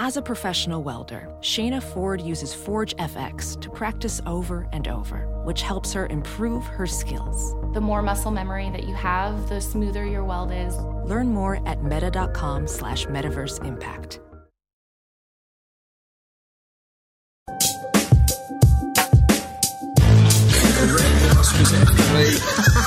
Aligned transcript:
As 0.00 0.16
a 0.16 0.22
professional 0.22 0.84
welder, 0.84 1.28
Shayna 1.40 1.82
Ford 1.82 2.20
uses 2.20 2.54
Forge 2.54 2.94
FX 2.98 3.60
to 3.60 3.68
practice 3.68 4.20
over 4.26 4.68
and 4.72 4.86
over, 4.86 5.26
which 5.42 5.62
helps 5.62 5.92
her 5.92 6.06
improve 6.06 6.64
her 6.66 6.86
skills. 6.86 7.52
The 7.74 7.80
more 7.80 8.00
muscle 8.00 8.30
memory 8.30 8.70
that 8.70 8.84
you 8.84 8.94
have, 8.94 9.48
the 9.48 9.60
smoother 9.60 10.06
your 10.06 10.22
weld 10.22 10.52
is. 10.52 10.76
Learn 11.04 11.34
more 11.34 11.60
at 11.66 11.82
meta.com 11.82 12.68
slash 12.68 13.06
metaverse 13.06 13.64
impact. 13.64 14.20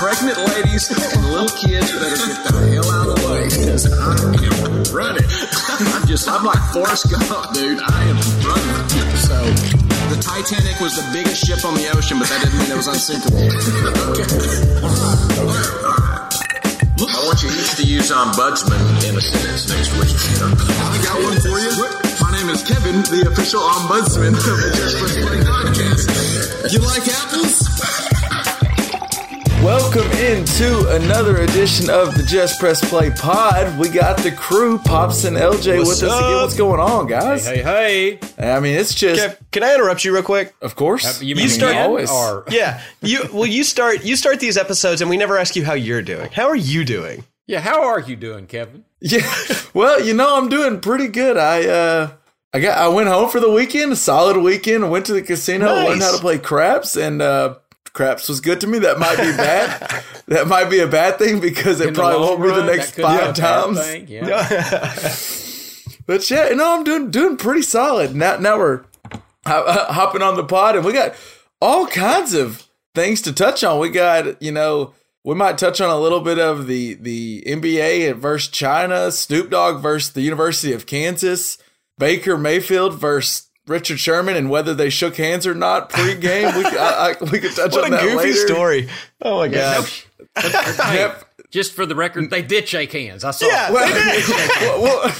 pregnant 0.02 0.38
ladies 0.50 0.90
and 0.90 1.26
little 1.30 1.48
kids 1.50 1.92
better 1.92 2.16
get 2.16 2.44
the 2.44 2.72
hell 2.74 2.90
out 2.90 3.08
of 3.08 3.16
the 3.16 3.28
way 3.28 3.44
because 3.44 3.86
I 3.86 4.16
am 4.18 4.96
running. 4.96 5.61
I'm 5.88 6.06
just, 6.08 6.30
I'm 6.30 6.44
like 6.46 6.60
Forrest 6.74 7.10
Gump, 7.10 7.54
dude. 7.54 7.80
I 7.82 8.04
am 8.06 8.18
running. 8.46 9.16
So, 9.18 9.38
the 10.14 10.20
Titanic 10.22 10.80
was 10.80 10.96
the 10.96 11.08
biggest 11.14 11.46
ship 11.46 11.64
on 11.66 11.74
the 11.74 11.90
ocean, 11.96 12.20
but 12.20 12.28
that 12.30 12.44
didn't 12.44 12.60
mean 12.60 12.72
it 12.72 12.78
was 12.78 12.88
unsinkable. 12.88 13.40
okay. 14.12 14.72
I 17.02 17.26
want 17.26 17.42
you 17.42 17.50
each 17.50 17.76
to 17.78 17.84
use 17.84 18.12
um, 18.12 18.32
ombudsman 18.32 18.78
in 19.10 19.18
a 19.18 19.22
sentence 19.22 19.70
next 19.70 19.92
week. 19.98 20.14
I 20.46 21.02
got 21.02 21.18
one 21.24 21.40
for 21.42 21.58
you. 21.58 21.74
My 22.22 22.32
name 22.32 22.50
is 22.50 22.62
Kevin, 22.62 23.02
the 23.02 23.30
official 23.32 23.62
ombudsman 23.62 24.38
of 24.38 24.44
the 24.44 24.70
Just 24.76 24.98
Play 24.98 25.42
podcast. 25.42 26.74
You 26.74 26.80
like 26.80 27.08
apples? 27.08 28.21
Welcome 29.62 30.10
into 30.14 30.90
another 30.90 31.38
edition 31.44 31.88
of 31.92 32.16
the 32.16 32.24
Just 32.24 32.60
Press 32.60 32.88
Play 32.90 33.12
Pod. 33.12 33.78
We 33.80 33.90
got 33.90 34.18
the 34.18 34.32
crew, 34.32 34.80
Pops 34.80 35.24
and 35.24 35.38
LJ, 35.38 35.78
What's 35.78 36.02
with 36.02 36.10
us 36.10 36.18
again. 36.20 36.36
What's 36.36 36.56
going 36.58 36.80
on, 36.80 37.06
guys? 37.06 37.46
Hey, 37.46 37.62
hey. 37.62 38.20
I 38.40 38.60
mean, 38.60 38.76
it's 38.76 38.96
just, 38.96 39.22
Kev, 39.22 39.38
can 39.52 39.64
I 39.64 39.76
interrupt 39.76 40.04
you 40.04 40.14
real 40.16 40.24
quick? 40.24 40.56
of 40.64 40.76
course, 40.76 41.22
You 41.22 41.48
start 41.48 41.76
always. 41.76 42.10
Or, 42.12 42.44
yeah. 42.50 42.82
You 43.04 43.30
well, 43.32 43.46
you 43.46 43.64
start 43.64 44.04
you 44.04 44.16
start 44.16 44.40
these 44.40 44.58
episodes, 44.58 45.00
and 45.02 45.10
we 45.12 45.18
never 45.18 45.38
ask 45.38 45.56
you 45.56 45.64
how 45.64 45.74
you're 45.74 46.02
doing. 46.02 46.32
How 46.32 46.48
are 46.48 46.56
you 46.56 46.84
doing? 46.84 47.24
Yeah, 47.46 47.60
how 47.60 47.84
are 47.84 48.00
you 48.00 48.16
doing, 48.16 48.48
Kevin? 48.48 48.86
Yeah. 49.00 49.32
Well, 49.74 50.04
you 50.04 50.14
know, 50.14 50.38
I'm 50.38 50.50
doing 50.50 50.82
pretty 50.82 51.08
good. 51.08 51.38
I 51.38 51.66
uh 51.68 52.12
I 52.52 52.60
got 52.60 52.78
I 52.78 52.88
went 52.90 53.08
home 53.10 53.30
for 53.30 53.40
the 53.40 53.50
weekend, 53.52 53.94
a 53.94 53.96
solid 53.96 54.36
weekend. 54.38 54.84
I 54.84 54.90
went 54.90 55.06
to 55.06 55.14
the 55.14 55.22
casino, 55.22 55.68
Nice. 55.68 55.88
learned 55.88 56.02
how 56.02 56.14
to 56.16 56.20
play 56.22 56.40
craps, 56.40 56.98
and 56.98 57.22
uh 57.22 57.56
craps 57.94 58.30
was 58.30 58.42
good 58.42 58.62
to 58.62 58.68
me. 58.68 58.80
That 58.80 59.00
might 59.00 59.18
be 59.18 59.32
bad. 59.38 60.04
that 60.28 60.48
might 60.48 60.70
be 60.70 60.80
a 60.80 60.88
bad 60.88 61.18
thing 61.20 61.40
because 61.40 61.80
it 61.82 61.94
probably 61.94 62.20
won't 62.20 62.42
be 62.42 62.50
the 62.50 62.66
next 62.66 62.92
could 62.92 63.02
be 63.02 63.04
a 63.04 63.18
five 63.18 63.36
times. 63.36 63.80
thing, 63.80 64.08
Yeah. 64.08 65.16
But 66.08 66.30
yeah, 66.30 66.50
no, 66.50 66.76
I'm 66.78 66.84
doing 66.84 67.12
doing 67.12 67.38
pretty 67.38 67.62
solid. 67.62 68.16
Now 68.16 68.36
now 68.38 68.58
we're 68.58 68.84
hopping 69.46 70.22
on 70.22 70.36
the 70.36 70.44
pod, 70.44 70.76
and 70.76 70.84
we 70.84 70.94
got 70.94 71.16
all 71.62 71.88
kinds 71.88 72.34
of 72.34 72.68
things 72.96 73.22
to 73.22 73.32
touch 73.34 73.64
on. 73.64 73.80
We 73.80 73.90
got 73.90 74.42
you 74.42 74.52
know 74.52 74.94
we 75.24 75.36
might 75.36 75.58
touch 75.58 75.80
on 75.80 75.90
a 75.90 76.00
little 76.00 76.20
bit 76.22 76.40
of 76.40 76.68
the 76.68 76.96
the 76.96 77.44
NBA 77.48 78.16
versus 78.18 78.50
China, 78.50 79.12
Snoop 79.12 79.52
Dogg 79.52 79.82
versus 79.82 80.12
the 80.14 80.22
University 80.22 80.74
of 80.74 80.86
Kansas, 80.86 81.58
Baker 81.98 82.38
Mayfield 82.38 82.96
versus 83.00 83.48
Richard 83.72 84.00
Sherman, 84.00 84.36
and 84.36 84.50
whether 84.50 84.74
they 84.76 84.90
shook 84.92 85.16
hands 85.16 85.48
or 85.48 85.56
not 85.56 85.90
pre-game. 85.90 86.56
we 86.56 86.66
I, 86.66 87.16
I, 87.20 87.24
we 87.32 87.40
could 87.40 87.56
touch 87.56 87.72
What 87.72 87.86
on 87.86 87.94
a 87.94 87.96
that 87.98 88.02
goofy 88.04 88.16
later. 88.18 88.34
story! 88.48 88.90
Oh 89.22 89.38
my 89.40 89.48
god! 89.48 89.90
Yep. 90.44 91.26
Just 91.50 91.74
for 91.74 91.86
the 91.86 91.96
record, 91.96 92.30
they 92.30 92.42
did 92.42 92.68
shake 92.68 92.94
hands. 92.94 93.24
I 93.26 93.32
saw. 93.32 93.46
Yeah. 93.48 93.70
it. 93.72 94.30
Well, 94.62 94.82
we'll, 94.82 95.12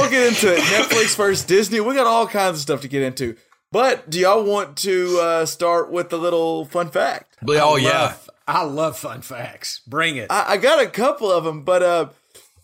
we'll 0.00 0.10
get 0.10 0.26
into 0.28 0.52
it. 0.54 0.60
Netflix 0.60 1.16
versus 1.16 1.44
Disney. 1.46 1.80
We 1.80 1.94
got 1.94 2.06
all 2.06 2.26
kinds 2.26 2.56
of 2.58 2.60
stuff 2.62 2.82
to 2.82 2.88
get 2.88 3.02
into. 3.02 3.36
But 3.72 4.08
do 4.10 4.18
y'all 4.20 4.44
want 4.44 4.76
to 4.78 5.18
uh, 5.20 5.46
start 5.46 5.90
with 5.90 6.12
a 6.12 6.16
little 6.18 6.66
fun 6.66 6.90
fact? 6.90 7.36
Oh 7.46 7.76
I 7.76 7.78
yeah. 7.78 7.88
love- 7.90 8.30
I 8.46 8.62
love 8.64 8.96
fun 8.98 9.20
facts. 9.20 9.82
Bring 9.86 10.16
it. 10.16 10.28
I, 10.30 10.52
I 10.52 10.56
got 10.56 10.82
a 10.82 10.86
couple 10.88 11.30
of 11.30 11.44
them, 11.44 11.64
but 11.64 11.82
uh, 11.82 12.08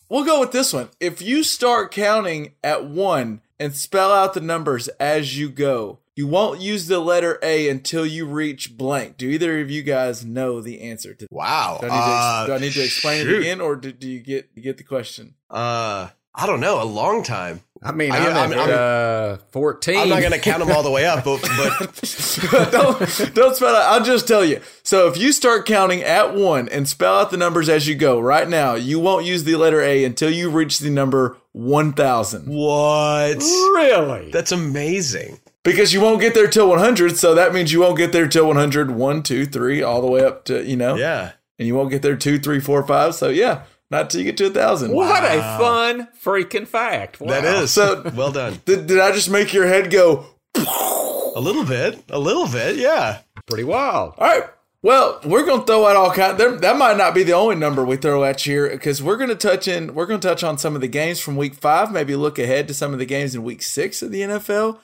we'll 0.09 0.25
go 0.25 0.41
with 0.41 0.50
this 0.50 0.72
one. 0.72 0.88
If 0.99 1.21
you 1.21 1.43
start 1.44 1.91
counting 1.93 2.53
at 2.65 2.87
one 2.87 3.43
and 3.59 3.75
spell 3.75 4.12
out 4.12 4.34
the 4.34 4.41
numbers 4.41 4.88
as 5.00 5.38
you 5.38 5.48
go, 5.48 5.98
you 6.16 6.26
won't 6.26 6.60
use 6.60 6.87
the 6.87 7.00
letter 7.00 7.38
A 7.42 7.69
until 7.69 8.06
you 8.06 8.25
reach 8.26 8.76
blank. 8.76 9.16
Do 9.16 9.28
either 9.28 9.60
of 9.60 9.70
you 9.70 9.82
guys 9.82 10.25
know 10.25 10.60
the 10.60 10.81
answer 10.82 11.12
to? 11.15 11.26
Wow. 11.31 11.78
Do 11.81 11.88
I 11.88 11.91
need 11.91 11.97
to, 11.97 12.03
ex- 12.03 12.50
Uh, 12.50 12.54
I 12.54 12.59
need 12.59 12.72
to 12.72 12.84
explain 12.84 13.26
it 13.26 13.38
again, 13.41 13.60
or 13.60 13.75
do, 13.76 13.91
do 13.92 14.09
you 14.09 14.20
get 14.20 14.48
you 14.54 14.62
get 14.62 14.76
the 14.76 14.84
question? 14.84 15.34
Uh, 15.50 16.09
I 16.34 16.47
don't 16.47 16.60
know. 16.60 16.82
A 16.82 16.84
long 16.84 17.22
time. 17.22 17.62
I 17.84 17.93
mean, 17.93 18.11
I- 18.12 18.19
I'm, 18.19 18.37
I'm- 18.37 18.53
at 18.53 18.59
I'm- 18.59 19.34
uh, 19.34 19.37
14. 19.53 19.99
I'm 19.99 20.09
not 20.09 20.21
going 20.21 20.33
to 20.33 20.39
count 20.39 20.61
them 20.61 20.71
all 20.75 20.83
the 20.83 20.91
way 20.91 21.05
up, 21.06 21.25
but, 21.25 21.41
but 21.43 22.71
don't 22.72 23.34
don't 23.34 23.55
spell 23.56 23.77
out. 23.77 23.93
I'll 23.93 24.05
just 24.05 24.27
tell 24.27 24.45
you. 24.45 24.61
So 24.83 25.09
if 25.09 25.17
you 25.19 25.33
start 25.33 25.67
counting 25.67 26.03
at 26.03 26.34
one 26.34 26.69
and 26.69 26.89
spell 26.89 27.19
out 27.21 27.31
the 27.31 27.37
numbers 27.37 27.69
as 27.69 27.87
you 27.87 27.95
go, 27.95 28.19
right 28.21 28.49
now 28.49 28.75
you 28.75 28.99
won't 28.99 29.27
use 29.27 29.45
the 29.45 29.56
letter 29.56 29.81
A 29.83 30.05
until 30.05 30.31
you 30.31 30.50
reach 30.50 30.78
the 30.78 30.91
number 30.91 31.37
one 31.53 31.93
thousand 31.93 32.47
what? 32.47 33.37
Really? 33.39 34.31
That's 34.31 34.51
amazing. 34.53 35.39
because 35.62 35.93
you 35.93 36.01
won't 36.01 36.21
get 36.21 36.34
there 36.34 36.49
till 36.49 36.69
one 36.69 36.78
hundred. 36.78 37.16
So 37.16 37.34
that 37.34 37.53
means 37.55 37.72
you 37.72 37.81
won't 37.81 37.97
get 37.99 38.12
there 38.12 38.27
till 38.28 38.47
100, 38.47 38.91
1, 38.91 39.22
2, 39.22 39.47
3, 39.47 39.83
all 39.83 40.01
the 40.01 40.06
way 40.09 40.25
up 40.25 40.45
to 40.47 40.65
you 40.65 40.77
know, 40.77 40.97
Yeah. 40.97 41.33
and 41.59 41.69
you 41.69 41.75
won't 41.75 41.91
get 41.91 42.03
there 42.03 42.16
two, 42.16 42.39
three, 42.39 42.61
four, 42.61 42.84
five. 42.87 43.15
So 43.15 43.28
yeah, 43.28 43.62
not 43.91 44.11
till 44.11 44.21
you 44.21 44.27
get 44.27 44.37
to 44.39 44.47
a 44.47 44.50
thousand. 44.50 44.93
what 44.93 45.25
a 45.25 45.41
fun 45.59 46.09
freaking 46.22 46.67
fact. 46.67 47.21
Wow. 47.21 47.28
That 47.28 47.45
is 47.62 47.71
So- 47.71 48.11
well 48.15 48.33
done. 48.33 48.61
Did, 48.65 48.87
did 48.87 48.99
I 49.00 49.12
just 49.12 49.31
make 49.31 49.53
your 49.53 49.67
head 49.67 49.91
go? 49.91 50.27
A 50.56 51.41
little 51.41 51.65
bit. 51.65 52.03
A 52.11 52.19
little 52.19 52.47
bit. 52.47 52.77
Yeah. 52.77 53.21
pretty 53.47 53.65
wild. 53.65 54.15
All 54.19 54.27
right. 54.28 54.45
Well, 54.83 55.19
we're 55.25 55.47
gonna 55.47 55.65
throw 55.65 55.87
out 55.87 55.97
all 55.97 56.11
kind. 56.12 56.37
There, 56.37 56.56
that 56.59 56.77
might 56.77 56.99
not 56.99 57.15
be 57.15 57.22
the 57.22 57.33
only 57.33 57.56
number 57.56 57.83
we 57.84 57.97
throw 57.97 58.22
at 58.22 58.45
you 58.47 58.53
here 58.53 58.69
because 58.71 59.03
we're 59.03 59.17
gonna 59.17 59.34
touch 59.34 59.67
in. 59.67 59.95
We're 59.95 60.05
gonna 60.06 60.21
touch 60.21 60.45
on 60.45 60.59
some 60.59 60.75
of 60.75 60.83
the 60.83 60.89
games 60.89 61.21
from 61.21 61.37
Week 61.37 61.55
Five. 61.55 61.91
Maybe 61.91 62.15
look 62.15 62.39
ahead 62.39 62.69
to 62.69 62.75
some 62.75 62.93
of 62.93 62.99
the 62.99 63.06
games 63.06 63.34
in 63.34 63.43
Week 63.43 63.62
Six 63.62 64.03
of 64.03 64.11
the 64.12 64.21
NFL. 64.21 64.78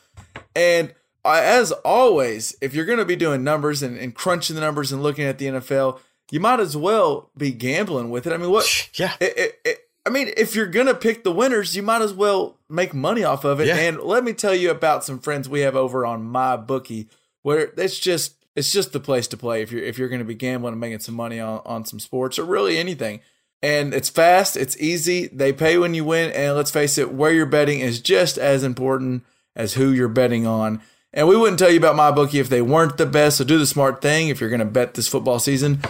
And 0.56 0.94
uh, 1.22 1.40
as 1.44 1.70
always, 1.84 2.56
if 2.62 2.74
you're 2.74 2.86
gonna 2.86 3.04
be 3.04 3.14
doing 3.14 3.44
numbers 3.44 3.82
and, 3.82 3.98
and 3.98 4.14
crunching 4.14 4.56
the 4.56 4.62
numbers 4.62 4.90
and 4.90 5.02
looking 5.02 5.26
at 5.26 5.36
the 5.36 5.46
NFL, 5.46 5.98
you 6.30 6.40
might 6.40 6.60
as 6.60 6.76
well 6.76 7.30
be 7.36 7.52
gambling 7.52 8.10
with 8.10 8.26
it. 8.26 8.32
I 8.32 8.36
mean, 8.36 8.50
what? 8.50 8.90
Yeah. 8.94 9.14
It, 9.20 9.38
it, 9.38 9.60
it, 9.64 9.78
I 10.06 10.10
mean, 10.10 10.30
if 10.36 10.54
you're 10.54 10.66
gonna 10.66 10.94
pick 10.94 11.24
the 11.24 11.32
winners, 11.32 11.76
you 11.76 11.82
might 11.82 12.02
as 12.02 12.12
well 12.12 12.58
make 12.68 12.94
money 12.94 13.24
off 13.24 13.44
of 13.44 13.60
it. 13.60 13.66
Yeah. 13.66 13.76
And 13.76 14.00
let 14.00 14.24
me 14.24 14.32
tell 14.32 14.54
you 14.54 14.70
about 14.70 15.04
some 15.04 15.18
friends 15.18 15.48
we 15.48 15.60
have 15.60 15.76
over 15.76 16.06
on 16.06 16.24
my 16.24 16.56
bookie, 16.56 17.08
where 17.42 17.72
it's 17.76 17.98
just 17.98 18.36
it's 18.56 18.72
just 18.72 18.92
the 18.92 19.00
place 19.00 19.26
to 19.28 19.36
play 19.36 19.62
if 19.62 19.70
you're 19.70 19.82
if 19.82 19.98
you're 19.98 20.08
gonna 20.08 20.24
be 20.24 20.34
gambling 20.34 20.72
and 20.72 20.80
making 20.80 21.00
some 21.00 21.14
money 21.14 21.40
on 21.40 21.60
on 21.66 21.84
some 21.84 22.00
sports 22.00 22.38
or 22.38 22.44
really 22.44 22.78
anything. 22.78 23.20
And 23.62 23.92
it's 23.92 24.08
fast, 24.08 24.56
it's 24.56 24.76
easy. 24.78 25.26
They 25.26 25.52
pay 25.52 25.76
when 25.76 25.92
you 25.92 26.02
win, 26.02 26.32
and 26.32 26.56
let's 26.56 26.70
face 26.70 26.96
it, 26.96 27.12
where 27.12 27.32
you're 27.32 27.44
betting 27.44 27.80
is 27.80 28.00
just 28.00 28.38
as 28.38 28.64
important 28.64 29.22
as 29.54 29.74
who 29.74 29.90
you're 29.90 30.08
betting 30.08 30.46
on. 30.46 30.80
And 31.12 31.28
we 31.28 31.36
wouldn't 31.36 31.58
tell 31.58 31.70
you 31.70 31.76
about 31.76 31.96
my 31.96 32.10
bookie 32.10 32.38
if 32.38 32.48
they 32.48 32.62
weren't 32.62 32.96
the 32.96 33.04
best. 33.04 33.36
So 33.36 33.44
do 33.44 33.58
the 33.58 33.66
smart 33.66 34.00
thing 34.00 34.28
if 34.28 34.40
you're 34.40 34.48
going 34.48 34.60
to 34.60 34.64
bet 34.64 34.94
this 34.94 35.08
football 35.08 35.38
season. 35.38 35.80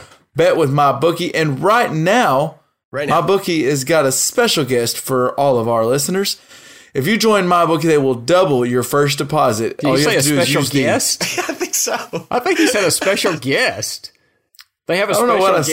Bet 0.41 0.56
with 0.56 0.71
my 0.73 0.91
bookie. 0.93 1.34
And 1.34 1.61
right 1.62 1.93
now, 1.93 2.61
Right 2.91 3.06
now. 3.06 3.21
my 3.21 3.27
bookie 3.27 3.65
has 3.65 3.84
got 3.84 4.06
a 4.06 4.11
special 4.12 4.65
guest 4.65 4.97
for 4.99 5.39
all 5.39 5.59
of 5.59 5.69
our 5.69 5.84
listeners. 5.84 6.41
If 6.95 7.06
you 7.06 7.19
join 7.19 7.47
my 7.47 7.67
bookie, 7.67 7.89
they 7.89 7.99
will 7.99 8.15
double 8.15 8.65
your 8.65 8.83
first 8.83 9.19
deposit. 9.19 9.77
Did 9.77 9.91
you 9.91 9.99
say 9.99 10.17
a 10.17 10.23
special 10.23 10.62
guest? 10.65 11.23
I 11.39 11.53
think 11.53 11.75
so. 11.75 12.27
I 12.31 12.39
think 12.39 12.59
he 12.59 12.67
said 12.69 12.84
a 12.84 12.91
special 12.91 13.37
guest. 13.53 14.12
They 14.87 14.97
have 14.97 15.11
a 15.11 15.12
don't 15.12 15.28
know 15.28 15.39
special 15.41 15.62
said. 15.62 15.73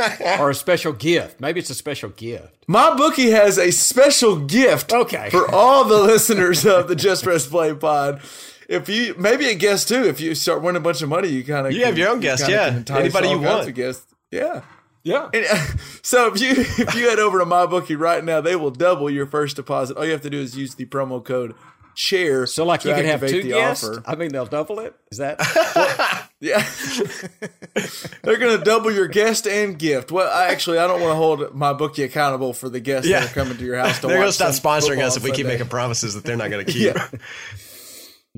guest 0.00 0.20
or 0.40 0.50
a 0.50 0.54
special 0.54 0.92
gift. 0.92 1.40
Maybe 1.40 1.58
it's 1.58 1.68
a 1.70 1.74
special 1.74 2.10
gift. 2.10 2.64
My 2.68 2.94
bookie 2.96 3.30
has 3.32 3.58
a 3.58 3.72
special 3.72 4.36
gift 4.36 4.92
Okay. 4.92 5.28
for 5.30 5.52
all 5.52 5.84
the 5.84 6.00
listeners 6.00 6.64
of 6.64 6.86
the 6.86 6.94
Just 6.94 7.24
Press 7.24 7.46
Play 7.48 7.74
pod. 7.74 8.22
If 8.68 8.88
you 8.90 9.14
maybe 9.18 9.48
a 9.48 9.54
guest 9.54 9.88
too, 9.88 10.04
if 10.04 10.20
you 10.20 10.34
start 10.34 10.62
winning 10.62 10.76
a 10.76 10.84
bunch 10.84 11.00
of 11.02 11.08
money, 11.08 11.28
you 11.28 11.42
kind 11.42 11.66
of 11.66 11.72
You 11.72 11.86
have 11.86 11.96
your 11.96 12.10
own 12.10 12.20
guest, 12.20 12.48
yeah. 12.48 12.82
Anybody 12.90 13.30
you 13.30 13.38
want. 13.38 13.66
a 13.66 13.72
guest, 13.72 14.04
Yeah. 14.30 14.60
Yeah. 15.04 15.30
And, 15.32 15.46
uh, 15.50 15.56
so 16.02 16.30
if 16.34 16.40
you 16.40 16.50
if 16.84 16.94
you 16.94 17.08
head 17.08 17.18
over 17.18 17.38
to 17.38 17.46
my 17.46 17.64
bookie 17.64 17.96
right 17.96 18.22
now, 18.22 18.40
they 18.42 18.56
will 18.56 18.70
double 18.70 19.08
your 19.08 19.26
first 19.26 19.56
deposit. 19.56 19.96
All 19.96 20.04
you 20.04 20.12
have 20.12 20.20
to 20.22 20.30
do 20.30 20.38
is 20.38 20.54
use 20.56 20.74
the 20.74 20.84
promo 20.84 21.24
code 21.24 21.54
chair. 21.94 22.46
So, 22.46 22.64
like, 22.66 22.80
to 22.82 22.88
you 22.90 22.94
can 22.94 23.06
have 23.06 23.20
two 23.20 23.42
the 23.42 23.48
guests. 23.50 23.84
offer. 23.88 24.02
I 24.06 24.16
mean, 24.16 24.30
they'll 24.32 24.44
double 24.44 24.80
it. 24.80 24.94
Is 25.10 25.18
that? 25.18 25.38
Yeah, 26.40 26.62
they're 28.22 28.36
gonna 28.36 28.62
double 28.62 28.92
your 28.92 29.08
guest 29.08 29.48
and 29.48 29.76
gift. 29.76 30.12
Well, 30.12 30.30
I 30.32 30.46
actually 30.52 30.78
I 30.78 30.86
don't 30.86 31.00
want 31.00 31.10
to 31.10 31.16
hold 31.16 31.52
my 31.52 31.72
bookie 31.72 32.04
accountable 32.04 32.52
for 32.52 32.68
the 32.68 32.78
guests 32.78 33.10
Yeah. 33.10 33.20
that 33.20 33.30
are 33.32 33.34
coming 33.34 33.56
to 33.58 33.64
your 33.64 33.76
house 33.76 33.98
to 34.02 34.06
They're 34.06 34.18
going 34.18 34.28
to 34.28 34.32
stop 34.32 34.52
sponsoring 34.52 35.02
us 35.02 35.16
if 35.16 35.24
we 35.24 35.30
on 35.30 35.36
keep 35.36 35.46
making 35.46 35.66
promises 35.66 36.14
that 36.14 36.22
they're 36.22 36.36
not 36.36 36.50
going 36.50 36.64
to 36.64 36.72
keep. 36.72 36.94
Yeah. 36.94 37.08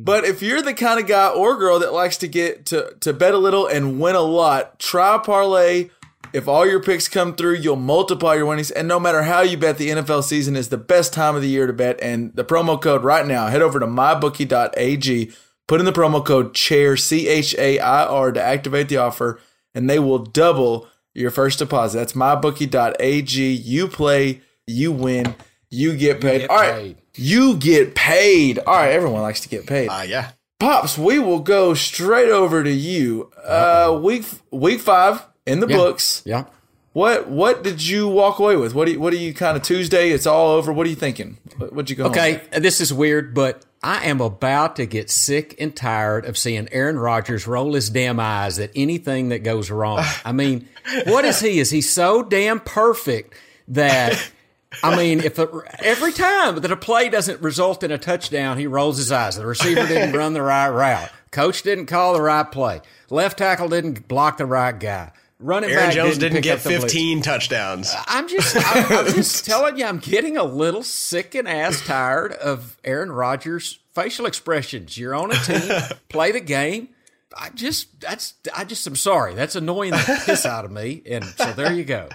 But 0.04 0.24
if 0.24 0.42
you're 0.42 0.62
the 0.62 0.74
kind 0.74 1.00
of 1.00 1.06
guy 1.06 1.28
or 1.28 1.56
girl 1.56 1.78
that 1.80 1.92
likes 1.92 2.16
to 2.18 2.28
get 2.28 2.66
to 2.66 2.94
to 3.00 3.12
bet 3.12 3.34
a 3.34 3.38
little 3.38 3.66
and 3.66 4.00
win 4.00 4.14
a 4.14 4.20
lot, 4.20 4.78
try 4.78 5.18
parlay 5.18 5.90
If 6.32 6.46
all 6.46 6.64
your 6.64 6.80
picks 6.80 7.08
come 7.08 7.34
through, 7.34 7.56
you'll 7.56 7.76
multiply 7.76 8.34
your 8.36 8.46
winnings. 8.46 8.70
And 8.70 8.86
no 8.86 9.00
matter 9.00 9.22
how 9.22 9.40
you 9.40 9.56
bet, 9.56 9.78
the 9.78 9.90
NFL 9.90 10.22
season 10.22 10.54
is 10.54 10.68
the 10.68 10.78
best 10.78 11.12
time 11.12 11.34
of 11.34 11.42
the 11.42 11.48
year 11.48 11.66
to 11.66 11.72
bet. 11.72 12.00
And 12.00 12.34
the 12.34 12.44
promo 12.44 12.80
code 12.80 13.02
right 13.02 13.26
now, 13.26 13.48
head 13.48 13.62
over 13.62 13.80
to 13.80 13.86
mybookie.ag, 13.86 15.32
put 15.66 15.80
in 15.80 15.86
the 15.86 15.92
promo 15.92 16.24
code 16.24 16.54
CHAIR, 16.54 16.96
C 16.96 17.26
H 17.28 17.54
A 17.58 17.78
I 17.80 18.04
R, 18.04 18.32
to 18.32 18.42
activate 18.42 18.88
the 18.88 18.98
offer, 18.98 19.40
and 19.74 19.90
they 19.90 19.98
will 19.98 20.18
double 20.18 20.86
your 21.14 21.30
first 21.30 21.58
deposit. 21.58 21.98
That's 21.98 22.12
mybookie.ag. 22.12 23.52
You 23.52 23.88
play, 23.88 24.40
you 24.66 24.92
win, 24.92 25.34
you 25.68 25.96
get 25.96 26.20
paid. 26.20 26.42
get 26.42 26.50
all 26.50 26.58
right. 26.58 26.96
You 27.20 27.56
get 27.56 27.94
paid. 27.94 28.58
All 28.58 28.74
right. 28.76 28.92
Everyone 28.92 29.22
likes 29.22 29.40
to 29.40 29.48
get 29.48 29.66
paid. 29.66 29.88
Uh, 29.88 30.02
yeah. 30.06 30.30
Pops, 30.58 30.98
we 30.98 31.18
will 31.18 31.40
go 31.40 31.72
straight 31.74 32.28
over 32.30 32.62
to 32.62 32.70
you. 32.70 33.30
Uh, 33.44 33.98
week 34.02 34.24
week 34.50 34.80
five 34.80 35.22
in 35.46 35.60
the 35.60 35.66
Yeah. 35.66 35.76
books. 35.76 36.22
Yeah. 36.26 36.44
What 36.92 37.28
what 37.30 37.62
did 37.62 37.86
you 37.86 38.08
walk 38.08 38.38
away 38.40 38.56
with? 38.56 38.74
What 38.74 38.86
do 38.86 38.92
you, 38.92 39.00
what 39.00 39.10
do 39.12 39.16
you 39.18 39.32
kind 39.32 39.56
of 39.56 39.62
Tuesday? 39.62 40.10
It's 40.10 40.26
all 40.26 40.48
over. 40.50 40.72
What 40.72 40.86
are 40.86 40.90
you 40.90 40.96
thinking? 40.96 41.38
What, 41.56 41.72
what'd 41.72 41.88
you 41.88 41.96
go? 41.96 42.06
Okay, 42.06 42.40
this 42.52 42.80
is 42.80 42.92
weird, 42.92 43.32
but 43.32 43.64
I 43.82 44.06
am 44.06 44.20
about 44.20 44.76
to 44.76 44.86
get 44.86 45.08
sick 45.08 45.54
and 45.60 45.74
tired 45.74 46.24
of 46.26 46.36
seeing 46.36 46.68
Aaron 46.72 46.98
Rodgers 46.98 47.46
roll 47.46 47.74
his 47.74 47.88
damn 47.90 48.18
eyes 48.18 48.58
at 48.58 48.70
anything 48.74 49.28
that 49.28 49.38
goes 49.44 49.70
wrong. 49.70 50.04
I 50.24 50.32
mean, 50.32 50.68
what 51.06 51.24
is 51.24 51.38
he? 51.40 51.60
Is 51.60 51.70
he 51.70 51.80
so 51.80 52.22
damn 52.24 52.58
perfect 52.60 53.34
that 53.68 54.30
I 54.82 54.96
mean, 54.96 55.20
if 55.20 55.38
every 55.38 56.12
time 56.12 56.60
that 56.60 56.70
a 56.70 56.76
play 56.76 57.08
doesn't 57.08 57.42
result 57.42 57.82
in 57.82 57.90
a 57.90 57.98
touchdown, 57.98 58.56
he 58.58 58.66
rolls 58.66 58.98
his 58.98 59.10
eyes. 59.10 59.36
The 59.36 59.46
receiver 59.46 59.86
didn't 59.86 60.12
run 60.16 60.32
the 60.32 60.42
right 60.42 60.68
route. 60.68 61.10
Coach 61.32 61.62
didn't 61.62 61.86
call 61.86 62.14
the 62.14 62.22
right 62.22 62.50
play. 62.50 62.80
Left 63.08 63.38
tackle 63.38 63.68
didn't 63.68 64.06
block 64.06 64.36
the 64.38 64.46
right 64.46 64.78
guy. 64.78 65.12
Running 65.40 65.70
Aaron 65.70 65.86
back 65.86 65.94
Jones 65.94 66.18
didn't, 66.18 66.34
didn't 66.34 66.44
get 66.44 66.58
up 66.58 66.62
the 66.64 66.68
blitz. 66.70 66.84
15 66.84 67.22
touchdowns. 67.22 67.94
I'm 68.06 68.28
just, 68.28 68.56
I'm, 68.56 69.06
I'm 69.06 69.06
just 69.14 69.44
telling 69.46 69.78
you, 69.78 69.86
I'm 69.86 69.98
getting 69.98 70.36
a 70.36 70.44
little 70.44 70.82
sick 70.82 71.34
and 71.34 71.48
ass 71.48 71.80
tired 71.86 72.32
of 72.32 72.76
Aaron 72.84 73.10
Rodgers' 73.10 73.78
facial 73.94 74.26
expressions. 74.26 74.98
You're 74.98 75.14
on 75.14 75.32
a 75.32 75.36
team, 75.36 75.98
play 76.08 76.32
the 76.32 76.40
game. 76.40 76.90
I 77.36 77.48
just, 77.50 78.00
that's, 78.00 78.34
I 78.54 78.64
just, 78.64 78.86
I'm 78.86 78.96
sorry. 78.96 79.34
That's 79.34 79.56
annoying 79.56 79.92
the 79.92 80.22
piss 80.26 80.44
out 80.44 80.64
of 80.64 80.70
me. 80.70 81.02
And 81.06 81.24
so 81.24 81.52
there 81.52 81.72
you 81.72 81.84
go. 81.84 82.08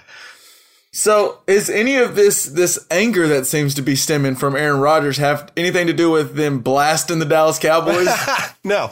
So 0.96 1.40
is 1.46 1.68
any 1.68 1.96
of 1.96 2.16
this 2.16 2.46
this 2.46 2.86
anger 2.90 3.28
that 3.28 3.46
seems 3.46 3.74
to 3.74 3.82
be 3.82 3.96
stemming 3.96 4.36
from 4.36 4.56
Aaron 4.56 4.80
Rodgers 4.80 5.18
have 5.18 5.52
anything 5.54 5.88
to 5.88 5.92
do 5.92 6.10
with 6.10 6.36
them 6.36 6.60
blasting 6.60 7.18
the 7.18 7.26
Dallas 7.26 7.58
Cowboys? 7.58 8.08
No. 8.64 8.90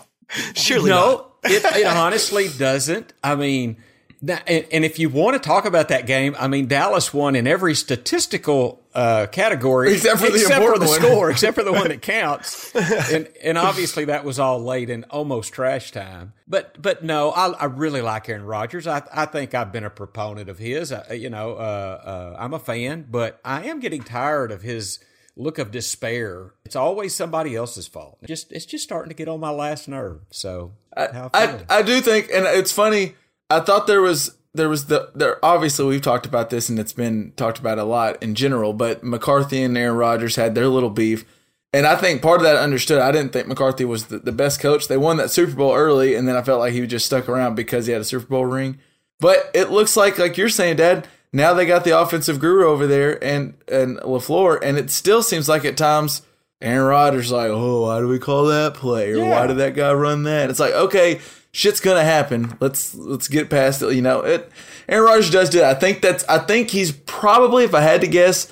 Surely 0.55 0.91
not. 0.91 1.01
No, 1.01 1.33
it, 1.45 1.65
it 1.79 1.87
honestly 1.87 2.49
doesn't. 2.49 3.13
I 3.25 3.35
mean, 3.35 3.79
and, 4.23 4.67
and 4.73 4.85
if 4.85 4.99
you 4.99 5.09
want 5.09 5.41
to 5.41 5.47
talk 5.47 5.65
about 5.65 5.89
that 5.89 6.07
game, 6.07 6.35
I 6.39 6.49
mean, 6.49 6.67
Dallas 6.67 7.13
won 7.13 7.37
in 7.37 7.47
every 7.47 7.75
statistical 7.75 8.83
uh, 8.95 9.27
category 9.27 9.95
Except 9.95 10.21
for 10.21 10.31
the 10.31 10.35
except 10.37 10.65
for 10.65 10.79
the 10.79 10.87
score, 10.87 11.31
except 11.31 11.57
for 11.57 11.65
the 11.65 11.73
one 11.73 11.89
that 11.89 12.01
counts. 12.01 12.75
and 12.75 13.29
and 13.43 13.59
obviously 13.59 14.05
that 14.07 14.25
was 14.25 14.39
all 14.39 14.63
late 14.63 14.89
in 14.89 15.05
almost 15.05 15.53
trash 15.53 15.91
time. 15.91 16.33
But 16.47 16.81
but 16.81 17.03
no, 17.03 17.31
I, 17.31 17.49
I 17.51 17.65
really 17.67 18.03
like 18.03 18.29
Aaron 18.29 18.45
Rodgers. 18.45 18.87
I 18.87 19.03
I 19.13 19.27
think 19.27 19.55
I've 19.55 19.73
been 19.73 19.85
a 19.85 19.91
proponent 19.91 20.49
of 20.49 20.59
his. 20.59 20.93
I, 20.93 21.15
you 21.15 21.31
know, 21.31 21.55
uh, 21.55 22.35
uh, 22.35 22.37
I'm 22.39 22.55
a 22.55 22.59
fan, 22.59 23.07
but 23.11 23.41
I 23.45 23.65
am 23.65 23.81
getting 23.81 24.03
tired 24.03 24.53
of 24.53 24.63
his 24.63 25.01
look 25.37 25.59
of 25.59 25.71
despair. 25.71 26.53
It's 26.65 26.77
always 26.77 27.15
somebody 27.15 27.57
else's 27.57 27.87
fault. 27.87 28.19
Just 28.27 28.53
it's 28.53 28.67
just 28.67 28.85
starting 28.85 29.11
to 29.11 29.15
get 29.15 29.29
on 29.29 29.41
my 29.41 29.51
last 29.51 29.89
nerve. 29.89 30.21
So 30.31 30.73
I 30.97 31.29
I. 31.35 31.65
I 31.69 31.83
do 31.83 32.01
think, 32.01 32.31
and 32.33 32.47
it's 32.47 32.73
funny. 32.73 33.15
I 33.51 33.61
thought 33.61 33.87
there 33.87 34.01
was 34.01 34.37
there 34.55 34.69
was 34.69 34.87
the 34.87 35.11
there. 35.15 35.45
Obviously, 35.45 35.85
we've 35.85 36.03
talked 36.03 36.27
about 36.27 36.51
this, 36.51 36.69
and 36.69 36.79
it's 36.79 36.93
been 36.93 37.33
talked 37.37 37.59
about 37.59 37.79
a 37.79 37.85
lot 37.85 38.23
in 38.23 38.35
general. 38.35 38.73
But 38.73 39.03
McCarthy 39.03 39.63
and 39.63 39.77
Aaron 39.77 39.97
Rodgers 39.97 40.37
had 40.37 40.55
their 40.55 40.69
little 40.69 40.91
beef, 40.91 41.25
and 41.73 41.87
I 41.87 41.97
think 41.97 42.23
part 42.23 42.39
of 42.39 42.45
that 42.45 42.57
understood. 42.57 43.01
I 43.01 43.13
didn't 43.13 43.33
think 43.33 43.49
McCarthy 43.49 43.85
was 43.85 44.07
the, 44.07 44.19
the 44.19 44.33
best 44.33 44.61
coach. 44.61 44.89
They 44.89 44.97
won 44.97 45.17
that 45.17 45.31
Super 45.31 45.55
Bowl 45.55 45.75
early, 45.75 46.15
and 46.15 46.29
then 46.29 46.37
I 46.37 46.43
felt 46.43 46.61
like 46.61 46.73
he 46.73 46.87
just 46.87 47.07
stuck 47.07 47.29
around 47.29 47.57
because 47.57 47.87
he 47.87 47.93
had 47.93 48.03
a 48.03 48.05
Super 48.05 48.27
Bowl 48.27 48.47
ring. 48.47 48.79
But 49.21 49.51
it 49.55 49.71
looks 49.71 49.97
like, 49.97 50.19
like 50.19 50.37
you're 50.37 50.49
saying, 50.49 50.77
Dad. 50.77 51.09
Now 51.33 51.53
they 51.53 51.67
got 51.67 51.83
the 51.83 51.99
offensive 51.99 52.39
guru 52.39 52.69
over 52.69 52.87
there, 52.87 53.23
and 53.23 53.55
and 53.67 53.99
Lafleur, 53.99 54.61
and 54.63 54.79
it 54.79 54.91
still 54.91 55.23
seems 55.23 55.49
like 55.49 55.65
at 55.65 55.77
times. 55.77 56.23
Aaron 56.63 56.87
Rodgers 56.87 57.31
like, 57.31 57.51
oh, 57.51 57.83
why 57.83 57.99
do 57.99 58.09
we 58.09 58.19
call 58.19 58.47
that 58.47 58.73
play? 58.73 59.13
Or 59.13 59.29
why 59.29 59.47
did 59.47 59.59
that 59.59 59.75
guy 59.75 59.93
run 59.93 60.23
that? 60.23 60.49
It's 60.49 60.61
like, 60.61 60.73
okay, 60.73 61.21
shit's 61.55 61.81
gonna 61.81 62.05
happen. 62.05 62.57
Let's 62.61 62.95
let's 62.95 63.29
get 63.29 63.49
past 63.49 63.81
it. 63.81 63.95
You 63.95 64.03
know, 64.03 64.21
it. 64.21 64.51
Aaron 64.89 65.05
Rodgers 65.07 65.31
does 65.31 65.49
do 65.49 65.59
that. 65.61 65.77
I 65.77 65.79
think 65.79 66.03
that's. 66.03 66.25
I 66.29 66.39
think 66.39 66.71
he's 66.71 66.93
probably, 66.93 67.65
if 67.65 67.73
I 67.75 67.81
had 67.81 68.01
to 68.03 68.07
guess, 68.07 68.51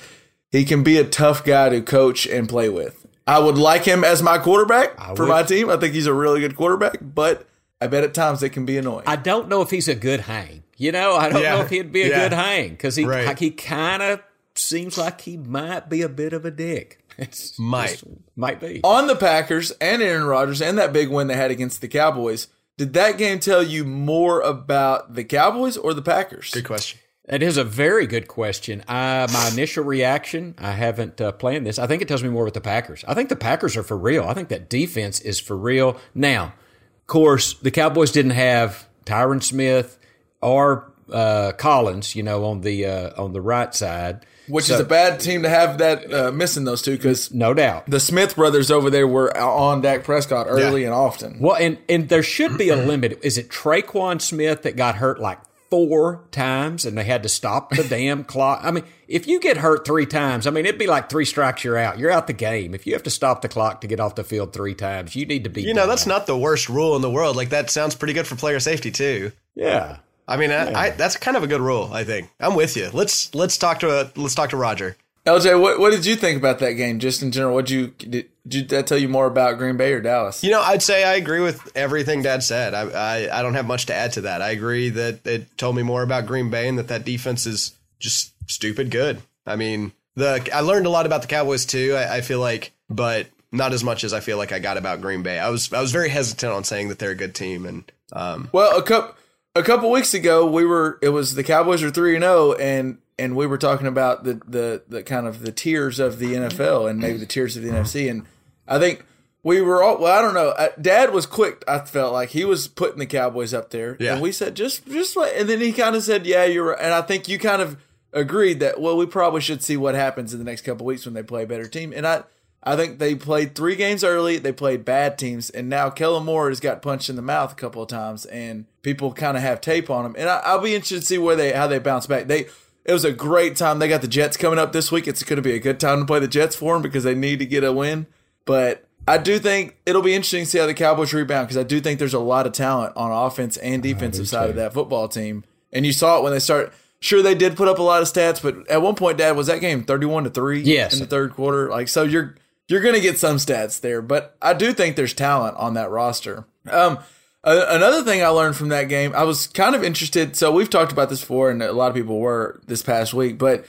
he 0.51 0.65
can 0.65 0.83
be 0.83 0.97
a 0.97 1.05
tough 1.05 1.45
guy 1.45 1.69
to 1.69 1.83
coach 1.83 2.27
and 2.27 2.49
play 2.49 2.69
with. 2.69 3.07
I 3.27 3.39
would 3.39 3.59
like 3.59 3.85
him 3.85 4.03
as 4.05 4.23
my 4.23 4.39
quarterback 4.39 4.97
for 5.17 5.25
would. 5.25 5.29
my 5.29 5.43
team. 5.43 5.69
I 5.69 5.77
think 5.77 5.95
he's 5.95 6.07
a 6.07 6.15
really 6.15 6.41
good 6.41 6.57
quarterback, 6.57 6.99
but 7.03 7.47
I 7.81 7.87
bet 7.89 8.05
at 8.05 8.15
times 8.15 8.43
it 8.43 8.51
can 8.51 8.65
be 8.65 8.79
annoying. 8.79 9.05
I 9.07 9.17
don't 9.17 9.49
know 9.49 9.61
if 9.63 9.71
he's 9.71 9.89
a 9.89 9.95
good 9.95 10.21
hang. 10.21 10.63
You 10.79 10.91
know, 10.93 11.15
I 11.15 11.29
don't 11.29 11.43
Yeah. 11.43 11.57
know 11.57 11.61
if 11.63 11.71
he'd 11.71 11.93
be 11.93 12.03
a 12.03 12.09
Yeah. 12.09 12.23
good 12.29 12.33
hang 12.33 12.71
because 12.71 12.97
he 12.97 13.05
Right. 13.05 13.39
he 13.39 13.51
kind 13.51 14.03
of 14.03 14.21
seems 14.55 14.97
like 14.99 15.21
he 15.23 15.37
might 15.37 15.89
be 15.89 16.03
a 16.03 16.09
bit 16.09 16.33
of 16.33 16.45
a 16.45 16.51
dick. 16.51 16.99
It's 17.19 17.59
Might. 17.59 17.91
just- 17.91 18.05
might 18.37 18.59
be. 18.59 18.81
On 18.83 19.07
the 19.07 19.15
Packers 19.15 19.71
and 19.83 20.01
Aaron 20.03 20.25
Rodgers 20.25 20.63
and 20.63 20.79
that 20.79 20.93
big 20.95 21.09
win 21.11 21.27
they 21.29 21.35
had 21.37 21.51
against 21.51 21.81
the 21.83 21.89
Cowboys, 21.89 22.47
did 22.83 22.95
that 22.95 23.17
game 23.17 23.39
tell 23.39 23.63
you 23.63 23.85
more 23.85 24.41
about 24.41 25.15
the 25.15 25.23
Cowboys 25.23 25.77
or 25.77 25.95
the 25.95 26.03
Packers? 26.03 26.51
Good 26.51 26.65
question. 26.65 26.99
That 27.29 27.41
is 27.41 27.57
a 27.57 27.63
very 27.63 28.09
good 28.09 28.27
question. 28.27 28.81
Uh, 28.89 29.29
my 29.33 29.51
initial 29.53 29.85
reaction, 29.85 30.57
I 30.59 30.73
haven't 30.73 31.21
uh, 31.21 31.31
planned 31.31 31.65
this. 31.65 31.79
I 31.79 31.87
think 31.87 32.03
it 32.03 32.09
tells 32.09 32.25
me 32.25 32.29
more 32.29 32.43
with 32.43 32.55
the 32.55 32.61
Packers. 32.61 33.05
I 33.07 33.15
think 33.15 33.29
the 33.29 33.37
Packers 33.37 33.77
are 33.77 33.85
for 33.85 33.97
real. 33.97 34.25
I 34.25 34.35
think 34.35 34.49
that 34.49 34.69
defense 34.69 35.21
is 35.21 35.39
for 35.39 35.57
real. 35.57 35.97
Now, 36.13 36.47
of 36.47 37.07
course, 37.07 37.55
the 37.55 37.71
Cowboys 37.71 38.11
didn't 38.11 38.33
have 38.33 38.89
Tyron 39.07 39.45
Smith 39.45 39.97
or 40.41 40.93
uh, 41.13 41.53
Collins, 41.53 42.17
you 42.17 42.25
know, 42.25 42.45
on 42.45 42.63
the 42.63 42.85
uh, 42.85 43.23
on 43.23 43.33
the 43.33 43.41
right 43.41 43.73
side, 43.73 44.27
Which 44.49 44.65
So- 44.67 44.75
is 44.75 44.81
a 44.81 44.85
bad 44.85 45.21
team 45.21 45.43
to 45.45 45.49
have 45.49 45.79
that 45.79 46.13
uh, 46.13 46.33
missing 46.33 46.65
those 46.65 46.83
two 46.83 46.97
because 46.97 47.33
no 47.33 47.55
doubt. 47.55 47.89
the 47.89 48.01
Smith 48.01 48.35
brothers 48.37 48.71
over 48.71 48.91
there 48.91 49.07
were 49.07 49.37
on 49.37 49.81
Dak 49.83 50.05
Prescott 50.05 50.47
early 50.49 50.83
Yeah. 50.83 50.89
and 50.89 50.95
often. 50.95 51.39
Well, 51.41 51.57
and 51.57 51.79
and 51.89 52.09
there 52.09 52.23
should 52.23 52.59
be 52.59 52.69
a 52.69 52.77
limit. 52.77 53.21
Is 53.23 53.39
it 53.39 53.49
Traquan 53.49 54.21
Smith 54.21 54.63
that 54.63 54.77
got 54.77 54.97
hurt 54.97 55.21
like 55.21 55.39
four 55.71 56.25
times 56.33 56.85
and 56.85 56.99
they 56.99 57.05
had 57.05 57.23
to 57.23 57.29
stop 57.31 57.71
the 57.71 57.85
damn 57.85 58.25
clock? 58.35 58.61
I 58.63 58.71
mean, 58.73 58.85
if 59.09 59.27
you 59.27 59.41
get 59.41 59.57
hurt 59.59 59.87
three 59.87 60.05
times, 60.07 60.47
I 60.47 60.51
mean, 60.51 60.67
it'd 60.67 60.79
be 60.79 60.87
like 60.87 61.09
three 61.09 61.25
strikes, 61.25 61.65
you're 61.65 61.79
out. 61.79 61.99
You're 61.99 62.11
out 62.11 62.27
the 62.27 62.33
game. 62.35 62.75
If 62.75 62.87
you 62.87 62.93
have 62.95 63.03
to 63.05 63.11
stop 63.11 63.43
the 63.43 63.49
clock 63.49 63.81
to 63.83 63.87
get 63.87 64.01
off 64.01 64.17
the 64.17 64.25
field 64.25 64.53
three 64.53 64.75
times, 64.75 65.15
you 65.17 65.25
need 65.25 65.45
to 65.45 65.51
be. 65.51 65.63
You 65.63 65.73
know, 65.73 65.83
done. 65.83 65.89
that's 65.89 66.07
not 66.07 66.27
the 66.27 66.37
worst 66.37 66.69
rule 66.69 66.95
in 66.97 67.01
the 67.03 67.11
world. 67.11 67.37
Like, 67.37 67.51
that 67.51 67.71
sounds 67.71 67.95
pretty 67.95 68.13
good 68.15 68.27
for 68.27 68.35
player 68.37 68.59
safety, 68.61 68.91
too. 68.91 69.33
Yeah. 69.55 69.99
I 70.27 70.37
mean, 70.37 70.51
I, 70.51 70.73
I, 70.73 70.91
that's 70.91 71.17
kind 71.17 71.37
of 71.37 71.43
a 71.43 71.47
good 71.47 71.61
rule, 71.61 71.91
I 71.93 72.05
think. 72.05 72.31
I'm 72.41 72.55
with 72.55 72.77
you. 72.77 72.91
Let's 72.93 73.35
let's 73.35 73.57
talk 73.59 73.81
to 73.81 73.91
a, 73.91 74.13
let's 74.17 74.35
talk 74.35 74.51
to 74.51 74.57
Roger. 74.57 74.97
LJ, 75.27 75.61
what, 75.61 75.79
what 75.79 75.93
did 75.93 76.05
you 76.05 76.17
think 76.17 76.37
about 76.37 76.59
that 76.59 76.73
game 76.73 76.99
just 76.99 77.23
in 77.23 77.31
general? 77.31 77.55
What 77.55 77.71
you 77.71 77.89
did, 77.89 78.29
did 78.47 78.71
that 78.71 78.89
tell 78.89 78.99
you 78.99 79.09
more 79.09 79.27
about 79.27 79.57
Green 79.57 79.77
Bay 79.77 79.93
or 79.93 80.01
Dallas? 80.01 80.43
You 80.43 80.51
know, 80.51 80.61
I'd 80.61 80.83
say 80.83 81.05
I 81.05 81.15
agree 81.15 81.41
with 81.41 81.71
everything 81.77 82.23
Dad 82.23 82.43
said. 82.43 82.75
I, 82.75 82.83
I 82.91 83.39
I 83.39 83.43
don't 83.43 83.55
have 83.55 83.67
much 83.67 83.87
to 83.87 83.95
add 83.95 84.13
to 84.13 84.23
that. 84.23 84.43
I 84.43 84.51
agree 84.51 84.89
that 84.91 85.27
it 85.27 85.57
told 85.57 85.77
me 85.77 85.83
more 85.83 86.03
about 86.03 86.27
Green 86.27 86.51
Bay 86.51 86.67
and 86.67 86.79
that 86.79 86.89
that 86.89 87.05
defense 87.05 87.47
is 87.47 87.77
just 88.01 88.33
stupid 88.51 88.91
good. 88.91 89.23
I 89.47 89.57
mean, 89.57 89.93
the 90.17 90.49
I 90.53 90.61
learned 90.61 90.87
a 90.87 90.91
lot 90.91 91.07
about 91.07 91.23
the 91.23 91.29
Cowboys 91.29 91.67
too. 91.67 91.95
I, 91.97 92.17
I 92.17 92.21
feel 92.21 92.41
like, 92.41 92.73
but 92.91 93.29
not 93.53 93.73
as 93.73 93.85
much 93.85 94.03
as 94.03 94.13
I 94.13 94.21
feel 94.21 94.39
like 94.39 94.51
I 94.51 94.59
got 94.59 94.77
about 94.77 95.01
Green 95.01 95.23
Bay. 95.23 95.39
I 95.39 95.51
was 95.51 95.73
I 95.73 95.81
was 95.81 95.93
very 95.93 96.09
hesitant 96.09 96.53
on 96.53 96.65
saying 96.65 96.89
that 96.89 96.99
they're 96.99 97.11
a 97.11 97.17
good 97.17 97.35
team, 97.35 97.65
and 97.67 97.85
um, 98.13 98.49
Well, 98.51 98.77
a 98.77 98.83
couple 98.83 99.15
a 99.55 99.63
couple 99.63 99.91
weeks 99.91 100.15
ago, 100.15 100.47
we 100.47 100.65
were 100.65 100.99
it 101.03 101.11
was 101.11 101.35
the 101.35 101.45
Cowboys 101.45 101.83
were 101.83 101.91
three 101.91 102.15
and 102.15 102.23
zero, 102.23 102.55
and 102.55 102.99
and 103.19 103.37
we 103.37 103.47
were 103.47 103.59
talking 103.59 103.87
about 103.87 104.25
the 104.25 104.41
the 104.47 104.83
the 104.89 105.03
kind 105.03 105.27
of 105.27 105.43
the 105.43 105.53
tiers 105.53 105.99
of 105.99 106.19
the 106.19 106.35
NFL 106.35 106.89
and 106.91 106.99
maybe 106.99 107.19
the 107.19 107.27
tiers 107.27 107.57
of 107.57 107.63
the 107.63 107.71
NFC, 107.71 108.11
and 108.11 108.25
I 108.67 108.79
think 108.79 109.05
we 109.43 109.61
were 109.61 109.83
all 109.83 109.99
well. 109.99 110.19
I 110.19 110.23
don't 110.23 110.35
know. 110.35 110.51
Uh, 110.51 110.69
Dad 110.81 111.13
was 111.13 111.27
quick. 111.27 111.65
I 111.69 111.81
felt 111.81 112.13
like 112.13 112.31
he 112.31 112.45
was 112.45 112.69
putting 112.69 112.99
the 112.99 113.07
Cowboys 113.07 113.53
up 113.53 113.71
there, 113.71 113.97
Yeah. 114.01 114.15
and 114.15 114.23
we 114.23 114.33
said 114.33 114.55
just 114.55 114.87
just 114.87 115.17
and 115.17 115.49
then 115.49 115.61
he 115.61 115.73
kind 115.73 115.95
of 115.97 116.03
said, 116.03 116.27
yeah, 116.27 116.45
you're 116.45 116.69
right, 116.71 116.79
and 116.81 116.95
I 116.95 117.03
think 117.03 117.29
you 117.29 117.39
kind 117.39 117.61
of 117.61 117.77
agreed 118.13 118.61
that 118.61 118.81
well, 118.81 118.97
we 118.97 119.07
probably 119.07 119.41
should 119.41 119.63
see 119.63 119.77
what 119.77 119.95
happens 119.95 120.33
in 120.33 120.39
the 120.39 120.45
next 120.45 120.63
couple 120.63 120.87
weeks 120.87 121.05
when 121.05 121.15
they 121.15 121.23
play 121.23 121.43
a 121.43 121.47
better 121.47 121.67
team, 121.69 121.93
and 121.95 122.07
I. 122.07 122.25
I 122.65 122.77
think 122.77 122.99
they 122.99 123.15
played 123.17 123.55
three 123.55 123.75
games 123.75 124.05
early. 124.05 124.39
They 124.39 124.53
played 124.53 124.85
bad 124.85 125.19
teams, 125.19 125.51
and 125.51 125.69
now 125.69 125.91
Kellen 125.91 126.25
Moore 126.25 126.49
has 126.49 126.61
got 126.61 126.81
punched 126.81 127.11
in 127.11 127.17
the 127.17 127.23
mouth 127.23 127.53
a 127.53 127.57
couple 127.57 127.83
of 127.83 127.89
times, 127.89 128.25
and 128.27 128.67
people 128.83 129.13
kind 129.13 129.37
of 129.37 129.43
have 129.43 129.61
tape 129.61 129.91
on 129.91 130.07
him. 130.07 130.15
And 130.17 130.29
I, 130.29 130.37
I'll 130.45 130.61
be 130.61 130.75
interested 130.75 131.01
to 131.01 131.07
see 131.07 131.19
where 131.19 131.35
they 131.35 131.53
how 131.53 131.67
they 131.67 131.79
bounce 131.81 132.07
back. 132.07 132.29
They 132.29 132.47
it 132.85 132.93
was 132.93 133.05
a 133.05 133.13
great 133.13 133.57
time. 133.57 133.79
They 133.79 133.89
got 133.89 134.01
the 134.01 134.09
Jets 134.09 134.37
coming 134.37 134.59
up 134.59 134.73
this 134.73 134.93
week. 134.93 135.07
It's 135.09 135.23
going 135.23 135.37
to 135.37 135.43
be 135.43 135.55
a 135.55 135.59
good 135.61 135.81
time 135.81 136.01
to 136.01 136.07
play 136.07 136.19
the 136.21 136.29
Jets 136.29 136.55
for 136.57 136.75
them 136.75 136.83
because 136.83 137.05
they 137.05 137.15
need 137.15 137.39
to 137.41 137.47
get 137.47 137.65
a 137.65 137.73
win. 137.73 138.07
But 138.45 138.85
I 139.09 139.19
do 139.19 139.39
think 139.41 139.77
it'll 139.87 140.03
be 140.03 140.15
interesting 140.15 140.45
to 140.45 140.51
see 140.51 140.59
how 140.59 140.67
the 140.67 140.75
Cowboys 140.75 141.13
rebound 141.13 141.49
because 141.49 141.59
I 141.59 141.65
do 141.65 141.81
think 141.81 141.99
there's 141.99 142.15
a 142.15 142.21
lot 142.21 142.47
of 142.47 142.53
talent 142.53 142.97
on 142.97 143.11
offense 143.11 143.57
and 143.57 143.83
defensive 143.83 144.29
side 144.29 144.51
of 144.51 144.57
that 144.57 144.73
football 144.73 145.09
team. 145.09 145.45
and 145.73 145.85
you 145.87 145.93
saw 145.93 146.19
it 146.19 146.23
when 146.23 146.33
they 146.33 146.39
start. 146.39 146.73
Sure, 147.01 147.21
they 147.21 147.35
did 147.35 147.57
put 147.57 147.67
up 147.67 147.81
a 147.81 147.83
lot 147.83 148.01
of 148.03 148.07
stats, 148.07 148.41
but 148.41 148.69
at 148.71 148.81
one 148.81 148.95
point, 148.95 149.19
Dad 149.19 149.37
was 149.37 149.49
that 149.49 149.61
game 149.61 149.83
thirty-one 149.83 150.23
to 150.23 150.31
three. 150.31 150.61
Yes. 150.61 150.95
in 150.95 151.01
the 151.01 151.07
third 151.07 151.33
quarter. 151.33 151.69
Like 151.69 151.89
so, 151.89 152.05
you're 152.05 152.37
you're 152.69 152.81
going 152.81 152.95
to 152.95 153.01
get 153.01 153.19
some 153.19 153.37
stats 153.37 153.81
there, 153.81 154.01
but 154.03 154.37
I 154.41 154.55
do 154.55 154.73
think 154.73 154.97
there's 154.97 155.15
talent 155.15 155.57
on 155.57 155.75
that 155.75 155.91
roster. 155.91 156.45
Um, 156.71 156.99
a- 157.45 157.67
another 157.75 158.03
thing 158.03 158.23
I 158.23 158.29
learned 158.29 158.57
from 158.57 158.69
that 158.69 158.85
game, 158.89 159.13
I 159.15 159.25
was 159.25 159.47
kind 159.49 159.75
of 159.75 159.83
interested. 159.85 160.37
So 160.37 160.51
we've 160.53 160.71
talked 160.71 160.93
about 160.93 161.09
this 161.11 161.21
before, 161.21 161.51
and 161.51 161.63
a 161.63 161.73
lot 161.73 161.89
of 161.91 161.95
people 161.97 162.19
were 162.21 162.61
this 162.67 162.83
past 162.83 163.13
week, 163.15 163.37
but 163.39 163.65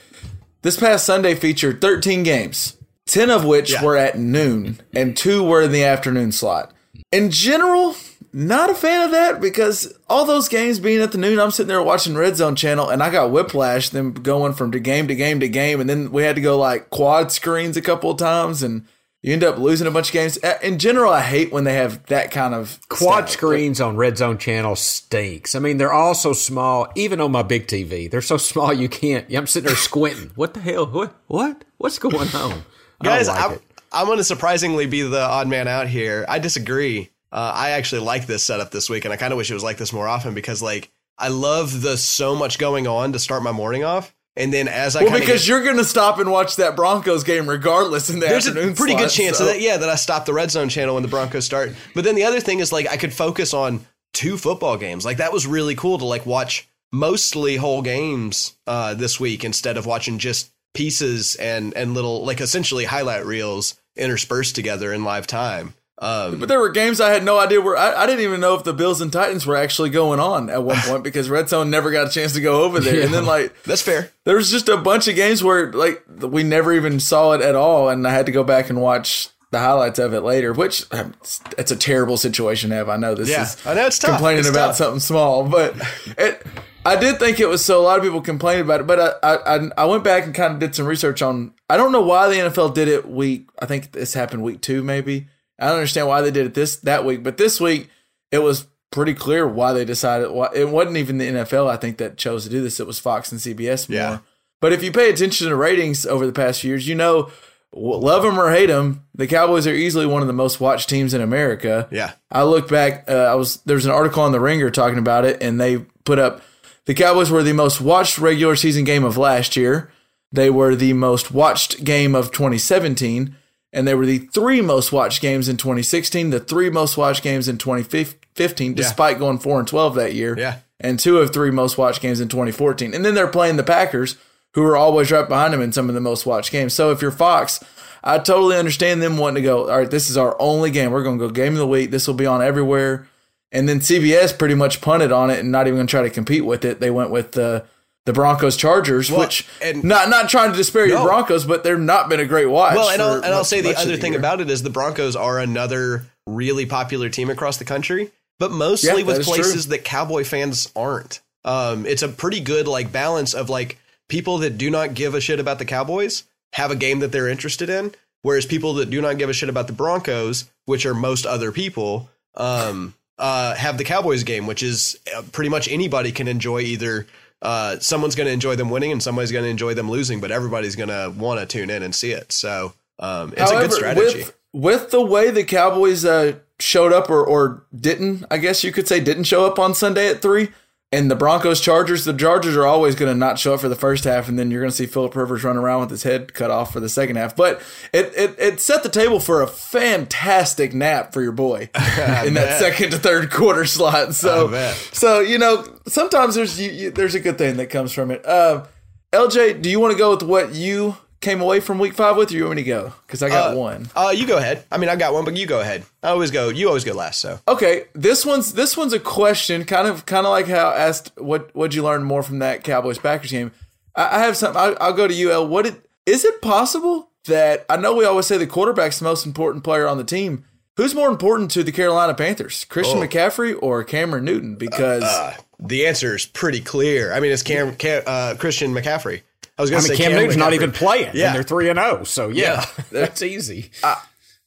this 0.62 0.78
past 0.78 1.04
Sunday 1.04 1.34
featured 1.34 1.80
13 1.80 2.22
games, 2.22 2.76
10 3.06 3.30
of 3.30 3.44
which 3.44 3.72
Yeah. 3.72 3.82
were 3.84 3.96
at 3.96 4.18
noon, 4.18 4.80
and 4.94 5.16
two 5.16 5.42
were 5.42 5.62
in 5.62 5.72
the 5.72 5.84
afternoon 5.84 6.32
slot. 6.32 6.72
In 7.12 7.30
general, 7.30 7.94
not 8.34 8.68
a 8.68 8.74
fan 8.74 9.04
of 9.04 9.10
that 9.12 9.40
because 9.40 9.96
all 10.08 10.24
those 10.24 10.48
games 10.48 10.80
being 10.80 11.00
at 11.00 11.12
the 11.12 11.18
noon, 11.18 11.38
I'm 11.38 11.52
sitting 11.52 11.68
there 11.68 11.82
watching 11.82 12.16
Red 12.16 12.36
Zone 12.36 12.56
channel, 12.56 12.90
and 12.90 13.02
I 13.02 13.08
got 13.10 13.30
whiplash 13.30 13.90
them 13.90 14.12
going 14.12 14.54
from 14.54 14.72
to 14.72 14.80
game 14.80 15.06
to 15.08 15.14
game 15.14 15.38
to 15.40 15.48
game, 15.48 15.80
and 15.80 15.88
then 15.88 16.10
we 16.10 16.24
had 16.24 16.34
to 16.36 16.42
go 16.42 16.58
like 16.58 16.90
quad 16.90 17.30
screens 17.30 17.76
a 17.76 17.82
couple 17.82 18.10
of 18.10 18.18
times, 18.18 18.62
and 18.62 18.86
you 19.22 19.32
end 19.32 19.44
up 19.44 19.56
losing 19.56 19.86
a 19.86 19.90
bunch 19.90 20.08
of 20.08 20.12
games. 20.12 20.36
Uh, 20.42 20.58
In 20.62 20.78
general, 20.78 21.10
I 21.12 21.22
hate 21.22 21.50
when 21.52 21.64
they 21.64 21.74
have 21.74 22.04
that 22.06 22.30
kind 22.30 22.52
of 22.54 22.78
Quad 22.90 23.24
stat. 23.24 23.30
screens 23.30 23.80
on 23.80 23.96
Red 23.96 24.18
Zone 24.18 24.36
channel 24.36 24.76
stinks. 24.76 25.54
I 25.54 25.60
mean, 25.60 25.78
they're 25.78 25.92
all 25.94 26.14
so 26.14 26.32
small. 26.34 26.88
Even 26.94 27.20
on 27.22 27.32
my 27.32 27.42
big 27.42 27.66
TV, 27.66 28.10
they're 28.10 28.20
so 28.20 28.36
small 28.36 28.72
you 28.72 28.88
can't. 28.88 29.32
I'm 29.34 29.46
sitting 29.46 29.68
there 29.68 29.76
squinting. 29.76 30.32
What 30.34 30.52
the 30.52 30.60
hell? 30.60 30.86
What? 30.86 31.14
What? 31.28 31.64
What's 31.78 31.98
going 31.98 32.16
on? 32.16 32.34
I 32.34 32.50
don't 32.50 32.64
Guys, 33.02 33.28
like 33.28 33.42
I'm, 33.44 33.52
it. 33.52 33.62
I'm 33.92 34.06
going 34.06 34.18
to 34.18 34.24
surprisingly 34.24 34.86
be 34.86 35.00
the 35.02 35.22
odd 35.22 35.48
man 35.48 35.68
out 35.68 35.86
here. 35.88 36.26
I 36.28 36.38
disagree. 36.38 37.10
Uh, 37.34 37.52
I 37.54 37.70
actually 37.70 38.02
like 38.02 38.26
this 38.26 38.44
setup 38.44 38.70
this 38.70 38.88
week, 38.88 39.04
and 39.04 39.12
I 39.12 39.16
kind 39.16 39.32
of 39.32 39.36
wish 39.36 39.50
it 39.50 39.54
was 39.54 39.64
like 39.64 39.76
this 39.76 39.92
more 39.92 40.06
often 40.08 40.32
because, 40.34 40.62
like, 40.62 40.90
I 41.18 41.28
love 41.28 41.82
the 41.82 41.96
so 41.98 42.34
much 42.36 42.58
going 42.58 42.86
on 42.86 43.12
to 43.12 43.18
start 43.18 43.42
my 43.42 43.50
morning 43.52 43.82
off, 43.82 44.14
and 44.36 44.52
then 44.54 44.68
as 44.68 44.94
I 44.96 45.02
Well, 45.02 45.12
because 45.18 45.42
get- 45.42 45.48
you're 45.48 45.62
going 45.64 45.76
to 45.78 45.84
stop 45.84 46.18
and 46.20 46.30
watch 46.30 46.56
that 46.56 46.76
Broncos 46.76 47.24
game 47.24 47.48
regardless 47.48 48.08
in 48.08 48.20
the 48.20 48.26
there's 48.26 48.46
a 48.46 48.50
afternoon. 48.50 48.74
pretty 48.76 48.94
good 48.94 49.10
chance 49.10 49.38
so- 49.38 49.46
that, 49.46 49.60
yeah, 49.60 49.76
that 49.76 49.88
I 49.88 49.96
stop 49.96 50.26
the 50.26 50.32
red 50.32 50.50
zone 50.52 50.68
channel 50.68 50.94
when 50.94 51.02
the 51.02 51.08
Broncos 51.08 51.44
start. 51.44 51.72
But 51.94 52.04
then 52.04 52.14
the 52.14 52.24
other 52.24 52.40
thing 52.40 52.60
is 52.60 52.72
like 52.72 52.88
I 52.88 52.96
could 52.96 53.12
focus 53.12 53.52
on 53.52 53.84
two 54.12 54.38
football 54.38 54.76
games. 54.76 55.04
Like 55.04 55.16
that 55.16 55.32
was 55.32 55.44
really 55.46 55.74
cool 55.74 55.98
to 55.98 56.04
like 56.04 56.24
watch 56.26 56.68
mostly 56.92 57.56
whole 57.56 57.82
games 57.82 58.56
uh, 58.68 58.94
this 58.94 59.18
week 59.18 59.42
instead 59.44 59.76
of 59.76 59.86
watching 59.86 60.18
just 60.18 60.52
pieces 60.72 61.34
and 61.36 61.74
and 61.74 61.94
little 61.94 62.24
like 62.24 62.40
essentially 62.40 62.84
highlight 62.84 63.24
reels 63.26 63.74
interspersed 63.96 64.54
together 64.54 64.92
in 64.92 65.02
live 65.04 65.26
time. 65.26 65.74
Um, 65.98 66.40
But 66.40 66.48
there 66.48 66.58
were 66.58 66.70
games 66.70 67.00
I 67.00 67.10
had 67.10 67.22
no 67.24 67.38
idea 67.38 67.60
where 67.60 67.76
I, 67.76 68.02
I 68.02 68.06
didn't 68.06 68.22
even 68.24 68.40
know 68.40 68.54
if 68.54 68.64
the 68.64 68.72
Bills 68.72 69.00
and 69.00 69.12
Titans 69.12 69.46
were 69.46 69.56
actually 69.56 69.90
going 69.90 70.18
on 70.20 70.50
at 70.50 70.62
one 70.64 70.76
point 70.84 71.04
because 71.04 71.30
Red 71.30 71.48
Zone 71.48 71.70
never 71.70 71.90
got 71.92 72.08
a 72.08 72.10
chance 72.10 72.32
to 72.34 72.40
go 72.40 72.62
over 72.64 72.80
there. 72.80 73.02
And 73.04 73.14
then 73.14 73.26
like 73.26 73.62
that's 73.62 73.82
fair. 73.82 74.10
there 74.24 74.36
was 74.36 74.50
just 74.50 74.68
a 74.68 74.76
bunch 74.76 75.06
of 75.08 75.14
games 75.14 75.42
where 75.44 75.72
like 75.72 76.02
we 76.20 76.42
never 76.42 76.72
even 76.72 76.98
saw 77.00 77.32
it 77.32 77.40
at 77.40 77.54
all, 77.54 77.88
and 77.88 78.06
I 78.06 78.10
had 78.12 78.26
to 78.26 78.32
go 78.32 78.42
back 78.42 78.70
and 78.70 78.80
watch 78.80 79.28
the 79.52 79.60
highlights 79.60 80.00
of 80.00 80.12
it 80.14 80.22
later. 80.22 80.52
Which 80.52 80.84
um, 80.92 81.14
it's, 81.56 81.70
a 81.70 81.76
terrible 81.76 82.16
situation 82.16 82.70
to 82.70 82.76
have. 82.76 82.88
I 82.88 82.96
know 82.96 83.14
this 83.14 83.28
Yeah, 83.30 83.42
is 83.44 83.64
I 83.64 83.74
know 83.74 83.86
it's 83.86 83.98
tough. 84.00 84.10
complaining 84.10 84.40
It's 84.40 84.48
about 84.48 84.68
tough. 84.68 84.76
something 84.76 85.00
small, 85.00 85.44
but 85.48 85.76
it. 86.18 86.44
I 86.86 86.96
did 86.96 87.18
think 87.18 87.40
it 87.40 87.46
was 87.48 87.64
so. 87.64 87.80
A 87.80 87.82
lot 87.84 87.98
of 87.98 88.04
people 88.04 88.20
complained 88.20 88.60
about 88.62 88.80
it, 88.80 88.86
but 88.88 88.98
I, 89.00 89.12
I 89.36 89.56
I- 89.56 89.70
I 89.78 89.84
went 89.86 90.02
back 90.02 90.24
and 90.24 90.34
kind 90.34 90.52
of 90.54 90.58
did 90.58 90.74
some 90.74 90.86
research 90.86 91.22
on. 91.22 91.54
I 91.70 91.76
don't 91.78 91.92
know 91.92 92.02
why 92.02 92.28
the 92.28 92.34
NFL 92.34 92.74
did 92.74 92.88
it 92.88 93.08
week. 93.08 93.48
I 93.60 93.66
think 93.66 93.92
this 93.92 94.12
happened 94.14 94.42
week 94.42 94.60
two, 94.60 94.82
maybe. 94.82 95.28
I 95.58 95.66
don't 95.66 95.76
understand 95.76 96.08
why 96.08 96.20
they 96.20 96.30
did 96.30 96.46
it 96.46 96.54
this 96.54 96.76
that 96.76 97.04
week, 97.04 97.22
but 97.22 97.36
this 97.36 97.60
week 97.60 97.88
it 98.30 98.38
was 98.38 98.66
pretty 98.90 99.14
clear 99.14 99.46
why 99.46 99.72
they 99.72 99.84
decided. 99.84 100.30
Why 100.30 100.48
it 100.54 100.68
wasn't 100.68 100.96
even 100.96 101.18
the 101.18 101.30
NFL. 101.30 101.68
I 101.68 101.76
think 101.76 101.98
that 101.98 102.16
chose 102.16 102.44
to 102.44 102.50
do 102.50 102.62
this. 102.62 102.80
It 102.80 102.86
was 102.86 102.98
Fox 102.98 103.30
and 103.32 103.40
CBS 103.40 103.88
more. 103.88 103.96
Yeah. 103.96 104.18
But 104.60 104.72
if 104.72 104.82
you 104.82 104.92
pay 104.92 105.10
attention 105.10 105.48
to 105.48 105.56
ratings 105.56 106.06
over 106.06 106.26
the 106.26 106.32
past 106.32 106.60
few 106.60 106.70
years, 106.70 106.88
you 106.88 106.94
know, 106.94 107.30
love 107.74 108.22
them 108.22 108.38
or 108.38 108.50
hate 108.50 108.66
them, 108.66 109.04
the 109.14 109.26
Cowboys 109.26 109.66
are 109.66 109.74
easily 109.74 110.06
one 110.06 110.22
of 110.22 110.28
the 110.28 110.32
most 110.32 110.60
watched 110.60 110.88
teams 110.88 111.12
in 111.12 111.20
America. 111.20 111.88
Yeah. 111.90 112.12
I 112.30 112.44
look 112.44 112.68
back. 112.68 113.04
Uh, 113.08 113.12
I 113.12 113.34
was 113.34 113.56
there's 113.66 113.84
an 113.84 113.92
article 113.92 114.22
on 114.22 114.32
the 114.32 114.40
Ringer 114.40 114.70
talking 114.70 114.98
about 114.98 115.24
it, 115.24 115.42
and 115.42 115.60
they 115.60 115.78
put 116.04 116.18
up 116.18 116.42
the 116.86 116.94
Cowboys 116.94 117.30
were 117.30 117.42
the 117.42 117.52
most 117.52 117.80
watched 117.80 118.18
regular 118.18 118.56
season 118.56 118.84
game 118.84 119.04
of 119.04 119.16
last 119.16 119.56
year. 119.56 119.90
They 120.32 120.50
were 120.50 120.74
the 120.74 120.92
most 120.92 121.30
watched 121.30 121.84
game 121.84 122.14
of 122.14 122.32
2017, 122.32 123.36
and 123.74 123.86
they 123.86 123.94
were 123.94 124.06
the 124.06 124.18
three 124.18 124.62
most 124.62 124.90
watched 124.92 125.20
games 125.20 125.48
in 125.48 125.58
2016, 125.58 126.30
the 126.30 126.40
three 126.40 126.70
most 126.70 126.96
watched 126.96 127.22
games 127.22 127.48
in 127.48 127.58
2015, 127.58 128.74
despite 128.74 129.18
going 129.18 129.38
four 129.38 129.58
and 129.58 129.68
12 129.68 129.94
that 129.96 130.14
year. 130.14 130.38
Yeah. 130.38 130.58
and 130.80 130.98
two 130.98 131.18
of 131.18 131.32
three 131.32 131.50
most 131.50 131.76
watched 131.76 132.00
games 132.00 132.20
in 132.20 132.28
2014. 132.28 132.94
And 132.94 133.04
then 133.04 133.14
they're 133.14 133.26
playing 133.28 133.56
the 133.56 133.62
Packers, 133.62 134.16
who 134.52 134.62
are 134.62 134.76
always 134.76 135.10
right 135.10 135.28
behind 135.28 135.52
them 135.52 135.60
in 135.60 135.72
some 135.72 135.88
of 135.88 135.94
the 135.94 136.00
most 136.00 136.24
watched 136.26 136.52
games. 136.52 136.72
So 136.74 136.90
if 136.92 137.02
you're 137.02 137.10
Fox, 137.10 137.62
I 138.02 138.18
totally 138.18 138.56
understand 138.56 139.02
them 139.02 139.16
wanting 139.18 139.42
to 139.42 139.48
go. 139.48 139.68
All 139.70 139.78
right, 139.78 139.90
this 139.90 140.08
is 140.08 140.16
our 140.16 140.36
only 140.40 140.70
game. 140.70 140.90
We're 140.92 141.02
going 141.02 141.18
to 141.18 141.26
go 141.26 141.32
game 141.32 141.54
of 141.54 141.58
the 141.58 141.66
week. 141.66 141.90
This 141.90 142.06
will 142.06 142.14
be 142.14 142.26
on 142.26 142.42
everywhere. 142.42 143.08
And 143.50 143.68
then 143.68 143.80
CBS 143.80 144.36
pretty 144.38 144.54
much 144.54 144.80
punted 144.80 145.10
on 145.12 145.30
it 145.30 145.38
and 145.40 145.50
not 145.50 145.66
even 145.66 145.76
going 145.78 145.86
to 145.86 145.90
try 145.90 146.02
to 146.02 146.10
compete 146.10 146.44
with 146.44 146.64
it. 146.64 146.80
They 146.80 146.90
went 146.90 147.10
with 147.10 147.32
the 147.32 147.64
the 148.06 148.12
Broncos 148.12 148.56
Chargers, 148.56 149.10
Well, 149.10 149.20
which 149.20 149.46
and- 149.62 149.82
not 149.84 150.08
not 150.10 150.28
trying 150.28 150.50
to 150.52 150.56
disparage 150.56 150.90
No. 150.90 150.98
the 150.98 151.04
Broncos, 151.04 151.44
but 151.44 151.64
they're 151.64 151.78
not 151.78 152.08
been 152.08 152.20
a 152.20 152.26
great 152.26 152.46
watch. 152.46 152.76
Well, 152.76 152.90
and 152.90 153.00
I'll, 153.00 153.14
and 153.14 153.26
I'll 153.26 153.38
much- 153.40 153.46
say 153.48 153.60
the 153.60 153.78
other 153.78 153.96
thing 153.96 154.12
year. 154.12 154.18
about 154.20 154.40
it 154.40 154.50
is 154.50 154.62
the 154.62 154.70
Broncos 154.70 155.16
are 155.16 155.38
another 155.38 156.06
really 156.26 156.66
popular 156.66 157.08
team 157.08 157.30
across 157.30 157.56
the 157.56 157.64
country, 157.64 158.10
but 158.38 158.50
mostly 158.50 159.00
Yeah, 159.00 159.06
with 159.06 159.18
is 159.20 159.26
true. 159.26 159.34
places 159.36 159.68
that 159.68 159.84
Cowboy 159.84 160.24
fans 160.24 160.68
aren't. 160.76 161.20
Um, 161.44 161.84
it's 161.86 162.02
a 162.02 162.08
pretty 162.08 162.40
good 162.40 162.66
like 162.68 162.90
balance 162.92 163.34
of 163.34 163.48
like 163.50 163.78
people 164.08 164.38
that 164.38 164.56
do 164.58 164.70
not 164.70 164.94
give 164.94 165.14
a 165.14 165.20
shit 165.20 165.40
about 165.40 165.58
the 165.58 165.64
Cowboys 165.64 166.24
have 166.54 166.70
a 166.70 166.76
game 166.76 167.00
that 167.00 167.10
they're 167.12 167.28
interested 167.28 167.68
in, 167.70 167.94
whereas 168.22 168.46
people 168.46 168.74
that 168.74 168.88
do 168.90 169.00
not 169.00 169.18
give 169.18 169.28
a 169.28 169.32
shit 169.34 169.48
about 169.48 169.66
the 169.66 169.72
Broncos, 169.72 170.44
which 170.66 170.86
are 170.86 170.94
most 170.94 171.26
other 171.26 171.50
people, 171.52 172.08
um, 172.36 172.94
uh, 173.18 173.54
have 173.54 173.78
the 173.78 173.84
Cowboys 173.84 174.24
game, 174.24 174.46
which 174.46 174.62
is 174.62 174.98
uh, 175.16 175.22
pretty 175.32 175.48
much 175.50 175.68
anybody 175.68 176.12
can 176.12 176.28
enjoy 176.28 176.60
either. 176.60 177.06
Uh, 177.44 177.78
someone's 177.78 178.14
going 178.14 178.26
to 178.26 178.32
enjoy 178.32 178.56
them 178.56 178.70
winning 178.70 178.90
and 178.90 179.02
somebody's 179.02 179.30
going 179.30 179.44
to 179.44 179.50
enjoy 179.50 179.74
them 179.74 179.90
losing, 179.90 180.18
but 180.20 180.30
everybody's 180.30 180.74
going 180.74 180.88
to 180.88 181.12
want 181.16 181.38
to 181.38 181.46
tune 181.46 181.68
in 181.68 181.82
and 181.82 181.94
see 181.94 182.10
it. 182.10 182.32
So 182.32 182.72
um, 182.98 183.34
it's 183.36 183.50
a 183.50 183.56
good 183.56 183.72
strategy. 183.72 184.18
With, 184.20 184.36
with 184.52 184.90
the 184.90 185.02
way 185.02 185.30
the 185.30 185.44
Cowboys 185.44 186.04
uh, 186.04 186.36
showed 186.58 186.92
up 186.92 187.10
or, 187.10 187.22
or 187.22 187.66
didn't, 187.78 188.24
I 188.30 188.38
guess 188.38 188.64
you 188.64 188.72
could 188.72 188.88
say 188.88 188.98
didn't 188.98 189.24
show 189.24 189.44
up 189.44 189.58
on 189.58 189.74
Sunday 189.74 190.08
at 190.08 190.22
three, 190.22 190.48
and 190.94 191.10
the 191.10 191.16
Broncos 191.16 191.60
Chargers, 191.60 192.04
the 192.04 192.12
Chargers 192.12 192.56
are 192.56 192.66
always 192.66 192.94
going 192.94 193.12
to 193.12 193.18
not 193.18 193.38
show 193.38 193.54
up 193.54 193.60
for 193.60 193.68
the 193.68 193.74
first 193.74 194.04
half, 194.04 194.28
and 194.28 194.38
then 194.38 194.50
you're 194.50 194.60
going 194.60 194.70
to 194.70 194.76
see 194.76 194.86
Philip 194.86 195.16
Rivers 195.16 195.42
run 195.42 195.56
around 195.56 195.80
with 195.80 195.90
his 195.90 196.04
head 196.04 196.32
cut 196.34 196.50
off 196.50 196.72
for 196.72 196.78
the 196.78 196.88
second 196.88 197.16
half. 197.16 197.34
But 197.34 197.60
it 197.92 198.12
it, 198.16 198.36
it 198.38 198.60
set 198.60 198.82
the 198.82 198.88
table 198.88 199.18
for 199.18 199.42
a 199.42 199.46
fantastic 199.46 200.72
nap 200.72 201.12
for 201.12 201.20
your 201.20 201.32
boy 201.32 201.62
in 201.74 202.34
that 202.34 202.58
second 202.60 202.92
to 202.92 202.98
third 202.98 203.30
quarter 203.30 203.64
slot. 203.64 204.14
So 204.14 204.48
so 204.92 205.20
you 205.20 205.38
know 205.38 205.66
sometimes 205.86 206.36
there's 206.36 206.60
you, 206.60 206.70
you, 206.70 206.90
there's 206.90 207.14
a 207.14 207.20
good 207.20 207.38
thing 207.38 207.56
that 207.56 207.70
comes 207.70 207.92
from 207.92 208.10
it. 208.10 208.24
Uh, 208.24 208.66
LJ, 209.12 209.62
do 209.62 209.70
you 209.70 209.80
want 209.80 209.92
to 209.92 209.98
go 209.98 210.10
with 210.10 210.22
what 210.22 210.54
you 210.54 210.96
came 211.20 211.40
away 211.40 211.60
from 211.60 211.78
week 211.78 211.94
five 211.94 212.16
with, 212.16 212.30
or 212.30 212.34
you 212.34 212.44
want 212.44 212.56
me 212.56 212.62
to 212.62 212.68
go? 212.68 212.92
Because 213.06 213.22
I 213.22 213.28
got 213.28 213.54
Uh, 213.54 213.56
one. 213.56 213.88
Uh, 213.96 214.12
you 214.14 214.26
go 214.26 214.36
ahead. 214.36 214.64
I 214.70 214.78
mean, 214.78 214.88
I 214.90 214.96
got 214.96 215.12
one, 215.14 215.24
but 215.24 215.36
you 215.36 215.46
go 215.46 215.60
ahead. 215.60 215.84
I 216.02 216.08
always 216.08 216.30
go. 216.30 216.48
You 216.50 216.68
always 216.68 216.84
go 216.84 216.92
last. 216.92 217.20
So 217.20 217.40
Okay, 217.48 217.84
this 217.94 218.26
one's 218.26 218.52
this 218.54 218.76
one's 218.76 218.92
a 218.92 219.00
question, 219.00 219.64
kind 219.64 219.88
of 219.88 220.04
kind 220.06 220.26
of 220.26 220.30
like 220.30 220.46
how 220.48 220.70
I 220.70 220.76
asked 220.78 221.12
what 221.16 221.54
what'd 221.54 221.74
you 221.74 221.82
learn 221.82 222.04
more 222.04 222.22
from 222.22 222.38
that 222.40 222.62
Cowboys 222.64 222.98
Packers 222.98 223.30
game. 223.30 223.52
I, 223.96 224.16
I 224.16 224.18
have 224.20 224.36
something. 224.36 224.60
I, 224.60 224.74
I'll 224.80 224.92
go 224.92 225.08
to 225.08 225.14
you, 225.14 225.32
El. 225.32 225.48
What 225.48 225.66
it, 225.66 225.88
is 226.06 226.24
it 226.24 226.42
possible 226.42 227.10
that 227.26 227.64
I 227.70 227.76
know 227.78 227.94
we 227.94 228.04
always 228.04 228.26
say 228.26 228.36
the 228.36 228.46
quarterback's 228.46 228.98
the 228.98 229.04
most 229.04 229.24
important 229.24 229.64
player 229.64 229.88
on 229.88 229.96
the 229.98 230.04
team. 230.04 230.44
Who's 230.76 230.92
more 230.94 231.08
important 231.08 231.52
to 231.52 231.62
the 231.62 231.70
Carolina 231.70 232.14
Panthers, 232.14 232.64
Christian 232.64 232.98
Oh. 232.98 233.02
McCaffrey 233.06 233.56
or 233.62 233.84
Cameron 233.84 234.24
Newton? 234.24 234.56
Because 234.56 235.04
uh, 235.04 235.36
the 235.60 235.86
answer 235.86 236.16
is 236.16 236.26
pretty 236.26 236.60
clear. 236.60 237.12
I 237.12 237.20
mean, 237.20 237.30
it's 237.30 237.44
Cam, 237.44 237.76
Cam 237.76 238.02
uh, 238.04 238.34
Christian 238.40 238.74
McCaffrey. 238.74 239.22
I 239.58 239.62
was 239.62 239.70
going 239.70 239.82
to 239.82 239.88
mean, 239.88 239.96
say 239.96 240.02
Cam 240.04 240.12
Newton's 240.12 240.36
not 240.36 240.52
even 240.52 240.72
playing, 240.72 241.10
Yeah. 241.14 241.26
and 241.28 241.36
they're 241.36 241.42
three 241.42 241.68
and 241.70 241.78
zero. 241.78 242.04
So 242.04 242.28
yeah, 242.28 242.64
Yeah. 242.78 242.84
that's 242.92 243.22
easy. 243.22 243.70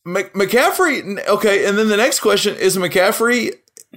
Mc- 0.05 0.33
McCaffrey, 0.33 1.27
okay, 1.27 1.65
and 1.67 1.77
then 1.77 1.89
the 1.89 1.97
next 1.97 2.19
question 2.21 2.55
is 2.55 2.77
McCaffrey. 2.77 3.51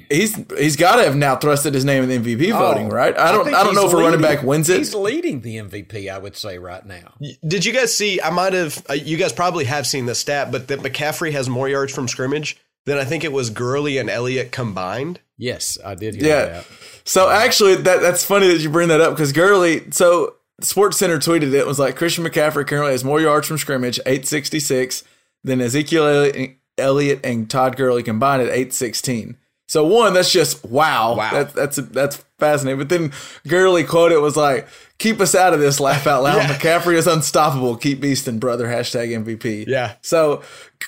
He's 0.08 0.36
he's 0.56 0.76
got 0.76 0.96
to 0.96 1.04
have 1.04 1.16
now 1.16 1.36
thrusted 1.36 1.74
his 1.74 1.84
name 1.84 2.04
in 2.04 2.08
the 2.08 2.18
MVP 2.36 2.52
voting, 2.52 2.86
Oh, 2.86 2.90
right? 2.94 3.16
I 3.18 3.32
don't 3.32 3.44
think 3.44 3.56
I, 3.56 3.64
don't 3.64 3.74
know 3.74 3.82
he's 3.82 3.92
if 3.92 3.98
a 3.98 4.02
running 4.02 4.20
back 4.20 4.42
wins 4.44 4.68
it. 4.68 4.78
He's 4.78 4.94
leading 4.94 5.40
the 5.40 5.56
MVP, 5.56 6.08
I 6.12 6.16
would 6.18 6.36
say, 6.36 6.58
right 6.58 6.84
now. 6.86 7.14
Did 7.46 7.64
you 7.64 7.72
guys 7.72 7.94
see? 7.96 8.20
I 8.20 8.30
might 8.30 8.52
have. 8.52 8.84
Uh, 8.88 8.94
you 8.94 9.16
guys 9.16 9.32
probably 9.32 9.64
have 9.64 9.86
seen 9.86 10.06
the 10.06 10.14
stat, 10.14 10.52
but 10.52 10.68
that 10.68 10.80
McCaffrey 10.80 11.32
has 11.32 11.48
more 11.48 11.68
yards 11.68 11.92
from 11.92 12.06
scrimmage 12.08 12.56
than 12.86 12.98
I 12.98 13.04
think 13.04 13.24
it 13.24 13.32
was 13.32 13.50
Gurley 13.50 13.98
and 13.98 14.08
Elliott 14.08 14.52
combined. 14.52 15.20
Yes, 15.36 15.76
I 15.84 15.96
did 15.96 16.14
hear 16.14 16.24
Yeah. 16.28 16.44
that. 16.46 16.66
So 17.04 17.28
actually, 17.28 17.76
that 17.76 18.00
that's 18.00 18.24
funny 18.24 18.46
that 18.48 18.60
you 18.60 18.70
bring 18.70 18.88
that 18.88 19.00
up 19.00 19.14
because 19.14 19.32
Gurley. 19.32 19.90
So 19.90 20.36
Sports 20.62 20.98
Center 20.98 21.18
tweeted 21.18 21.52
it 21.52 21.66
was 21.66 21.78
like 21.78 21.96
Christian 21.96 22.24
McCaffrey 22.24 22.66
currently 22.66 22.92
has 22.92 23.04
more 23.04 23.20
yards 23.20 23.46
from 23.46 23.58
scrimmage, 23.58 23.98
eight 24.06 24.26
sixty 24.26 24.60
six, 24.60 25.04
than 25.44 25.60
Ezekiel 25.60 26.30
Elliott- 26.78 27.20
and 27.24 27.48
Todd 27.50 27.76
Gurley 27.76 28.02
combined 28.02 28.42
at 28.42 28.48
eight 28.50 28.72
sixteen. 28.72 29.36
So 29.68 29.86
one, 29.86 30.14
that's 30.14 30.32
just 30.32 30.64
wow. 30.64 31.14
Wow. 31.16 31.30
That, 31.30 31.54
that's 31.54 31.76
that's 31.76 32.16
fascinating. 32.40 32.78
But 32.78 32.88
then 32.88 33.12
Gurley 33.46 33.84
quoted 33.84 34.18
was 34.18 34.36
like, 34.36 34.66
"Keep 34.98 35.20
us 35.20 35.34
out 35.36 35.54
of 35.54 35.60
this. 35.60 35.78
Laugh 35.78 36.06
out 36.08 36.24
loud. 36.24 36.36
Yeah. 36.38 36.56
McCaffrey 36.56 36.94
is 36.96 37.06
unstoppable. 37.06 37.76
Keep 37.76 38.00
beasting, 38.02 38.40
brother. 38.40 38.66
Hashtag 38.66 39.10
MVP. 39.24 39.66
Yeah. 39.68 39.94
So 40.02 40.42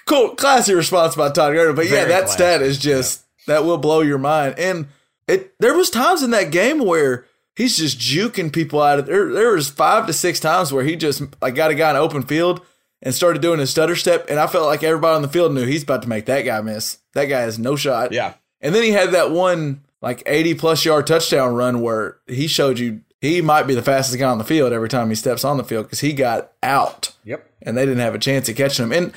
cool, 0.07 0.31
classy 0.35 0.75
response 0.75 1.15
by 1.15 1.29
Todd 1.31 1.53
Gurley. 1.53 1.75
But 1.75 1.89
yeah, 1.89 2.07
that 2.07 2.25
classy. 2.25 2.33
stat 2.33 2.63
is 2.63 2.77
just 2.79 3.23
that 3.47 3.65
will 3.65 3.79
blow 3.79 4.01
your 4.01 4.19
mind. 4.19 4.57
And 4.59 4.89
it 5.29 5.55
there 5.61 5.75
was 5.75 5.89
times 5.89 6.25
in 6.25 6.33
that 6.33 6.51
game 6.51 6.85
where 6.85 7.25
he's 7.57 7.77
just 7.77 7.99
juking 7.99 8.53
people 8.53 8.81
out 8.83 8.99
of 8.99 9.07
there. 9.07 9.33
There 9.33 9.53
was 9.55 9.69
five 9.71 10.07
to 10.07 10.13
six 10.13 10.41
times 10.41 10.73
where 10.73 10.85
he 10.85 10.97
just 10.97 11.23
like 11.43 11.55
got 11.55 11.71
a 11.71 11.75
guy 11.75 11.91
in 11.91 11.97
open 11.97 12.23
field 12.23 12.65
and 13.03 13.15
started 13.15 13.43
doing 13.43 13.59
his 13.59 13.71
stutter 13.71 13.97
step, 13.97 14.27
and 14.31 14.39
I 14.39 14.47
felt 14.47 14.67
like 14.67 14.83
everybody 14.83 15.17
on 15.17 15.23
the 15.23 15.29
field 15.29 15.53
knew 15.55 15.67
he's 15.67 15.83
about 15.83 16.03
to 16.03 16.09
make 16.09 16.27
that 16.27 16.43
guy 16.43 16.61
miss. 16.61 16.99
That 17.15 17.25
guy 17.27 17.41
has 17.41 17.59
no 17.59 17.75
shot. 17.77 18.13
Yeah. 18.13 18.35
And 18.61 18.75
then 18.75 18.83
he 18.85 18.91
had 18.93 19.11
that 19.11 19.31
one 19.33 19.83
like 20.01 20.23
80 20.27 20.55
plus 20.55 20.85
yard 20.85 21.07
touchdown 21.07 21.55
run 21.55 21.81
where 21.81 22.19
he 22.27 22.47
showed 22.47 22.79
you 22.79 23.01
he 23.21 23.41
might 23.41 23.65
be 23.69 23.75
the 23.75 23.83
fastest 23.83 24.19
guy 24.19 24.29
on 24.29 24.39
the 24.39 24.45
field 24.45 24.73
every 24.73 24.89
time 24.89 25.09
he 25.09 25.15
steps 25.15 25.45
on 25.45 25.57
the 25.57 25.65
field 25.65 25.87
because 25.87 26.01
he 26.01 26.13
got 26.13 26.53
out 26.63 27.13
Yep. 27.25 27.49
and 27.63 27.77
they 27.77 27.85
didn't 27.87 28.01
have 28.01 28.15
a 28.15 28.19
chance 28.19 28.49
at 28.49 28.57
catching 28.57 28.85
him. 28.87 28.93
And 28.93 29.13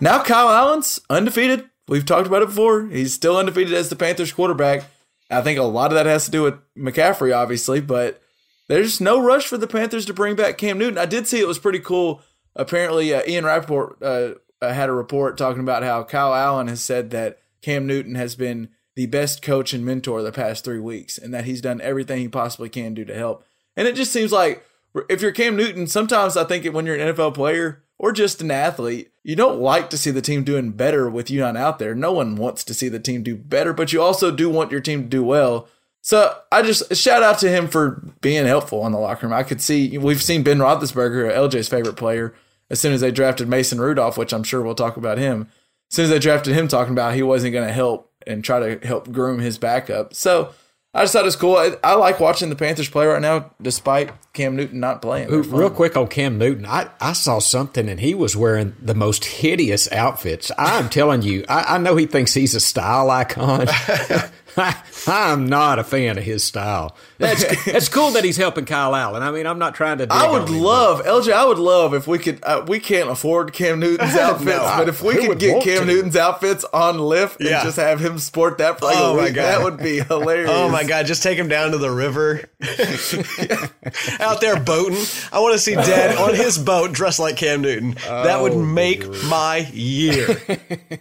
now 0.00 0.22
Kyle 0.22 0.48
Allen's 0.48 0.98
undefeated. 1.10 1.68
We've 1.88 2.06
talked 2.06 2.26
about 2.26 2.40
it 2.42 2.48
before. 2.48 2.86
He's 2.86 3.12
still 3.12 3.36
undefeated 3.36 3.74
as 3.74 3.88
the 3.90 3.96
Panthers 3.96 4.32
quarterback. 4.32 4.84
I 5.30 5.42
think 5.42 5.58
a 5.58 5.62
lot 5.62 5.92
of 5.92 5.94
that 5.94 6.06
has 6.06 6.24
to 6.24 6.30
do 6.30 6.42
with 6.42 6.54
McCaffrey, 6.76 7.34
obviously, 7.34 7.80
but 7.80 8.20
there's 8.68 9.00
no 9.00 9.20
rush 9.22 9.46
for 9.46 9.56
the 9.56 9.66
Panthers 9.66 10.06
to 10.06 10.14
bring 10.14 10.36
back 10.36 10.58
Cam 10.58 10.78
Newton. 10.78 10.98
I 10.98 11.06
did 11.06 11.26
see 11.26 11.40
it 11.40 11.48
was 11.48 11.58
pretty 11.58 11.78
cool. 11.78 12.22
Apparently, 12.56 13.14
uh, 13.14 13.22
Ian 13.26 13.44
Rapoport 13.44 14.02
uh, 14.02 14.34
uh, 14.60 14.72
had 14.72 14.88
a 14.88 14.92
report 14.92 15.38
talking 15.38 15.62
about 15.62 15.82
how 15.82 16.02
Kyle 16.02 16.34
Allen 16.34 16.68
has 16.68 16.80
said 16.80 17.10
that 17.10 17.38
Cam 17.62 17.86
Newton 17.86 18.16
has 18.16 18.34
been 18.34 18.70
the 18.96 19.06
best 19.06 19.40
coach 19.40 19.72
and 19.72 19.84
mentor 19.84 20.22
the 20.22 20.32
past 20.32 20.64
three 20.64 20.80
weeks, 20.80 21.16
and 21.16 21.32
that 21.32 21.44
he's 21.44 21.60
done 21.60 21.80
everything 21.80 22.18
he 22.18 22.28
possibly 22.28 22.68
can 22.68 22.94
do 22.94 23.04
to 23.04 23.14
help. 23.14 23.44
And 23.76 23.86
it 23.86 23.94
just 23.94 24.12
seems 24.12 24.32
like 24.32 24.64
if 25.08 25.22
you're 25.22 25.32
Cam 25.32 25.56
Newton, 25.56 25.86
sometimes 25.86 26.36
I 26.36 26.44
think 26.44 26.64
when 26.74 26.86
you're 26.86 26.96
an 26.96 27.14
NFL 27.14 27.34
player 27.34 27.84
or 27.98 28.12
just 28.12 28.42
an 28.42 28.50
athlete, 28.50 29.09
you 29.22 29.36
don't 29.36 29.60
like 29.60 29.90
to 29.90 29.98
see 29.98 30.10
the 30.10 30.22
team 30.22 30.44
doing 30.44 30.70
better 30.70 31.10
with 31.10 31.30
you 31.30 31.40
not 31.40 31.56
out 31.56 31.78
there. 31.78 31.94
No 31.94 32.12
one 32.12 32.36
wants 32.36 32.64
to 32.64 32.74
see 32.74 32.88
the 32.88 32.98
team 32.98 33.22
do 33.22 33.36
better, 33.36 33.72
but 33.72 33.92
you 33.92 34.00
also 34.00 34.30
do 34.30 34.48
want 34.48 34.70
your 34.70 34.80
team 34.80 35.02
to 35.02 35.08
do 35.08 35.22
well. 35.22 35.68
So 36.02 36.34
I 36.50 36.62
just 36.62 36.96
shout 36.96 37.22
out 37.22 37.38
to 37.40 37.50
him 37.50 37.68
for 37.68 38.02
being 38.22 38.46
helpful 38.46 38.86
in 38.86 38.92
the 38.92 38.98
locker 38.98 39.26
room. 39.26 39.34
I 39.34 39.42
could 39.42 39.60
see 39.60 39.98
we've 39.98 40.22
seen 40.22 40.42
Ben 40.42 40.58
Roethlisberger, 40.58 41.30
LJ's 41.34 41.68
favorite 41.68 41.96
player, 41.96 42.34
as 42.70 42.80
soon 42.80 42.92
as 42.92 43.02
they 43.02 43.10
drafted 43.10 43.48
Mason 43.48 43.80
Rudolph, 43.80 44.16
which 44.16 44.32
I'm 44.32 44.44
sure 44.44 44.62
we'll 44.62 44.74
talk 44.74 44.96
about 44.96 45.18
him. 45.18 45.48
As 45.90 45.96
soon 45.96 46.04
as 46.04 46.10
they 46.10 46.18
drafted 46.18 46.54
him, 46.54 46.68
talking 46.68 46.92
about 46.92 47.14
he 47.14 47.22
wasn't 47.22 47.52
going 47.52 47.66
to 47.66 47.72
help 47.72 48.10
and 48.26 48.42
try 48.44 48.60
to 48.60 48.86
help 48.86 49.10
groom 49.12 49.40
his 49.40 49.58
backup. 49.58 50.14
So 50.14 50.54
I 50.92 51.02
just 51.02 51.12
thought 51.12 51.22
it 51.22 51.26
was 51.26 51.36
cool. 51.36 51.56
I, 51.56 51.76
I 51.84 51.94
like 51.94 52.18
watching 52.18 52.48
the 52.48 52.56
Panthers 52.56 52.88
play 52.88 53.06
right 53.06 53.22
now, 53.22 53.52
despite 53.62 54.10
Cam 54.32 54.56
Newton 54.56 54.80
not 54.80 55.00
playing. 55.00 55.30
They're 55.30 55.42
real 55.42 55.68
fun. 55.68 55.76
quick 55.76 55.96
on 55.96 56.08
Cam 56.08 56.36
Newton, 56.36 56.66
I, 56.66 56.90
I 57.00 57.12
saw 57.12 57.38
something 57.38 57.88
and 57.88 58.00
he 58.00 58.12
was 58.12 58.36
wearing 58.36 58.74
the 58.82 58.94
most 58.94 59.24
hideous 59.24 59.90
outfits. 59.92 60.50
I'm 60.58 60.88
telling 60.88 61.22
you, 61.22 61.44
I, 61.48 61.76
I 61.76 61.78
know 61.78 61.94
he 61.94 62.06
thinks 62.06 62.34
he's 62.34 62.56
a 62.56 62.60
style 62.60 63.08
icon. 63.08 63.68
I, 63.68 64.30
I'm 65.06 65.46
not 65.46 65.78
a 65.78 65.84
fan 65.84 66.18
of 66.18 66.24
his 66.24 66.44
style. 66.44 66.94
That's 67.18 67.44
it's 67.66 67.88
cool 67.88 68.12
that 68.12 68.24
he's 68.24 68.36
helping 68.36 68.64
Kyle 68.64 68.94
Allen. 68.94 69.22
I 69.22 69.30
mean, 69.30 69.46
I'm 69.46 69.58
not 69.58 69.74
trying 69.74 69.98
to. 69.98 70.06
I 70.10 70.28
would 70.30 70.48
love 70.48 71.02
LJ. 71.04 71.32
I 71.32 71.44
would 71.44 71.58
love 71.58 71.92
if 71.94 72.06
we 72.06 72.18
could. 72.18 72.40
Uh, 72.42 72.64
we 72.66 72.80
can't 72.80 73.10
afford 73.10 73.52
Cam 73.52 73.78
Newton's 73.80 74.14
outfits, 74.16 74.58
but 74.58 74.88
if 74.88 75.02
we 75.02 75.14
could 75.26 75.38
get 75.38 75.62
Cam 75.62 75.80
to? 75.80 75.84
Newton's 75.86 76.16
outfits 76.16 76.64
on 76.72 76.96
Lyft 76.96 77.36
and 77.40 77.48
just 77.62 77.76
have 77.76 78.00
him 78.00 78.18
sport 78.18 78.58
that 78.58 78.78
for 78.78 78.86
like 78.86 78.96
Oh 78.98 79.12
a 79.12 79.16
my 79.16 79.24
week, 79.24 79.34
God. 79.34 79.42
that 79.44 79.62
would 79.62 79.78
be 79.78 80.00
hilarious. 80.08 80.50
Oh 80.52 80.68
my 80.68 80.84
god, 80.84 81.06
just 81.06 81.22
take 81.22 81.38
him 81.38 81.48
down 81.48 81.72
to 81.72 81.78
the 81.78 81.90
river. 81.90 82.42
Out 84.20 84.40
there 84.40 84.58
boating. 84.60 84.98
I 85.32 85.40
want 85.40 85.54
to 85.54 85.58
see 85.58 85.74
Dad 85.74 86.16
on 86.16 86.34
his 86.34 86.58
boat 86.58 86.92
dressed 86.92 87.18
like 87.18 87.36
Cam 87.36 87.60
Newton. 87.62 87.96
that 88.06 88.40
would 88.40 88.56
make 88.56 89.06
my 89.24 89.68
year. 89.72 90.40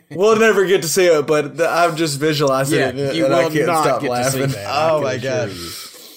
We'll 0.09 0.37
never 0.39 0.65
get 0.65 0.81
to 0.83 0.87
see 0.87 1.05
it, 1.05 1.27
but 1.27 1.59
I'm 1.61 1.95
just 1.95 2.19
visualizing 2.19 2.79
Yeah, 2.79 2.89
it, 2.89 2.95
and 2.97 3.15
you 3.17 3.27
I 3.27 3.49
can't 3.49 3.65
not 3.67 3.83
stop 3.97 4.01
get 4.01 4.23
to 4.23 4.31
see 4.31 4.45
that. 4.45 4.65
Oh 4.67 5.01
my 5.01 5.17
god. 5.17 5.51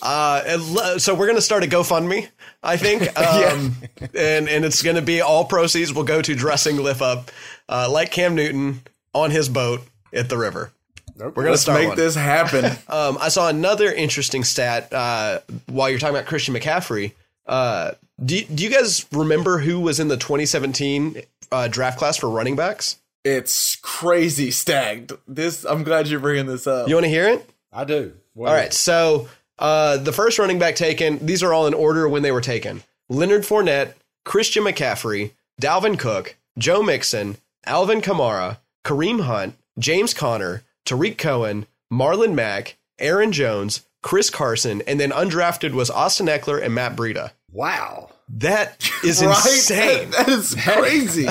Uh, 0.00 0.58
le- 0.60 0.98
so 1.00 1.14
we're 1.14 1.28
gonna 1.28 1.40
start 1.40 1.62
a 1.62 1.66
GoFundMe, 1.68 2.28
I 2.62 2.76
think, 2.76 3.02
um, 3.18 3.76
and 4.14 4.48
and 4.48 4.64
it's 4.64 4.82
gonna 4.82 5.02
be 5.02 5.20
all 5.20 5.44
proceeds 5.44 5.92
will 5.94 6.02
go 6.02 6.20
to 6.20 6.34
dressing 6.34 6.76
Lift 6.76 7.00
up, 7.02 7.30
uh, 7.68 7.88
like 7.90 8.10
Cam 8.10 8.34
Newton 8.34 8.80
on 9.14 9.30
his 9.30 9.48
boat 9.48 9.82
at 10.12 10.28
the 10.28 10.36
river. 10.36 10.72
We're 11.16 11.30
gonna 11.30 11.50
Let's 11.50 11.62
start 11.62 11.78
make 11.80 11.88
one. 11.90 11.96
this 11.96 12.14
happen. 12.16 12.64
Um, 12.88 13.16
I 13.20 13.28
saw 13.28 13.48
another 13.48 13.92
interesting 13.92 14.42
stat 14.44 14.92
uh, 14.92 15.38
while 15.66 15.88
you're 15.88 15.98
talking 16.00 16.16
about 16.16 16.26
Christian 16.26 16.54
McCaffrey. 16.54 17.12
Uh, 17.46 17.92
do, 18.24 18.42
do 18.44 18.64
you 18.64 18.70
guys 18.70 19.06
remember 19.12 19.58
who 19.58 19.78
was 19.80 20.00
in 20.00 20.08
the 20.08 20.16
2017 20.16 21.22
uh, 21.52 21.68
draft 21.68 21.98
class 21.98 22.16
for 22.16 22.28
running 22.28 22.56
backs? 22.56 22.96
it's 23.24 23.76
crazy 23.76 24.50
stacked. 24.50 25.12
This. 25.28 25.64
I'm 25.64 25.84
glad 25.84 26.08
you're 26.08 26.18
bringing 26.18 26.46
this 26.46 26.66
up. 26.66 26.88
You 26.88 26.96
want 26.96 27.04
to 27.04 27.10
hear 27.10 27.28
it? 27.28 27.48
I 27.72 27.84
do. 27.84 28.14
Well, 28.34 28.50
All 28.50 28.56
right. 28.56 28.72
So 28.72 29.28
uh, 29.58 29.96
the 29.98 30.12
first 30.12 30.38
running 30.38 30.58
back 30.58 30.76
taken, 30.76 31.24
these 31.24 31.42
are 31.42 31.52
all 31.52 31.66
in 31.66 31.74
order 31.74 32.08
when 32.08 32.22
they 32.22 32.32
were 32.32 32.40
taken 32.40 32.82
Leonard 33.08 33.42
Fournette, 33.42 33.94
Christian 34.24 34.64
McCaffrey, 34.64 35.32
Dalvin 35.60 35.98
Cook, 35.98 36.36
Joe 36.58 36.82
Mixon, 36.82 37.36
Alvin 37.64 38.00
Kamara, 38.00 38.58
Kareem 38.84 39.22
Hunt, 39.22 39.54
James 39.78 40.14
Conner, 40.14 40.62
Tarik 40.84 41.18
Cohen, 41.18 41.66
Marlon 41.92 42.34
Mack, 42.34 42.76
Aaron 42.98 43.32
Jones, 43.32 43.84
Chris 44.02 44.30
Carson, 44.30 44.82
and 44.86 44.98
then 44.98 45.10
undrafted 45.10 45.72
was 45.72 45.90
Austin 45.90 46.26
Ekeler 46.26 46.62
and 46.62 46.74
Matt 46.74 46.96
Breida. 46.96 47.30
Wow. 47.50 48.10
That 48.28 48.90
is 49.04 49.24
right? 49.24 49.36
insane. 49.46 50.10
that 50.10 50.28
is 50.28 50.54
crazy. 50.54 51.28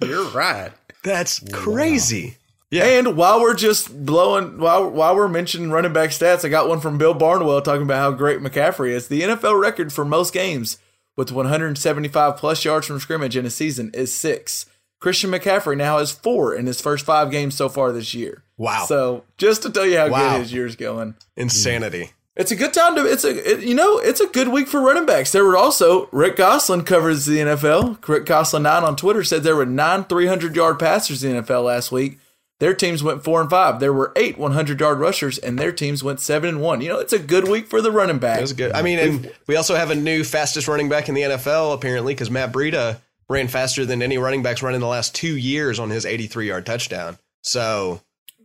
You're 0.06 0.28
right. 0.30 0.72
That's 1.02 1.40
crazy. 1.52 2.36
And 2.82 3.16
while 3.16 3.40
we're 3.40 3.54
just 3.54 4.04
blowing, 4.04 4.58
while 4.58 4.88
while 4.90 5.14
we're 5.14 5.28
mentioning 5.28 5.70
running 5.70 5.92
back 5.92 6.10
stats, 6.10 6.44
I 6.44 6.48
got 6.48 6.68
one 6.68 6.80
from 6.80 6.98
Bill 6.98 7.14
Barnwell 7.14 7.62
talking 7.62 7.82
about 7.82 7.98
how 7.98 8.10
great 8.12 8.40
McCaffrey 8.40 8.90
is. 8.90 9.08
The 9.08 9.22
NFL 9.22 9.60
record 9.60 9.92
for 9.92 10.04
most 10.04 10.32
games 10.32 10.78
with 11.16 11.30
175 11.30 12.36
plus 12.36 12.64
yards 12.64 12.86
from 12.86 12.98
scrimmage 13.00 13.36
in 13.36 13.46
a 13.46 13.50
season 13.50 13.90
is 13.94 14.14
six. 14.14 14.66
Christian 14.98 15.30
McCaffrey 15.30 15.76
now 15.76 15.98
has 15.98 16.10
four 16.12 16.54
in 16.54 16.66
his 16.66 16.80
first 16.80 17.04
five 17.04 17.30
games 17.30 17.54
so 17.54 17.68
far 17.68 17.92
this 17.92 18.14
year. 18.14 18.42
Wow. 18.56 18.86
So 18.86 19.24
just 19.36 19.62
to 19.62 19.70
tell 19.70 19.86
you 19.86 19.98
how 19.98 20.08
Wow. 20.08 20.32
good 20.32 20.40
his 20.42 20.52
year's 20.52 20.76
going. 20.76 21.14
Insanity. 21.36 22.12
It's 22.36 22.50
a 22.50 22.56
good 22.56 22.74
time 22.74 22.96
to. 22.96 23.06
It's 23.06 23.22
a 23.22 23.52
it, 23.52 23.60
you 23.60 23.74
know 23.74 23.98
it's 23.98 24.20
a 24.20 24.26
good 24.26 24.48
week 24.48 24.66
for 24.66 24.80
running 24.80 25.06
backs. 25.06 25.30
There 25.30 25.44
were 25.44 25.56
also 25.56 26.08
Rick 26.10 26.36
Gosselin 26.36 26.82
covers 26.82 27.26
the 27.26 27.38
NFL. 27.38 28.08
Rick 28.08 28.26
Gosselin 28.26 28.64
nine 28.64 28.82
on 28.82 28.96
Twitter 28.96 29.22
said 29.22 29.44
there 29.44 29.54
were 29.54 29.66
nine 29.66 30.04
300 30.04 30.56
yard 30.56 30.80
passers 30.80 31.22
in 31.22 31.36
the 31.36 31.42
NFL 31.42 31.64
last 31.64 31.92
week. 31.92 32.18
Their 32.60 32.72
teams 32.74 33.02
went 33.02 33.24
four 33.24 33.40
and 33.40 33.50
five. 33.50 33.80
There 33.80 33.92
were 33.92 34.12
eight 34.16 34.38
100 34.38 34.78
yard 34.80 34.98
rushers, 35.00 35.38
and 35.38 35.58
their 35.58 35.72
teams 35.72 36.04
went 36.04 36.20
seven 36.20 36.48
and 36.48 36.60
one. 36.60 36.80
You 36.80 36.88
know 36.88 36.98
it's 36.98 37.12
a 37.12 37.18
good 37.18 37.48
week 37.48 37.66
for 37.66 37.82
the 37.82 37.90
running 37.90 38.18
back. 38.18 38.38
It 38.38 38.42
was 38.42 38.52
good. 38.52 38.72
I 38.72 38.82
mean, 38.82 38.98
and 38.98 39.32
we 39.46 39.56
also 39.56 39.74
have 39.74 39.90
a 39.90 39.94
new 39.94 40.22
fastest 40.24 40.68
running 40.68 40.88
back 40.88 41.08
in 41.08 41.14
the 41.14 41.22
NFL 41.22 41.74
apparently 41.74 42.14
because 42.14 42.30
Matt 42.30 42.52
Breida 42.52 43.00
ran 43.28 43.48
faster 43.48 43.84
than 43.84 44.02
any 44.02 44.18
running 44.18 44.42
backs 44.42 44.62
run 44.62 44.74
in 44.74 44.80
the 44.80 44.86
last 44.86 45.14
two 45.14 45.36
years 45.36 45.78
on 45.78 45.90
his 45.90 46.06
83 46.06 46.46
yard 46.48 46.66
touchdown. 46.66 47.18
So, 47.42 48.00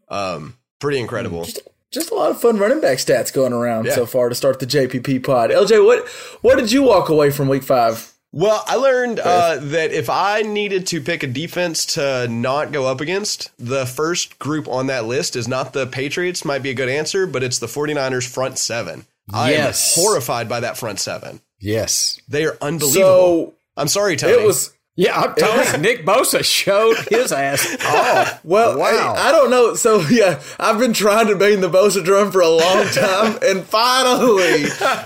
um, 0.10 0.58
pretty 0.80 1.00
incredible. 1.00 1.48
Just 1.92 2.12
a 2.12 2.16
lot 2.16 2.30
of 2.32 2.40
fun 2.40 2.58
running 2.58 2.82
back 2.82 2.98
stats 3.00 3.34
going 3.34 3.52
around 3.54 3.86
Yeah. 3.86 3.96
so 3.96 4.06
far 4.06 4.30
to 4.30 4.36
start 4.36 4.60
the 4.60 4.66
JPP 4.68 5.24
pod. 5.24 5.50
LJ, 5.52 5.84
what 5.86 6.08
what 6.42 6.58
did 6.58 6.72
you 6.72 6.84
walk 6.84 7.10
away 7.10 7.30
from 7.32 7.48
week 7.48 7.64
five? 7.64 8.12
Well, 8.32 8.64
I 8.68 8.76
learned 8.76 9.20
uh, 9.20 9.58
that 9.60 9.92
if 9.92 10.10
I 10.10 10.44
needed 10.44 10.86
to 10.88 11.02
pick 11.02 11.24
a 11.24 11.28
defense 11.28 11.86
to 11.96 12.28
not 12.28 12.72
go 12.72 12.86
up 12.86 13.02
against, 13.02 13.50
the 13.58 13.86
first 13.88 14.38
group 14.38 14.68
on 14.68 14.86
that 14.88 15.06
list 15.06 15.36
is 15.36 15.48
not 15.48 15.74
the 15.74 15.88
Patriots, 15.88 16.46
might 16.46 16.62
be 16.62 16.70
a 16.70 16.76
good 16.76 16.90
answer, 16.90 17.26
but 17.26 17.42
it's 17.42 17.58
the 17.58 17.66
49ers 17.68 18.28
front 18.32 18.60
seven. 18.60 19.06
I 19.34 19.52
Yes. 19.52 19.98
am 19.98 20.04
horrified 20.04 20.48
by 20.48 20.60
that 20.60 20.78
front 20.78 21.00
seven. 21.00 21.42
Yes. 21.60 22.20
They 22.28 22.46
are 22.46 22.58
unbelievable. 22.62 22.94
So 23.02 23.54
I'm 23.76 23.88
sorry, 23.88 24.16
Tony. 24.16 24.34
it 24.34 24.46
was 24.46 24.74
Yeah, 24.96 25.20
I'm 25.20 25.34
telling 25.36 25.66
you, 25.72 25.78
Nick 25.80 26.06
Bosa 26.06 26.44
showed 26.44 26.98
his 27.10 27.32
ass 27.32 27.78
off. 27.86 28.44
Well, 28.46 28.78
Wow. 28.78 29.16
I, 29.18 29.30
I 29.30 29.32
don't 29.32 29.50
know. 29.50 29.74
So 29.74 30.02
yeah, 30.02 30.40
I've 30.60 30.78
been 30.78 30.94
trying 30.94 31.28
to 31.28 31.36
bang 31.36 31.62
the 31.62 31.70
Bosa 31.70 32.04
drum 32.04 32.32
for 32.32 32.42
a 32.42 32.50
long 32.50 32.86
time, 32.88 33.40
and 33.42 33.64
finally, 33.66 34.66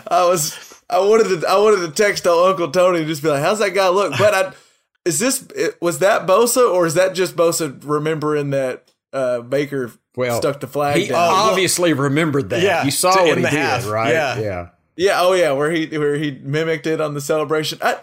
I 0.09 0.25
was 0.27 0.72
I 0.89 1.00
wanted 1.00 1.41
to 1.41 1.48
I 1.48 1.58
wanted 1.58 1.86
to 1.88 1.91
text 2.04 2.26
old 2.28 2.50
Uncle 2.52 2.72
Tony 2.72 3.00
and 3.00 3.08
just 3.08 3.24
be 3.24 3.30
like, 3.30 3.41
"How's 3.41 3.60
that 3.60 3.72
guy 3.74 3.88
look?" 3.89 4.13
But 4.17 4.34
I 4.34 4.54
is 5.06 5.19
this 5.19 5.48
was 5.82 6.00
that 6.00 6.26
Bosa 6.28 6.72
or 6.74 6.86
is 6.86 6.93
that 6.96 7.13
just 7.15 7.36
Bosa 7.36 7.80
remembering 7.84 8.52
that 8.52 8.89
uh, 9.12 9.41
Baker 9.41 9.91
Well, 10.15 10.38
stuck 10.39 10.60
the 10.60 10.67
flag 10.67 10.98
He 10.98 11.08
down? 11.08 11.17
obviously 11.34 11.93
remembered 11.93 12.50
that. 12.52 12.62
Yeah, 12.62 12.84
you 12.84 12.91
saw 12.91 13.15
what 13.15 13.38
he 13.38 13.43
the 13.43 13.50
did, 13.50 13.60
half. 13.60 13.88
right? 13.88 14.13
Yeah. 14.13 14.39
yeah. 14.39 14.69
Yeah, 14.96 15.22
oh 15.22 15.34
yeah, 15.34 15.52
where 15.54 15.72
he 15.72 15.88
where 15.98 16.15
he 16.15 16.32
mimicked 16.32 16.86
it 16.88 17.02
on 17.02 17.15
the 17.15 17.22
celebration. 17.22 17.80
I 17.82 17.96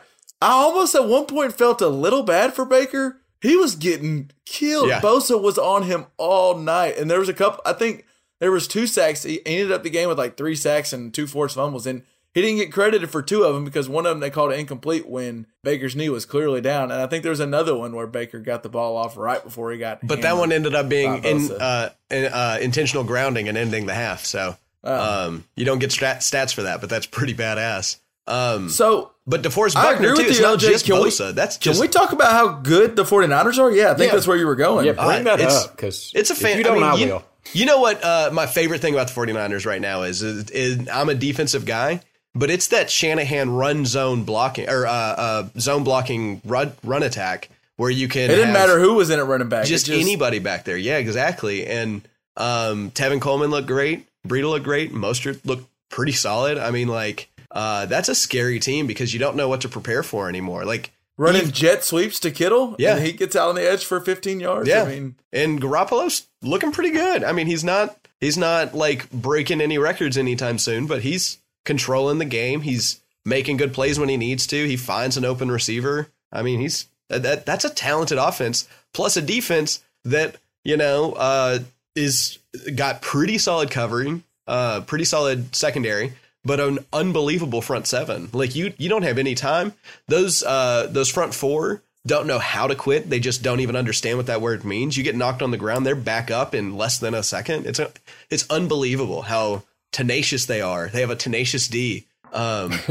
I 0.43 0.51
almost 0.53 0.95
at 0.95 1.07
one 1.07 1.27
point 1.27 1.53
felt 1.53 1.81
a 1.81 1.89
little 1.89 2.23
bad 2.25 2.53
for 2.55 2.65
Baker. 2.65 3.21
He 3.41 3.57
was 3.57 3.77
getting 3.77 4.31
killed. 4.45 4.89
Yeah. 4.89 5.01
Bosa 5.01 5.41
was 5.41 5.57
on 5.57 5.85
him 5.85 6.07
all 6.17 6.57
night, 6.57 6.99
and 6.99 7.09
there 7.11 7.21
was 7.21 7.29
a 7.29 7.35
couple. 7.35 7.63
I 7.65 7.73
think 7.75 8.05
there 8.41 8.51
was 8.51 8.67
two 8.67 8.87
sacks. 8.89 9.23
He 9.23 9.41
ended 9.47 9.71
up 9.71 9.83
the 9.85 9.91
game 9.91 10.09
with 10.09 10.19
like 10.19 10.37
three 10.37 10.57
sacks 10.57 10.93
and 10.93 11.15
two 11.15 11.27
forced 11.29 11.55
fumbles, 11.55 11.87
and 11.87 12.03
he 12.35 12.41
didn't 12.43 12.57
get 12.59 12.73
credited 12.73 13.11
for 13.11 13.23
two 13.23 13.43
of 13.45 13.55
them 13.55 13.65
because 13.65 13.89
one 13.89 14.07
of 14.07 14.11
them 14.11 14.21
they 14.21 14.31
called 14.31 14.53
it 14.53 14.59
incomplete 14.59 15.09
when 15.09 15.47
Baker's 15.65 15.97
knee 15.97 16.09
was 16.09 16.25
clearly 16.25 16.61
down, 16.61 16.91
and 16.91 17.01
I 17.01 17.07
think 17.07 17.23
there 17.23 17.31
was 17.31 17.41
another 17.41 17.77
one 17.77 17.95
where 17.95 18.07
Baker 18.07 18.39
got 18.41 18.63
the 18.63 18.69
ball 18.69 18.97
off 18.97 19.17
right 19.17 19.43
before 19.43 19.73
he 19.73 19.79
got. 19.79 19.99
But 20.07 20.23
that 20.23 20.37
one 20.37 20.53
ended 20.53 20.75
up 20.75 20.89
being 20.89 21.25
in, 21.25 21.51
uh, 21.53 21.91
in, 22.11 22.27
uh, 22.27 22.59
intentional 22.61 23.05
grounding 23.05 23.49
and 23.49 23.59
ending 23.59 23.87
the 23.87 23.95
half. 23.95 24.25
So 24.25 24.57
Oh. 24.83 25.27
um, 25.27 25.45
you 25.57 25.65
don't 25.67 25.79
get 25.79 25.93
stat- 25.93 26.21
stats 26.21 26.55
for 26.55 26.63
that, 26.63 26.81
but 26.81 26.89
that's 26.89 27.05
pretty 27.07 27.35
badass. 27.35 27.97
Um, 28.27 28.69
So 28.71 29.11
but 29.27 29.43
DeForest 29.43 29.77
I 29.77 29.93
agree 29.93 30.07
Buckner 30.07 30.17
too. 30.17 30.23
with 30.23 30.31
It's 30.31 30.39
you, 30.39 30.45
not 30.45 30.59
LJ. 30.59 30.71
just 30.71 30.87
Can 30.87 30.95
we- 31.03 31.09
Bosa. 31.11 31.35
that's 31.35 31.57
can 31.59 31.79
we 31.79 31.89
talk 31.89 32.13
about 32.13 32.33
how 32.33 32.49
good 32.49 32.97
the 32.97 33.05
49ers 33.05 33.59
are? 33.59 33.71
Yeah, 33.71 33.91
I 33.91 33.95
think 33.95 34.09
Yeah. 34.11 34.15
that's 34.17 34.27
where 34.27 34.37
you 34.37 34.47
were 34.47 34.55
going. 34.57 34.87
Yeah, 34.87 34.93
bring 34.93 35.27
Uh, 35.27 35.37
that 35.37 35.41
it's- 35.41 35.65
up 35.65 35.77
because 35.77 36.11
It's 36.15 36.31
a 36.31 36.35
fan. 36.35 36.57
You 36.59 36.65
don't, 36.65 36.83
I, 36.83 36.89
I, 36.89 36.93
mean, 36.93 37.01
you, 37.09 37.13
will. 37.15 37.25
You 37.53 37.67
know 37.67 37.81
what? 37.81 38.03
Uh, 38.05 38.31
my 38.33 38.47
favorite 38.47 38.81
thing 38.81 38.95
about 38.95 39.09
the 39.09 39.15
49ers 39.15 39.67
right 39.67 39.81
now 39.81 40.03
is, 40.03 40.23
is, 40.23 40.49
is 40.51 40.89
I'm 40.93 41.09
a 41.09 41.15
defensive 41.15 41.65
guy, 41.67 42.01
but 42.35 42.51
it's 42.51 42.69
that 42.69 42.91
Shanahan 42.91 43.51
run 43.51 43.85
zone 43.87 44.25
blocking 44.25 44.69
or 44.69 44.87
uh, 44.87 44.91
uh, 44.93 45.49
zone 45.59 45.85
blocking 45.85 46.41
run 46.45 46.73
run 46.85 47.03
attack 47.03 47.49
where 47.77 47.91
you 47.91 48.09
can. 48.09 48.31
It 48.31 48.37
didn't 48.37 48.53
matter 48.53 48.79
who 48.79 48.95
was 48.95 49.11
in 49.11 49.19
it 49.19 49.23
running 49.23 49.49
back. 49.49 49.67
just, 49.67 49.89
It 49.89 50.01
anybody 50.01 50.39
back 50.39 50.65
there. 50.65 50.77
Yeah, 50.77 50.99
exactly. 50.99 51.67
And 51.67 52.03
um, 52.37 52.91
Tevin 52.91 53.21
Coleman 53.21 53.51
looked 53.51 53.67
great. 53.67 54.07
Breida 54.27 54.49
looked 54.51 54.65
great. 54.65 54.93
Mostert 54.93 55.45
looked 55.45 55.67
pretty 55.89 56.13
solid. 56.13 56.59
I 56.59 56.71
mean, 56.71 56.89
like 56.89 57.31
uh, 57.51 57.87
that's 57.87 58.09
a 58.09 58.15
scary 58.15 58.61
team 58.61 58.87
because 58.87 59.13
you 59.13 59.19
don't 59.19 59.37
know 59.37 59.49
what 59.49 59.63
to 59.63 59.69
prepare 59.69 60.03
for 60.03 60.29
anymore. 60.29 60.65
Like 60.65 60.93
running 61.17 61.51
jet 61.51 61.85
sweeps 61.85 62.21
to 62.21 62.31
Kittle. 62.31 62.77
Yeah. 62.79 62.97
and 62.97 63.05
he 63.05 63.13
gets 63.13 63.35
out 63.35 63.49
on 63.49 63.55
the 63.55 63.69
edge 63.69 63.85
for 63.85 64.01
15 64.01 64.41
yards. 64.41 64.69
Yeah. 64.69 64.83
I 64.83 64.89
mean, 64.89 65.17
And 65.33 65.61
Garoppolo's 65.61 66.27
looking 66.43 66.73
pretty 66.73 66.91
good. 66.91 67.25
I 67.25 67.33
mean, 67.33 67.47
he's 67.47 67.65
not 67.65 67.97
he's 68.21 68.39
not 68.39 68.75
like 68.75 69.11
breaking 69.11 69.61
any 69.61 69.79
records 69.79 70.17
anytime 70.17 70.59
soon, 70.59 70.87
but 70.87 71.03
he's 71.03 71.39
controlling 71.65 72.19
the 72.19 72.25
game. 72.25 72.63
He's 72.63 73.01
making 73.25 73.57
good 73.57 73.73
plays 73.73 73.99
when 73.99 74.09
he 74.09 74.17
needs 74.17 74.47
to. 74.49 74.67
He 74.67 74.77
finds 74.77 75.17
an 75.17 75.25
open 75.25 75.51
receiver. 75.51 76.09
I 76.33 76.43
mean, 76.43 76.61
he's 76.61 76.87
that 77.09 77.45
that's 77.47 77.65
a 77.65 77.71
talented 77.71 78.19
offense 78.19 78.69
plus 78.95 79.17
a 79.17 79.23
defense 79.23 79.83
that, 80.05 80.37
you 80.65 80.77
know, 80.77 81.13
uh 81.13 81.59
is 81.97 82.39
got 82.75 83.03
pretty 83.03 83.39
solid 83.39 83.71
covering, 83.71 84.23
uh 84.47 84.81
pretty 84.83 85.05
solid 85.05 85.55
secondary, 85.55 86.13
but 86.45 86.61
an 86.61 86.79
unbelievable 86.93 87.61
front 87.61 87.87
seven. 87.87 88.31
Like 88.33 88.55
you 88.55 88.73
you 88.79 88.89
don't 88.89 89.03
have 89.03 89.19
any 89.19 89.35
time. 89.35 89.75
Those 90.09 90.43
uh 90.43 90.87
those 90.91 91.11
front 91.11 91.35
four 91.35 91.83
don't 92.07 92.27
know 92.27 92.39
how 92.39 92.67
to 92.67 92.75
quit. 92.75 93.11
They 93.11 93.21
just 93.21 93.43
don't 93.43 93.61
even 93.61 93.77
understand 93.77 94.17
what 94.17 94.27
that 94.27 94.41
word 94.41 94.65
means. 94.65 94.97
You 94.97 95.05
get 95.05 95.17
knocked 95.17 95.43
on 95.43 95.51
the 95.51 95.59
ground, 95.59 95.85
they're 95.85 95.95
back 95.95 96.31
up 96.31 96.55
in 96.55 96.77
less 96.77 96.99
than 96.99 97.13
a 97.13 97.23
second. 97.23 97.67
It's 97.67 97.79
a, 97.79 97.91
it's 98.31 98.47
unbelievable 98.49 99.23
how 99.23 99.65
tenacious 99.93 100.47
they 100.47 100.61
are. 100.61 100.89
They 100.89 101.01
have 101.01 101.11
a 101.11 101.17
tenacious 101.17 101.69
D. 101.69 102.07
Um, 102.33 102.71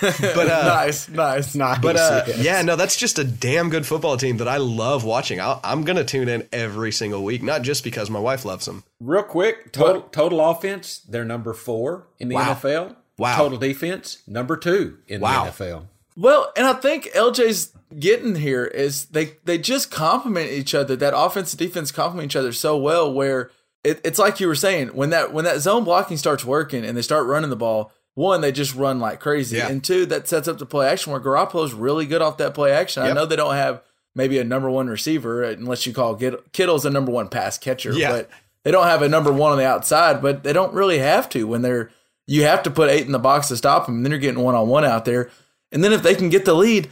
but 0.00 0.48
uh, 0.50 0.64
nice, 0.66 1.08
nice. 1.08 1.54
Nice. 1.54 1.78
but 1.78 1.96
uh, 1.96 2.24
yes. 2.26 2.38
yeah, 2.38 2.62
no, 2.62 2.74
that's 2.76 2.96
just 2.96 3.18
a 3.18 3.24
damn 3.24 3.70
good 3.70 3.86
football 3.86 4.16
team 4.16 4.38
that 4.38 4.48
I 4.48 4.56
love 4.56 5.04
watching. 5.04 5.40
I'll, 5.40 5.60
I'm 5.62 5.84
gonna 5.84 6.04
tune 6.04 6.28
in 6.28 6.48
every 6.52 6.90
single 6.92 7.22
week, 7.22 7.42
not 7.42 7.62
just 7.62 7.84
because 7.84 8.10
my 8.10 8.18
wife 8.18 8.44
loves 8.44 8.66
them. 8.66 8.82
Real 9.00 9.22
quick, 9.22 9.72
total 9.72 10.02
total 10.02 10.40
offense, 10.40 10.98
they're 11.08 11.24
number 11.24 11.52
four 11.52 12.08
in 12.18 12.28
the 12.28 12.34
Wow. 12.34 12.54
NFL. 12.54 12.96
Wow. 13.18 13.36
Total 13.36 13.58
defense, 13.58 14.22
number 14.26 14.56
two 14.56 14.98
in 15.06 15.20
Wow. 15.20 15.44
the 15.44 15.50
NFL. 15.52 15.86
Well, 16.16 16.52
and 16.56 16.66
I 16.66 16.72
think 16.74 17.10
LJ's 17.14 17.72
getting 17.98 18.34
here 18.36 18.64
is 18.64 19.06
they 19.06 19.36
they 19.44 19.56
just 19.58 19.90
complement 19.92 20.50
each 20.50 20.74
other. 20.74 20.96
That 20.96 21.14
offense 21.16 21.52
and 21.52 21.58
defense 21.58 21.92
complement 21.92 22.32
each 22.32 22.36
other 22.36 22.52
so 22.52 22.76
well. 22.76 23.12
Where 23.12 23.50
it, 23.84 24.00
it's 24.04 24.18
like 24.18 24.40
you 24.40 24.46
were 24.46 24.54
saying 24.54 24.88
when 24.88 25.10
that 25.10 25.32
when 25.32 25.44
that 25.44 25.60
zone 25.60 25.84
blocking 25.84 26.16
starts 26.16 26.44
working 26.44 26.84
and 26.84 26.96
they 26.96 27.02
start 27.02 27.26
running 27.26 27.50
the 27.50 27.56
ball. 27.56 27.92
One, 28.14 28.42
they 28.42 28.52
just 28.52 28.74
run 28.74 29.00
like 29.00 29.20
crazy, 29.20 29.56
Yeah. 29.56 29.68
and 29.68 29.82
two, 29.82 30.04
that 30.06 30.28
sets 30.28 30.46
up 30.46 30.58
the 30.58 30.66
play 30.66 30.86
action 30.86 31.12
where 31.12 31.20
Garoppolo's 31.20 31.72
really 31.72 32.04
good 32.04 32.20
off 32.20 32.36
that 32.36 32.52
play 32.52 32.70
action. 32.70 33.02
I 33.02 33.12
know 33.12 33.24
they 33.24 33.36
don't 33.36 33.54
have 33.54 33.80
maybe 34.14 34.38
a 34.38 34.44
number 34.44 34.68
one 34.70 34.86
receiver 34.88 35.42
uh, 35.46 35.48
unless 35.52 35.86
you 35.86 35.94
call 35.94 36.14
Kittle's 36.52 36.84
a 36.84 36.90
number 36.90 37.10
one 37.10 37.28
pass 37.28 37.56
catcher, 37.56 37.90
Yeah. 37.94 38.10
but 38.12 38.30
they 38.64 38.70
don't 38.70 38.84
have 38.86 39.00
a 39.00 39.08
number 39.08 39.32
one 39.32 39.52
on 39.52 39.56
the 39.56 39.64
outside. 39.66 40.20
But 40.20 40.42
they 40.42 40.52
don't 40.52 40.74
really 40.74 40.98
have 40.98 41.26
to 41.30 41.46
when 41.46 41.62
they're 41.62 41.88
you 42.26 42.42
have 42.42 42.62
to 42.64 42.70
put 42.70 42.90
eight 42.90 43.06
in 43.06 43.12
the 43.12 43.18
box 43.18 43.48
to 43.48 43.56
stop 43.56 43.86
them. 43.86 43.96
And 43.96 44.04
then 44.04 44.10
you're 44.10 44.20
getting 44.20 44.42
one 44.44 44.54
on 44.54 44.68
one 44.68 44.84
out 44.84 45.06
there. 45.06 45.30
And 45.72 45.82
then 45.82 45.94
if 45.94 46.02
they 46.02 46.14
can 46.14 46.28
get 46.28 46.44
the 46.44 46.52
lead, 46.54 46.90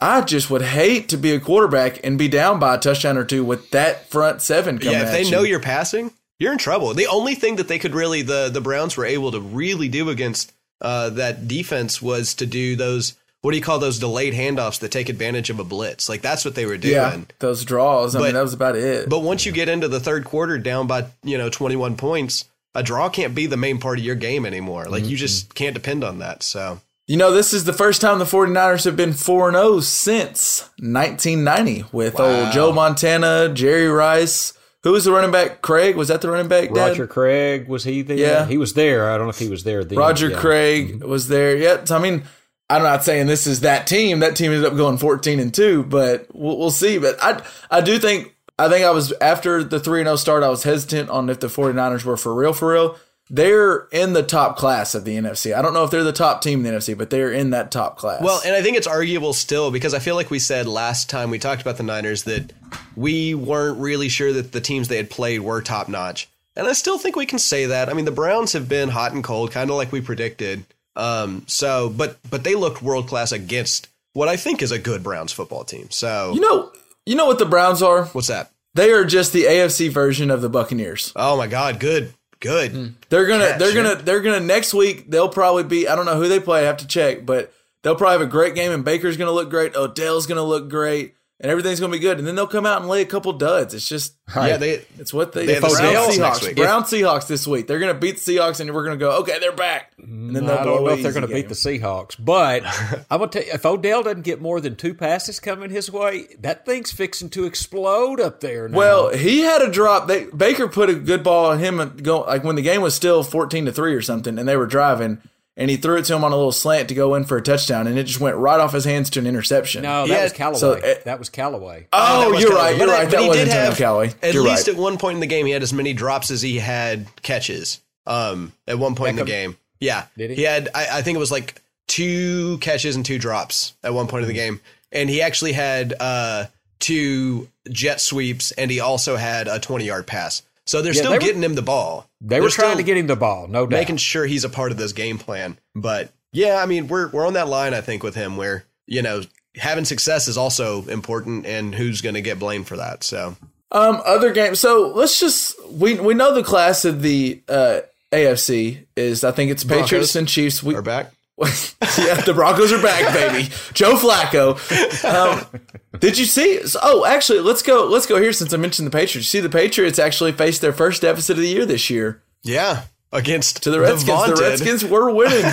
I 0.00 0.20
just 0.20 0.50
would 0.50 0.62
hate 0.62 1.08
to 1.08 1.16
be 1.16 1.32
a 1.32 1.40
quarterback 1.40 1.98
and 2.04 2.16
be 2.16 2.28
down 2.28 2.60
by 2.60 2.76
a 2.76 2.78
touchdown 2.78 3.18
or 3.18 3.24
two 3.24 3.44
with 3.44 3.70
that 3.72 4.08
front 4.08 4.40
seven 4.40 4.78
coming 4.78 4.94
yeah, 4.94 5.02
if 5.06 5.10
they 5.10 5.24
you. 5.24 5.30
know 5.32 5.42
you're 5.42 5.58
passing, 5.58 6.12
you're 6.40 6.50
in 6.52 6.58
trouble. 6.58 6.92
The 6.94 7.06
only 7.06 7.36
thing 7.36 7.54
that 7.56 7.68
they 7.68 7.78
could 7.78 7.94
really 7.94 8.22
the 8.22 8.48
the 8.52 8.60
Browns 8.60 8.96
were 8.96 9.04
able 9.06 9.30
to 9.30 9.40
really 9.40 9.88
do 9.88 10.10
against 10.10 10.52
uh, 10.80 11.10
that 11.10 11.46
defense 11.46 12.02
was 12.02 12.34
to 12.34 12.46
do 12.46 12.74
those 12.74 13.14
what 13.42 13.52
do 13.52 13.56
you 13.56 13.62
call 13.62 13.78
those 13.78 13.98
delayed 13.98 14.34
handoffs 14.34 14.80
that 14.80 14.90
take 14.90 15.08
advantage 15.08 15.48
of 15.48 15.58
a 15.60 15.64
blitz? 15.64 16.08
Like 16.08 16.20
that's 16.20 16.44
what 16.44 16.54
they 16.56 16.66
were 16.66 16.76
doing. 16.76 16.92
yeah, 16.94 17.20
those 17.38 17.64
draws. 17.64 18.14
I 18.14 18.18
But- 18.18 18.24
mean, 18.26 18.34
that 18.34 18.42
was 18.42 18.52
about 18.54 18.76
it. 18.76 19.08
But 19.08 19.20
once 19.20 19.46
you 19.46 19.52
get 19.52 19.68
into 19.68 19.88
the 19.88 20.00
third 20.00 20.24
quarter 20.26 20.58
down 20.58 20.86
by, 20.86 21.06
you 21.22 21.38
know, 21.38 21.48
21 21.48 21.96
points, 21.96 22.44
a 22.74 22.82
draw 22.82 23.08
can't 23.08 23.34
be 23.34 23.46
the 23.46 23.56
main 23.56 23.78
part 23.78 23.98
of 23.98 24.04
your 24.04 24.14
game 24.14 24.44
anymore. 24.44 24.84
Like 24.86 25.06
you 25.06 25.16
just 25.16 25.54
can't 25.54 25.72
depend 25.74 26.04
on 26.04 26.18
that. 26.18 26.42
So, 26.42 26.80
You 27.06 27.16
know, 27.16 27.32
this 27.32 27.52
is 27.54 27.64
the 27.64 27.72
first 27.72 28.00
time 28.02 28.18
the 28.18 28.24
49ers 28.26 28.84
have 28.84 28.96
been 28.96 29.14
4 29.14 29.52
0 29.52 29.80
since 29.80 30.68
1990 30.78 31.86
with 31.92 32.20
old 32.20 32.52
Joe 32.52 32.72
Montana, 32.72 33.50
Jerry 33.54 33.88
Rice. 33.88 34.52
Who 34.82 34.92
was 34.92 35.04
the 35.04 35.12
running 35.12 35.30
back? 35.30 35.60
Craig? 35.60 35.96
Was 35.96 36.08
that 36.08 36.22
the 36.22 36.30
running 36.30 36.48
back? 36.48 36.68
Dad? 36.68 36.76
Roger 36.76 37.06
Craig 37.06 37.68
was 37.68 37.84
he 37.84 38.02
there? 38.02 38.16
Yeah. 38.16 38.46
he 38.46 38.56
was 38.56 38.72
there. 38.72 39.10
I 39.10 39.18
don't 39.18 39.26
know 39.26 39.30
if 39.30 39.38
he 39.38 39.48
was 39.48 39.64
there. 39.64 39.84
Then. 39.84 39.98
Roger 39.98 40.30
Yeah. 40.30 40.38
Craig 40.38 40.88
mm-hmm. 40.94 41.08
was 41.08 41.28
there. 41.28 41.56
Yeah, 41.56 41.84
so, 41.84 41.96
I 41.96 42.00
mean, 42.00 42.22
I'm 42.70 42.82
not 42.82 43.04
saying 43.04 43.26
this 43.26 43.46
is 43.46 43.60
that 43.60 43.86
team. 43.86 44.20
That 44.20 44.36
team 44.36 44.52
ended 44.52 44.64
up 44.64 44.76
going 44.76 44.96
14 44.96 45.38
and 45.38 45.52
two, 45.52 45.82
but 45.82 46.26
we'll, 46.32 46.56
we'll 46.56 46.70
see. 46.70 46.98
But 46.98 47.22
I, 47.22 47.42
I 47.70 47.80
do 47.82 47.98
think, 47.98 48.34
I 48.58 48.68
think 48.68 48.86
I 48.86 48.90
was 48.90 49.12
after 49.20 49.62
the 49.62 49.80
3 49.80 50.00
and 50.00 50.06
0 50.06 50.16
start, 50.16 50.42
I 50.42 50.48
was 50.48 50.62
hesitant 50.62 51.10
on 51.10 51.28
if 51.28 51.40
the 51.40 51.48
49ers 51.48 52.04
were 52.04 52.16
for 52.16 52.34
real, 52.34 52.52
for 52.52 52.72
real. 52.72 52.96
They're 53.32 53.86
in 53.92 54.12
the 54.12 54.24
top 54.24 54.56
class 54.56 54.94
of 54.96 55.04
the 55.04 55.16
NFC. 55.16 55.54
I 55.54 55.62
don't 55.62 55.72
know 55.72 55.84
if 55.84 55.92
they're 55.92 56.02
the 56.02 56.12
top 56.12 56.42
team 56.42 56.64
in 56.64 56.72
the 56.72 56.78
NFC, 56.78 56.98
but 56.98 57.10
they're 57.10 57.32
in 57.32 57.50
that 57.50 57.70
top 57.70 57.96
class. 57.96 58.22
well, 58.22 58.40
and 58.44 58.56
I 58.56 58.62
think 58.62 58.76
it's 58.76 58.88
arguable 58.88 59.32
still 59.32 59.70
because 59.70 59.94
I 59.94 60.00
feel 60.00 60.16
like 60.16 60.30
we 60.30 60.40
said 60.40 60.66
last 60.66 61.08
time 61.08 61.30
we 61.30 61.38
talked 61.38 61.62
about 61.62 61.76
the 61.76 61.84
Niners 61.84 62.24
that 62.24 62.52
we 62.96 63.34
weren't 63.34 63.78
really 63.78 64.08
sure 64.08 64.32
that 64.32 64.50
the 64.50 64.60
teams 64.60 64.88
they 64.88 64.96
had 64.96 65.10
played 65.10 65.40
were 65.40 65.62
top 65.62 65.88
notch. 65.88 66.28
And 66.56 66.66
I 66.66 66.72
still 66.72 66.98
think 66.98 67.14
we 67.14 67.26
can 67.26 67.38
say 67.38 67.66
that. 67.66 67.88
I 67.88 67.92
mean, 67.92 68.04
the 68.04 68.10
Browns 68.10 68.52
have 68.54 68.68
been 68.68 68.88
hot 68.88 69.12
and 69.12 69.22
cold, 69.22 69.52
kind 69.52 69.70
of 69.70 69.76
like 69.76 69.92
we 69.92 70.00
predicted. 70.00 70.64
Um, 70.96 71.44
so, 71.46 71.88
but 71.88 72.18
but 72.28 72.42
they 72.42 72.56
looked 72.56 72.82
world 72.82 73.06
class 73.06 73.30
against 73.30 73.88
what 74.12 74.28
I 74.28 74.36
think 74.36 74.60
is 74.60 74.72
a 74.72 74.78
good 74.78 75.02
Browns 75.04 75.32
football 75.32 75.64
team. 75.64 75.88
So, 75.90 76.32
you 76.34 76.40
know, 76.40 76.72
you 77.06 77.14
know 77.14 77.26
what 77.26 77.38
the 77.38 77.46
Browns 77.46 77.80
are? 77.80 78.06
what's 78.06 78.26
that? 78.26 78.50
They 78.74 78.90
are 78.92 79.04
just 79.04 79.32
the 79.32 79.44
AFC 79.44 79.90
version 79.90 80.30
of 80.30 80.42
the 80.42 80.48
Buccaneers. 80.48 81.12
Oh 81.16 81.36
my 81.36 81.46
God, 81.46 81.80
good, 81.80 82.12
good. 82.40 82.72
Hmm. 82.72 82.86
They're 83.08 83.26
gonna, 83.26 83.44
Yeah, 83.44 83.58
they're 83.58 83.74
gonna, 83.74 83.94
they're 83.96 84.20
gonna. 84.20 84.40
Next 84.40 84.74
week, 84.74 85.10
they'll 85.10 85.28
probably 85.28 85.64
be. 85.64 85.86
I 85.88 85.94
don't 85.96 86.06
know 86.06 86.16
who 86.16 86.28
they 86.28 86.40
play. 86.40 86.60
I 86.62 86.66
have 86.66 86.78
to 86.78 86.86
check, 86.86 87.24
but 87.24 87.52
they'll 87.82 87.96
probably 87.96 88.18
have 88.18 88.28
a 88.28 88.30
great 88.30 88.54
game. 88.54 88.72
And 88.72 88.84
Baker's 88.84 89.16
gonna 89.16 89.32
look 89.32 89.50
great. 89.50 89.74
Odell's 89.76 90.26
gonna 90.26 90.42
look 90.42 90.68
great, 90.68 91.14
and 91.40 91.50
everything's 91.50 91.80
gonna 91.80 91.92
be 91.92 91.98
good. 91.98 92.18
And 92.18 92.26
then 92.26 92.34
they'll 92.34 92.46
come 92.46 92.66
out 92.66 92.80
and 92.80 92.88
lay 92.88 93.02
a 93.02 93.06
couple 93.06 93.32
duds. 93.32 93.74
It's 93.74 93.88
just, 93.88 94.14
Yeah, 94.36 94.56
they 94.58 94.84
it's 94.98 95.12
what 95.12 95.32
they. 95.32 95.46
They 95.46 95.54
the 95.54 95.60
Brown 95.60 95.72
Seahawks 95.72 96.18
next 96.18 96.38
Seahawks. 96.38 96.46
week. 96.46 96.56
Brown 96.56 96.82
Seahawks 96.84 97.26
this 97.26 97.46
week. 97.46 97.66
They're 97.66 97.78
gonna 97.80 97.94
beat 97.94 98.18
the 98.22 98.36
Seahawks, 98.36 98.60
and 98.60 98.72
we're 98.72 98.84
gonna 98.84 98.96
go. 98.96 99.18
Okay, 99.20 99.38
they're 99.40 99.50
back. 99.52 99.92
And 99.98 100.36
then 100.36 100.46
they'll 100.46 100.58
I 100.58 100.64
don't 100.64 100.84
know 100.84 100.90
if 100.90 101.02
they're 101.02 101.12
going 101.12 101.26
to 101.26 101.32
beat 101.32 101.48
the 101.48 101.54
Seahawks, 101.54 102.16
but 102.18 102.62
I'm 103.10 103.18
going 103.18 103.30
to 103.30 103.38
tell 103.40 103.46
you, 103.46 103.52
if 103.54 103.66
Odell 103.66 104.02
doesn't 104.02 104.22
get 104.22 104.40
more 104.40 104.60
than 104.60 104.76
two 104.76 104.94
passes 104.94 105.40
coming 105.40 105.70
his 105.70 105.90
way, 105.90 106.26
that 106.40 106.64
thing's 106.64 106.90
fixing 106.92 107.30
to 107.30 107.44
explode 107.44 108.20
up 108.20 108.40
there. 108.40 108.68
Now. 108.68 108.78
Well, 108.78 109.08
he 109.10 109.40
had 109.40 109.60
a 109.62 109.70
drop. 109.70 110.08
They 110.08 110.24
Baker 110.24 110.68
put 110.68 110.88
a 110.88 110.94
good 110.94 111.22
ball 111.22 111.46
on 111.46 111.58
him 111.58 111.80
and 111.80 112.02
go 112.02 112.20
like 112.20 112.44
when 112.44 112.56
the 112.56 112.62
game 112.62 112.80
was 112.80 112.94
still 112.94 113.22
fourteen 113.22 113.66
to 113.66 113.72
three 113.72 113.94
or 113.94 114.02
something, 114.02 114.38
and 114.38 114.48
they 114.48 114.56
were 114.56 114.66
driving, 114.66 115.18
and 115.56 115.70
he 115.70 115.76
threw 115.76 115.96
it 115.98 116.04
to 116.06 116.14
him 116.14 116.24
on 116.24 116.32
a 116.32 116.36
little 116.36 116.52
slant 116.52 116.88
to 116.88 116.94
go 116.94 117.14
in 117.14 117.24
for 117.24 117.36
a 117.36 117.42
touchdown, 117.42 117.86
and 117.86 117.98
it 117.98 118.04
just 118.04 118.20
went 118.20 118.36
right 118.36 118.60
off 118.60 118.72
his 118.72 118.84
hands 118.84 119.10
to 119.10 119.18
an 119.20 119.26
interception. 119.26 119.82
no, 119.82 120.06
that 120.06 120.12
Yeah, 120.12 120.22
was 120.24 120.32
Callaway. 120.32 120.58
so, 120.58 120.72
uh, 120.74 120.94
that 121.04 121.18
was 121.18 121.28
Callaway. 121.28 121.86
Oh, 121.92 122.20
that 122.22 122.30
was 122.30 122.40
you're 122.40 122.50
Callaway. 122.50 122.70
right. 122.70 122.76
You're 122.78 122.86
But 122.86 122.92
right. 122.92 123.04
but 123.04 123.10
That 123.10 123.20
he 123.22 123.28
was 123.28 123.36
did 123.36 123.48
Antonio 123.48 123.64
have 123.70 123.78
Callaway. 123.78 124.12
At 124.22 124.34
You're 124.34 124.42
least 124.44 124.68
right. 124.68 124.76
at 124.76 124.80
one 124.80 124.96
point 124.98 125.14
in 125.16 125.20
the 125.20 125.26
game, 125.26 125.46
he 125.46 125.52
had 125.52 125.62
as 125.62 125.72
many 125.72 125.92
drops 125.92 126.30
as 126.30 126.40
he 126.42 126.58
had 126.58 127.06
catches. 127.22 127.80
Um, 128.06 128.52
at 128.66 128.78
one 128.78 128.94
point 128.94 129.10
in 129.10 129.16
the 129.16 129.24
game, 129.24 129.56
yeah, 129.78 130.06
Did 130.16 130.30
he? 130.30 130.42
had. 130.42 130.68
I, 130.74 130.98
I 130.98 131.02
think 131.02 131.16
it 131.16 131.20
was 131.20 131.30
like 131.30 131.60
two 131.86 132.58
catches 132.58 132.96
and 132.96 133.04
two 133.04 133.18
drops 133.18 133.74
at 133.84 133.92
one 133.92 134.06
point 134.08 134.22
in 134.24 134.28
the 134.28 134.34
Hmm. 134.34 134.36
game, 134.54 134.60
and 134.92 135.10
he 135.10 135.20
actually 135.22 135.52
had 135.52 135.94
uh 136.00 136.46
two 136.78 137.48
jet 137.70 138.00
sweeps, 138.00 138.52
and 138.52 138.70
he 138.70 138.80
also 138.80 139.16
had 139.16 139.48
a 139.48 139.58
twenty 139.60 139.84
yard 139.84 140.06
pass. 140.06 140.42
So 140.70 140.82
they're 140.82 140.92
Yeah, 140.92 141.00
still 141.00 141.10
they 141.10 141.16
were- 141.18 141.20
getting 141.24 141.42
him 141.42 141.54
the 141.56 141.62
ball. 141.62 142.08
They 142.20 142.36
They're 142.36 142.42
were 142.42 142.48
trying 142.48 142.68
still 142.70 142.76
to 142.78 142.82
get 142.84 142.96
him 142.96 143.08
the 143.08 143.16
ball, 143.16 143.48
no 143.48 143.66
doubt. 143.66 143.76
making 143.76 143.96
sure 143.96 144.24
he's 144.24 144.44
a 144.44 144.48
part 144.48 144.70
of 144.70 144.78
this 144.78 144.92
game 144.92 145.18
plan. 145.18 145.58
But 145.74 146.10
yeah, 146.32 146.62
I 146.62 146.66
mean, 146.66 146.86
we're 146.86 147.08
we're 147.08 147.26
on 147.26 147.32
that 147.32 147.48
line. 147.48 147.74
I 147.74 147.80
think 147.80 148.04
with 148.04 148.14
him, 148.14 148.36
where 148.36 148.66
you 148.86 149.02
know 149.02 149.22
having 149.56 149.84
success 149.84 150.28
is 150.28 150.38
also 150.38 150.82
important, 150.86 151.44
and 151.44 151.74
who's 151.74 152.00
going 152.02 152.14
to 152.14 152.20
get 152.22 152.38
blamed 152.38 152.68
for 152.68 152.76
that. 152.76 153.02
So 153.02 153.36
Um, 153.72 154.00
other 154.06 154.32
games. 154.32 154.60
So 154.60 154.92
let's 154.94 155.18
just 155.18 155.56
we 155.68 155.94
we 155.98 156.14
know 156.14 156.32
the 156.32 156.44
class 156.44 156.84
of 156.84 157.02
the 157.02 157.40
uh, 157.48 157.80
AFC 158.12 158.86
is 158.96 159.24
I 159.24 159.32
think 159.32 159.50
it's 159.50 159.64
Patriots 159.64 159.90
Broncos 159.90 160.16
and 160.16 160.28
Chiefs. 160.28 160.62
We 160.62 160.76
Are 160.76 160.82
back? 160.82 161.10
yeah, 161.98 162.20
the 162.20 162.32
Broncos 162.34 162.70
are 162.72 162.82
back, 162.82 163.14
baby. 163.14 163.48
Joe 163.72 163.94
Flacco. 163.94 164.56
Um, 165.04 165.60
did 165.98 166.18
you 166.18 166.26
see? 166.26 166.60
Oh, 166.82 167.04
actually, 167.06 167.40
let's 167.40 167.62
go. 167.62 167.86
Let's 167.86 168.06
go 168.06 168.20
here 168.20 168.32
since 168.32 168.52
I 168.52 168.58
mentioned 168.58 168.86
the 168.86 168.90
Patriots. 168.90 169.14
You 169.14 169.22
see, 169.22 169.40
the 169.40 169.48
Patriots 169.48 169.98
actually 169.98 170.32
faced 170.32 170.60
their 170.60 170.72
first 170.74 171.02
deficit 171.02 171.36
of 171.36 171.42
the 171.42 171.48
year 171.48 171.64
this 171.64 171.88
year 171.88 172.22
Yeah, 172.42 172.82
against 173.10 173.62
to 173.62 173.70
the 173.70 173.80
Redskins. 173.80 174.06
The, 174.06 174.12
vaunted- 174.12 174.38
Redskins 174.40 174.84
were 174.84 175.10
winning. 175.10 175.50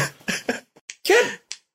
can 1.06 1.32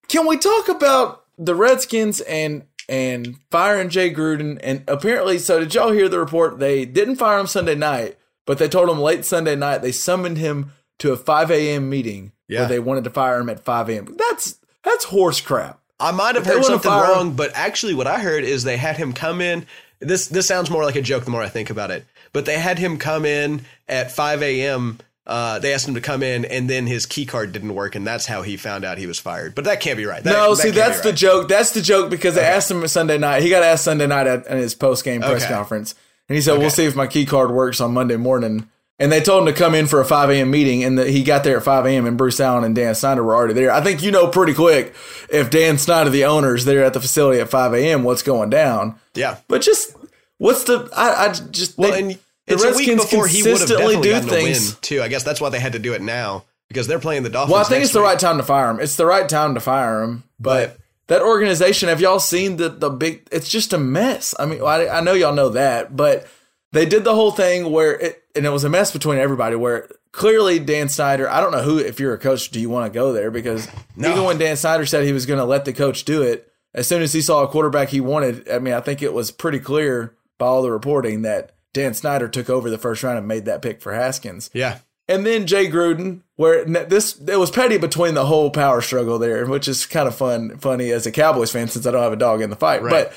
can 0.09 0.27
we 0.27 0.37
talk 0.37 0.68
about 0.68 1.25
the 1.38 1.55
Redskins 1.55 2.20
and 2.20 2.64
and 2.90 3.37
firing 3.51 3.88
Jay 3.88 4.12
Gruden? 4.12 4.59
And 4.62 4.85
apparently, 4.88 5.38
so 5.38 5.59
did 5.61 5.75
y'all 5.75 5.92
hear 5.92 6.09
the 6.11 6.18
report? 6.18 6.59
They 6.59 6.85
didn't 6.85 7.16
fire 7.16 7.38
him 7.38 7.46
Sunday 7.46 7.75
night, 7.77 8.18
but 8.46 8.59
they 8.59 8.68
told 8.68 8.90
him 8.90 8.98
late 9.01 9.25
Sunday 9.25 9.57
night 9.57 9.79
they 9.79 9.92
summoned 9.92 10.37
him 10.37 10.72
to 10.98 11.12
a 11.12 11.16
5 11.16 11.51
a.m. 11.51 11.88
meeting 11.88 12.33
Yeah. 12.53 12.65
they 12.67 12.79
wanted 12.79 13.05
to 13.05 13.11
fire 13.11 13.38
him 13.41 13.49
at 13.49 13.65
5 13.65 13.88
a.m. 13.91 14.17
That's 14.31 14.59
that's 14.83 15.05
horse 15.05 15.41
crap. 15.41 15.79
I 16.01 16.11
might 16.11 16.35
have 16.35 16.45
heard 16.47 16.65
something 16.65 16.91
him- 16.91 16.99
wrong, 17.01 17.33
but 17.35 17.53
actually, 17.55 17.95
what 17.95 18.07
I 18.09 18.19
heard 18.19 18.43
is 18.45 18.65
they 18.65 18.77
had 18.77 18.97
him 18.97 19.12
come 19.12 19.41
in. 19.41 19.67
This 20.01 20.27
this 20.27 20.47
sounds 20.49 20.69
more 20.71 20.83
like 20.85 20.97
a 20.97 21.03
joke 21.03 21.25
the 21.25 21.31
more 21.31 21.43
I 21.43 21.49
think 21.49 21.71
about 21.71 21.91
it. 21.91 22.05
But 22.33 22.45
they 22.47 22.59
had 22.59 22.79
him 22.79 22.97
come 22.99 23.25
in 23.25 23.62
at 23.88 24.11
5 24.11 24.43
a.m. 24.43 24.99
Uh, 25.25 25.61
they 25.61 25.73
asked 25.73 25.87
him 25.87 25.95
to 25.95 26.01
come 26.01 26.21
in, 26.25 26.45
and 26.45 26.69
then 26.69 26.88
his 26.88 27.07
key 27.07 27.25
card 27.25 27.53
didn't 27.53 27.75
work, 27.77 27.95
and 27.95 28.05
that's 28.05 28.27
how 28.27 28.43
he 28.43 28.57
found 28.57 28.85
out 28.85 28.99
he 28.99 29.07
was 29.07 29.21
fired. 29.21 29.55
But 29.55 29.65
that 29.67 29.79
can't 29.81 29.97
be 29.97 30.05
right. 30.07 30.25
That- 30.25 30.33
no, 30.33 30.57
that 30.57 30.62
see 30.62 30.71
that's 30.71 31.01
the 31.03 31.11
right. 31.11 31.19
joke. 31.19 31.49
That's 31.49 31.71
the 31.71 31.81
joke 31.83 32.11
because 32.11 32.35
they 32.35 32.43
asked 32.43 32.69
him 32.69 32.85
Sunday 32.88 33.19
night. 33.19 33.43
He 33.45 33.49
got 33.51 33.62
asked 33.62 33.85
Sunday 33.85 34.09
night 34.09 34.27
at, 34.27 34.45
at 34.49 34.57
his 34.59 34.75
post 34.75 35.05
game 35.05 35.21
press 35.21 35.45
Okay. 35.45 35.53
conference, 35.55 35.95
and 36.29 36.35
he 36.35 36.43
said, 36.43 36.59
"We'll 36.59 36.71
see 36.71 36.87
if 36.87 36.97
my 36.97 37.07
key 37.07 37.25
card 37.25 37.53
works 37.53 37.81
on 37.81 37.93
Monday 37.95 38.17
morning." 38.17 38.69
And 39.03 39.11
they 39.11 39.21
told 39.21 39.41
him 39.47 39.53
to 39.53 39.59
come 39.59 39.75
in 39.75 39.87
for 39.88 40.01
a 40.01 40.05
5 40.05 40.31
a.m. 40.31 40.51
meeting, 40.53 40.85
and 40.85 40.97
the, 40.97 41.11
he 41.11 41.25
got 41.25 41.43
there 41.43 41.57
at 41.57 41.65
5 41.65 41.87
a.m. 41.87 42.07
and 42.07 42.17
Bruce 42.17 42.38
Allen 42.38 42.62
and 42.62 42.73
Dan 42.75 42.95
Snyder 42.95 43.25
were 43.25 43.35
already 43.35 43.53
there. 43.55 43.73
I 43.73 43.81
think 43.83 44.01
you 44.01 44.12
know 44.12 44.29
pretty 44.29 44.55
quick 44.55 44.95
if 45.29 45.51
Dan 45.51 45.77
Snyder, 45.79 46.09
the 46.09 46.25
owners, 46.25 46.65
there 46.65 46.85
at 46.85 46.93
the 46.95 47.01
facility 47.01 47.41
at 47.41 47.49
5 47.51 47.75
a.m. 47.75 48.05
what's 48.05 48.23
going 48.23 48.49
down. 48.51 48.95
Yeah. 49.15 49.38
But 49.49 49.62
just 49.62 49.97
what's 50.38 50.62
the? 50.65 50.88
I, 50.97 51.27
I 51.27 51.33
just 51.33 51.77
Well, 51.77 51.91
they- 51.91 51.99
and 52.01 52.11
the 52.12 52.19
it's 52.47 52.62
a 52.62 52.69
week 52.69 52.77
Redskins 52.88 53.03
before 53.05 53.27
he 53.27 53.43
would 53.43 53.51
have 53.51 53.59
consistently 53.61 54.01
do 54.03 54.21
things. 54.21 54.75
too. 54.77 55.03
I 55.03 55.09
guess 55.09 55.25
that's 55.25 55.41
why 55.41 55.49
they 55.49 55.59
had 55.61 55.73
to 55.73 55.79
do 55.81 55.95
it 55.95 56.03
now 56.03 56.45
because 56.69 56.87
they're 56.87 56.99
playing 57.01 57.25
the 57.25 57.29
Dolphins. 57.31 57.53
Well, 57.53 57.61
I 57.61 57.65
think 57.65 57.83
it's 57.83 57.93
the 57.93 57.99
week. 58.01 58.07
right 58.09 58.19
time 58.21 58.37
to 58.37 58.43
fire 58.45 58.71
him. 58.71 58.79
It's 58.81 58.97
the 58.97 59.07
right 59.07 59.29
time 59.29 59.55
to 59.55 59.61
fire 59.61 60.03
him. 60.03 60.23
But 60.38 60.69
But- 60.69 60.79
that 61.09 61.23
organization, 61.23 61.88
have 61.88 62.01
y'all 62.01 62.21
seen 62.21 62.57
the 62.57 62.69
the 62.69 62.88
big? 62.88 63.27
It's 63.33 63.49
just 63.49 63.73
a 63.73 63.79
mess. 63.79 64.33
I 64.38 64.47
mean, 64.47 64.62
I, 64.62 64.87
I 64.88 65.01
know 65.01 65.12
y'all 65.12 65.35
know 65.35 65.49
that, 65.51 65.97
but 65.97 66.27
they 66.73 66.87
did 66.87 67.05
the 67.05 67.15
whole 67.15 67.31
thing 67.31 67.71
where 67.71 67.99
it 67.99 68.23
and 68.35 68.47
it 68.47 68.51
was 68.51 68.65
a 68.65 68.69
mess 68.69 68.91
between 68.91 69.19
everybody. 69.19 69.57
Where 69.57 69.89
clearly 70.11 70.59
Dan 70.59 70.89
Snyder, 70.89 71.29
I 71.29 71.41
don't 71.41 71.53
know 71.53 71.63
who. 71.63 71.79
If 71.79 72.01
you're 72.01 72.15
a 72.15 72.19
coach, 72.19 72.51
do 72.51 72.61
you 72.61 72.71
want 72.71 72.93
to 72.93 72.99
go 72.99 73.13
there? 73.13 73.31
Because 73.31 73.69
even 73.97 74.25
when 74.25 74.39
Dan 74.39 74.57
Snyder 74.57 74.87
said 74.87 75.05
he 75.05 75.13
was 75.13 75.27
going 75.27 75.39
to 75.39 75.45
let 75.45 75.65
the 75.65 75.73
coach 75.73 76.05
do 76.05 76.23
it, 76.23 76.51
as 76.75 76.87
soon 76.87 77.03
as 77.03 77.13
he 77.13 77.21
saw 77.21 77.43
a 77.43 77.49
quarterback 77.49 77.91
he 77.91 78.01
wanted, 78.01 78.51
I 78.51 78.59
mean, 78.59 78.75
I 78.75 78.81
think 78.81 79.03
it 79.03 79.13
was 79.13 79.31
pretty 79.31 79.59
clear 79.59 80.15
by 80.39 80.47
all 80.47 80.63
the 80.63 80.73
reporting 80.73 81.23
that 81.23 81.55
Dan 81.73 81.95
Snyder 81.95 82.29
took 82.29 82.51
over 82.51 82.71
the 82.71 82.79
first 82.79 83.03
round 83.03 83.19
and 83.19 83.29
made 83.29 83.45
that 83.45 83.63
pick 83.63 83.81
for 83.81 83.93
Haskins. 83.93 84.51
Yeah. 84.53 84.79
And 85.09 85.27
then 85.27 85.47
Jay 85.47 85.69
Gruden, 85.69 86.23
where 86.37 86.65
this 86.65 87.21
it 87.21 87.39
was 87.39 87.51
petty 87.51 87.77
between 87.77 88.15
the 88.15 88.27
whole 88.27 88.51
power 88.51 88.81
struggle 88.81 89.19
there, 89.19 89.45
which 89.47 89.69
is 89.69 89.85
kind 89.85 90.09
of 90.09 90.15
fun, 90.15 90.57
funny 90.59 90.91
as 90.91 91.07
a 91.07 91.13
Cowboys 91.13 91.51
fan 91.51 91.69
since 91.69 91.87
I 91.87 91.91
don't 91.91 92.03
have 92.03 92.13
a 92.13 92.17
dog 92.17 92.41
in 92.41 92.51
the 92.51 92.57
fight. 92.57 92.83
But 92.83 93.13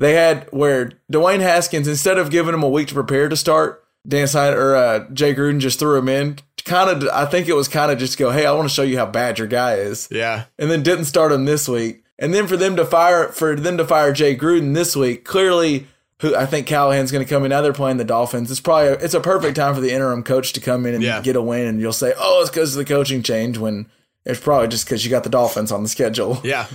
they 0.00 0.14
had 0.14 0.48
where 0.50 0.92
Dwayne 1.12 1.40
Haskins, 1.40 1.86
instead 1.86 2.18
of 2.18 2.30
giving 2.30 2.54
him 2.54 2.62
a 2.62 2.68
week 2.68 2.88
to 2.88 2.94
prepare 2.94 3.28
to 3.28 3.36
start, 3.36 3.84
Dan 4.08 4.26
Snyder 4.26 4.60
or 4.72 4.76
uh, 4.76 5.08
Jay 5.12 5.34
Gruden 5.34 5.60
just 5.60 5.78
threw 5.78 5.96
him 5.98 6.08
in. 6.08 6.38
Kind 6.64 6.90
of, 7.02 7.08
I 7.10 7.24
think 7.26 7.48
it 7.48 7.54
was 7.54 7.68
kind 7.68 7.90
of 7.92 7.98
just 7.98 8.18
go, 8.18 8.30
hey, 8.30 8.46
I 8.46 8.52
want 8.52 8.68
to 8.68 8.74
show 8.74 8.82
you 8.82 8.96
how 8.98 9.06
bad 9.06 9.38
your 9.38 9.48
guy 9.48 9.74
is 9.76 10.08
Yeah. 10.10 10.44
and 10.58 10.70
then 10.70 10.82
didn't 10.82 11.04
start 11.06 11.32
him 11.32 11.44
this 11.44 11.68
week. 11.68 12.04
And 12.18 12.34
then 12.34 12.46
for 12.46 12.56
them 12.56 12.76
to 12.76 12.84
fire 12.84 13.28
for 13.28 13.54
them 13.56 13.76
to 13.78 13.84
fire 13.86 14.12
Jay 14.12 14.36
Gruden 14.36 14.74
this 14.74 14.94
week, 14.96 15.24
clearly 15.24 15.86
who 16.20 16.36
I 16.36 16.44
think 16.44 16.66
Callahan's 16.66 17.10
going 17.10 17.24
to 17.24 17.28
come 17.28 17.44
in. 17.44 17.48
Now 17.50 17.62
they're 17.62 17.72
playing 17.72 17.96
the 17.96 18.04
Dolphins. 18.04 18.50
It's 18.50 18.60
probably 18.60 18.88
it's 19.04 19.14
a 19.14 19.20
perfect 19.20 19.56
time 19.56 19.74
for 19.74 19.80
the 19.80 19.90
interim 19.90 20.22
coach 20.22 20.52
to 20.52 20.60
come 20.60 20.84
in 20.84 20.94
and 20.94 21.02
Yeah. 21.02 21.22
get 21.22 21.34
a 21.36 21.40
win. 21.42 21.66
And 21.66 21.80
you'll 21.80 21.94
say, 21.94 22.12
oh, 22.18 22.40
it's 22.42 22.50
because 22.50 22.74
of 22.76 22.78
the 22.78 22.84
coaching 22.84 23.22
change. 23.22 23.56
When 23.56 23.86
it's 24.26 24.38
probably 24.40 24.68
just 24.68 24.84
because 24.84 25.02
you 25.02 25.10
got 25.10 25.24
the 25.24 25.30
Dolphins 25.30 25.72
on 25.72 25.82
the 25.82 25.88
schedule. 25.88 26.40
Yeah. 26.44 26.66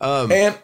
Um, 0.00 0.32
And 0.32 0.58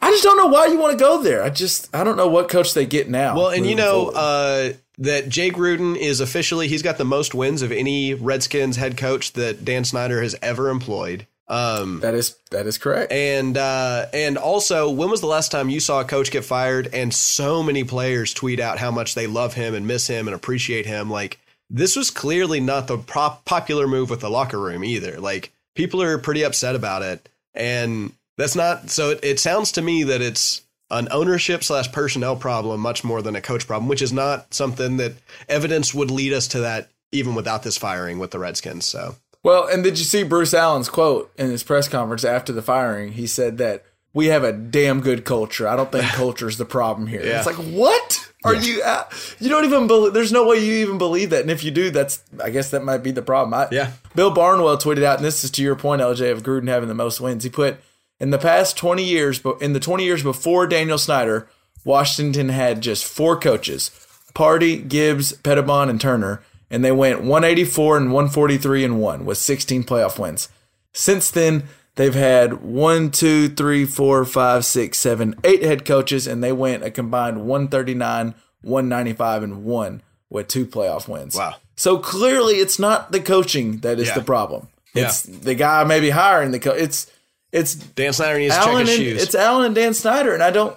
I 0.00 0.10
just 0.10 0.22
don't 0.22 0.36
know 0.36 0.46
why 0.46 0.66
you 0.66 0.78
want 0.78 0.98
to 0.98 1.02
go 1.02 1.22
there. 1.22 1.42
I 1.42 1.50
just 1.50 1.94
I 1.94 2.04
don't 2.04 2.16
know 2.16 2.28
what 2.28 2.48
coach 2.48 2.74
they 2.74 2.86
get 2.86 3.08
now. 3.08 3.36
Well, 3.36 3.48
and 3.48 3.66
you 3.66 3.74
know 3.74 4.08
uh, 4.08 4.72
that 4.98 5.28
Jay 5.28 5.50
Gruden 5.50 5.96
is 5.96 6.20
officially 6.20 6.68
he's 6.68 6.82
got 6.82 6.98
the 6.98 7.04
most 7.04 7.34
wins 7.34 7.62
of 7.62 7.72
any 7.72 8.14
Redskins 8.14 8.76
head 8.76 8.96
coach 8.96 9.32
that 9.34 9.64
Dan 9.64 9.84
Snyder 9.84 10.22
has 10.22 10.36
ever 10.42 10.70
employed. 10.70 11.26
Um, 11.48 12.00
that 12.00 12.14
is 12.14 12.36
that 12.50 12.66
is 12.66 12.76
correct. 12.76 13.10
and 13.10 13.56
uh, 13.56 14.06
and 14.12 14.36
also, 14.36 14.90
when 14.90 15.10
was 15.10 15.20
the 15.20 15.26
last 15.26 15.50
time 15.50 15.70
you 15.70 15.80
saw 15.80 16.00
a 16.00 16.04
coach 16.04 16.30
get 16.30 16.44
fired 16.44 16.90
and 16.92 17.12
so 17.12 17.62
many 17.62 17.84
players 17.84 18.34
tweet 18.34 18.60
out 18.60 18.78
how 18.78 18.90
much 18.90 19.14
they 19.14 19.26
love 19.26 19.54
him 19.54 19.74
and 19.74 19.86
miss 19.86 20.06
him 20.06 20.28
and 20.28 20.34
appreciate 20.34 20.84
him? 20.84 21.10
Like 21.10 21.38
this 21.70 21.96
was 21.96 22.10
clearly 22.10 22.60
not 22.60 22.86
the 22.86 22.98
prop- 22.98 23.44
popular 23.46 23.88
move 23.88 24.10
with 24.10 24.20
the 24.20 24.30
locker 24.30 24.58
room 24.58 24.84
either. 24.84 25.18
Like 25.18 25.52
people 25.74 26.02
are 26.02 26.18
pretty 26.18 26.42
upset 26.42 26.74
about 26.74 27.02
it, 27.02 27.26
and 27.54 28.12
that's 28.38 28.56
not. 28.56 28.88
So 28.88 29.10
it, 29.10 29.20
it 29.22 29.40
sounds 29.40 29.72
to 29.72 29.82
me 29.82 30.04
that 30.04 30.22
it's 30.22 30.62
an 30.90 31.08
ownership 31.10 31.62
slash 31.62 31.92
personnel 31.92 32.36
problem 32.36 32.80
much 32.80 33.04
more 33.04 33.20
than 33.20 33.36
a 33.36 33.42
coach 33.42 33.66
problem, 33.66 33.88
which 33.88 34.00
is 34.00 34.12
not 34.12 34.54
something 34.54 34.96
that 34.96 35.12
evidence 35.48 35.92
would 35.92 36.10
lead 36.10 36.32
us 36.32 36.48
to 36.48 36.60
that 36.60 36.88
even 37.12 37.34
without 37.34 37.62
this 37.62 37.76
firing 37.76 38.18
with 38.18 38.30
the 38.30 38.38
Redskins. 38.38 38.86
So 38.86 39.16
Well, 39.42 39.66
and 39.66 39.84
did 39.84 39.98
you 39.98 40.04
see 40.04 40.22
Bruce 40.22 40.54
Allen's 40.54 40.88
quote 40.88 41.30
in 41.36 41.50
his 41.50 41.62
press 41.62 41.88
conference 41.88 42.24
after 42.24 42.52
the 42.52 42.62
firing? 42.62 43.12
He 43.12 43.26
said 43.26 43.58
that 43.58 43.84
we 44.14 44.26
have 44.26 44.44
a 44.44 44.52
damn 44.52 45.00
good 45.00 45.24
culture. 45.24 45.68
I 45.68 45.76
don't 45.76 45.92
think 45.92 46.04
culture 46.12 46.48
is 46.48 46.56
the 46.56 46.64
problem 46.64 47.06
here. 47.06 47.24
Yeah. 47.24 47.38
It's 47.38 47.46
like, 47.46 47.56
what 47.56 48.32
are 48.44 48.54
you? 48.54 48.82
Uh, 48.82 49.04
you 49.38 49.48
don't 49.48 49.64
even 49.64 49.86
believe. 49.86 50.14
There's 50.14 50.32
no 50.32 50.46
way 50.46 50.58
you 50.58 50.74
even 50.74 50.96
believe 50.96 51.30
that. 51.30 51.42
And 51.42 51.50
if 51.50 51.64
you 51.64 51.70
do, 51.70 51.90
that's 51.90 52.22
I 52.42 52.50
guess 52.50 52.70
that 52.70 52.84
might 52.84 52.98
be 52.98 53.10
the 53.10 53.22
problem. 53.22 53.52
I, 53.52 53.68
Yeah. 53.70 53.92
Bill 54.14 54.30
Barnwell 54.30 54.78
tweeted 54.78 55.02
out, 55.02 55.18
and 55.18 55.24
this 55.24 55.44
is 55.44 55.50
to 55.52 55.62
your 55.62 55.76
point, 55.76 56.00
LJ, 56.00 56.32
of 56.32 56.42
Gruden 56.42 56.68
having 56.68 56.88
the 56.88 56.94
most 56.94 57.20
wins. 57.20 57.44
He 57.44 57.50
put 57.50 57.78
in 58.20 58.30
the 58.30 58.38
past 58.38 58.76
20 58.76 59.02
years, 59.04 59.38
but 59.38 59.60
in 59.62 59.72
the 59.72 59.80
20 59.80 60.04
years 60.04 60.22
before 60.22 60.66
Daniel 60.66 60.98
Snyder, 60.98 61.48
Washington 61.84 62.48
had 62.48 62.80
just 62.80 63.04
four 63.04 63.38
coaches: 63.38 63.90
Pardee, 64.34 64.78
Gibbs, 64.78 65.32
Petitbon, 65.32 65.88
and 65.88 66.00
Turner, 66.00 66.42
and 66.70 66.84
they 66.84 66.92
went 66.92 67.20
184 67.22 67.96
and 67.96 68.12
143 68.12 68.84
and 68.84 69.00
one 69.00 69.24
with 69.24 69.38
16 69.38 69.84
playoff 69.84 70.18
wins. 70.18 70.48
Since 70.92 71.30
then, 71.30 71.64
they've 71.94 72.14
had 72.14 72.62
one, 72.62 73.10
two, 73.10 73.48
three, 73.48 73.84
four, 73.84 74.24
five, 74.24 74.64
six, 74.64 74.98
seven, 74.98 75.34
eight 75.44 75.62
head 75.62 75.84
coaches, 75.84 76.26
and 76.26 76.42
they 76.42 76.52
went 76.52 76.82
a 76.82 76.90
combined 76.90 77.46
139, 77.46 78.34
195, 78.62 79.42
and 79.42 79.64
one 79.64 80.02
with 80.30 80.48
two 80.48 80.66
playoff 80.66 81.08
wins. 81.08 81.34
Wow. 81.36 81.54
So 81.76 81.98
clearly, 81.98 82.56
it's 82.56 82.78
not 82.78 83.12
the 83.12 83.20
coaching 83.20 83.78
that 83.78 83.98
is 84.00 84.08
Yeah. 84.08 84.14
the 84.14 84.22
problem. 84.22 84.68
Yeah. 84.94 85.04
It's 85.04 85.22
the 85.22 85.54
guy 85.54 85.84
maybe 85.84 86.10
hiring 86.10 86.50
the 86.50 86.58
coach. 86.58 86.76
It's 86.78 87.06
it's 87.52 87.74
Dan 87.74 88.12
Snyder 88.12 88.38
needs 88.38 88.54
to 88.54 88.62
check 88.62 88.78
his 88.78 88.80
and 88.80 88.88
shoes. 88.88 89.22
it's 89.22 89.34
Allen 89.34 89.66
and 89.66 89.74
Dan 89.74 89.94
Snyder, 89.94 90.34
and 90.34 90.42
I 90.42 90.50
don't. 90.50 90.76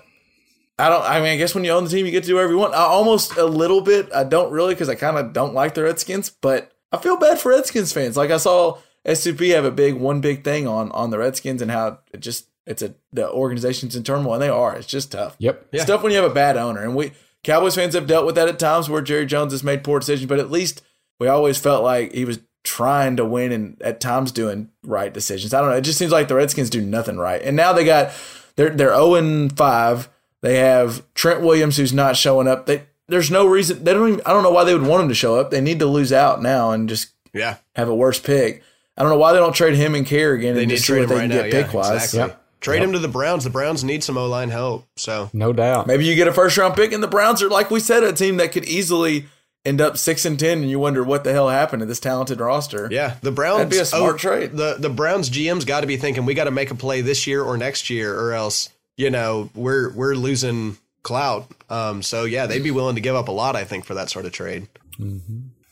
I 0.79 0.89
don't. 0.89 1.03
I 1.03 1.19
mean, 1.19 1.29
I 1.29 1.38
guess 1.38 1.53
when 1.53 1.63
you 1.63 1.71
own 1.71 1.84
the 1.84 1.89
team, 1.89 2.05
you 2.05 2.12
get 2.12 2.23
to 2.23 2.27
do 2.27 2.36
whatever 2.36 2.53
you 2.53 2.60
want. 2.60 2.73
I 2.73 2.84
almost 2.84 3.38
a 3.38 3.45
little 3.45 3.81
bit. 3.81 4.12
I 4.13 4.23
don't 4.23 4.51
really 4.51 4.73
because 4.73 4.89
I 4.89 4.95
kind 4.95 5.17
of 5.17 5.34
don't 5.34 5.53
like 5.53 5.73
the 5.75 5.84
Redskins, 5.84 6.29
but 6.29 6.71
I 6.91 6.97
feel 6.97 7.17
bad 7.17 7.39
for 7.39 7.49
Redskins 7.49 7.93
fans. 7.93 8.17
Like 8.17 8.31
I 8.31 8.38
saw 8.38 8.79
SCP 9.05 9.53
have 9.53 9.65
a 9.65 9.71
big 9.71 9.95
one 9.95 10.21
big 10.21 10.43
thing 10.43 10.67
on 10.67 10.91
on 10.91 11.10
the 11.10 11.19
Redskins 11.19 11.62
and 11.62 11.69
how 11.69 11.99
it 12.13 12.19
just 12.19 12.47
it's 12.65 12.81
a 12.81 12.95
the 13.12 13.29
organization's 13.29 13.95
in 13.95 14.03
turmoil, 14.03 14.34
and 14.34 14.41
they 14.41 14.49
are. 14.49 14.75
It's 14.75 14.88
just 14.88 15.12
tough. 15.12 15.36
Yep. 15.39 15.67
It's 15.71 15.86
tough 15.86 16.03
when 16.03 16.12
you 16.12 16.21
have 16.21 16.29
a 16.29 16.34
bad 16.34 16.57
owner, 16.57 16.81
and 16.81 16.95
we 16.95 17.12
Cowboys 17.43 17.75
fans 17.75 17.95
have 17.95 18.07
dealt 18.07 18.25
with 18.25 18.36
that 18.36 18.47
at 18.47 18.60
times 18.60 18.89
where 18.89 19.01
Jerry 19.01 19.25
Jones 19.25 19.51
has 19.51 19.63
made 19.63 19.84
poor 19.84 19.99
decisions, 19.99 20.27
but 20.27 20.39
at 20.39 20.51
least 20.51 20.81
we 21.19 21.27
always 21.27 21.57
felt 21.57 21.84
like 21.84 22.13
he 22.13 22.25
was 22.25 22.39
trying 22.63 23.17
to 23.17 23.26
win 23.26 23.52
and 23.52 23.82
at 23.82 24.00
times 24.00 24.32
doing 24.32 24.69
right 24.84 25.13
decisions. 25.13 25.54
I 25.54 25.62
don't 25.62 25.69
know. 25.69 25.78
It 25.78 25.82
just 25.82 25.97
seems 26.00 26.12
like 26.12 26.28
the 26.28 26.36
Redskins 26.36 26.69
do 26.69 26.82
nothing 26.82 27.17
right, 27.17 27.41
and 27.41 27.56
now 27.56 27.74
they 27.74 27.84
got 27.86 28.12
they're 28.56 28.69
they're 28.69 28.89
zero 28.93 29.15
and 29.15 29.56
five. 29.56 30.10
They 30.41 30.58
have 30.58 31.04
Trent 31.13 31.41
Williams 31.41 31.78
who's 31.78 31.93
not 31.93 32.17
showing 32.17 32.47
up. 32.47 32.65
They 32.65 32.84
there's 33.08 33.30
no 33.32 33.45
reason 33.45 33.84
they 33.84 33.93
don't. 33.93 34.08
Even, 34.10 34.21
I 34.26 34.32
don't 34.32 34.43
know 34.43 34.52
why 34.52 34.63
they 34.63 34.74
would 34.74 34.86
want 34.88 35.04
him 35.04 35.10
to 35.10 35.15
show 35.15 35.39
up. 35.39 35.52
They 35.52 35.62
need 35.62 35.80
to 35.80 35.86
lose 35.86 36.13
out 36.13 36.41
now 36.41 36.71
and 36.71 36.88
just 36.89 37.12
yeah. 37.34 37.58
have 37.76 37.89
a 37.89 37.95
worse 37.95 38.19
pick. 38.19 38.63
I 38.97 39.02
don't 39.04 39.12
know 39.12 39.17
why 39.17 39.34
they 39.34 39.39
don't 39.39 39.54
trade 39.56 39.76
him 39.76 39.95
and 39.95 40.06
Kerrigan 40.06 40.56
They 40.56 40.62
and 40.63 40.69
need 40.69 40.76
just 40.76 40.86
to 40.88 40.93
see 40.93 40.93
trade 40.93 41.02
what 41.02 41.10
they 41.10 41.15
right 41.15 41.21
can 41.21 41.30
now. 41.30 41.43
get 41.43 41.54
Yeah, 41.54 41.63
pick 41.63 41.74
wise. 41.74 41.89
exactly. 42.04 42.19
Yep. 42.19 42.38
Trade 42.60 42.82
him 42.84 42.91
to 42.93 43.00
the 43.00 43.08
Browns. 43.08 43.43
The 43.43 43.50
Browns 43.50 43.84
need 43.84 44.04
some 44.04 44.17
O 44.17 44.28
line 44.28 44.50
help. 44.50 44.88
So 44.95 45.30
No 45.34 45.52
doubt. 45.52 45.88
Maybe 45.88 46.06
you 46.06 46.15
get 46.15 46.28
a 46.28 46.34
first 46.34 46.58
round 46.58 46.76
pick, 46.76 46.91
and 46.91 47.02
the 47.02 47.08
Browns 47.08 47.41
are 47.41 47.50
like 47.50 47.71
we 47.71 47.80
said, 47.80 48.04
a 48.04 48.13
team 48.13 48.38
that 48.38 48.52
could 48.52 48.65
easily 48.65 49.26
end 49.65 49.82
up 49.82 49.97
six 49.97 50.26
and 50.26 50.39
ten, 50.39 50.60
and 50.60 50.69
you 50.69 50.80
wonder 50.80 51.04
what 51.04 51.24
the 51.24 51.34
hell 51.34 51.50
happened 51.50 51.82
to 51.82 51.86
this 51.86 52.00
talented 52.00 52.39
roster. 52.39 52.88
yeah, 52.91 53.15
the 53.21 53.32
Browns. 53.32 53.58
That'd 53.58 53.71
be 53.71 53.78
a 53.80 53.86
smart 53.86 54.15
oh, 54.15 54.17
trade. 54.17 54.52
The 54.52 54.76
the 54.80 54.89
Browns 54.89 55.30
GM's 55.30 55.65
got 55.65 55.82
to 55.82 55.88
be 55.88 55.97
thinking 55.97 56.26
we 56.26 56.34
got 56.34 56.45
to 56.45 56.52
make 56.52 56.71
a 56.71 56.76
play 56.76 57.02
this 57.02 57.28
year 57.28 57.43
or 57.43 57.58
next 57.58 57.89
year, 57.89 58.17
or 58.17 58.34
else 58.34 58.69
you 58.97 59.10
know 59.10 59.50
we're 59.56 59.91
we're 59.93 60.15
losing 60.15 60.78
clout. 61.04 61.52
Um, 61.69 62.02
so 62.04 62.26
yeah, 62.26 62.45
they'd 62.45 62.63
be 62.63 62.71
willing 62.71 62.95
to 62.95 63.02
give 63.02 63.15
up 63.15 63.28
a 63.28 63.32
lot, 63.32 63.56
I 63.56 63.63
think, 63.63 63.86
for 63.86 63.93
that 63.95 64.10
sort 64.10 64.26
of 64.26 64.32
trade. 64.32 64.67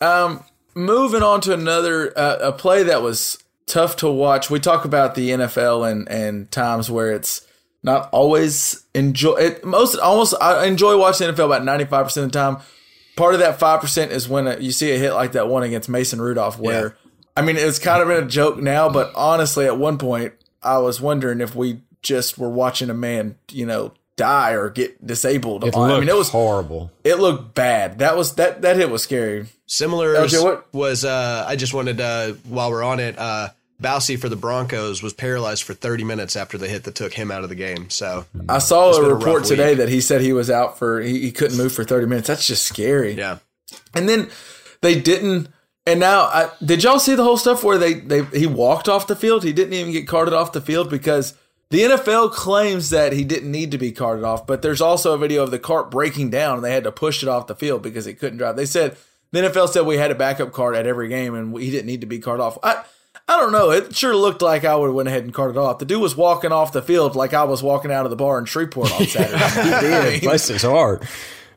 Um, 0.01 0.43
moving 0.75 1.23
on 1.23 1.41
to 1.41 1.53
another 1.53 2.17
uh, 2.17 2.37
a 2.41 2.51
play 2.51 2.83
that 2.83 3.01
was 3.01 3.41
tough 3.65 3.95
to 3.97 4.09
watch. 4.09 4.49
We 4.49 4.59
talk 4.59 4.85
about 4.85 5.15
the 5.15 5.29
NFL 5.29 5.89
and 5.89 6.09
and 6.09 6.51
times 6.51 6.89
where 6.89 7.11
it's 7.11 7.45
not 7.83 8.09
always 8.11 8.83
enjoy 8.93 9.35
it. 9.35 9.65
Most 9.65 9.97
almost 9.97 10.33
I 10.41 10.65
enjoy 10.65 10.97
watching 10.97 11.27
NFL 11.27 11.45
about 11.45 11.63
ninety 11.63 11.85
five 11.85 12.05
percent 12.05 12.25
of 12.25 12.31
the 12.31 12.39
time. 12.39 12.57
Part 13.19 13.33
of 13.33 13.41
that 13.41 13.59
five 13.59 13.81
percent 13.81 14.13
is 14.13 14.29
when 14.29 14.61
you 14.61 14.71
see 14.71 14.91
a 14.91 14.97
hit 14.97 15.11
like 15.11 15.33
that 15.33 15.49
one 15.49 15.63
against 15.63 15.89
Mason 15.89 16.21
Rudolph, 16.21 16.57
where 16.57 16.83
Yeah. 16.87 17.11
I 17.35 17.41
mean 17.41 17.57
it's 17.57 17.77
kind 17.77 18.01
of 18.01 18.07
been 18.07 18.23
a 18.23 18.27
joke 18.27 18.59
now, 18.59 18.87
but 18.87 19.11
honestly, 19.13 19.65
at 19.65 19.77
one 19.77 19.97
point 19.97 20.35
I 20.63 20.77
was 20.77 21.01
wondering 21.01 21.41
if 21.41 21.53
we 21.53 21.81
just 22.01 22.37
were 22.37 22.47
watching 22.47 22.89
a 22.89 22.93
man, 22.93 23.35
you 23.51 23.65
know, 23.65 23.91
die 24.15 24.51
or 24.51 24.69
get 24.69 25.05
disabled. 25.05 25.65
It 25.65 25.75
I 25.75 25.99
mean, 25.99 26.07
it 26.07 26.15
was 26.15 26.29
horrible. 26.29 26.91
it 27.03 27.15
looked 27.15 27.55
bad. 27.55 27.99
That 27.99 28.15
was 28.15 28.35
that 28.35 28.61
that 28.61 28.77
hit 28.77 28.89
was 28.89 29.03
scary. 29.03 29.47
Similar 29.67 30.13
LJ, 30.15 30.41
what- 30.41 30.73
was 30.73 31.03
uh, 31.03 31.43
I 31.45 31.57
just 31.57 31.73
wanted 31.73 31.99
uh, 31.99 32.31
while 32.47 32.71
we're 32.71 32.83
on 32.83 33.01
it, 33.01 33.19
uh, 33.19 33.49
Bousey 33.81 34.19
for 34.19 34.27
the 34.27 34.35
Broncos 34.35 35.01
was 35.01 35.13
paralyzed 35.13 35.63
for 35.63 35.73
30 35.73 36.03
minutes 36.03 36.35
after 36.35 36.57
the 36.57 36.67
hit 36.67 36.83
that 36.83 36.95
took 36.95 37.13
him 37.13 37.31
out 37.31 37.43
of 37.43 37.49
the 37.49 37.55
game. 37.55 37.89
So 37.89 38.25
I 38.47 38.59
saw 38.59 38.91
a 38.91 39.01
been 39.01 39.11
a 39.11 39.15
report 39.15 39.45
today 39.45 39.69
week. 39.69 39.77
that 39.77 39.89
he 39.89 40.01
said 40.01 40.21
he 40.21 40.33
was 40.33 40.49
out 40.49 40.77
for 40.77 41.01
he, 41.01 41.19
he 41.21 41.31
couldn't 41.31 41.57
move 41.57 41.71
for 41.71 41.83
30 41.83 42.05
minutes. 42.07 42.27
That's 42.27 42.45
just 42.45 42.63
scary. 42.63 43.13
yeah, 43.13 43.39
And 43.93 44.09
then 44.09 44.29
they 44.81 44.99
didn't 44.99 45.47
and 45.85 45.99
now 45.99 46.21
I 46.23 46.51
did 46.63 46.83
y'all 46.83 46.99
see 46.99 47.15
the 47.15 47.23
whole 47.23 47.37
stuff 47.37 47.63
where 47.63 47.77
they 47.77 47.93
they 47.93 48.23
he 48.25 48.47
walked 48.47 48.89
off 48.89 49.07
the 49.07 49.15
field? 49.15 49.43
He 49.43 49.53
didn't 49.53 49.73
even 49.73 49.93
get 49.93 50.07
carted 50.07 50.33
off 50.33 50.51
the 50.51 50.61
field 50.61 50.89
because 50.89 51.35
the 51.69 51.81
NFL 51.81 52.33
claims 52.33 52.89
that 52.89 53.13
he 53.13 53.23
didn't 53.23 53.51
need 53.51 53.71
to 53.71 53.77
be 53.77 53.91
carted 53.91 54.25
off, 54.25 54.45
but 54.45 54.61
there's 54.61 54.81
also 54.81 55.13
a 55.13 55.17
video 55.17 55.43
of 55.43 55.51
the 55.51 55.59
cart 55.59 55.89
breaking 55.91 56.31
down 56.31 56.55
and 56.55 56.63
they 56.63 56.73
had 56.73 56.83
to 56.83 56.91
push 56.91 57.23
it 57.23 57.29
off 57.29 57.47
the 57.47 57.55
field 57.55 57.81
because 57.81 58.05
he 58.05 58.13
couldn't 58.13 58.39
drive. 58.39 58.55
They 58.55 58.65
said 58.65 58.97
the 59.31 59.39
NFL 59.39 59.69
said 59.69 59.85
we 59.85 59.97
had 59.97 60.11
a 60.11 60.15
backup 60.15 60.51
cart 60.51 60.75
at 60.75 60.87
every 60.87 61.07
game 61.07 61.33
and 61.33 61.57
he 61.57 61.71
didn't 61.71 61.85
need 61.85 62.01
to 62.01 62.07
be 62.07 62.19
carted 62.19 62.43
off. 62.43 62.57
I 62.63 62.83
I 63.29 63.37
don't 63.37 63.51
know. 63.51 63.69
It 63.69 63.95
sure 63.95 64.15
looked 64.15 64.41
like 64.41 64.65
I 64.65 64.75
would 64.75 64.87
have 64.87 64.95
went 64.95 65.07
ahead 65.07 65.23
and 65.23 65.33
carted 65.33 65.55
it 65.55 65.59
off. 65.59 65.77
The 65.79 65.85
dude 65.85 66.01
was 66.01 66.17
walking 66.17 66.51
off 66.51 66.71
the 66.71 66.81
field 66.81 67.15
like 67.15 67.33
I 67.33 67.43
was 67.43 67.61
walking 67.61 67.91
out 67.91 68.05
of 68.05 68.09
the 68.09 68.15
bar 68.15 68.39
in 68.39 68.45
Shreveport 68.45 68.91
on 68.91 69.05
Saturday. 69.05 69.37
I 69.95 70.09
mean, 70.11 70.19
Bless 70.21 70.47
his 70.47 70.63
heart. 70.63 71.05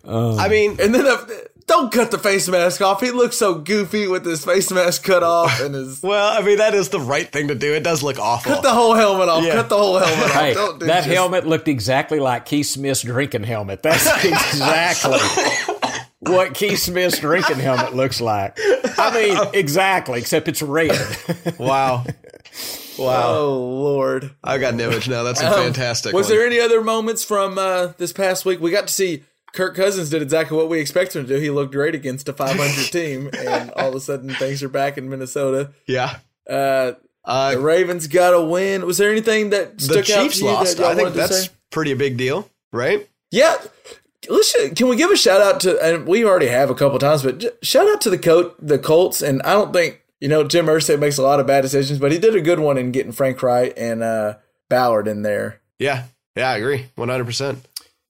Um, 0.05 0.39
I 0.39 0.49
mean, 0.49 0.73
and 0.81 0.95
then 0.95 1.05
the, 1.05 1.49
don't 1.67 1.91
cut 1.93 2.11
the 2.11 2.19
face 2.19 2.49
mask 2.49 2.83
off. 2.83 3.01
He 3.01 3.11
looks 3.13 3.37
so 3.39 3.55
goofy 3.55 4.07
with 4.09 4.27
his 4.27 4.45
face 4.45 4.71
mask 4.71 5.05
cut 5.05 5.23
off 5.23 5.61
and 5.61 5.75
his 5.75 6.03
well, 6.03 6.37
I 6.39 6.45
mean 6.45 6.59
that 6.59 6.75
is 6.75 6.89
the 6.91 7.01
right 7.01 7.31
thing 7.31 7.49
to 7.49 7.55
do. 7.55 7.73
It 7.73 7.85
does 7.85 8.03
look 8.03 8.19
awful. 8.19 8.53
cut 8.53 8.63
the 8.63 8.73
whole 8.73 8.95
helmet 8.95 9.29
off. 9.29 9.45
Yeah. 9.45 9.55
Cut 9.55 9.69
the 9.69 9.79
whole 9.79 9.99
helmet 9.99 10.25
off. 10.25 10.33
Hey, 10.33 10.55
Don't 10.55 10.79
do 10.81 10.87
that 10.87 11.05
just- 11.05 11.09
helmet 11.15 11.47
looked 11.47 11.69
exactly 11.69 12.19
like 12.21 12.45
Keith 12.47 12.67
Smith's 12.67 13.03
drinking 13.03 13.45
helmet. 13.45 13.83
That's 13.83 14.07
exactly 14.25 15.19
what 16.23 16.55
Keith 16.55 16.79
Smith's 16.79 17.19
drinking 17.19 17.59
helmet 17.59 17.95
looks 17.95 18.21
like. 18.21 18.57
I 18.99 19.13
mean, 19.15 19.51
exactly, 19.55 20.19
except 20.21 20.49
it's 20.49 20.63
red. 20.63 20.99
wow, 21.59 22.05
wow. 22.99 23.35
Oh 23.35 23.59
Lord. 23.83 24.35
I 24.43 24.59
got 24.59 24.75
an 24.75 24.81
image 24.81 25.09
now. 25.09 25.23
That's 25.23 25.41
a 25.43 25.47
Um, 25.49 25.55
fantastic. 25.55 26.13
Was 26.15 26.27
one. 26.29 26.37
there 26.37 26.47
any 26.47 26.61
other 26.61 26.81
moments 26.83 27.25
from 27.25 27.59
uh, 27.59 27.89
this 27.99 28.13
past 28.13 28.45
week? 28.45 28.61
We 28.61 28.71
got 28.71 28.87
to 28.89 28.93
see 28.93 29.25
Kirk 29.53 29.75
Cousins 29.77 30.11
did 30.11 30.23
exactly 30.23 30.57
what 30.57 30.69
we 30.69 30.79
expected 30.81 31.19
him 31.21 31.27
to 31.27 31.35
do. 31.37 31.41
He 31.41 31.51
looked 31.51 31.73
great 31.73 31.95
against 31.95 32.29
a 32.29 32.33
500 32.33 32.59
team, 32.93 33.31
and 33.39 33.71
all 33.73 33.89
of 33.89 33.95
a 33.95 34.01
sudden 34.01 34.31
things 34.35 34.63
are 34.63 34.69
back 34.69 34.97
in 34.99 35.09
Minnesota. 35.11 35.73
Yeah. 35.87 36.19
Uh, 36.49 36.93
Uh, 37.25 37.53
the 37.53 37.61
Ravens 37.61 38.07
got 38.09 38.35
a 38.35 38.41
win. 38.43 38.85
Was 38.87 38.99
there 38.99 39.11
anything 39.11 39.51
that 39.51 39.79
the 39.79 39.85
stuck 39.85 39.99
out 40.11 40.23
Chiefs 40.25 40.39
to 40.39 40.45
you 40.45 40.51
lost. 40.51 40.77
that 40.79 40.87
I 40.87 40.95
think 40.97 41.15
that's 41.15 41.45
say? 41.47 41.53
pretty 41.71 41.93
a 41.93 41.97
big 41.97 42.17
deal, 42.17 42.49
right? 42.73 43.09
Yeah. 43.31 43.57
Let's, 44.29 44.55
can 44.75 44.89
we 44.89 44.97
give 44.97 45.11
a 45.11 45.17
shout 45.17 45.41
out 45.41 45.61
to, 45.61 45.83
and 45.85 46.07
we 46.07 46.25
already 46.25 46.47
have 46.47 46.71
a 46.71 46.75
couple 46.75 46.99
times, 46.99 47.23
but 47.23 47.39
j- 47.39 47.51
shout 47.63 47.89
out 47.89 48.01
to 48.03 48.11
the 48.11 48.19
coach, 48.19 48.55
the 48.61 48.79
Colts. 48.79 49.21
And 49.21 49.43
I 49.43 49.53
don't 49.53 49.73
think, 49.73 50.01
you 50.21 50.29
know, 50.29 50.45
Jim 50.45 50.67
Irsay 50.67 50.99
makes 50.99 51.19
a 51.19 51.23
lot 51.23 51.41
of 51.41 51.47
bad 51.47 51.63
decisions, 51.63 51.99
but 51.99 52.13
he 52.13 52.19
did 52.19 52.37
a 52.37 52.41
good 52.41 52.61
one 52.61 52.79
in 52.79 52.93
getting 52.93 53.11
Frank 53.13 53.43
Reich 53.43 53.73
and 53.77 54.03
uh, 54.03 54.37
Ballard 54.69 55.09
in 55.09 55.23
there. 55.23 55.61
Yeah. 55.79 56.05
Yeah, 56.37 56.51
I 56.51 56.57
agree. 56.59 56.87
100%. 56.97 57.57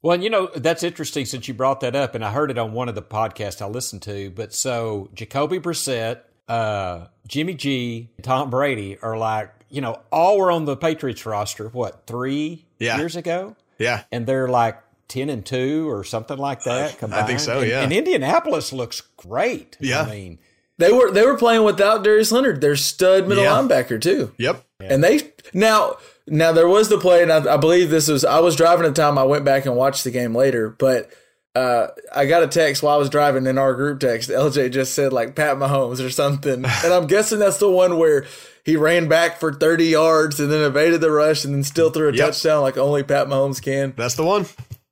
Well, 0.03 0.15
and 0.15 0.23
you 0.25 0.31
know, 0.31 0.49
that's 0.55 0.83
interesting 0.83 1.25
since 1.25 1.49
you 1.49 1.55
brought 1.55 1.81
that 1.81 1.97
up, 1.97 2.15
and 2.15 2.25
I 2.25 2.31
heard 2.33 2.51
it 2.51 2.59
on 2.59 2.73
one 2.73 2.89
of 2.89 2.95
the 2.95 3.03
podcasts 3.03 3.63
I 3.63 3.67
listened 3.67 4.03
to. 4.03 4.31
But 4.31 4.53
so 4.53 5.09
Jacoby 5.15 5.61
Brissett, 5.61 6.21
uh, 6.49 7.07
Jimmy 7.27 7.55
G, 7.55 8.11
Tom 8.21 8.51
Brady 8.51 8.99
are 9.01 9.17
like, 9.17 9.51
you 9.71 9.81
know, 9.81 10.01
all 10.11 10.39
were 10.39 10.51
on 10.51 10.67
the 10.67 10.77
Patriots 10.77 11.25
roster, 11.25 11.69
what, 11.69 12.03
three 12.07 12.67
Yeah. 12.79 12.99
years 12.99 13.17
ago? 13.17 13.57
Yeah. 13.79 14.03
And 14.13 14.27
they're 14.27 14.49
like 14.49 14.77
10 15.13 15.29
and 15.31 15.45
2 15.45 15.89
or 15.91 16.05
something 16.05 16.39
like 16.39 16.63
that 16.65 16.99
combined. 16.99 17.23
I 17.23 17.27
think 17.27 17.41
so, 17.41 17.61
And- 17.61 17.69
yeah. 17.69 17.83
And, 17.83 17.93
Indianapolis 17.93 18.73
looks 18.73 19.03
great. 19.17 19.77
Yeah. 19.81 20.03
I 20.03 20.11
mean, 20.11 20.39
They 20.79 20.91
were 20.91 21.11
they 21.13 21.25
were 21.25 21.37
playing 21.37 21.65
without 21.65 22.03
Darius 22.03 22.33
Leonard, 22.33 22.61
their 22.61 22.77
stud 22.77 23.29
middle 23.29 23.45
Yeah. 23.45 23.51
linebacker 23.53 24.01
too. 24.01 24.33
Yep. 24.39 24.65
And 24.81 25.05
they 25.05 25.33
now 25.53 25.97
now 26.27 26.51
there 26.53 26.67
was 26.67 26.89
the 26.89 26.99
play, 26.99 27.23
and 27.23 27.31
I, 27.33 27.55
I 27.55 27.57
believe 27.59 27.91
this 27.91 28.09
was 28.09 28.25
I 28.25 28.41
was 28.41 28.57
driving 28.57 28.87
at 28.87 28.95
the 28.95 29.03
time. 29.03 29.19
I 29.19 29.23
went 29.25 29.45
back 29.45 29.67
and 29.67 29.77
watched 29.77 30.03
the 30.05 30.11
game 30.11 30.35
later, 30.35 30.71
but 30.71 31.11
uh, 31.55 31.89
I 32.15 32.25
got 32.27 32.43
a 32.43 32.47
text 32.49 32.83
while 32.83 32.95
I 32.95 32.99
was 32.99 33.11
driving 33.11 33.47
in 33.47 33.59
our 33.59 33.75
group 33.75 34.01
text. 34.01 34.31
LJ 34.31 34.71
just 34.73 34.95
said 34.95 35.13
like 35.13 35.37
Pat 35.37 35.59
Mahomes 35.59 36.05
or 36.05 36.09
something, 36.11 36.65
and 36.85 36.93
I'm 36.95 37.07
guessing 37.07 37.39
that's 37.39 37.59
the 37.59 37.71
one 37.71 37.99
where 37.99 38.25
he 38.65 38.77
ran 38.77 39.07
back 39.09 39.39
for 39.39 39.53
30 39.53 39.85
yards 39.85 40.41
and 40.41 40.51
then 40.51 40.63
evaded 40.65 41.01
the 41.03 41.11
rush 41.11 41.45
and 41.45 41.53
then 41.55 41.63
still 41.65 41.91
threw 41.91 42.09
a 42.09 42.13
Yep. 42.13 42.27
touchdown 42.29 42.63
like 42.63 42.79
only 42.79 43.03
Pat 43.03 43.27
Mahomes 43.27 43.61
can. 43.63 43.93
That's 43.97 44.15
the 44.15 44.25
one. 44.25 44.47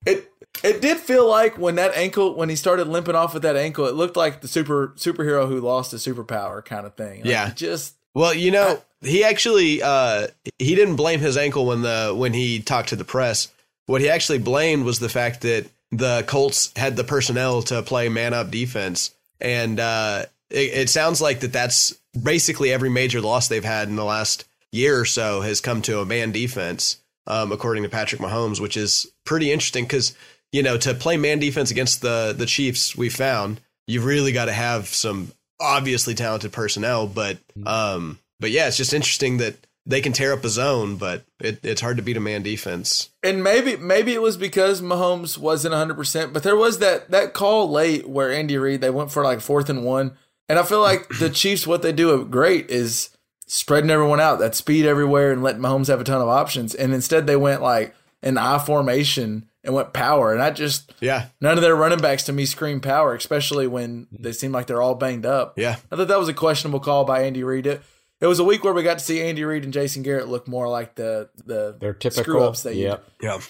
It 0.07 0.33
it 0.63 0.81
did 0.81 0.99
feel 0.99 1.29
like 1.29 1.59
when 1.59 1.77
that 1.77 1.95
ankle 1.95 2.35
when 2.35 2.49
he 2.49 2.57
started 2.57 2.89
limping 2.89 3.15
off 3.15 3.35
with 3.35 3.43
that 3.43 3.57
ankle, 3.57 3.87
it 3.87 3.95
looked 3.95 4.17
like 4.17 4.41
the 4.41 4.49
super 4.49 4.89
superhero 4.97 5.49
who 5.49 5.61
lost 5.61 5.93
his 5.93 6.05
superpower 6.05 6.65
kind 6.65 6.87
of 6.87 6.95
thing. 6.95 7.21
Like, 7.21 7.31
Yeah. 7.31 7.51
just 7.55 7.95
Well, 8.15 8.35
you 8.35 8.51
know, 8.51 8.83
he 9.03 9.25
actually 9.25 9.83
uh, 9.83 10.29
he 10.59 10.75
didn't 10.75 10.97
blame 10.97 11.21
his 11.21 11.37
ankle 11.37 11.67
when 11.67 11.83
the 11.83 12.15
when 12.17 12.33
he 12.33 12.61
talked 12.61 12.91
to 12.91 12.97
the 12.97 13.05
press. 13.05 13.49
What 13.87 14.01
he 14.01 14.09
actually 14.09 14.39
blamed 14.39 14.85
was 14.85 14.99
the 14.99 15.09
fact 15.09 15.41
that 15.43 15.67
the 15.91 16.25
Colts 16.27 16.73
had 16.77 16.97
the 16.97 17.05
personnel 17.05 17.63
to 17.63 17.83
play 17.83 18.09
man 18.09 18.33
up 18.33 18.51
defense, 18.51 19.15
and 19.41 19.81
uh, 19.81 20.27
it, 20.49 20.75
it 20.75 20.91
sounds 20.91 21.21
like 21.21 21.41
that 21.41 21.53
that's 21.53 21.93
basically 22.21 22.73
every 22.73 22.89
major 22.91 23.21
loss 23.21 23.49
they've 23.49 23.65
had 23.65 23.89
in 23.89 23.97
the 23.97 24.05
last 24.05 24.45
year 24.73 25.01
or 25.01 25.05
so 25.05 25.41
has 25.41 25.61
come 25.61 25.83
to 25.83 25.99
a 26.01 26.07
man 26.07 26.31
defense, 26.31 26.99
um, 27.31 27.53
according 27.53 27.85
to 27.85 27.89
Patrick 27.89 28.21
Mahomes, 28.21 28.61
which 28.61 28.77
is 28.77 29.11
pretty 29.25 29.53
interesting 29.53 29.85
because 29.85 30.15
you 30.53 30.63
know 30.63 30.77
to 30.79 30.93
play 30.95 31.17
man 31.17 31.39
defense 31.39 31.71
against 31.71 32.03
the 32.03 32.35
the 32.37 32.47
Chiefs, 32.47 32.97
we 32.97 33.09
found 33.09 33.61
you've 33.87 34.05
really 34.05 34.33
got 34.33 34.47
to 34.47 34.53
have 34.53 34.89
some 34.89 35.33
obviously 35.61 36.15
talented 36.15 36.53
personnel, 36.53 37.07
but 37.07 37.39
um, 37.65 38.19
but 38.41 38.51
yeah, 38.51 38.67
it's 38.67 38.77
just 38.77 38.93
interesting 38.93 39.37
that 39.39 39.55
they 39.87 40.01
can 40.01 40.13
tear 40.13 40.33
up 40.33 40.45
a 40.45 40.49
zone, 40.49 40.97
but 40.97 41.25
it, 41.41 41.65
it's 41.65 41.81
hard 41.81 41.97
to 41.97 42.03
beat 42.03 42.17
a 42.17 42.21
man 42.21 42.43
defense. 42.43 43.11
And 43.23 43.43
maybe 43.43 43.77
maybe 43.77 44.13
it 44.13 44.23
was 44.23 44.37
because 44.37 44.83
Mahomes 44.83 45.39
wasn't 45.39 45.75
100%, 45.75 46.33
but 46.33 46.43
there 46.43 46.57
was 46.57 46.79
that 46.81 47.11
that 47.11 47.33
call 47.33 47.71
late 47.71 48.09
where 48.09 48.33
Andy 48.33 48.59
Reid 48.59 48.81
they 48.81 48.91
went 48.91 49.13
for 49.13 49.23
like 49.23 49.41
fourth 49.41 49.71
and 49.71 49.85
1. 49.85 50.13
And 50.49 50.59
I 50.59 50.65
feel 50.65 50.81
like 50.81 51.09
the 51.21 51.31
Chiefs 51.31 51.65
what 51.65 51.83
they 51.83 51.93
do 51.93 52.25
great 52.25 52.71
is 52.71 53.11
spreading 53.51 53.91
everyone 53.91 54.21
out, 54.21 54.39
that 54.39 54.55
speed 54.55 54.87
everywhere 54.87 55.33
and 55.33 55.43
letting 55.43 55.61
Mahomes 55.61 55.89
have 55.89 56.01
a 56.01 56.05
ton 56.05 56.21
of 56.21 56.29
options. 56.29 56.73
And 56.73 56.95
instead 56.95 57.27
they 57.27 57.35
went 57.35 57.63
like 57.63 57.93
an 58.23 58.39
I 58.39 58.59
formation 58.59 59.49
and 59.65 59.75
went 59.75 59.93
power. 59.93 60.33
And 60.33 60.41
I 60.41 60.51
just 60.51 60.93
Yeah, 61.01 61.27
none 61.41 61.57
of 61.59 61.63
their 61.63 61.75
running 61.75 61.99
backs 62.01 62.23
to 62.25 62.33
me 62.33 62.47
scream 62.47 62.81
power, 62.81 63.13
especially 63.15 63.67
when 63.67 64.07
they 64.13 64.31
seem 64.33 64.53
like 64.53 64.69
they're 64.69 64.81
all 64.81 64.95
banged 64.95 65.27
up. 65.27 65.55
yeah, 65.59 65.77
I 65.91 65.97
thought 65.97 66.07
that 66.09 66.19
was 66.19 66.29
a 66.29 66.35
questionable 66.35 66.79
call 66.81 67.05
by 67.05 67.23
Andy 67.25 67.43
Reid. 67.43 67.67
It, 67.67 67.83
it 68.21 68.27
was 68.27 68.39
a 68.39 68.45
week 68.45 68.63
where 68.63 68.73
we 68.73 68.83
got 68.85 68.99
to 68.99 69.05
see 69.05 69.21
Andy 69.21 69.43
Reid 69.45 69.65
and 69.65 69.73
Jason 69.73 70.03
Garrett 70.05 70.29
look 70.29 70.47
more 70.47 70.69
like 70.69 70.95
the 70.95 71.29
the 71.45 71.77
they're 71.81 71.93
typical. 71.93 72.23
screw 72.23 72.43
ups 72.45 72.63
that 72.63 72.77
you 72.77 72.85
Yep. 72.85 73.05
yeah. 73.21 73.41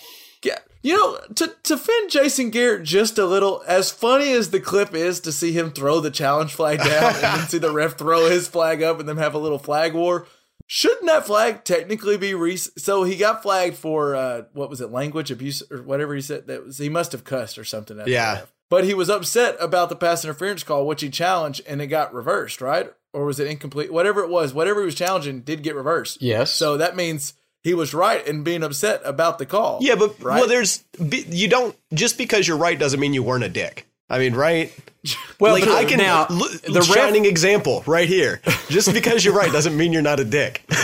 yeah. 0.44 0.58
You 0.82 0.96
know, 0.96 1.18
to 1.34 1.46
to 1.46 1.76
defend 1.76 2.10
Jason 2.10 2.50
Garrett 2.50 2.84
just 2.84 3.18
a 3.18 3.26
little, 3.26 3.62
as 3.66 3.90
funny 3.90 4.32
as 4.32 4.50
the 4.50 4.60
clip 4.60 4.94
is 4.94 5.20
to 5.20 5.32
see 5.32 5.52
him 5.52 5.70
throw 5.70 6.00
the 6.00 6.10
challenge 6.10 6.54
flag 6.54 6.78
down 6.78 7.14
and 7.14 7.22
then 7.22 7.38
see 7.48 7.58
the 7.58 7.72
ref 7.72 7.98
throw 7.98 8.30
his 8.30 8.48
flag 8.48 8.82
up 8.82 8.98
and 8.98 9.08
them 9.08 9.18
have 9.18 9.34
a 9.34 9.38
little 9.38 9.58
flag 9.58 9.92
war. 9.92 10.26
Shouldn't 10.66 11.06
that 11.06 11.26
flag 11.26 11.64
technically 11.64 12.16
be 12.16 12.32
re? 12.32 12.56
So 12.56 13.02
he 13.02 13.16
got 13.16 13.42
flagged 13.42 13.76
for 13.76 14.14
uh, 14.14 14.42
what 14.52 14.70
was 14.70 14.80
it, 14.80 14.90
language 14.90 15.30
abuse 15.30 15.62
or 15.70 15.82
whatever 15.82 16.14
he 16.14 16.20
said. 16.20 16.46
That 16.46 16.64
was 16.64 16.78
he 16.78 16.88
must 16.88 17.12
have 17.12 17.24
cussed 17.24 17.58
or 17.58 17.64
something. 17.64 18.00
Yeah. 18.06 18.42
But 18.68 18.84
he 18.84 18.94
was 18.94 19.10
upset 19.10 19.56
about 19.58 19.88
the 19.88 19.96
pass 19.96 20.24
interference 20.24 20.62
call, 20.62 20.86
which 20.86 21.02
he 21.02 21.10
challenged, 21.10 21.60
and 21.66 21.82
it 21.82 21.88
got 21.88 22.14
reversed, 22.14 22.60
right? 22.60 22.92
Or 23.12 23.24
was 23.24 23.40
it 23.40 23.48
incomplete? 23.48 23.92
Whatever 23.92 24.22
it 24.22 24.30
was, 24.30 24.54
whatever 24.54 24.78
he 24.78 24.86
was 24.86 24.94
challenging 24.94 25.40
did 25.40 25.64
get 25.64 25.74
reversed. 25.74 26.22
Yes. 26.22 26.52
So 26.52 26.76
that 26.76 26.94
means 26.94 27.34
he 27.62 27.74
was 27.74 27.92
right 27.94 28.26
in 28.26 28.42
being 28.42 28.62
upset 28.62 29.02
about 29.04 29.38
the 29.38 29.46
call. 29.46 29.78
Yeah, 29.80 29.94
but 29.96 30.20
Right? 30.22 30.38
well, 30.40 30.48
there's 30.48 30.82
you 30.98 31.48
don't 31.48 31.76
just 31.92 32.16
because 32.18 32.46
you're 32.48 32.56
right 32.56 32.78
doesn't 32.78 33.00
mean 33.00 33.12
you 33.14 33.22
weren't 33.22 33.44
a 33.44 33.48
dick. 33.48 33.86
I 34.08 34.18
mean, 34.18 34.34
right? 34.34 34.72
Well, 35.40 35.54
like 35.54 35.66
I 35.66 35.86
can 35.86 35.96
now 35.96 36.26
look, 36.28 36.52
the 36.60 36.72
ref, 36.74 36.84
shining 36.84 37.24
example 37.24 37.82
right 37.86 38.06
here. 38.06 38.42
Just 38.68 38.92
because 38.92 39.24
you're 39.24 39.32
right 39.34 39.50
doesn't 39.50 39.74
mean 39.74 39.92
you're 39.94 40.02
not 40.02 40.20
a 40.20 40.24
dick. 40.24 40.62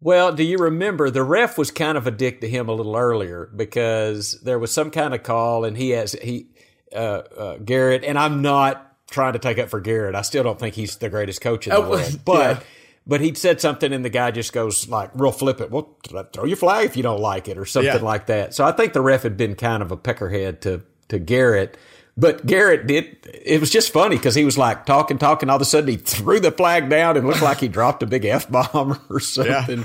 Well, 0.00 0.32
do 0.32 0.42
you 0.42 0.58
remember 0.58 1.10
the 1.10 1.22
ref 1.22 1.56
was 1.56 1.70
kind 1.70 1.96
of 1.96 2.06
a 2.08 2.10
dick 2.10 2.40
to 2.40 2.48
him 2.48 2.68
a 2.68 2.72
little 2.72 2.96
earlier 2.96 3.48
because 3.54 4.32
there 4.42 4.58
was 4.58 4.72
some 4.72 4.90
kind 4.90 5.14
of 5.14 5.22
call 5.22 5.64
and 5.64 5.76
he 5.76 5.90
has 5.90 6.12
he 6.12 6.46
uh, 6.92 6.98
uh, 7.36 7.56
Garrett 7.58 8.02
and 8.02 8.18
I'm 8.18 8.42
not 8.42 8.96
trying 9.10 9.34
to 9.34 9.38
take 9.38 9.58
up 9.60 9.68
for 9.68 9.80
Garrett. 9.80 10.16
I 10.16 10.22
still 10.22 10.42
don't 10.42 10.58
think 10.58 10.74
he's 10.74 10.96
the 10.96 11.08
greatest 11.08 11.40
coach 11.40 11.68
in 11.68 11.70
the 11.72 11.76
Oh, 11.78 11.90
world, 11.90 12.20
but. 12.24 12.56
yeah. 12.58 12.62
But 13.06 13.20
he'd 13.20 13.36
said 13.36 13.60
something, 13.60 13.92
and 13.92 14.04
the 14.04 14.10
guy 14.10 14.30
just 14.30 14.52
goes 14.52 14.88
like 14.88 15.10
real 15.14 15.32
flippant. 15.32 15.70
Well, 15.72 15.96
throw 16.32 16.44
your 16.44 16.56
flag 16.56 16.86
if 16.86 16.96
you 16.96 17.02
don't 17.02 17.20
like 17.20 17.48
it, 17.48 17.58
or 17.58 17.64
something 17.64 17.92
Yeah. 17.92 18.00
like 18.00 18.26
that. 18.26 18.54
So 18.54 18.64
I 18.64 18.70
think 18.72 18.92
the 18.92 19.00
ref 19.00 19.24
had 19.24 19.36
been 19.36 19.56
kind 19.56 19.82
of 19.82 19.90
a 19.90 19.96
peckerhead 19.96 20.60
to 20.60 20.82
to 21.08 21.18
Garrett, 21.18 21.76
but 22.16 22.46
Garrett 22.46 22.86
did. 22.86 23.16
It 23.44 23.60
was 23.60 23.70
just 23.70 23.92
funny 23.92 24.16
because 24.16 24.36
he 24.36 24.44
was 24.44 24.56
like 24.56 24.86
talking, 24.86 25.18
talking. 25.18 25.50
All 25.50 25.56
of 25.56 25.62
a 25.62 25.64
sudden, 25.64 25.88
he 25.90 25.96
threw 25.96 26.38
the 26.38 26.52
flag 26.52 26.88
down 26.88 27.16
and 27.16 27.26
looked 27.26 27.42
like 27.42 27.58
he 27.58 27.66
dropped 27.68 28.04
a 28.04 28.06
big 28.06 28.24
f 28.24 28.48
bomb 28.48 29.00
or 29.10 29.18
something. 29.18 29.84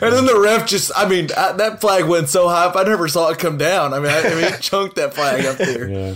And 0.00 0.12
then 0.12 0.24
the 0.24 0.38
ref 0.40 0.66
just, 0.66 0.90
I 0.96 1.06
mean, 1.06 1.28
I, 1.36 1.52
that 1.52 1.80
flag 1.82 2.04
went 2.06 2.28
so 2.30 2.48
high 2.48 2.64
up, 2.64 2.76
I 2.76 2.82
never 2.84 3.08
saw 3.08 3.28
it 3.30 3.38
come 3.38 3.58
down. 3.58 3.92
I 3.92 3.98
mean, 3.98 4.08
I, 4.10 4.20
I 4.22 4.34
mean, 4.34 4.52
he 4.52 4.58
chunked 4.60 4.96
that 4.96 5.12
flag 5.12 5.44
up 5.44 5.58
there. 5.58 5.88
Yeah. 5.88 6.14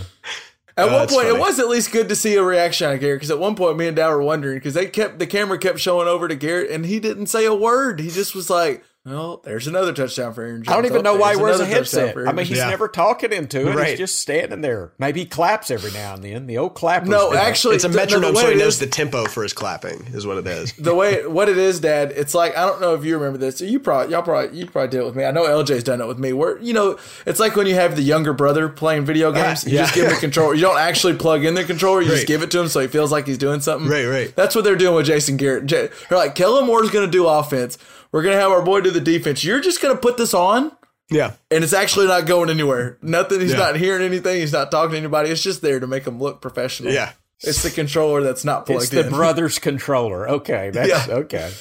At 0.81 0.89
Oh, 0.89 0.93
one 0.97 1.07
point, 1.07 1.27
funny. 1.27 1.29
it 1.29 1.39
was 1.39 1.59
at 1.59 1.67
least 1.69 1.91
good 1.91 2.09
to 2.09 2.15
see 2.15 2.35
a 2.35 2.43
reaction 2.43 2.89
on 2.89 2.97
Garrett 2.97 3.17
because 3.19 3.31
at 3.31 3.39
one 3.39 3.55
point, 3.55 3.77
me 3.77 3.87
and 3.87 3.95
Dow 3.95 4.09
were 4.09 4.21
wondering 4.23 4.57
because 4.57 4.73
they 4.73 4.85
kept 4.87 5.19
the 5.19 5.27
camera 5.27 5.57
kept 5.57 5.79
showing 5.79 6.07
over 6.07 6.27
to 6.27 6.35
Garrett 6.35 6.71
and 6.71 6.85
he 6.85 6.99
didn't 6.99 7.27
say 7.27 7.45
a 7.45 7.53
word. 7.53 7.99
He 7.99 8.09
just 8.09 8.33
was 8.35 8.49
like, 8.49 8.83
"Well, 9.05 9.41
there's 9.43 9.67
another 9.67 9.93
touchdown 9.93 10.33
for 10.33 10.43
Aaron 10.43 10.63
Jones." 10.63 10.69
I 10.69 10.75
don't 10.75 10.85
even 10.85 10.99
Oh, 10.99 11.13
know 11.13 11.15
why 11.15 11.35
he 11.35 11.41
wears 11.41 11.59
a 11.59 11.65
headset. 11.65 12.15
I 12.17 12.31
mean, 12.31 12.45
he's 12.45 12.57
Yeah. 12.57 12.69
never 12.69 12.87
talking 12.87 13.31
into 13.31 13.67
it. 13.69 13.75
Right. 13.75 13.89
He's 13.89 13.97
just 13.99 14.19
standing 14.19 14.61
there. 14.61 14.91
Maybe 14.99 15.21
he 15.21 15.25
claps 15.25 15.71
every 15.71 15.91
now 15.91 16.13
and 16.13 16.23
then. 16.23 16.45
The 16.47 16.57
old 16.57 16.75
clappers. 16.75 17.09
No, 17.09 17.31
do 17.31 17.37
actually, 17.37 17.75
It's 17.75 17.83
a 17.83 17.87
the- 17.87 17.93
the 17.93 17.97
metronome, 17.97 18.35
so 18.35 18.49
he 18.49 18.55
knows 18.55 18.73
is- 18.73 18.79
the 18.79 18.85
tempo 18.87 19.25
for 19.25 19.43
his 19.43 19.53
clapping. 19.53 20.05
Is 20.13 20.27
what 20.27 20.37
it 20.37 20.45
is. 20.47 20.73
the 20.79 20.93
way 20.93 21.25
what 21.25 21.49
it 21.49 21.57
is, 21.57 21.79
Dad. 21.79 22.13
It's 22.15 22.35
like 22.35 22.55
I 22.57 22.65
don't 22.65 22.79
know 22.81 22.93
if 22.93 23.03
you 23.03 23.17
remember 23.17 23.37
this. 23.39 23.59
You 23.61 23.79
probably 23.79 24.11
y'all 24.13 24.21
probably 24.21 24.57
you 24.57 24.65
probably 24.67 24.89
did 24.89 24.99
it 25.01 25.05
with 25.05 25.15
me. 25.15 25.23
I 25.25 25.31
know 25.31 25.43
LJ's 25.45 25.83
done 25.83 25.99
it 26.01 26.07
with 26.07 26.19
me. 26.19 26.33
Where 26.33 26.59
you 26.59 26.73
know 26.73 26.97
it's 27.25 27.39
like 27.39 27.55
when 27.55 27.67
you 27.67 27.75
have 27.75 27.95
the 27.95 28.03
younger 28.03 28.33
brother 28.33 28.69
playing 28.69 29.05
video 29.05 29.31
games. 29.31 29.65
You 29.65 29.77
just 29.79 29.95
give 29.95 30.05
him 30.05 30.13
the 30.13 30.19
controller. 30.19 30.53
You 30.53 30.61
don't 30.61 30.77
actually 30.79 31.13
plug 31.15 31.43
in 31.43 31.55
the 31.55 31.63
controller. 31.63 32.01
You 32.01 32.09
just 32.09 32.27
give 32.27 32.43
it 32.43 32.51
to 32.51 32.59
him 32.59 32.67
so 32.67 32.79
he 32.79 32.87
feels 32.87 33.11
like 33.11 33.25
he's 33.25 33.37
doing 33.37 33.61
something. 33.61 33.89
Right, 33.89 34.05
right. 34.05 34.35
That's 34.35 34.53
what 34.55 34.63
they're 34.63 34.75
doing 34.75 34.95
with 34.95 35.07
Jason 35.07 35.37
Garrett. 35.37 35.67
They're 35.67 35.89
like 36.11 36.35
Kellen 36.35 36.67
Moore's 36.67 36.89
going 36.91 37.05
to 37.05 37.11
do 37.11 37.25
offense. 37.27 37.77
We're 38.11 38.23
going 38.23 38.35
to 38.35 38.41
have 38.41 38.51
our 38.51 38.61
boy 38.61 38.81
do 38.81 38.91
the 38.91 38.99
defense. 39.01 39.43
You're 39.43 39.61
just 39.61 39.81
going 39.81 39.95
to 39.95 39.99
put 40.01 40.17
this 40.17 40.33
on. 40.33 40.71
Yeah. 41.09 41.33
And 41.49 41.63
it's 41.63 41.73
actually 41.73 42.07
not 42.07 42.25
going 42.25 42.49
anywhere. 42.49 42.97
Nothing. 43.01 43.41
He's 43.41 43.51
Yeah. 43.51 43.57
not 43.57 43.75
hearing 43.77 44.01
anything. 44.03 44.39
He's 44.39 44.53
not 44.53 44.71
talking 44.71 44.91
to 44.91 44.97
anybody. 44.97 45.29
It's 45.29 45.43
just 45.43 45.61
there 45.61 45.79
to 45.79 45.87
make 45.87 46.05
him 46.05 46.19
look 46.19 46.41
professional. 46.41 46.93
Yeah. 46.93 47.11
It's 47.41 47.63
the 47.63 47.69
controller 47.71 48.21
that's 48.21 48.45
not 48.45 48.65
plugged 48.65 48.81
in. 48.81 48.83
it's 48.83 48.89
the 48.91 49.05
in. 49.07 49.09
brother's 49.09 49.59
controller. 49.59 50.29
Okay, 50.29 50.69
that's 50.69 51.07
Yeah. 51.07 51.15
okay. 51.15 51.51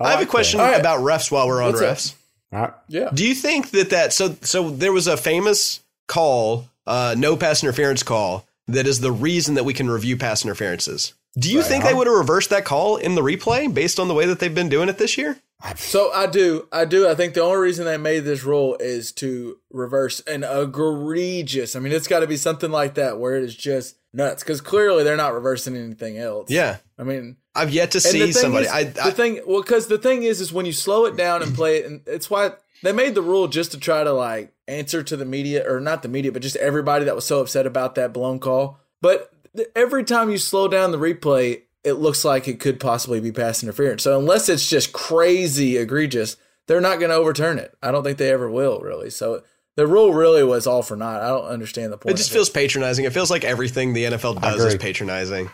I, 0.00 0.12
have 0.12 0.20
a 0.22 0.26
question 0.26 0.60
All 0.60 0.66
right. 0.66 0.78
about 0.80 1.00
refs 1.00 1.30
while 1.30 1.46
we're 1.48 1.62
on 1.62 1.72
What's 1.72 1.82
refs. 1.82 2.14
All 2.52 2.60
right. 2.60 2.72
yeah. 2.88 3.10
Do 3.12 3.26
you 3.26 3.34
think 3.34 3.70
that 3.70 3.90
that 3.90 4.12
so 4.12 4.36
so 4.42 4.70
there 4.70 4.92
was 4.92 5.06
a 5.06 5.16
famous 5.16 5.80
call, 6.06 6.68
uh, 6.86 7.14
no 7.18 7.36
pass 7.36 7.62
interference 7.62 8.02
call 8.02 8.46
that 8.68 8.86
is 8.86 9.00
the 9.00 9.12
reason 9.12 9.54
that 9.54 9.64
we 9.64 9.72
can 9.74 9.90
review 9.90 10.16
pass 10.16 10.44
interferences? 10.44 11.14
Do 11.38 11.50
you 11.50 11.62
think 11.62 11.82
they 11.84 11.94
would 11.94 12.06
have 12.06 12.16
reversed 12.16 12.50
that 12.50 12.64
call 12.64 12.96
in 12.96 13.16
the 13.16 13.22
replay 13.22 13.72
based 13.72 13.98
on 13.98 14.06
the 14.08 14.14
way 14.14 14.26
that 14.26 14.38
they've 14.38 14.54
been 14.54 14.68
doing 14.68 14.88
it 14.88 14.98
this 14.98 15.18
year? 15.18 15.36
So 15.76 16.12
I 16.12 16.26
do, 16.26 16.68
I 16.72 16.84
do. 16.84 17.08
I 17.08 17.14
think 17.14 17.34
the 17.34 17.42
only 17.42 17.58
reason 17.58 17.84
they 17.84 17.96
made 17.96 18.20
this 18.20 18.44
rule 18.44 18.76
is 18.80 19.12
to 19.12 19.58
reverse 19.70 20.20
an 20.20 20.44
egregious. 20.44 21.74
I 21.76 21.80
mean, 21.80 21.92
it's 21.92 22.06
got 22.08 22.20
to 22.20 22.26
be 22.26 22.36
something 22.36 22.70
like 22.70 22.94
that 22.94 23.18
where 23.18 23.36
it 23.36 23.44
is 23.44 23.54
just 23.56 23.96
nuts 24.12 24.42
because 24.42 24.60
clearly 24.60 25.04
they're 25.04 25.16
not 25.16 25.32
reversing 25.34 25.76
anything 25.76 26.18
else. 26.18 26.50
Yeah. 26.50 26.76
I 26.98 27.02
mean, 27.02 27.36
I've 27.54 27.70
yet 27.70 27.92
to 27.92 28.00
see 28.00 28.30
somebody. 28.32 28.66
is- 28.66 28.72
I, 28.72 28.84
the 28.84 29.12
thing, 29.12 29.40
well, 29.46 29.62
because 29.62 29.86
the 29.86 29.98
thing 29.98 30.22
is, 30.22 30.40
is 30.40 30.52
when 30.52 30.66
you 30.66 30.72
slow 30.72 31.06
it 31.06 31.16
down 31.16 31.42
and 31.42 31.54
play 31.56 31.78
it, 31.78 31.86
and 31.86 32.00
it's 32.06 32.28
why 32.30 32.52
they 32.82 32.92
made 32.92 33.14
the 33.14 33.22
rule 33.22 33.48
just 33.48 33.72
to 33.72 33.78
try 33.78 34.04
to 34.04 34.12
like 34.12 34.52
answer 34.68 35.02
to 35.02 35.16
the 35.16 35.24
media 35.24 35.64
or 35.70 35.80
not 35.80 36.02
the 36.02 36.08
media, 36.08 36.30
but 36.32 36.42
just 36.42 36.56
everybody 36.56 37.04
that 37.06 37.14
was 37.14 37.24
so 37.26 37.40
upset 37.40 37.66
about 37.66 37.94
that 37.96 38.12
blown 38.12 38.38
call. 38.38 38.78
But 39.00 39.30
every 39.76 40.04
time 40.04 40.30
you 40.30 40.38
slow 40.38 40.68
down 40.68 40.90
the 40.92 40.98
replay, 40.98 41.62
it 41.84 41.94
looks 41.94 42.24
like 42.24 42.48
it 42.48 42.58
could 42.60 42.80
possibly 42.80 43.20
be 43.20 43.30
pass 43.30 43.62
interference. 43.62 44.02
So 44.02 44.18
unless 44.18 44.48
it's 44.48 44.68
just 44.68 44.92
crazy 44.92 45.76
egregious, 45.76 46.36
they're 46.66 46.80
not 46.80 46.98
going 46.98 47.10
to 47.10 47.16
overturn 47.16 47.58
it. 47.58 47.76
I 47.82 47.92
don't 47.92 48.02
think 48.02 48.18
they 48.18 48.30
ever 48.30 48.50
will, 48.50 48.80
really. 48.80 49.10
So 49.10 49.42
the 49.76 49.86
rule 49.86 50.14
really 50.14 50.42
was 50.44 50.66
all 50.66 50.82
for 50.82 50.96
naught. 50.96 51.20
I 51.20 51.28
don't 51.28 51.46
understand 51.46 51.92
the 51.92 51.98
point. 51.98 52.14
it 52.14 52.16
just 52.16 52.30
of 52.30 52.34
feels 52.34 52.50
patronizing. 52.50 53.04
It 53.04 53.12
feels 53.12 53.30
like 53.30 53.44
everything 53.44 53.92
the 53.92 54.04
NFL 54.04 54.40
does 54.40 54.64
is 54.64 54.76
patronizing. 54.76 55.50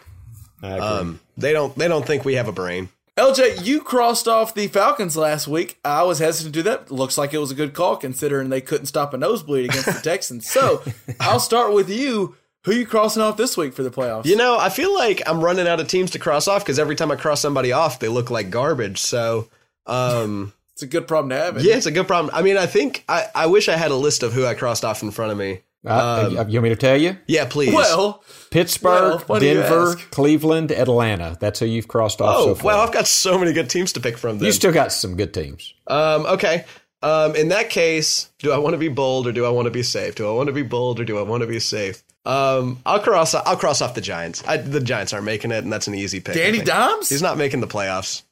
Um, 0.62 1.20
they 1.36 1.52
don't 1.52 1.74
they 1.76 1.88
don't 1.88 2.06
think 2.06 2.24
we 2.24 2.34
have 2.34 2.48
a 2.48 2.52
brain. 2.52 2.90
LJ, 3.16 3.64
you 3.66 3.80
crossed 3.82 4.28
off 4.28 4.54
the 4.54 4.66
Falcons 4.68 5.16
last 5.16 5.48
week. 5.48 5.78
I 5.84 6.04
was 6.04 6.20
hesitant 6.20 6.54
to 6.54 6.60
do 6.60 6.62
that. 6.70 6.90
Looks 6.90 7.18
like 7.18 7.34
it 7.34 7.38
was 7.38 7.50
a 7.50 7.54
good 7.54 7.74
call 7.74 7.96
considering 7.96 8.48
they 8.48 8.60
couldn't 8.60 8.86
stop 8.86 9.12
a 9.12 9.18
nosebleed 9.18 9.66
against 9.66 9.86
the 9.86 9.92
Texans. 10.02 10.48
So 10.48 10.82
I'll 11.18 11.40
start 11.40 11.74
with 11.74 11.90
you. 11.90 12.36
Who 12.64 12.72
you 12.72 12.86
crossing 12.86 13.22
off 13.22 13.38
this 13.38 13.56
week 13.56 13.72
for 13.72 13.82
the 13.82 13.90
playoffs? 13.90 14.26
You 14.26 14.36
know, 14.36 14.58
I 14.58 14.68
feel 14.68 14.94
like 14.94 15.22
I'm 15.26 15.42
running 15.42 15.66
out 15.66 15.80
of 15.80 15.88
teams 15.88 16.10
to 16.10 16.18
cross 16.18 16.46
off 16.46 16.62
because 16.62 16.78
every 16.78 16.94
time 16.94 17.10
I 17.10 17.16
cross 17.16 17.40
somebody 17.40 17.72
off, 17.72 17.98
they 18.00 18.08
look 18.08 18.30
like 18.30 18.50
garbage. 18.50 18.98
So, 18.98 19.48
um, 19.86 20.52
it's 20.74 20.82
a 20.82 20.86
good 20.86 21.08
problem 21.08 21.30
to 21.30 21.36
have. 21.36 21.64
yeah, 21.64 21.74
it? 21.74 21.78
it's 21.78 21.86
a 21.86 21.90
good 21.90 22.06
problem. 22.06 22.34
I 22.34 22.42
mean, 22.42 22.58
I 22.58 22.66
think 22.66 23.04
I, 23.08 23.26
I 23.34 23.46
wish 23.46 23.70
I 23.70 23.76
had 23.76 23.90
a 23.90 23.96
list 23.96 24.22
of 24.22 24.34
who 24.34 24.44
I 24.44 24.52
crossed 24.52 24.84
off 24.84 25.02
in 25.02 25.10
front 25.10 25.32
of 25.32 25.38
me. 25.38 25.60
Uh, 25.86 26.28
you 26.30 26.36
want 26.36 26.62
me 26.64 26.68
to 26.68 26.76
tell 26.76 26.98
you? 26.98 27.16
Yeah, 27.26 27.46
please. 27.46 27.72
Well, 27.72 28.22
Pittsburgh, 28.50 29.24
Well, 29.26 29.40
Denver. 29.40 29.94
Cleveland, 30.10 30.70
Atlanta. 30.70 31.38
That's 31.40 31.60
who 31.60 31.64
you've 31.64 31.88
crossed 31.88 32.20
off 32.20 32.36
oh 32.36 32.46
so 32.48 32.54
far. 32.56 32.74
wow, 32.74 32.82
I've 32.82 32.92
got 32.92 33.06
so 33.06 33.38
many 33.38 33.54
good 33.54 33.70
teams 33.70 33.94
to 33.94 34.00
pick 34.00 34.18
from. 34.18 34.36
Then. 34.36 34.44
you 34.46 34.52
still 34.52 34.72
got 34.72 34.92
some 34.92 35.16
good 35.16 35.32
teams. 35.32 35.72
um, 35.86 36.26
okay. 36.26 36.66
Um, 37.02 37.34
in 37.34 37.48
that 37.48 37.70
case, 37.70 38.30
do 38.38 38.52
I 38.52 38.58
want 38.58 38.74
to 38.74 38.78
be 38.78 38.88
bold 38.88 39.26
or 39.26 39.32
do 39.32 39.46
I 39.46 39.48
want 39.48 39.64
to 39.64 39.70
be 39.70 39.82
safe? 39.82 40.16
Do 40.16 40.28
I 40.28 40.32
want 40.32 40.48
to 40.48 40.52
be 40.52 40.62
bold 40.62 41.00
or 41.00 41.04
do 41.06 41.16
I 41.16 41.22
want 41.22 41.40
to 41.40 41.46
be 41.46 41.58
safe? 41.58 42.02
Um, 42.24 42.80
I'll 42.84 43.00
cross. 43.00 43.34
I'll 43.34 43.56
cross 43.56 43.80
off 43.80 43.94
the 43.94 44.00
Giants. 44.00 44.42
I, 44.46 44.58
the 44.58 44.80
Giants 44.80 45.12
aren't 45.12 45.24
making 45.24 45.50
it, 45.52 45.64
and 45.64 45.72
that's 45.72 45.86
an 45.86 45.94
easy 45.94 46.20
pick. 46.20 46.34
Danny. 46.34 46.60
Dimes? 46.60 47.08
He's 47.08 47.22
not 47.22 47.38
making 47.38 47.60
the 47.60 47.66
playoffs. 47.66 48.22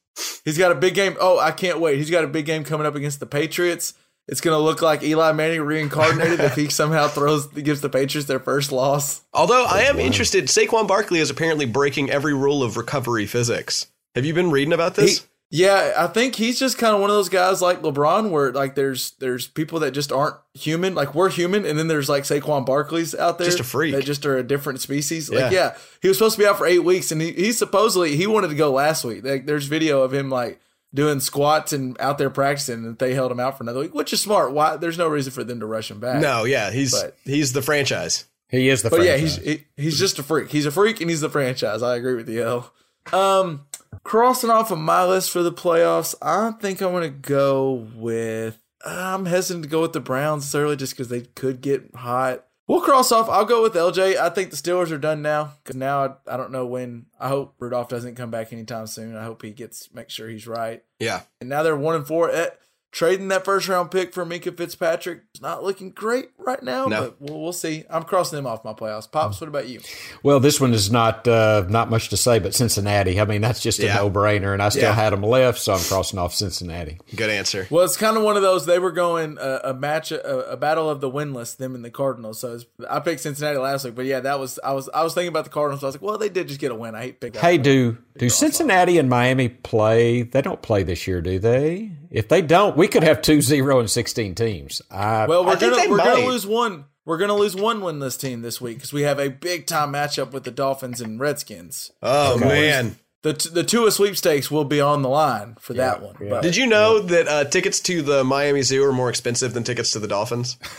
He's 0.44 0.58
got 0.58 0.72
a 0.72 0.74
big 0.74 0.94
game. 0.94 1.16
Oh, 1.20 1.38
I 1.38 1.52
can't 1.52 1.80
wait. 1.80 1.98
He's 1.98 2.10
got 2.10 2.24
a 2.24 2.28
big 2.28 2.44
game 2.44 2.64
coming 2.64 2.86
up 2.86 2.94
against 2.94 3.20
the 3.20 3.26
Patriots. 3.26 3.94
It's 4.26 4.42
going 4.42 4.54
to 4.54 4.62
look 4.62 4.82
like 4.82 5.02
Eli 5.02 5.32
Manning 5.32 5.62
reincarnated 5.62 6.40
if 6.40 6.54
he 6.54 6.68
somehow 6.70 7.08
throws 7.08 7.46
gives 7.46 7.80
the 7.80 7.88
Patriots 7.88 8.28
their 8.28 8.40
first 8.40 8.72
loss. 8.72 9.22
Although 9.32 9.64
I 9.64 9.82
am 9.82 9.98
interested, 9.98 10.44
Saquon 10.46 10.86
Barkley 10.86 11.20
is 11.20 11.30
apparently 11.30 11.64
breaking 11.64 12.10
every 12.10 12.34
rule 12.34 12.62
of 12.62 12.76
recovery 12.76 13.26
physics. 13.26 13.86
Have 14.14 14.26
you 14.26 14.34
been 14.34 14.50
reading 14.50 14.74
about 14.74 14.96
this? 14.96 15.20
He- 15.20 15.26
yeah, 15.50 15.94
I 15.96 16.06
think 16.08 16.34
he's 16.34 16.58
just 16.58 16.76
kind 16.76 16.94
of 16.94 17.00
one 17.00 17.08
of 17.08 17.16
those 17.16 17.30
guys 17.30 17.62
like 17.62 17.80
LeBron, 17.80 18.30
where 18.30 18.52
like 18.52 18.74
there's 18.74 19.12
there's 19.12 19.46
people 19.48 19.80
that 19.80 19.92
just 19.92 20.12
aren't 20.12 20.36
human. 20.54 20.94
Like 20.94 21.14
we're 21.14 21.30
human, 21.30 21.64
and 21.64 21.78
then 21.78 21.88
there's 21.88 22.08
like 22.08 22.24
Saquon 22.24 22.66
Barkley's 22.66 23.14
out 23.14 23.38
there, 23.38 23.46
Just 23.46 23.60
a 23.60 23.64
freak. 23.64 23.94
That 23.94 24.04
just 24.04 24.26
are 24.26 24.36
a 24.36 24.42
different 24.42 24.80
species. 24.80 25.30
Like 25.30 25.50
Yeah. 25.50 25.50
yeah, 25.50 25.76
he 26.02 26.08
was 26.08 26.18
supposed 26.18 26.36
to 26.36 26.42
be 26.42 26.46
out 26.46 26.58
for 26.58 26.66
eight 26.66 26.80
weeks, 26.84 27.10
and 27.12 27.20
he, 27.22 27.32
he 27.32 27.52
supposedly 27.52 28.14
he 28.16 28.26
wanted 28.26 28.48
to 28.48 28.54
go 28.56 28.70
last 28.72 29.04
week. 29.04 29.24
Like 29.24 29.46
there's 29.46 29.66
video 29.66 30.02
of 30.02 30.12
him 30.12 30.28
like 30.28 30.60
doing 30.92 31.20
squats 31.20 31.72
and 31.72 31.98
out 31.98 32.18
there 32.18 32.28
practicing, 32.30 32.84
and 32.84 32.98
they 32.98 33.14
held 33.14 33.32
him 33.32 33.40
out 33.40 33.56
for 33.56 33.64
another 33.64 33.80
week, 33.80 33.94
which 33.94 34.12
is 34.12 34.20
smart. 34.20 34.52
Why? 34.52 34.76
There's 34.76 34.98
no 34.98 35.08
reason 35.08 35.32
for 35.32 35.44
them 35.44 35.60
to 35.60 35.66
rush 35.66 35.90
him 35.90 35.98
back. 36.00 36.20
no, 36.20 36.44
yeah, 36.44 36.70
he's 36.70 36.92
But- 36.92 37.16
he's 37.24 37.54
the 37.54 37.62
franchise. 37.62 38.26
He 38.50 38.68
is 38.68 38.82
the. 38.82 38.90
But 38.90 39.00
yeah, 39.02 39.16
franchise. 39.16 39.36
he's 39.36 39.44
he, 39.46 39.64
he's 39.76 39.98
just 39.98 40.18
a 40.18 40.22
freak. 40.22 40.50
He's 40.50 40.66
a 40.66 40.70
freak, 40.70 41.00
and 41.00 41.08
he's 41.08 41.20
the 41.22 41.28
franchise. 41.30 41.82
I 41.82 41.96
agree 41.96 42.14
with 42.16 42.28
you. 42.28 42.64
Um, 43.12 43.66
crossing 44.04 44.50
off 44.50 44.70
of 44.70 44.78
my 44.78 45.04
list 45.04 45.30
for 45.30 45.42
the 45.42 45.52
playoffs, 45.52 46.14
I 46.22 46.52
think 46.52 46.80
I'm 46.80 46.92
gonna 46.92 47.08
go 47.08 47.86
with. 47.94 48.58
I'm 48.84 49.26
hesitant 49.26 49.64
to 49.64 49.68
go 49.68 49.82
with 49.82 49.92
the 49.92 50.00
Browns 50.00 50.54
early 50.54 50.76
just 50.76 50.94
because 50.94 51.08
they 51.08 51.22
could 51.22 51.60
get 51.60 51.94
hot. 51.94 52.44
We'll 52.68 52.82
cross 52.82 53.10
off. 53.10 53.30
I'll 53.30 53.46
go 53.46 53.62
with 53.62 53.72
LJ. 53.72 54.18
I 54.18 54.28
think 54.28 54.50
the 54.50 54.56
Steelers 54.56 54.92
are 54.92 54.98
done 54.98 55.22
now 55.22 55.54
because 55.62 55.74
now 55.74 56.04
I, 56.04 56.34
I 56.34 56.36
don't 56.36 56.52
know 56.52 56.66
when. 56.66 57.06
I 57.18 57.28
hope 57.28 57.54
Rudolph 57.58 57.88
doesn't 57.88 58.14
come 58.14 58.30
back 58.30 58.52
anytime 58.52 58.86
soon. 58.86 59.16
I 59.16 59.24
hope 59.24 59.40
he 59.42 59.52
gets 59.52 59.92
make 59.94 60.10
sure 60.10 60.28
he's 60.28 60.46
right. 60.46 60.84
Yeah. 60.98 61.22
And 61.40 61.48
now 61.48 61.62
they're 61.62 61.76
one 61.76 61.94
and 61.94 62.06
four. 62.06 62.30
Eh, 62.30 62.50
trading 62.90 63.28
that 63.28 63.44
first 63.44 63.68
round 63.68 63.90
pick 63.90 64.12
for 64.14 64.24
Minkah 64.24 64.56
Fitzpatrick 64.56 65.20
is 65.34 65.40
not 65.42 65.62
looking 65.62 65.90
great 65.90 66.30
right 66.38 66.62
now, 66.62 66.86
No. 66.86 67.00
but 67.02 67.20
we'll, 67.20 67.40
we'll 67.40 67.52
see. 67.52 67.84
I'm 67.90 68.02
crossing 68.04 68.36
them 68.36 68.46
off 68.46 68.64
my 68.64 68.72
playoffs. 68.72 69.10
Pops, 69.10 69.40
what 69.40 69.48
about 69.48 69.68
you? 69.68 69.80
Well, 70.22 70.40
this 70.40 70.60
one 70.60 70.72
is 70.72 70.90
not 70.90 71.28
uh, 71.28 71.64
not 71.68 71.90
much 71.90 72.08
to 72.10 72.16
say, 72.16 72.38
but 72.38 72.54
Cincinnati. 72.54 73.20
I 73.20 73.24
mean, 73.24 73.40
that's 73.40 73.60
just 73.60 73.78
a 73.80 73.86
no 73.94 74.10
brainer, 74.10 74.52
and 74.52 74.62
I 74.62 74.70
still 74.70 74.82
Yeah. 74.84 74.94
had 74.94 75.12
them 75.12 75.22
left, 75.22 75.58
so 75.58 75.74
I'm 75.74 75.80
crossing 75.84 76.18
off 76.18 76.34
Cincinnati. 76.34 76.98
Good 77.14 77.30
answer. 77.30 77.66
Well, 77.70 77.84
it's 77.84 77.96
kind 77.96 78.16
of 78.16 78.22
one 78.22 78.36
of 78.36 78.42
those. 78.42 78.66
They 78.66 78.78
were 78.78 78.92
going 78.92 79.38
uh, 79.38 79.60
a 79.64 79.74
match, 79.74 80.10
a, 80.12 80.52
a 80.52 80.56
battle 80.56 80.88
of 80.88 81.00
the 81.00 81.10
winless, 81.10 81.56
them 81.56 81.74
and 81.74 81.84
the 81.84 81.90
Cardinals. 81.90 82.40
So 82.40 82.54
it's, 82.54 82.64
I 82.88 83.00
picked 83.00 83.20
Cincinnati 83.20 83.58
last 83.58 83.84
week, 83.84 83.94
but 83.94 84.06
yeah, 84.06 84.20
that 84.20 84.38
was 84.40 84.58
I 84.64 84.72
was 84.72 84.88
I 84.94 85.02
was 85.04 85.14
thinking 85.14 85.28
about 85.28 85.44
the 85.44 85.50
Cardinals. 85.50 85.82
I 85.84 85.86
was 85.88 85.94
like, 85.96 86.02
well, 86.02 86.18
they 86.18 86.28
did 86.28 86.48
just 86.48 86.60
get 86.60 86.72
a 86.72 86.74
win. 86.74 86.94
I 86.94 87.02
hate 87.02 87.20
picking. 87.20 87.40
Hey, 87.40 87.58
do 87.58 87.98
do 88.16 88.28
Cincinnati 88.28 88.98
and 88.98 89.08
Miami 89.08 89.48
play? 89.48 90.22
They 90.22 90.42
don't 90.42 90.62
play 90.62 90.82
this 90.82 91.06
year, 91.06 91.20
do 91.20 91.38
they? 91.38 91.92
If 92.10 92.28
they 92.28 92.42
don't, 92.42 92.76
we 92.76 92.88
could 92.88 93.02
have 93.02 93.20
two 93.22 93.40
zero 93.42 93.78
and 93.80 93.90
sixteen 93.90 94.34
teams. 94.34 94.80
I, 94.90 95.26
Well, 95.26 95.44
we're 95.44 95.52
I 95.52 95.56
gonna 95.56 95.90
we're 95.90 95.96
might. 95.98 96.04
gonna 96.06 96.26
lose 96.26 96.46
one. 96.46 96.84
We're 97.04 97.18
gonna 97.18 97.36
lose 97.36 97.54
one 97.56 97.80
winless 97.80 98.18
team 98.20 98.42
this 98.42 98.60
week 98.60 98.76
because 98.78 98.92
we 98.92 99.02
have 99.02 99.18
a 99.18 99.28
big 99.30 99.66
time 99.66 99.92
matchup 99.92 100.32
with 100.32 100.44
the 100.44 100.50
Dolphins 100.50 101.00
and 101.00 101.18
Redskins. 101.20 101.90
Oh 102.02 102.38
man. 102.38 102.98
the 103.22 103.32
the 103.52 103.64
Tua 103.64 103.90
sweepstakes 103.90 104.50
will 104.50 104.64
be 104.64 104.80
on 104.80 105.02
the 105.02 105.08
line 105.08 105.56
for 105.58 105.72
that 105.74 106.02
one. 106.02 106.16
But 106.20 106.42
Did 106.42 106.54
you 106.56 106.66
know 106.66 107.00
that 107.00 107.26
uh, 107.28 107.44
tickets 107.44 107.80
to 107.80 108.00
the 108.02 108.24
Miami 108.24 108.62
Zoo 108.62 108.84
are 108.84 108.92
more 108.92 109.08
expensive 109.10 109.54
than 109.54 109.64
tickets 109.64 109.92
to 109.92 109.98
the 109.98 110.06
Dolphins? 110.08 110.56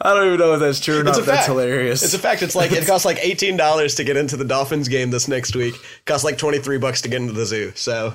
I 0.00 0.14
don't 0.14 0.26
even 0.26 0.38
know 0.38 0.54
if 0.54 0.60
that's 0.60 0.80
true 0.80 0.98
or. 1.00 1.08
It's 1.08 1.18
a 1.18 1.22
That's 1.22 1.38
fact. 1.38 1.46
hilarious. 1.46 2.02
It's 2.02 2.14
a 2.14 2.18
fact. 2.18 2.42
It's 2.42 2.54
like 2.54 2.72
it 2.72 2.86
costs 2.86 3.04
like 3.04 3.18
eighteen 3.22 3.56
dollars 3.56 3.94
to 3.96 4.04
get 4.04 4.16
into 4.16 4.36
the 4.36 4.44
Dolphins 4.44 4.88
game 4.88 5.10
this 5.10 5.28
next 5.28 5.54
week. 5.56 5.74
It 5.74 6.04
costs 6.04 6.24
like 6.24 6.38
twenty 6.38 6.58
three 6.58 6.78
bucks 6.78 7.02
to 7.02 7.08
get 7.08 7.20
into 7.20 7.32
the 7.32 7.46
zoo. 7.46 7.72
So 7.74 8.14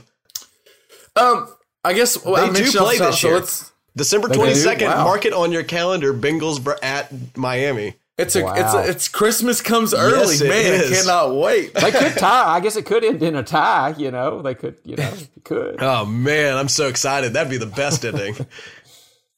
um, 1.16 1.47
I 1.84 1.93
guess 1.93 2.24
well, 2.24 2.36
They 2.51 2.59
I 2.62 2.64
do 2.64 2.72
play 2.72 2.80
off 2.80 2.91
the 2.93 2.97
top, 2.99 3.12
this 3.12 3.20
so 3.22 3.28
year. 3.30 3.38
it's 3.38 3.72
December 3.95 4.30
twenty 4.30 4.53
second, 4.55 4.88
Wow. 4.89 5.03
mark 5.05 5.26
it 5.26 5.34
on 5.34 5.51
your 5.51 5.64
calendar. 5.64 6.14
Bengals 6.14 6.66
at 6.82 7.36
Miami. 7.38 7.95
it's 8.18 8.36
a 8.36 8.45
it's 8.55 8.74
a, 8.74 8.89
it's 8.89 9.07
Christmas 9.07 9.62
comes 9.62 9.93
early, 9.93 10.36
Yes, 10.36 10.41
it 10.41 10.49
man. 10.49 10.82
I 10.93 10.95
cannot 10.95 11.36
wait. 11.36 11.74
They 11.74 11.91
could 11.91 12.14
tie. 12.18 12.55
I 12.55 12.59
guess 12.59 12.76
it 12.76 12.86
could 12.86 13.03
end 13.03 13.22
in 13.24 13.36
a 13.36 13.43
tie. 13.43 13.95
You 13.97 14.12
know, 14.12 14.41
they 14.41 14.53
could. 14.55 14.78
You 14.86 14.95
know, 14.97 15.14
could. 15.43 15.78
Oh 15.82 16.05
man, 16.05 16.55
I'm 16.55 16.70
so 16.70 16.88
excited. 16.88 17.34
That'd 17.34 17.49
be 17.49 17.57
the 17.57 17.66
best 17.66 18.05
ending. 18.05 18.36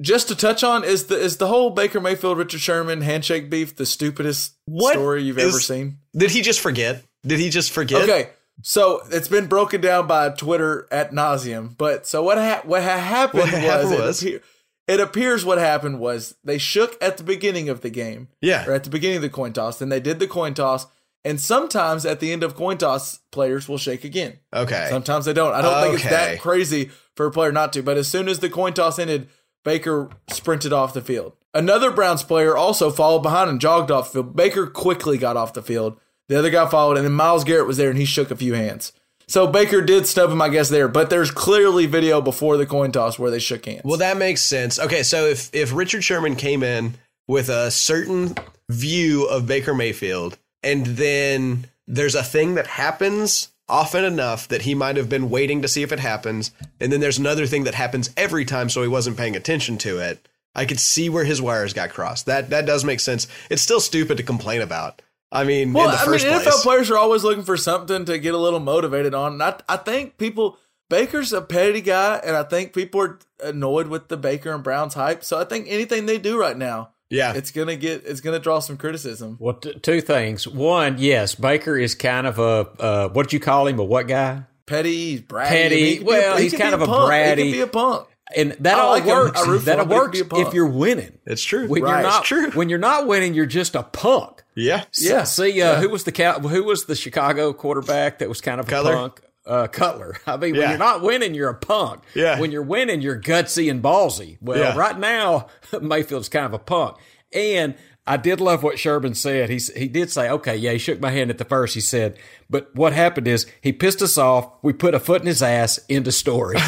Just 0.01 0.27
to 0.27 0.35
touch 0.35 0.63
on 0.63 0.83
is 0.83 1.05
the 1.05 1.17
is 1.17 1.37
the 1.37 1.47
whole 1.47 1.69
Baker 1.69 2.01
Mayfield 2.01 2.37
Richard 2.37 2.59
Sherman 2.59 3.01
handshake 3.01 3.49
beef 3.49 3.75
the 3.75 3.85
stupidest 3.85 4.53
What 4.65 4.93
story 4.93 5.23
you've 5.23 5.37
is- 5.37 5.53
ever 5.53 5.59
seen? 5.61 5.99
Did 6.15 6.31
he 6.31 6.41
just 6.41 6.59
forget? 6.59 7.03
Did 7.25 7.39
he 7.39 7.49
just 7.49 7.71
forget? 7.71 8.01
Okay, 8.01 8.29
so 8.61 9.01
it's 9.11 9.27
been 9.27 9.47
broken 9.47 9.81
down 9.81 10.07
by 10.07 10.29
Twitter 10.29 10.87
at 10.91 11.11
nauseum. 11.11 11.77
But 11.77 12.05
so 12.07 12.23
what 12.23 12.37
ha- 12.37 12.61
what 12.65 12.83
ha- 12.83 12.97
happened 12.97 13.43
What 13.43 13.51
was, 13.51 13.61
happened 13.61 13.93
it, 13.93 14.09
appear- 14.21 14.41
it 14.87 14.99
appears 14.99 15.45
what 15.45 15.57
happened 15.57 15.99
was 15.99 16.35
they 16.43 16.57
shook 16.57 16.97
at 17.01 17.17
the 17.17 17.23
beginning 17.23 17.69
of 17.69 17.81
the 17.81 17.89
game, 17.89 18.27
Yeah. 18.41 18.65
or 18.67 18.73
at 18.73 18.83
the 18.83 18.89
beginning 18.89 19.17
of 19.17 19.21
the 19.23 19.29
coin 19.29 19.53
toss. 19.53 19.79
Then 19.79 19.89
they 19.89 19.99
did 19.99 20.19
the 20.19 20.27
coin 20.27 20.53
toss, 20.53 20.87
and 21.25 21.39
sometimes 21.39 22.05
at 22.05 22.19
the 22.19 22.31
end 22.31 22.43
of 22.43 22.55
coin 22.55 22.77
toss, 22.77 23.19
players 23.31 23.67
will 23.69 23.77
shake 23.77 24.03
again. 24.03 24.39
Okay. 24.53 24.87
Sometimes 24.89 25.25
they 25.25 25.33
don't. 25.33 25.53
I 25.53 25.61
don't 25.61 25.81
think 25.83 25.95
it's 25.95 26.03
that 26.09 26.39
crazy 26.39 26.91
for 27.15 27.25
a 27.27 27.31
player 27.31 27.51
not 27.51 27.71
to. 27.73 27.81
But 27.83 27.97
as 27.97 28.07
soon 28.07 28.27
as 28.27 28.39
the 28.39 28.49
coin 28.49 28.73
toss 28.73 28.99
ended, 28.99 29.29
Baker 29.63 30.09
sprinted 30.29 30.73
off 30.73 30.93
the 30.93 31.01
field. 31.01 31.33
Another 31.53 31.91
Browns 31.91 32.23
player 32.23 32.57
also 32.57 32.89
followed 32.91 33.19
behind 33.21 33.49
and 33.49 33.61
jogged 33.61 33.91
off 33.91 34.07
the 34.11 34.21
field. 34.23 34.35
Baker 34.35 34.67
quickly 34.67 35.17
got 35.17 35.37
off 35.37 35.53
the 35.53 35.61
field. 35.61 35.97
The 36.29 36.37
other 36.39 36.49
guy 36.49 36.67
followed, 36.69 36.97
and 36.97 37.05
then 37.05 37.13
Myles 37.13 37.43
Garrett 37.43 37.67
was 37.67 37.77
there 37.77 37.89
and 37.89 37.99
he 37.99 38.05
shook 38.05 38.31
a 38.31 38.35
few 38.35 38.53
hands. 38.53 38.93
So 39.27 39.47
Baker 39.47 39.81
did 39.81 40.05
snub 40.05 40.31
him, 40.31 40.41
I 40.41 40.49
guess, 40.49 40.69
there. 40.69 40.87
But 40.87 41.09
there's 41.09 41.31
clearly 41.31 41.85
video 41.85 42.21
before 42.21 42.57
the 42.57 42.65
coin 42.65 42.91
toss 42.91 43.17
where 43.17 43.31
they 43.31 43.39
shook 43.39 43.65
hands. 43.65 43.81
Well, 43.83 43.97
that 43.99 44.17
makes 44.17 44.41
sense. 44.41 44.79
Okay, 44.79 45.03
so 45.03 45.25
if 45.25 45.53
if 45.53 45.73
Richard 45.73 46.03
Sherman 46.03 46.35
came 46.35 46.63
in 46.63 46.95
with 47.27 47.49
a 47.49 47.71
certain 47.71 48.35
view 48.69 49.25
of 49.25 49.47
Baker 49.47 49.73
Mayfield, 49.73 50.37
and 50.61 50.85
then 50.85 51.65
there's 51.87 52.15
a 52.15 52.23
thing 52.23 52.55
that 52.55 52.67
happens 52.67 53.49
often 53.69 54.03
enough 54.03 54.47
that 54.49 54.63
he 54.63 54.75
might 54.75 54.97
have 54.97 55.09
been 55.09 55.29
waiting 55.29 55.61
to 55.61 55.67
see 55.67 55.83
if 55.83 55.91
it 55.91 55.99
happens, 55.99 56.51
and 56.79 56.91
then 56.91 56.99
there's 56.99 57.17
another 57.17 57.45
thing 57.45 57.63
that 57.63 57.75
happens 57.75 58.09
every 58.17 58.45
time, 58.45 58.69
so 58.69 58.81
he 58.81 58.87
wasn't 58.87 59.17
paying 59.17 59.35
attention 59.35 59.77
to 59.77 59.99
it. 59.99 60.27
I 60.53 60.65
could 60.65 60.79
see 60.79 61.09
where 61.09 61.23
his 61.23 61.41
wires 61.41 61.73
got 61.73 61.89
crossed. 61.89 62.25
That 62.25 62.49
that 62.49 62.65
does 62.65 62.83
make 62.83 62.99
sense. 62.99 63.27
It's 63.49 63.61
still 63.61 63.79
stupid 63.79 64.17
to 64.17 64.23
complain 64.23 64.61
about. 64.61 65.01
I 65.33 65.43
mean, 65.43 65.73
Well, 65.73 65.85
in 65.85 65.91
the 65.91 65.97
I 65.97 66.01
mean, 66.05 66.11
first 66.11 66.25
NFL 66.25 66.43
place. 66.43 66.61
players 66.63 66.91
are 66.91 66.97
always 66.97 67.23
looking 67.23 67.43
for 67.43 67.57
something 67.57 68.05
to 68.05 68.17
get 68.19 68.33
a 68.33 68.37
little 68.37 68.59
motivated 68.59 69.13
on. 69.13 69.33
And 69.33 69.43
I, 69.43 69.59
I 69.67 69.77
think 69.77 70.17
people, 70.17 70.57
Baker's 70.89 71.33
a 71.33 71.41
petty 71.41 71.81
guy, 71.81 72.21
and 72.23 72.35
I 72.35 72.43
think 72.43 72.73
people 72.73 73.01
are 73.01 73.19
annoyed 73.43 73.87
with 73.87 74.07
the 74.09 74.17
Baker 74.17 74.53
and 74.53 74.63
Browns 74.63 74.93
hype. 74.93 75.23
So 75.23 75.39
I 75.39 75.43
think 75.45 75.65
anything 75.69 76.05
they 76.05 76.17
do 76.19 76.39
right 76.39 76.57
now, 76.57 76.91
yeah, 77.09 77.33
it's 77.33 77.51
gonna 77.51 77.75
get, 77.75 78.03
it's 78.05 78.21
gonna 78.21 78.39
draw 78.39 78.59
some 78.59 78.75
criticism. 78.77 79.37
Well, 79.39 79.55
t- 79.55 79.73
two 79.79 80.01
things. 80.01 80.47
One, 80.47 80.95
yes, 80.99 81.35
Baker 81.35 81.77
is 81.77 81.93
kind 81.95 82.25
of 82.25 82.39
a 82.39 82.67
uh, 82.79 83.09
what 83.09 83.23
did 83.27 83.33
you 83.33 83.39
call 83.39 83.67
him? 83.67 83.77
A 83.79 83.83
what 83.83 84.07
guy? 84.07 84.43
Petty, 84.65 84.93
he's 85.11 85.21
bratty. 85.21 85.47
Petty. 85.47 85.75
I 85.75 85.79
mean, 85.79 85.85
he 85.87 85.97
could 85.97 86.05
be 86.05 86.11
Well, 86.11 86.37
he 86.37 86.43
he's 86.43 86.53
kind 86.53 86.73
of 86.73 86.81
a 86.81 86.85
punk. 86.85 87.11
He 87.13 87.17
bratty- 87.19 87.35
could 87.35 87.51
be 87.51 87.61
a 87.61 87.67
punk. 87.67 88.07
And 88.35 88.51
that 88.59 88.77
I 88.77 88.81
all 88.81 88.91
like 88.91 89.05
works. 89.05 89.41
That 89.65 89.79
him, 89.79 89.87
but 89.87 89.93
he 89.93 89.99
works 89.99 90.17
could 90.19 90.29
be 90.29 90.35
a 90.35 90.39
punk. 90.43 90.47
if 90.47 90.53
you're 90.53 90.67
winning. 90.67 91.17
it's 91.25 91.43
true. 91.43 91.67
When 91.67 91.83
Right. 91.83 92.01
you're 92.01 92.09
not 92.09 92.19
It's 92.21 92.27
true. 92.27 92.51
when 92.51 92.69
you're 92.69 92.79
not 92.79 93.07
winning, 93.07 93.33
you're 93.33 93.45
just 93.45 93.75
a 93.75 93.83
punk. 93.83 94.43
yeah, 94.55 94.83
Yeah. 94.99 95.23
See, 95.23 95.61
uh, 95.61 95.75
who 95.81 95.89
was 95.89 96.03
the 96.03 96.39
who 96.49 96.63
was 96.63 96.85
the 96.85 96.95
Chicago 96.95 97.53
quarterback 97.53 98.19
that 98.19 98.29
was 98.29 98.41
kind 98.41 98.59
of 98.59 98.67
Cutler? 98.67 98.93
a 98.93 98.95
punk? 98.95 99.21
Uh, 99.45 99.67
Cutler. 99.67 100.15
I 100.27 100.37
mean, 100.37 100.55
Yeah. 100.55 100.61
when 100.61 100.69
you're 100.69 100.77
not 100.79 101.01
winning, 101.01 101.33
you're 101.35 101.49
a 101.49 101.53
punk. 101.55 102.01
Yeah. 102.13 102.39
When 102.39 102.51
you're 102.51 102.61
winning, 102.63 103.01
you're 103.01 103.19
gutsy 103.19 103.69
and 103.69 103.83
ballsy. 103.83 104.37
Well, 104.41 104.57
Yeah. 104.57 104.75
right 104.77 104.97
now, 104.97 105.47
Mayfield's 105.81 106.29
kind 106.29 106.45
of 106.45 106.53
a 106.53 106.59
punk. 106.59 106.97
And 107.33 107.75
I 108.05 108.17
did 108.17 108.41
love 108.41 108.63
what 108.63 108.77
Sherman 108.79 109.13
said. 109.15 109.49
He 109.49 109.57
he 109.77 109.87
did 109.87 110.11
say, 110.11 110.29
"Okay, 110.29 110.57
yeah." 110.57 110.73
He 110.73 110.77
shook 110.77 110.99
my 110.99 111.11
hand 111.11 111.29
at 111.29 111.37
the 111.37 111.45
first. 111.45 111.73
He 111.73 111.79
said, 111.79 112.17
"But 112.49 112.75
what 112.75 112.91
happened 112.91 113.27
is 113.29 113.45
he 113.61 113.71
pissed 113.71 114.01
us 114.01 114.17
off. 114.17 114.49
We 114.61 114.73
put 114.73 114.93
a 114.93 114.99
foot 114.99 115.21
in 115.21 115.27
his 115.27 115.41
ass. 115.41 115.79
End 115.89 116.07
of 116.07 116.13
story." 116.13 116.57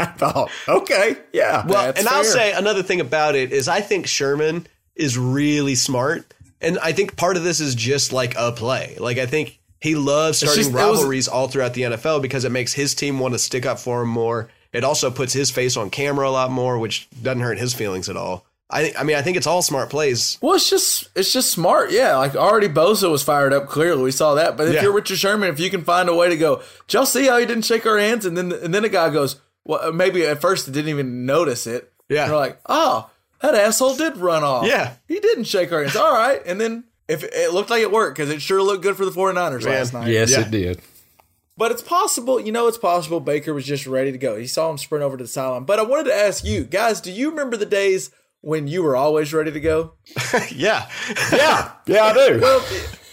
I 0.00 0.14
thought, 0.16 0.50
okay, 0.66 1.16
yeah. 1.32 1.66
Well, 1.66 1.92
and 1.94 2.08
I'll 2.08 2.24
say 2.24 2.52
another 2.52 2.82
thing 2.82 3.00
about 3.00 3.34
it 3.34 3.52
is 3.52 3.68
I 3.68 3.82
think 3.82 4.06
Sherman 4.06 4.66
is 4.96 5.18
really 5.18 5.74
smart, 5.74 6.32
and 6.60 6.78
I 6.78 6.92
think 6.92 7.16
part 7.16 7.36
of 7.36 7.44
this 7.44 7.60
is 7.60 7.74
just 7.74 8.12
like 8.12 8.34
a 8.38 8.52
play. 8.52 8.96
Like 8.98 9.18
I 9.18 9.26
think 9.26 9.58
he 9.78 9.94
loves 9.94 10.38
starting 10.38 10.56
just- 10.64 10.70
it 10.70 10.74
was- 10.74 10.98
rivalries 11.00 11.28
all 11.28 11.48
throughout 11.48 11.74
the 11.74 11.82
NFL 11.82 12.22
because 12.22 12.44
it 12.46 12.52
makes 12.52 12.72
his 12.72 12.94
team 12.94 13.18
want 13.18 13.34
to 13.34 13.38
stick 13.38 13.66
up 13.66 13.78
for 13.78 14.02
him 14.02 14.08
more. 14.08 14.48
It 14.72 14.84
also 14.84 15.10
puts 15.10 15.34
his 15.34 15.50
face 15.50 15.76
on 15.76 15.90
camera 15.90 16.26
a 16.26 16.30
lot 16.30 16.50
more, 16.50 16.78
which 16.78 17.08
doesn't 17.22 17.40
hurt 17.42 17.58
his 17.58 17.74
feelings 17.74 18.08
at 18.08 18.16
all. 18.16 18.46
I. 18.70 18.92
I 18.98 19.02
mean, 19.04 19.16
I 19.16 19.22
think 19.22 19.36
it's 19.36 19.46
all 19.46 19.62
smart 19.62 19.90
plays. 19.90 20.38
Well, 20.40 20.54
it's 20.54 20.68
just 20.70 21.08
it's 21.14 21.32
just 21.32 21.50
smart, 21.50 21.90
yeah. 21.92 22.16
Like 22.16 22.34
already 22.34 22.68
Bosa 22.68 23.10
was 23.10 23.22
fired 23.22 23.52
up. 23.52 23.68
Clearly, 23.68 24.02
we 24.02 24.10
saw 24.12 24.34
that. 24.34 24.56
But 24.56 24.68
if 24.68 24.74
Yeah. 24.74 24.82
you're 24.82 24.92
Richard 24.92 25.18
Sherman, 25.18 25.48
if 25.50 25.60
you 25.60 25.70
can 25.70 25.84
find 25.84 26.08
a 26.08 26.14
way 26.14 26.28
to 26.28 26.36
go, 26.36 26.56
did 26.86 26.94
y'all 26.94 27.06
see 27.06 27.26
how 27.26 27.38
he 27.38 27.46
didn't 27.46 27.64
shake 27.64 27.84
our 27.86 27.98
hands? 27.98 28.24
And 28.24 28.36
then 28.36 28.52
and 28.52 28.72
then 28.74 28.84
a 28.84 28.88
guy 28.88 29.10
goes, 29.10 29.36
well, 29.64 29.92
maybe 29.92 30.24
at 30.26 30.40
first 30.40 30.66
he 30.66 30.72
didn't 30.72 30.88
even 30.90 31.26
notice 31.26 31.66
it. 31.66 31.92
Yeah. 32.08 32.24
and 32.24 32.32
we're 32.32 32.38
like, 32.38 32.60
oh, 32.68 33.10
that 33.40 33.54
asshole 33.54 33.96
did 33.96 34.16
run 34.16 34.42
off. 34.44 34.66
Yeah. 34.66 34.94
he 35.08 35.18
didn't 35.20 35.44
shake 35.44 35.72
our 35.72 35.82
hands. 35.82 35.96
All 35.96 36.12
right, 36.12 36.40
and 36.46 36.60
then 36.60 36.84
if 37.08 37.24
it 37.24 37.52
looked 37.52 37.68
like 37.70 37.82
it 37.82 37.90
worked 37.90 38.16
because 38.16 38.30
it 38.30 38.40
sure 38.40 38.62
looked 38.62 38.82
good 38.82 38.96
for 38.96 39.04
the 39.04 39.10
49ers 39.10 39.64
Man. 39.64 39.74
last 39.74 39.92
night. 39.92 40.08
yes, 40.08 40.30
Yeah. 40.30 40.40
it 40.42 40.50
did. 40.50 40.80
But 41.58 41.70
it's 41.70 41.82
possible, 41.82 42.40
you 42.40 42.50
know, 42.52 42.66
it's 42.68 42.78
possible 42.78 43.20
Baker 43.20 43.52
was 43.52 43.66
just 43.66 43.86
ready 43.86 44.10
to 44.12 44.18
go. 44.18 44.36
He 44.36 44.46
saw 44.46 44.70
him 44.70 44.78
sprint 44.78 45.04
over 45.04 45.16
to 45.18 45.24
the 45.24 45.28
sideline. 45.28 45.64
But 45.64 45.78
I 45.78 45.82
wanted 45.82 46.04
to 46.04 46.14
ask 46.14 46.44
you 46.44 46.64
guys, 46.64 47.00
do 47.00 47.12
you 47.12 47.28
remember 47.30 47.56
the 47.58 47.66
days 47.66 48.10
when 48.42 48.68
you 48.68 48.82
were 48.82 48.94
always 48.94 49.32
ready 49.32 49.50
to 49.50 49.60
go? 49.60 49.94
yeah, 50.54 50.88
Yeah, 51.32 51.72
yeah, 51.86 52.04
I 52.04 52.12
do. 52.12 52.40
Well, 52.42 52.62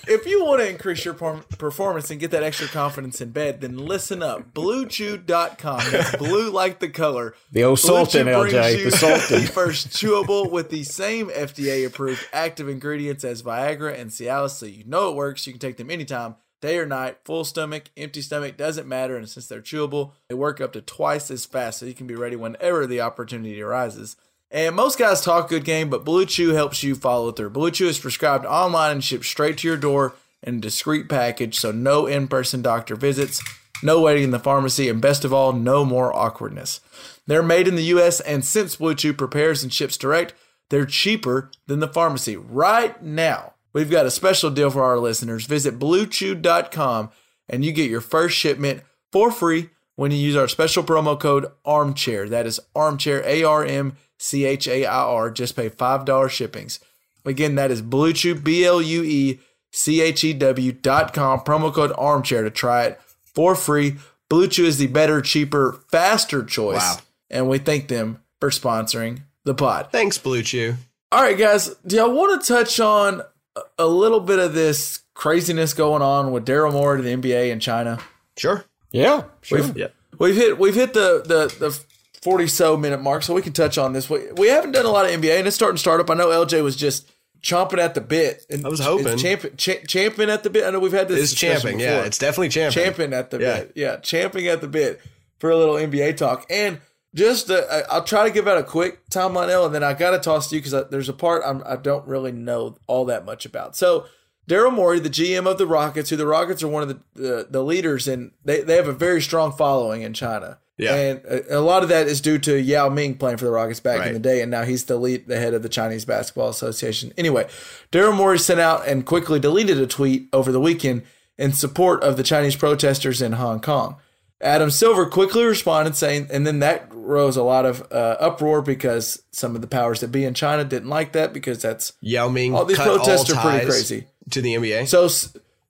if 0.10 0.26
you 0.26 0.44
want 0.44 0.60
to 0.62 0.68
increase 0.68 1.06
your 1.06 1.14
performance 1.14 2.10
and 2.10 2.20
get 2.20 2.32
that 2.32 2.42
extra 2.42 2.68
confidence 2.68 3.22
in 3.22 3.30
bed, 3.30 3.62
then 3.62 3.78
listen 3.78 4.24
up. 4.24 4.54
BlueChew.com. 4.56 5.82
That's 5.92 6.16
blue 6.18 6.50
like 6.50 6.80
the 6.80 6.90
color. 6.90 7.36
The 7.52 7.64
old 7.64 7.80
Blue 7.80 8.06
Chew 8.06 8.06
Sultan, 8.06 8.28
LJ, 8.28 8.84
the 8.86 8.92
Sultan. 8.92 9.42
First 9.48 9.90
chewable 9.90 10.52
with 10.52 10.72
the 10.72 10.84
same 10.84 11.30
FDA 11.30 11.86
approved 11.86 12.28
active 12.34 12.68
ingredients 12.68 13.24
as 13.24 13.44
Viagra 13.44 13.98
and 13.98 14.10
Cialis, 14.10 14.52
so 14.52 14.66
you 14.66 14.84
know 14.86 15.12
it 15.12 15.16
works. 15.16 15.46
You 15.46 15.54
can 15.54 15.60
take 15.60 15.78
them 15.78 15.92
anytime, 15.92 16.38
day 16.60 16.80
or 16.80 16.88
night, 16.88 17.20
full 17.24 17.46
stomach, 17.46 17.92
empty 17.96 18.24
stomach, 18.24 18.58
doesn't 18.58 18.88
matter. 18.88 19.16
And 19.16 19.30
since 19.30 19.46
they're 19.46 19.62
chewable, 19.62 20.14
they 20.28 20.36
work 20.36 20.60
up 20.60 20.74
to 20.74 20.82
twice 20.82 21.30
as 21.30 21.46
fast, 21.46 21.80
so 21.80 21.86
you 21.86 21.94
can 21.94 22.08
be 22.08 22.16
ready 22.16 22.36
whenever 22.36 22.88
the 22.88 23.02
opportunity 23.02 23.62
arises. 23.62 24.16
And 24.52 24.76
most 24.76 24.98
guys 24.98 25.22
talk 25.22 25.50
good 25.50 25.64
game, 25.64 25.90
but 25.90 26.04
Blue 26.04 26.26
Chew 26.26 26.50
helps 26.50 26.82
you 26.82 26.96
follow 26.96 27.32
through. 27.32 27.52
Blue 27.52 27.70
Chew 27.70 27.88
is 27.88 28.00
prescribed 28.00 28.46
online 28.46 28.94
and 28.94 29.04
shipped 29.04 29.26
straight 29.26 29.60
to 29.60 29.68
your 29.68 29.78
door 29.78 30.16
in 30.42 30.56
a 30.56 30.62
discreet 30.62 31.08
package, 31.08 31.60
so 31.60 31.72
no 31.72 32.08
in 32.08 32.28
person 32.28 32.62
doctor 32.62 32.96
visits, 32.96 33.44
no 33.84 34.02
waiting 34.02 34.24
in 34.24 34.32
the 34.32 34.40
pharmacy, 34.40 34.90
and 34.90 35.02
best 35.02 35.24
of 35.24 35.32
all, 35.32 35.54
no 35.54 35.86
more 35.86 36.16
awkwardness. 36.16 36.82
They're 37.28 37.44
made 37.44 37.68
in 37.68 37.76
the 37.76 37.84
US, 37.84 38.22
and 38.22 38.44
since 38.44 38.78
Blue 38.78 38.96
Chew 38.96 39.14
prepares 39.14 39.62
and 39.62 39.72
ships 39.72 39.98
direct, 39.98 40.34
they're 40.70 40.86
cheaper 40.86 41.52
than 41.68 41.80
the 41.80 41.88
pharmacy. 41.88 42.36
Right 42.36 43.02
now, 43.04 43.54
we've 43.74 43.92
got 43.92 44.06
a 44.06 44.12
special 44.12 44.50
deal 44.50 44.72
for 44.72 44.84
our 44.84 44.98
listeners. 44.98 45.46
Visit 45.46 45.78
bluechew.com 45.78 47.10
and 47.48 47.66
you 47.66 47.72
get 47.72 47.90
your 47.90 48.02
first 48.02 48.38
shipment 48.38 48.84
for 49.12 49.32
free 49.32 49.70
when 49.96 50.12
you 50.12 50.18
use 50.18 50.36
our 50.36 50.48
special 50.48 50.84
promo 50.84 51.20
code 51.20 51.48
armchair. 51.66 52.30
That 52.30 52.46
is 52.46 52.60
armchair, 52.76 53.24
A 53.26 53.44
R 53.44 53.66
M 53.66 53.98
C 54.20 54.46
H 54.46 54.68
A 54.68 54.86
I 54.86 54.94
R. 54.96 55.32
Just 55.32 55.56
pay 55.56 55.70
$5 55.70 56.30
shippings. 56.30 56.80
Again, 57.26 57.56
that 57.56 57.72
is 57.72 57.82
Blue 57.82 58.14
Chew, 58.14 58.36
B 58.36 58.64
L 58.66 58.82
U 58.82 59.04
E 59.04 59.40
C 59.72 60.02
H 60.02 60.24
E 60.24 60.34
W 60.34 60.72
dot 60.72 61.14
com, 61.14 61.40
promo 61.40 61.74
code 61.74 61.92
armchair 61.98 62.44
to 62.44 62.50
try 62.52 62.84
it 62.86 63.00
for 63.24 63.56
free. 63.56 63.96
Blue 64.30 64.48
Chew 64.48 64.66
is 64.66 64.78
the 64.78 64.88
better, 64.88 65.22
cheaper, 65.22 65.80
faster 65.92 66.44
choice. 66.44 66.78
Wow. 66.78 66.98
And 67.32 67.50
we 67.50 67.58
thank 67.58 67.88
them 67.88 68.22
for 68.40 68.50
sponsoring 68.52 69.22
the 69.44 69.54
pod. 69.56 69.90
thanks, 69.92 70.18
Blue 70.18 70.42
Chew. 70.44 70.76
All 71.12 71.22
right, 71.24 71.38
guys, 71.38 71.70
do 71.88 71.96
y'all 71.96 72.12
want 72.14 72.40
to 72.42 72.48
touch 72.54 72.80
on 72.80 73.22
a- 73.56 73.62
a 73.80 73.88
little 73.88 74.20
bit 74.20 74.38
of 74.40 74.54
this 74.54 75.00
craziness 75.16 75.74
going 75.74 76.02
on 76.04 76.32
with 76.32 76.46
Daryl 76.46 76.72
Morey 76.72 76.98
to 76.98 77.04
the 77.04 77.12
NBA 77.16 77.50
in 77.52 77.60
China? 77.60 78.00
Sure. 78.38 78.64
Yeah, 78.92 79.24
sure. 79.42 79.62
We've, 79.62 79.88
we've 80.18 80.36
hit 80.36 80.58
we've 80.60 80.76
hit 80.76 80.94
the 80.94 81.22
the 81.26 81.54
the 81.60 81.80
forty 82.22 82.48
so 82.48 82.76
minute 82.78 83.02
mark, 83.02 83.24
so 83.24 83.34
we 83.34 83.42
can 83.42 83.54
touch 83.54 83.78
on 83.78 83.94
this. 83.94 84.10
We 84.10 84.32
we 84.34 84.48
haven't 84.48 84.72
done 84.72 84.86
a 84.86 84.90
lot 84.92 85.06
of 85.06 85.12
NBA, 85.12 85.38
and 85.38 85.48
it's 85.48 85.56
starting 85.56 85.76
to 85.76 85.80
start 85.80 86.00
up. 86.00 86.10
I 86.10 86.14
know 86.16 86.28
LJ 86.30 86.64
was 86.64 86.76
just 86.76 87.12
chomping 87.42 87.78
at 87.80 87.94
the 87.94 88.02
bit. 88.02 88.46
And 88.50 88.66
I 88.66 88.70
was 88.70 88.80
hoping. 88.82 89.08
is 89.08 89.22
champ, 89.22 89.46
cha- 89.58 89.86
champing 89.88 90.30
at 90.30 90.44
the 90.44 90.50
bit. 90.50 90.66
I 90.66 90.72
know 90.72 90.80
we've 90.80 90.92
had 90.92 91.08
this. 91.08 91.32
It's 91.32 91.40
champing. 91.40 91.80
Yeah, 91.80 92.02
it's 92.04 92.18
definitely 92.18 92.50
champing. 92.50 92.84
champing 92.84 93.14
at 93.14 93.30
the 93.32 93.40
Yeah. 93.40 93.60
bit. 93.60 93.72
Yeah, 93.76 93.96
champing 93.98 94.48
at 94.48 94.60
the 94.62 94.68
bit 94.68 95.00
for 95.40 95.50
a 95.50 95.58
little 95.58 95.76
NBA 95.76 96.18
talk. 96.18 96.46
And 96.50 96.80
just, 97.16 97.50
uh, 97.50 97.64
I- 97.72 97.84
I'll 97.90 98.04
try 98.04 98.26
to 98.26 98.30
give 98.30 98.46
out 98.48 98.58
a 98.58 98.64
quick 98.64 99.10
timeline, 99.10 99.50
L, 99.50 99.66
and 99.66 99.74
then 99.74 99.84
I 99.86 99.94
got 99.94 100.12
to 100.12 100.20
toss 100.20 100.50
to 100.50 100.56
you 100.56 100.62
because 100.62 100.90
there's 100.92 101.08
a 101.10 101.14
part 101.14 101.42
I'm, 101.46 101.64
I 101.66 101.78
don't 101.78 102.06
really 102.06 102.34
know 102.34 102.76
all 102.88 103.06
that 103.06 103.24
much 103.26 103.46
about. 103.46 103.76
So, 103.78 104.06
Daryl 104.50 104.74
Morey, 104.74 105.00
the 105.00 105.10
GM 105.10 105.48
of 105.48 105.58
the 105.58 105.66
Rockets, 105.68 106.10
who 106.10 106.18
the 106.18 106.28
Rockets 106.28 106.62
are 106.62 106.68
one 106.68 106.84
of 106.84 106.90
the 106.90 107.00
the, 107.16 107.48
the 107.50 107.64
leaders, 107.64 108.08
and 108.08 108.32
they, 108.44 108.62
they 108.62 108.76
have 108.76 108.88
a 108.90 108.94
very 108.94 109.22
strong 109.22 109.52
following 109.54 110.02
in 110.02 110.14
China. 110.14 110.58
Yeah. 110.80 110.96
and 110.96 111.26
a, 111.26 111.58
a 111.58 111.62
lot 111.62 111.84
of 111.84 111.90
that 111.90 112.08
is 112.08 112.22
due 112.22 112.38
to 112.40 112.60
Yao 112.60 112.90
Ming 112.90 113.16
playing 113.16 113.38
for 113.38 113.46
the 113.46 113.52
Rockets 113.52 113.80
back 113.80 114.08
in 114.08 114.14
the 114.14 114.20
day, 114.20 114.42
and 114.42 114.50
now 114.50 114.64
he's 114.64 114.86
the 114.86 114.96
lead, 114.98 115.28
the 115.28 115.38
head 115.38 115.54
of 115.54 115.62
the 115.62 115.70
Chinese 115.70 116.06
Basketball 116.06 116.50
Association. 116.50 117.12
Anyway, 117.18 117.48
Daryl 117.92 118.16
Morey 118.16 118.40
sent 118.40 118.60
out 118.60 118.88
and 118.88 119.06
quickly 119.06 119.40
deleted 119.40 119.78
a 119.80 119.86
tweet 119.88 120.30
over 120.34 120.52
the 120.52 120.60
weekend 120.60 121.04
in 121.38 121.54
support 121.54 122.02
of 122.02 122.18
the 122.18 122.24
Chinese 122.24 122.56
protesters 122.56 123.22
in 123.22 123.34
Hong 123.34 123.60
Kong. 123.60 123.98
Adam 124.42 124.72
Silver 124.72 125.06
quickly 125.06 125.44
responded 125.44 125.98
saying, 125.98 126.28
and 126.32 126.48
then 126.48 126.60
that 126.60 126.88
rose 126.92 127.36
a 127.36 127.44
lot 127.44 127.66
of 127.66 127.82
uh, 127.92 128.16
uproar 128.22 128.62
because 128.62 129.22
some 129.32 129.54
of 129.54 129.60
the 129.62 129.68
powers 129.68 130.00
that 130.00 130.14
be 130.14 130.24
in 130.24 130.34
China 130.34 130.64
didn't 130.64 130.88
like 130.88 131.12
that 131.12 131.34
because 131.34 131.62
that's 131.62 131.92
Yao 132.00 132.30
Ming. 132.30 132.56
All 132.56 132.64
these 132.64 132.78
cut 132.78 132.86
protests 133.04 133.30
all 133.32 133.38
are 133.38 133.52
pretty 133.52 133.66
crazy. 133.66 134.08
to 134.30 134.42
the 134.42 134.56
NBA. 134.56 134.88
so. 134.88 135.10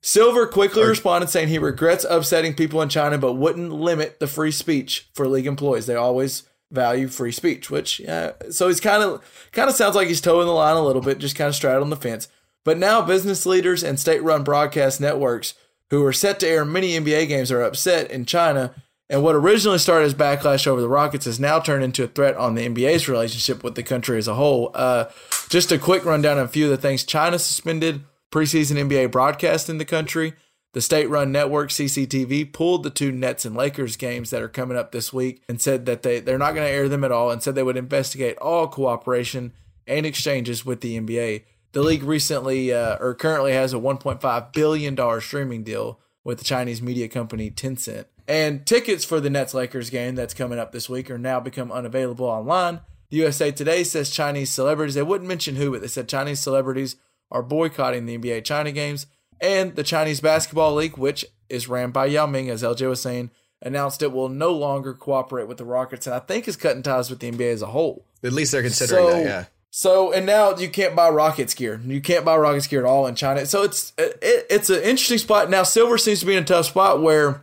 Silver 0.02 0.46
quickly 0.46 0.82
responded 0.82 1.28
saying 1.28 1.48
he 1.48 1.58
regrets 1.58 2.06
upsetting 2.08 2.54
people 2.54 2.80
in 2.80 2.88
China, 2.88 3.18
but 3.18 3.34
wouldn't 3.34 3.72
limit 3.72 4.18
the 4.18 4.26
free 4.26 4.50
speech 4.50 5.08
for 5.14 5.28
league 5.28 5.46
employees. 5.46 5.86
They 5.86 5.94
always 5.94 6.44
value 6.70 7.08
free 7.08 7.32
speech, 7.32 7.70
which 7.70 8.00
yeah. 8.00 8.32
So 8.50 8.68
he's 8.68 8.80
kind 8.80 9.02
of 9.02 9.48
kind 9.52 9.68
of 9.68 9.76
sounds 9.76 9.96
like 9.96 10.08
he's 10.08 10.20
toeing 10.20 10.46
the 10.46 10.52
line 10.52 10.76
a 10.76 10.84
little 10.84 11.02
bit, 11.02 11.18
just 11.18 11.36
kind 11.36 11.48
of 11.48 11.54
straddling 11.54 11.90
the 11.90 11.96
fence. 11.96 12.28
But 12.64 12.78
now 12.78 13.02
business 13.02 13.46
leaders 13.46 13.82
and 13.82 13.98
state-run 13.98 14.44
broadcast 14.44 15.00
networks 15.00 15.54
who 15.90 16.04
are 16.04 16.12
set 16.12 16.40
to 16.40 16.48
air 16.48 16.64
many 16.64 16.92
NBA 16.92 17.28
games 17.28 17.50
are 17.50 17.62
upset 17.62 18.10
in 18.10 18.24
China. 18.24 18.74
And 19.08 19.24
what 19.24 19.34
originally 19.34 19.78
started 19.78 20.04
as 20.06 20.14
backlash 20.14 20.68
over 20.68 20.80
the 20.80 20.88
Rockets 20.88 21.24
has 21.24 21.40
now 21.40 21.58
turned 21.58 21.82
into 21.82 22.04
a 22.04 22.06
threat 22.06 22.36
on 22.36 22.54
the 22.54 22.68
NBA's 22.68 23.08
relationship 23.08 23.64
with 23.64 23.74
the 23.74 23.82
country 23.82 24.18
as 24.18 24.28
a 24.28 24.34
whole. 24.34 24.70
Uh, 24.72 25.06
just 25.48 25.72
a 25.72 25.78
quick 25.78 26.04
rundown 26.04 26.38
of 26.38 26.44
a 26.44 26.52
few 26.52 26.66
of 26.66 26.70
the 26.70 26.76
things 26.76 27.02
China 27.02 27.38
suspended 27.38 28.04
preseason 28.30 28.76
NBA 28.76 29.10
broadcast 29.10 29.68
in 29.68 29.78
the 29.78 29.84
country. 29.84 30.34
The 30.72 30.80
state 30.80 31.10
run 31.10 31.32
network 31.32 31.70
CCTV 31.70 32.52
pulled 32.52 32.84
the 32.84 32.90
two 32.90 33.10
Nets 33.10 33.44
and 33.44 33.56
Lakers 33.56 33.96
games 33.96 34.30
that 34.30 34.42
are 34.42 34.48
coming 34.48 34.76
up 34.76 34.92
this 34.92 35.12
week 35.12 35.42
and 35.48 35.60
said 35.60 35.84
that 35.86 36.02
they, 36.02 36.20
they're 36.20 36.38
not 36.38 36.54
going 36.54 36.66
to 36.66 36.72
air 36.72 36.88
them 36.88 37.02
at 37.02 37.10
all 37.10 37.30
and 37.30 37.42
said 37.42 37.56
they 37.56 37.62
would 37.64 37.76
investigate 37.76 38.38
all 38.38 38.68
cooperation 38.68 39.52
and 39.88 40.06
exchanges 40.06 40.64
with 40.64 40.80
the 40.80 40.98
NBA. 41.00 41.42
The 41.72 41.82
league 41.82 42.04
recently 42.04 42.72
uh, 42.72 42.98
or 43.00 43.14
currently 43.14 43.52
has 43.52 43.72
a 43.72 43.78
$1.5 43.78 44.52
billion 44.52 45.20
streaming 45.20 45.64
deal 45.64 45.98
with 46.22 46.38
the 46.38 46.44
Chinese 46.44 46.80
media 46.80 47.08
company 47.08 47.50
Tencent. 47.50 48.04
And 48.28 48.64
tickets 48.64 49.04
for 49.04 49.18
the 49.18 49.30
Nets 49.30 49.54
Lakers 49.54 49.90
game 49.90 50.14
that's 50.14 50.34
coming 50.34 50.60
up 50.60 50.70
this 50.70 50.88
week 50.88 51.10
are 51.10 51.18
now 51.18 51.40
become 51.40 51.72
unavailable 51.72 52.26
online. 52.26 52.80
The 53.10 53.16
USA 53.18 53.50
Today 53.50 53.82
says 53.82 54.10
Chinese 54.10 54.52
celebrities, 54.52 54.94
they 54.94 55.02
wouldn't 55.02 55.26
mention 55.26 55.56
who, 55.56 55.72
but 55.72 55.80
they 55.80 55.88
said 55.88 56.08
Chinese 56.08 56.38
celebrities 56.38 56.94
are 57.30 57.42
boycotting 57.42 58.06
the 58.06 58.18
NBA 58.18 58.44
China 58.44 58.72
games. 58.72 59.06
And 59.40 59.74
the 59.74 59.82
Chinese 59.82 60.20
Basketball 60.20 60.74
League, 60.74 60.98
which 60.98 61.24
is 61.48 61.66
ran 61.68 61.90
by 61.90 62.06
Yao 62.06 62.26
Ming, 62.26 62.50
as 62.50 62.62
LJ 62.62 62.88
was 62.88 63.00
saying, 63.00 63.30
announced 63.62 64.02
it 64.02 64.12
will 64.12 64.28
no 64.28 64.52
longer 64.52 64.92
cooperate 64.94 65.48
with 65.48 65.58
the 65.58 65.64
Rockets 65.64 66.06
and 66.06 66.14
I 66.14 66.18
think 66.18 66.46
is 66.48 66.56
cutting 66.56 66.82
ties 66.82 67.08
with 67.10 67.20
the 67.20 67.30
NBA 67.30 67.52
as 67.52 67.62
a 67.62 67.66
whole. 67.66 68.04
At 68.22 68.32
least 68.32 68.52
they're 68.52 68.62
considering 68.62 69.04
So, 69.06 69.10
that. 69.12 69.24
Yeah. 69.24 69.44
so 69.70 70.12
and 70.12 70.26
now 70.26 70.56
you 70.56 70.68
can't 70.68 70.94
buy 70.96 71.08
Rockets 71.10 71.54
gear. 71.54 71.80
You 71.84 72.00
can't 72.00 72.24
buy 72.24 72.36
Rockets 72.36 72.66
gear 72.66 72.80
at 72.80 72.86
all 72.86 73.06
in 73.06 73.14
China. 73.14 73.44
So 73.46 73.62
it's 73.62 73.92
it, 73.98 74.18
it's 74.50 74.68
an 74.70 74.82
interesting 74.82 75.18
spot. 75.18 75.48
Now 75.50 75.62
Silver 75.62 75.96
seems 75.98 76.20
to 76.20 76.26
be 76.26 76.34
in 76.36 76.42
a 76.42 76.46
tough 76.46 76.66
spot 76.66 77.00
where 77.02 77.42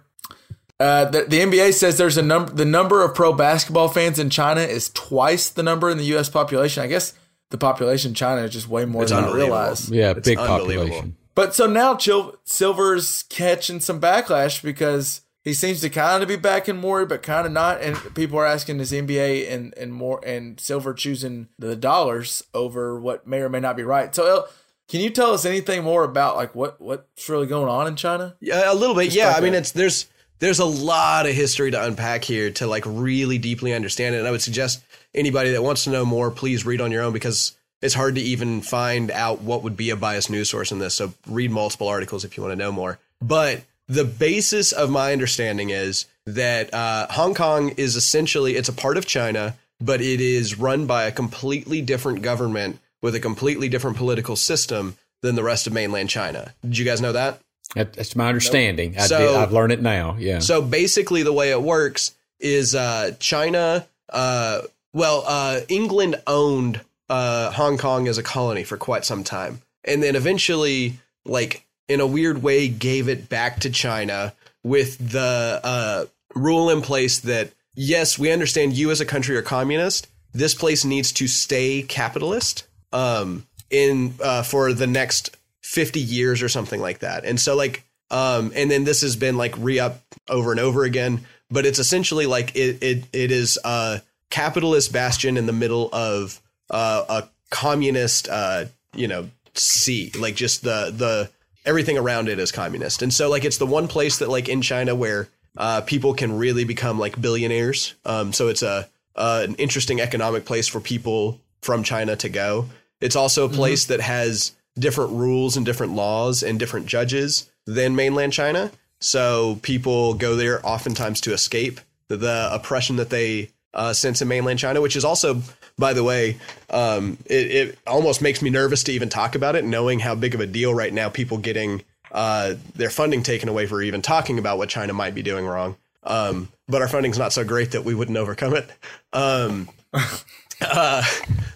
uh, 0.80 1.06
the, 1.06 1.24
the 1.24 1.40
NBA 1.40 1.74
says 1.74 1.98
there's 1.98 2.18
a 2.18 2.22
number 2.22 2.52
the 2.52 2.66
number 2.66 3.04
of 3.04 3.16
pro 3.16 3.34
basketball 3.34 3.88
fans 3.88 4.20
in 4.20 4.30
China 4.30 4.62
is 4.62 4.90
twice 4.90 5.50
the 5.50 5.64
number 5.64 5.90
in 5.90 5.98
the 5.98 6.06
U.S. 6.06 6.30
population. 6.30 6.84
I 6.84 6.88
guess 6.88 7.14
the 7.50 7.58
population 7.58 8.12
in 8.12 8.16
China 8.16 8.42
is 8.44 8.52
just 8.52 8.68
way 8.68 8.86
more 8.86 9.04
It's 9.04 9.12
than 9.12 9.24
I 9.24 9.28
unbelievable. 9.28 9.56
realize. 9.58 9.90
Yeah, 9.90 10.12
It's 10.12 10.28
big 10.28 10.38
population. 10.38 11.16
But 11.36 11.54
so 11.54 11.68
now 11.68 11.96
Chil- 11.96 12.36
Silver's 12.46 13.24
catching 13.30 13.80
some 13.80 14.02
backlash 14.02 14.62
because 14.64 15.22
he 15.44 15.54
seems 15.54 15.80
to 15.82 15.90
kind 15.90 16.22
of 16.24 16.28
be 16.28 16.36
backing 16.36 16.76
Morey, 16.78 17.06
but 17.06 17.22
kind 17.22 17.46
of 17.46 17.54
not. 17.54 17.80
And 17.82 17.96
people 18.16 18.38
are 18.40 18.46
asking 18.46 18.80
is 18.80 18.92
NBA 18.92 19.50
and 19.50 19.74
and 19.78 19.94
more 19.94 20.20
and 20.26 20.60
Silver 20.60 20.94
choosing 20.94 21.48
the 21.60 21.76
dollars 21.76 22.44
over 22.54 23.00
what 23.00 23.28
may 23.28 23.40
or 23.40 23.50
may 23.50 23.60
not 23.60 23.78
be 23.78 23.84
right. 23.84 24.14
So 24.14 24.26
El, 24.26 24.48
can 24.90 25.00
you 25.02 25.10
tell 25.10 25.32
us 25.34 25.46
anything 25.46 25.84
more 25.84 26.04
about 26.04 26.36
like 26.36 26.56
what 26.56 26.82
what's 26.82 27.30
really 27.30 27.48
going 27.48 27.70
on 27.70 27.88
in 27.88 27.96
China? 27.96 28.36
Yeah, 28.42 28.72
a 28.72 28.74
little 28.74 28.96
bit. 28.96 29.14
Yeah, 29.14 29.28
like 29.28 29.38
I 29.38 29.40
mean, 29.42 29.54
it's 29.54 29.72
there's 29.72 30.08
there's 30.40 30.60
a 30.60 30.66
lot 30.66 31.28
of 31.28 31.34
history 31.34 31.72
to 31.72 31.84
unpack 31.84 32.24
here 32.24 32.50
to 32.52 32.68
like 32.68 32.84
really 32.86 33.38
deeply 33.38 33.74
understand 33.74 34.16
it. 34.16 34.20
And 34.20 34.28
I 34.28 34.32
would 34.32 34.42
suggest 34.42 34.84
anybody 35.18 35.52
that 35.52 35.64
wants 35.64 35.84
to 35.86 35.90
know 35.90 36.06
more, 36.06 36.32
please 36.32 36.66
read 36.66 36.80
on 36.80 36.92
your 36.92 37.04
own 37.04 37.12
because 37.14 37.58
it's 37.82 37.94
hard 37.94 38.16
to 38.16 38.22
even 38.22 38.62
find 38.62 39.12
out 39.12 39.42
what 39.42 39.64
would 39.64 39.76
be 39.76 39.90
a 39.90 39.96
biased 39.96 40.30
news 40.30 40.50
source 40.50 40.72
in 40.72 40.80
this. 40.80 40.96
So 40.96 41.14
read 41.28 41.52
multiple 41.52 41.88
articles 41.88 42.24
if 42.24 42.38
you 42.38 42.44
want 42.44 42.54
to 42.54 42.56
know 42.58 42.72
more. 42.72 43.00
But 43.22 43.64
the 43.88 44.04
basis 44.06 44.72
of 44.72 44.90
my 44.90 45.12
understanding 45.14 45.70
is 45.70 46.06
that 46.26 46.74
uh, 46.74 47.08
Hong 47.12 47.34
Kong 47.34 47.70
is 47.78 47.96
essentially 47.96 48.56
it's 48.56 48.70
a 48.70 48.74
part 48.74 48.98
of 48.98 49.06
China, 49.06 49.56
but 49.80 50.02
it 50.02 50.22
is 50.22 50.58
run 50.58 50.86
by 50.88 51.04
a 51.04 51.12
completely 51.12 51.82
different 51.82 52.22
government 52.22 52.80
with 53.02 53.16
a 53.16 53.20
completely 53.20 53.70
different 53.70 53.98
political 53.98 54.36
system 54.36 54.98
than 55.22 55.36
the 55.36 55.44
rest 55.44 55.68
of 55.68 55.74
mainland 55.74 56.10
China. 56.10 56.54
Did 56.64 56.78
you 56.78 56.86
guys 56.86 57.02
know 57.02 57.12
that? 57.14 57.40
That, 57.76 57.94
that's 57.94 58.16
my 58.16 58.28
understanding. 58.28 58.98
I 58.98 59.08
So- 59.08 59.40
I've 59.40 59.52
learned 59.52 59.74
it 59.74 59.82
now. 59.82 60.16
Yeah. 60.20 60.40
So 60.40 60.62
basically, 60.62 61.24
the 61.24 61.34
way 61.34 61.52
it 61.52 61.62
works 61.62 62.14
is 62.40 62.76
uh, 62.76 63.12
China, 63.20 63.86
uh, 64.10 64.62
well, 64.98 65.24
uh, 65.28 65.60
England 65.70 66.16
owned 66.26 66.82
uh, 67.08 67.52
Hong 67.52 67.78
Kong 67.78 68.08
as 68.08 68.18
a 68.18 68.24
colony 68.24 68.64
for 68.64 68.78
quite 68.78 69.06
some 69.06 69.24
time. 69.24 69.62
And 69.84 70.02
then 70.02 70.16
eventually, 70.16 70.96
like, 71.24 71.64
in 71.88 72.00
a 72.00 72.08
weird 72.08 72.42
way, 72.42 72.68
gave 72.68 73.08
it 73.08 73.30
back 73.30 73.60
to 73.60 73.70
China 73.70 74.34
with 74.64 74.98
the 75.12 75.62
uh, 75.64 76.06
rule 76.34 76.72
in 76.72 76.82
place 76.82 77.20
that, 77.20 77.52
yes, 77.76 78.18
we 78.18 78.32
understand 78.32 78.74
you 78.74 78.90
as 78.90 79.00
a 79.00 79.06
country 79.06 79.38
are 79.38 79.44
communist. 79.44 80.08
This 80.34 80.56
place 80.56 80.84
needs 80.84 81.12
to 81.14 81.28
stay 81.28 81.84
capitalist 81.84 82.68
um, 82.92 83.46
in 83.70 84.16
uh, 84.22 84.42
for 84.42 84.74
the 84.74 84.88
next 84.88 85.38
50 85.62 86.00
years 86.00 86.42
or 86.42 86.50
something 86.50 86.82
like 86.82 87.00
that. 87.00 87.24
And 87.24 87.40
so 87.40 87.56
like 87.56 87.84
um 88.10 88.54
and 88.56 88.72
then 88.72 88.86
this 88.86 89.02
has 89.02 89.18
been 89.18 89.36
like 89.36 89.54
re-up 89.58 90.02
over 90.30 90.52
and 90.52 90.62
over 90.62 90.86
again, 90.86 91.26
but 91.52 91.66
it's 91.66 91.78
essentially 91.78 92.26
like 92.26 92.56
it 92.56 92.82
it 92.82 93.04
it 93.12 93.32
is 93.32 93.60
a 93.66 94.02
capitalist 94.30 94.92
bastion 94.92 95.38
in 95.38 95.46
the 95.46 95.54
middle 95.54 95.90
of 95.94 96.42
uh, 96.70 97.06
a 97.10 97.30
communist 97.50 98.28
uh 98.30 98.66
you 98.94 99.08
know 99.08 99.30
sea, 99.54 100.12
like 100.20 100.36
just 100.36 100.64
the 100.64 100.94
the 100.96 101.30
everything 101.66 101.98
around 101.98 102.30
it 102.30 102.40
is 102.40 102.52
communist. 102.52 103.02
And 103.02 103.14
so 103.14 103.30
like 103.30 103.46
it's 103.46 103.58
the 103.58 103.66
one 103.66 103.88
place 103.88 104.20
that 104.20 104.30
like 104.30 104.50
in 104.50 104.62
China 104.62 104.96
where 104.96 105.28
uh 105.58 105.82
people 105.82 106.14
can 106.14 106.38
really 106.38 106.64
become 106.64 107.00
like 107.00 107.20
billionaires. 107.20 107.96
Um 108.06 108.34
so 108.34 108.48
it's 108.48 108.64
a 108.64 108.90
uh, 109.16 109.44
an 109.48 109.56
interesting 109.56 110.00
economic 110.00 110.46
place 110.46 110.68
for 110.68 110.80
people 110.80 111.42
from 111.62 111.82
China 111.84 112.16
to 112.16 112.30
go. 112.30 112.68
It's 113.02 113.16
also 113.16 113.46
a 113.46 113.50
place 113.50 113.86
that 113.86 114.00
has 114.00 114.52
different 114.78 115.12
rules 115.14 115.58
and 115.58 115.66
different 115.66 115.94
laws 115.96 116.44
and 116.44 116.60
different 116.60 116.86
judges 116.86 117.50
than 117.66 117.96
mainland 117.96 118.34
China. 118.34 118.72
So 119.00 119.58
people 119.64 120.14
go 120.14 120.36
there 120.36 120.64
oftentimes 120.66 121.22
to 121.22 121.34
escape 121.34 121.80
the 122.10 122.50
oppression 122.52 122.98
that 122.98 123.10
they 123.10 123.50
uh, 123.74 123.94
sense 123.94 124.22
in 124.22 124.28
mainland 124.28 124.60
China, 124.60 124.82
which 124.82 124.96
is 124.96 125.06
also, 125.06 125.42
by 125.78 125.94
the 125.94 126.04
way, 126.04 126.38
um, 126.70 127.18
it, 127.26 127.52
it 127.52 127.80
almost 127.86 128.22
makes 128.22 128.42
me 128.42 128.50
nervous 128.50 128.84
to 128.84 128.92
even 128.92 129.10
talk 129.10 129.36
about 129.36 129.56
it, 129.56 129.64
knowing 129.66 130.00
how 130.00 130.16
big 130.16 130.34
of 130.34 130.42
a 130.42 130.48
deal 130.48 130.74
right 130.74 130.94
now 130.94 131.10
people 131.10 131.38
getting 131.38 131.84
uh, 132.12 132.56
their 132.76 132.90
funding 132.90 133.24
taken 133.24 133.50
away 133.50 133.66
for 133.66 133.82
even 133.82 134.02
talking 134.02 134.40
about 134.40 134.58
what 134.58 134.70
China 134.70 134.94
might 134.94 135.14
be 135.14 135.22
doing 135.22 135.46
wrong. 135.46 135.76
Um, 136.04 136.50
but 136.68 136.82
our 136.82 136.88
funding's 136.88 137.20
not 137.20 137.34
so 137.34 137.44
great 137.44 137.72
that 137.72 137.84
we 137.84 137.94
wouldn't 137.94 138.18
overcome 138.18 138.56
it. 138.56 138.70
Um, 139.14 139.70
uh, 140.62 141.04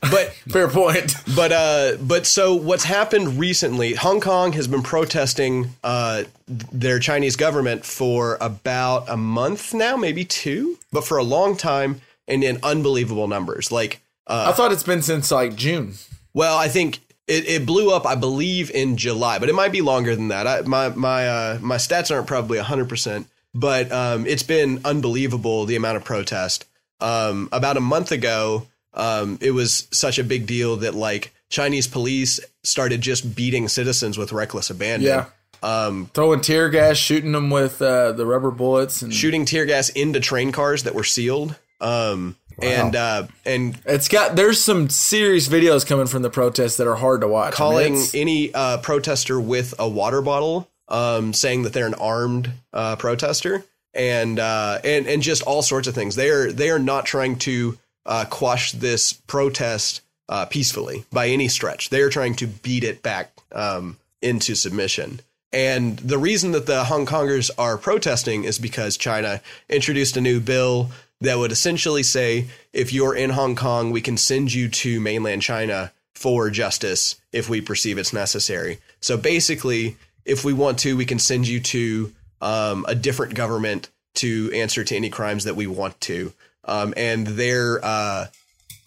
but 0.02 0.32
Fair 0.50 0.68
point. 0.68 1.16
but 1.36 1.52
uh, 1.52 1.98
but 2.02 2.26
so 2.26 2.56
what's 2.56 2.84
happened 2.84 3.40
recently? 3.40 3.94
Hong 3.94 4.20
Kong 4.20 4.54
has 4.54 4.68
been 4.68 4.84
protesting 4.84 5.70
uh, 5.84 6.24
their 6.48 7.00
Chinese 7.00 7.36
government 7.36 7.86
for 7.86 8.38
about 8.42 9.10
a 9.10 9.18
month 9.18 9.74
now, 9.74 9.96
maybe 9.96 10.26
two, 10.26 10.78
but 10.92 11.06
for 11.06 11.18
a 11.18 11.24
long 11.24 11.56
time 11.56 12.02
and 12.28 12.44
in 12.44 12.60
unbelievable 12.64 13.28
numbers. 13.28 13.72
Like, 13.72 14.02
uh, 14.28 14.48
I 14.50 14.56
thought 14.56 14.72
it's 14.72 14.84
been 14.84 15.02
since 15.02 15.32
like 15.32 15.56
June. 15.56 15.94
well, 16.34 16.58
I 16.58 16.68
think 16.68 17.00
it, 17.28 17.48
it 17.48 17.66
blew 17.66 17.94
up, 17.94 18.06
I 18.06 18.16
believe, 18.16 18.72
in 18.72 18.98
July, 18.98 19.40
but 19.40 19.50
it 19.50 19.56
might 19.56 19.72
be 19.72 19.82
longer 19.82 20.16
than 20.16 20.28
that. 20.30 20.48
I, 20.48 20.62
my 20.62 20.90
my 20.90 21.28
uh, 21.28 21.60
my 21.62 21.78
stats 21.78 22.14
aren't 22.14 22.28
probably 22.28 22.58
hundred 22.60 22.90
percent, 22.90 23.28
but 23.54 23.92
um, 23.92 24.26
it's 24.26 24.44
been 24.44 24.82
unbelievable 24.86 25.66
the 25.66 25.76
amount 25.76 25.98
of 25.98 26.04
protest. 26.04 26.66
Um, 27.00 27.50
about 27.52 27.78
a 27.78 27.82
month 27.82 28.12
ago, 28.12 28.68
um, 28.94 29.38
it 29.42 29.52
was 29.52 29.88
such 29.92 30.20
a 30.20 30.24
big 30.24 30.46
deal 30.46 30.78
that 30.78 30.96
like 30.96 31.34
Chinese 31.50 31.88
police 31.88 32.40
started 32.64 33.02
just 33.02 33.36
beating 33.36 33.68
citizens 33.68 34.18
with 34.18 34.32
reckless 34.32 34.70
abandon. 34.70 35.08
Yeah. 35.08 35.26
Um, 35.64 36.10
Throwing 36.14 36.42
tear 36.42 36.70
gas, 36.70 36.98
shooting 36.98 37.34
them 37.34 37.50
with 37.52 37.82
uh, 37.82 38.14
the 38.14 38.26
rubber 38.26 38.52
bullets, 38.52 39.02
and 39.04 39.14
shooting 39.14 39.46
tear 39.46 39.66
gas 39.66 39.90
into 39.90 40.20
train 40.20 40.52
cars 40.52 40.84
that 40.84 40.96
were 40.96 41.04
sealed. 41.04 41.56
Um, 41.80 42.36
and 42.62 42.96
uh, 42.96 43.28
and 43.46 43.80
it's 43.86 44.08
got 44.08 44.36
there's 44.36 44.62
some 44.62 44.90
serious 44.90 45.48
videos 45.48 45.86
coming 45.86 46.08
from 46.08 46.22
the 46.22 46.30
protests 46.30 46.78
that 46.78 46.88
are 46.88 46.96
hard 46.96 47.22
to 47.22 47.28
watch. 47.28 47.60
I 47.60 47.64
mean, 47.64 47.94
calling 47.94 48.02
any 48.14 48.54
uh, 48.54 48.78
protester 48.78 49.40
with 49.40 49.74
a 49.80 49.88
water 49.88 50.22
bottle, 50.22 50.70
um, 50.88 51.34
saying 51.34 51.64
that 51.64 51.74
they're 51.74 51.88
an 51.88 51.94
armed 51.96 52.52
uh, 52.74 52.96
protester, 52.96 53.64
and 53.94 54.40
uh, 54.40 54.80
and 54.84 55.08
and 55.08 55.22
just 55.22 55.44
all 55.44 55.62
sorts 55.62 55.88
of 55.88 55.96
things. 55.96 56.16
They 56.16 56.30
are 56.30 56.52
they 56.52 56.70
are 56.70 56.80
not 56.80 57.06
trying 57.06 57.38
to 57.40 57.78
uh, 58.06 58.26
quash 58.30 58.72
this 58.72 59.14
protest 59.14 60.02
uh, 60.30 60.46
peacefully 60.46 61.06
by 61.12 61.28
any 61.28 61.48
stretch. 61.48 61.90
They 61.90 62.02
are 62.02 62.10
trying 62.10 62.36
to 62.36 62.48
beat 62.48 62.84
it 62.84 63.04
back 63.04 63.32
um, 63.52 63.98
into 64.22 64.56
submission. 64.56 65.20
And 65.54 66.00
the 66.00 66.18
reason 66.18 66.54
that 66.54 66.66
the 66.66 66.86
Hong 66.86 67.06
Kongers 67.06 67.52
are 67.58 67.78
protesting 67.78 68.46
is 68.46 68.58
because 68.58 68.96
China 68.96 69.42
introduced 69.70 70.16
a 70.16 70.22
new 70.22 70.40
bill 70.40 70.92
that 71.20 71.38
would 71.38 71.52
essentially 71.52 72.04
say 72.04 72.48
if 72.74 72.94
you're 72.94 73.16
in 73.16 73.32
Hong 73.32 73.56
Kong, 73.56 73.92
we 73.92 74.02
can 74.02 74.18
send 74.18 74.54
you 74.54 74.70
to 74.70 75.00
mainland 75.00 75.42
China 75.42 75.92
for 76.16 76.50
justice 76.50 77.16
if 77.32 77.50
we 77.50 77.62
perceive 77.62 77.98
it's 77.98 78.14
necessary. 78.14 78.80
So 79.02 79.18
basically, 79.18 79.98
if 80.26 80.46
we 80.46 80.54
want 80.54 80.80
to, 80.80 80.96
we 80.96 81.06
can 81.06 81.20
send 81.20 81.48
you 81.48 81.60
to 81.60 82.14
um, 82.42 82.86
a 82.88 82.96
different 82.96 83.34
government 83.34 83.90
to 84.16 84.52
answer 84.54 84.84
to 84.84 84.96
any 84.96 85.10
crimes 85.10 85.44
that 85.44 85.56
we 85.56 85.68
want 85.68 86.00
to. 86.02 86.34
Um, 86.66 86.94
and 86.96 87.26
their 87.26 87.84
uh, 87.84 88.28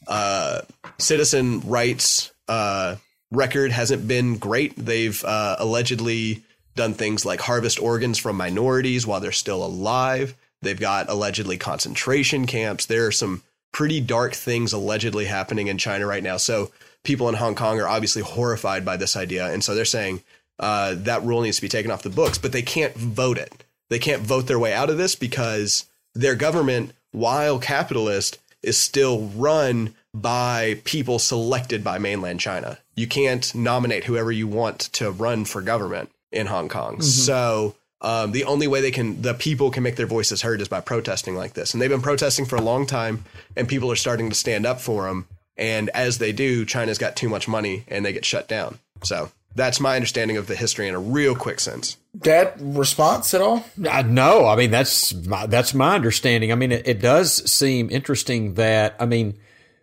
uh, 0.06 0.60
citizen 0.98 1.60
rights 1.60 2.32
uh, 2.48 2.96
record 3.30 3.72
hasn't 3.72 4.06
been 4.06 4.38
great. 4.38 4.74
They've 4.76 5.22
uh, 5.24 5.56
allegedly 5.58 6.42
done 6.76 6.94
things 6.94 7.24
like 7.24 7.40
harvest 7.40 7.80
organs 7.80 8.18
from 8.18 8.36
minorities 8.36 9.06
while 9.06 9.20
they're 9.20 9.32
still 9.32 9.64
alive. 9.64 10.34
They've 10.62 10.78
got 10.78 11.08
allegedly 11.08 11.58
concentration 11.58 12.46
camps. 12.46 12.86
There 12.86 13.06
are 13.06 13.12
some 13.12 13.42
pretty 13.72 14.00
dark 14.00 14.34
things 14.34 14.72
allegedly 14.72 15.26
happening 15.26 15.66
in 15.66 15.78
China 15.78 16.06
right 16.06 16.22
now. 16.22 16.36
So 16.36 16.70
people 17.02 17.28
in 17.28 17.34
Hong 17.34 17.54
Kong 17.54 17.80
are 17.80 17.88
obviously 17.88 18.22
horrified 18.22 18.84
by 18.84 18.96
this 18.96 19.16
idea. 19.16 19.52
And 19.52 19.62
so 19.62 19.74
they're 19.74 19.84
saying 19.84 20.22
uh, 20.58 20.94
that 20.98 21.22
rule 21.22 21.42
needs 21.42 21.56
to 21.56 21.62
be 21.62 21.68
taken 21.68 21.90
off 21.90 22.02
the 22.02 22.10
books, 22.10 22.38
but 22.38 22.52
they 22.52 22.62
can't 22.62 22.94
vote 22.94 23.38
it. 23.38 23.52
They 23.90 23.98
can't 23.98 24.22
vote 24.22 24.46
their 24.46 24.58
way 24.58 24.72
out 24.72 24.90
of 24.90 24.96
this 24.96 25.14
because 25.14 25.84
their 26.14 26.34
government, 26.34 26.92
while 27.14 27.58
capitalist, 27.58 28.38
is 28.62 28.76
still 28.78 29.26
run 29.36 29.94
by 30.14 30.80
people 30.84 31.18
selected 31.18 31.84
by 31.84 31.98
mainland 31.98 32.40
China. 32.40 32.78
You 32.94 33.06
can't 33.06 33.54
nominate 33.54 34.04
whoever 34.04 34.32
you 34.32 34.46
want 34.46 34.80
to 34.94 35.10
run 35.10 35.44
for 35.44 35.60
government 35.60 36.10
in 36.32 36.46
Hong 36.46 36.68
Kong. 36.68 37.02
So 37.02 37.74
um, 38.00 38.32
the 38.32 38.44
only 38.44 38.66
way 38.66 38.80
they 38.80 38.90
can, 38.90 39.22
the 39.22 39.34
people 39.34 39.70
can 39.70 39.82
make 39.82 39.96
their 39.96 40.06
voices 40.06 40.42
heard 40.42 40.60
is 40.60 40.68
by 40.68 40.80
protesting 40.80 41.36
like 41.36 41.54
this. 41.54 41.72
And 41.72 41.80
they've 41.80 41.90
been 41.90 42.02
protesting 42.02 42.46
for 42.46 42.56
a 42.56 42.62
long 42.62 42.86
time, 42.86 43.24
and 43.56 43.68
people 43.68 43.90
are 43.90 43.96
starting 43.96 44.28
to 44.28 44.34
stand 44.34 44.66
up 44.66 44.80
for 44.80 45.04
them. 45.04 45.26
And 45.56 45.90
as 45.90 46.18
they 46.18 46.32
do, 46.32 46.64
China's 46.64 46.98
got 46.98 47.16
too 47.16 47.28
much 47.28 47.46
money 47.46 47.84
and 47.88 48.04
they 48.04 48.12
get 48.12 48.24
shut 48.24 48.48
down. 48.48 48.78
So 49.04 49.30
that's 49.54 49.80
my 49.80 49.96
understanding 49.96 50.36
of 50.36 50.46
the 50.46 50.56
history 50.56 50.88
in 50.88 50.94
a 50.94 51.00
real 51.00 51.34
quick 51.34 51.60
sense. 51.60 51.96
that 52.14 52.56
response 52.58 53.34
at 53.34 53.40
all? 53.40 53.64
I 53.88 54.02
no, 54.02 54.46
I 54.46 54.56
mean 54.56 54.70
that's 54.70 55.14
my, 55.14 55.46
that's 55.46 55.74
my 55.74 55.94
understanding. 55.94 56.52
I 56.52 56.54
mean, 56.54 56.72
it, 56.72 56.86
it 56.86 57.00
does 57.00 57.50
seem 57.50 57.90
interesting 57.90 58.54
that 58.54 58.96
I 58.98 59.06
mean 59.06 59.38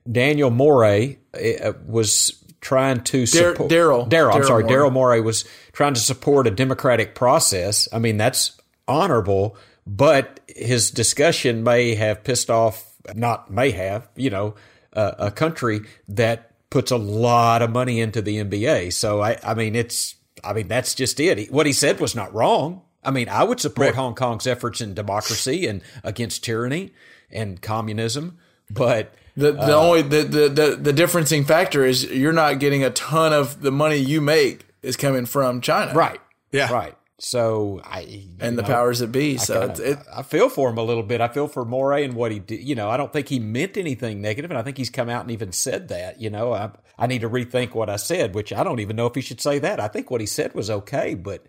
Daniel 0.09 0.49
Morey 0.49 1.19
uh, 1.33 1.73
was 1.85 2.41
trying 2.59 3.01
to 3.01 3.25
support 3.25 3.71
Daryl. 3.71 4.09
Daryl. 4.09 4.35
I'm 4.35 4.43
sorry, 4.43 4.63
Daryl 4.63 4.91
Morey 4.91 5.21
was 5.21 5.45
trying 5.73 5.93
to 5.93 5.99
support 5.99 6.47
a 6.47 6.51
democratic 6.51 7.15
process. 7.15 7.87
I 7.91 7.99
mean, 7.99 8.17
that's 8.17 8.59
honorable, 8.87 9.57
but 9.85 10.39
his 10.47 10.91
discussion 10.91 11.63
may 11.63 11.95
have 11.95 12.23
pissed 12.23 12.49
off. 12.49 12.87
Not 13.15 13.49
may 13.51 13.71
have, 13.71 14.07
you 14.15 14.29
know, 14.29 14.55
uh, 14.93 15.13
a 15.17 15.31
country 15.31 15.81
that 16.07 16.50
puts 16.71 16.89
a 16.89 16.97
lot 16.97 17.61
of 17.61 17.69
money 17.69 17.99
into 18.01 18.21
the 18.23 18.37
NBA. 18.37 18.91
So 18.93 19.21
I, 19.21 19.37
I 19.43 19.53
mean, 19.53 19.75
it's, 19.75 20.15
I 20.43 20.53
mean, 20.53 20.67
that's 20.67 20.95
just 20.95 21.19
it. 21.19 21.37
He- 21.37 21.45
What 21.45 21.67
he 21.67 21.73
said 21.73 21.99
was 21.99 22.15
not 22.15 22.33
wrong. 22.33 22.81
I 23.03 23.11
mean, 23.11 23.29
I 23.29 23.43
would 23.43 23.59
support 23.59 23.93
Hong 23.95 24.15
Kong's 24.15 24.47
efforts 24.47 24.79
in 24.81 24.93
democracy 24.95 25.67
and 25.67 25.81
against 26.03 26.43
tyranny 26.43 26.93
and 27.31 27.61
communism, 27.61 28.37
but 28.69 29.13
The 29.35 29.53
the 29.53 29.77
uh, 29.77 29.81
only 29.81 30.01
the, 30.03 30.23
the 30.23 30.49
the 30.49 30.75
the 30.75 30.93
differencing 30.93 31.45
factor 31.45 31.83
is 31.85 32.03
you're 32.05 32.33
not 32.33 32.59
getting 32.59 32.83
a 32.83 32.89
ton 32.91 33.33
of 33.33 33.61
the 33.61 33.71
money 33.71 33.95
you 33.97 34.21
make 34.21 34.65
is 34.83 34.95
coming 34.97 35.25
from 35.25 35.61
China, 35.61 35.93
right, 35.93 36.19
Yeah. 36.51 36.71
right. 36.71 36.93
So 37.23 37.79
I 37.85 38.23
And 38.39 38.57
the 38.57 38.63
know, 38.63 38.67
powers 38.67 38.97
that 38.97 39.11
be. 39.11 39.37
So 39.37 39.67
kinda- 39.67 39.91
it, 39.91 39.97
I 40.11 40.23
feel 40.23 40.49
for 40.49 40.71
him 40.71 40.79
a 40.79 40.83
little 40.83 41.03
bit. 41.03 41.21
I 41.21 41.27
feel 41.27 41.47
for 41.47 41.63
Morey 41.63 42.03
and 42.03 42.15
what 42.15 42.31
he 42.31 42.39
did. 42.39 42.63
You 42.63 42.73
know, 42.73 42.89
I 42.89 42.97
don't 42.97 43.13
think 43.13 43.29
he 43.29 43.37
meant 43.39 43.77
anything 43.77 44.21
negative, 44.21 44.49
and 44.49 44.57
I 44.57 44.63
think 44.63 44.77
he's 44.77 44.89
come 44.89 45.07
out 45.07 45.21
and 45.21 45.29
even 45.31 45.51
said 45.51 45.89
that. 45.89 46.19
You 46.19 46.31
know, 46.31 46.51
I 46.53 46.71
I 46.97 47.05
need 47.05 47.21
to 47.21 47.29
rethink 47.29 47.75
what 47.75 47.91
I 47.91 47.97
said, 47.97 48.33
which 48.33 48.51
I 48.51 48.63
don't 48.63 48.79
even 48.79 48.95
know 48.95 49.05
if 49.05 49.13
he 49.13 49.21
should 49.21 49.39
say 49.39 49.59
that. 49.59 49.79
I 49.79 49.87
think 49.87 50.09
what 50.09 50.19
he 50.19 50.25
said 50.25 50.55
was 50.55 50.71
okay, 50.71 51.13
but 51.13 51.45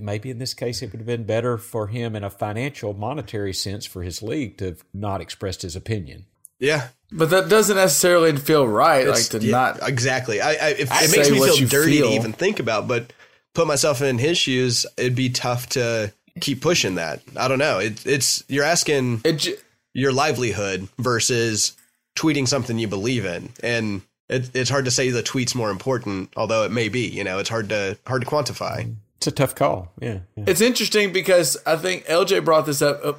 maybe 0.00 0.30
in 0.30 0.38
this 0.38 0.52
case 0.52 0.82
it 0.82 0.90
would 0.90 0.98
have 1.00 1.06
been 1.06 1.22
better 1.24 1.58
for 1.58 1.86
him 1.86 2.16
in 2.16 2.24
a 2.24 2.30
financial, 2.30 2.92
monetary 2.92 3.52
sense 3.52 3.86
for 3.86 4.02
his 4.02 4.20
league 4.20 4.58
to 4.58 4.64
have 4.64 4.84
not 4.92 5.20
expressed 5.20 5.62
his 5.62 5.76
opinion. 5.76 6.26
Yeah. 6.58 6.88
but 7.12 7.30
that 7.30 7.48
doesn't 7.48 7.76
necessarily 7.76 8.36
feel 8.36 8.66
right. 8.66 9.02
It's- 9.02 9.32
like 9.32 9.40
to 9.40 9.46
yeah, 9.46 9.52
not. 9.52 9.88
exactly. 9.88 10.40
I, 10.40 10.50
I, 10.50 10.68
if, 10.70 10.90
I 10.90 11.04
it 11.04 11.10
makes 11.12 11.28
say 11.28 11.30
me 11.34 11.38
what 11.38 11.50
feel 11.50 11.58
you 11.60 11.66
dirty 11.68 11.98
feel. 11.98 12.08
to 12.08 12.14
even 12.14 12.32
think 12.32 12.58
about, 12.58 12.88
but 12.88 13.12
put 13.54 13.66
myself 13.66 14.02
in 14.02 14.18
his 14.18 14.36
shoes, 14.36 14.84
it'd 14.96 15.14
be 15.14 15.30
tough 15.30 15.68
to 15.70 16.12
keep 16.40 16.60
pushing 16.60 16.96
that. 16.96 17.20
I 17.36 17.48
don't 17.48 17.58
know. 17.58 17.78
It, 17.78 18.04
it's 18.06 18.44
you're 18.48 18.64
asking 18.64 19.22
It, 19.24 19.34
j- 19.34 19.56
your 19.92 20.12
livelihood 20.12 20.88
versus 20.98 21.76
tweeting 22.16 22.46
something 22.48 22.78
you 22.78 22.88
believe 22.88 23.24
in, 23.24 23.50
and 23.62 24.02
it, 24.28 24.50
it's 24.54 24.70
hard 24.70 24.84
to 24.86 24.90
say 24.90 25.10
the 25.10 25.22
tweet's 25.22 25.54
more 25.54 25.70
important, 25.70 26.32
although 26.36 26.64
it 26.64 26.70
may 26.72 26.88
be. 26.88 27.06
You 27.08 27.24
know, 27.24 27.38
it's 27.38 27.48
hard 27.48 27.68
to 27.70 27.96
hard 28.06 28.22
to 28.22 28.28
quantify. 28.28 28.94
It's 29.18 29.26
a 29.28 29.32
tough 29.32 29.54
call. 29.54 29.92
Yeah. 30.00 30.18
yeah. 30.36 30.44
It's 30.46 30.60
interesting 30.60 31.12
because 31.12 31.56
I 31.64 31.76
think 31.76 32.04
LJ 32.06 32.44
brought 32.44 32.66
this 32.66 32.82
up. 32.82 33.00
Uh, 33.02 33.12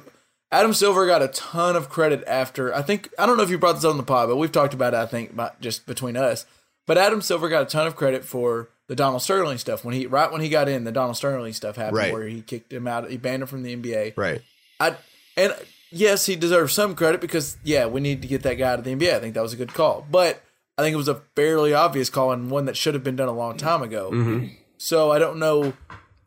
Adam 0.52 0.72
Silver 0.72 1.06
got 1.06 1.22
a 1.22 1.28
ton 1.28 1.74
of 1.74 1.88
credit 1.88 2.22
after. 2.26 2.72
I 2.74 2.82
think 2.82 3.10
I 3.18 3.26
don't 3.26 3.36
know 3.36 3.42
if 3.42 3.50
you 3.50 3.58
brought 3.58 3.74
this 3.74 3.84
up 3.84 3.90
on 3.90 3.96
the 3.96 4.02
pod, 4.02 4.28
but 4.28 4.36
we've 4.36 4.52
talked 4.52 4.74
about 4.74 4.94
it. 4.94 4.98
I 4.98 5.06
think 5.06 5.34
just 5.60 5.86
between 5.86 6.16
us. 6.16 6.46
But 6.86 6.98
Adam 6.98 7.20
Silver 7.20 7.48
got 7.48 7.62
a 7.62 7.66
ton 7.66 7.86
of 7.86 7.96
credit 7.96 8.24
for 8.24 8.68
the 8.88 8.96
Donald 8.96 9.22
Sterling 9.22 9.58
stuff 9.58 9.84
when 9.84 9.94
he 9.94 10.06
right 10.06 10.30
when 10.30 10.40
he 10.40 10.48
got 10.48 10.68
in. 10.68 10.84
The 10.84 10.92
Donald 10.92 11.16
Sterling 11.16 11.52
stuff 11.52 11.76
happened 11.76 11.96
Right. 11.96 12.12
where 12.12 12.26
he 12.26 12.42
kicked 12.42 12.72
him 12.72 12.86
out. 12.86 13.10
He 13.10 13.16
banned 13.16 13.42
him 13.42 13.48
from 13.48 13.62
the 13.62 13.74
NBA. 13.76 14.14
Right. 14.16 14.42
I 14.80 14.96
and 15.36 15.54
yes, 15.90 16.26
he 16.26 16.36
deserves 16.36 16.72
some 16.74 16.94
credit 16.94 17.20
because 17.20 17.56
yeah, 17.64 17.86
we 17.86 18.00
need 18.00 18.22
to 18.22 18.28
get 18.28 18.42
that 18.42 18.54
guy 18.54 18.68
out 18.72 18.78
of 18.78 18.84
the 18.84 18.94
NBA. 18.94 19.14
I 19.14 19.20
think 19.20 19.34
that 19.34 19.42
was 19.42 19.52
a 19.52 19.56
good 19.56 19.74
call, 19.74 20.06
but 20.10 20.42
I 20.78 20.82
think 20.82 20.94
it 20.94 20.98
was 20.98 21.08
a 21.08 21.22
fairly 21.34 21.72
obvious 21.74 22.10
call 22.10 22.32
and 22.32 22.50
one 22.50 22.66
that 22.66 22.76
should 22.76 22.94
have 22.94 23.02
been 23.04 23.16
done 23.16 23.28
a 23.28 23.32
long 23.32 23.56
time 23.56 23.82
ago. 23.82 24.10
Mm-hmm. 24.12 24.46
So 24.78 25.10
I 25.10 25.18
don't 25.18 25.38
know. 25.38 25.72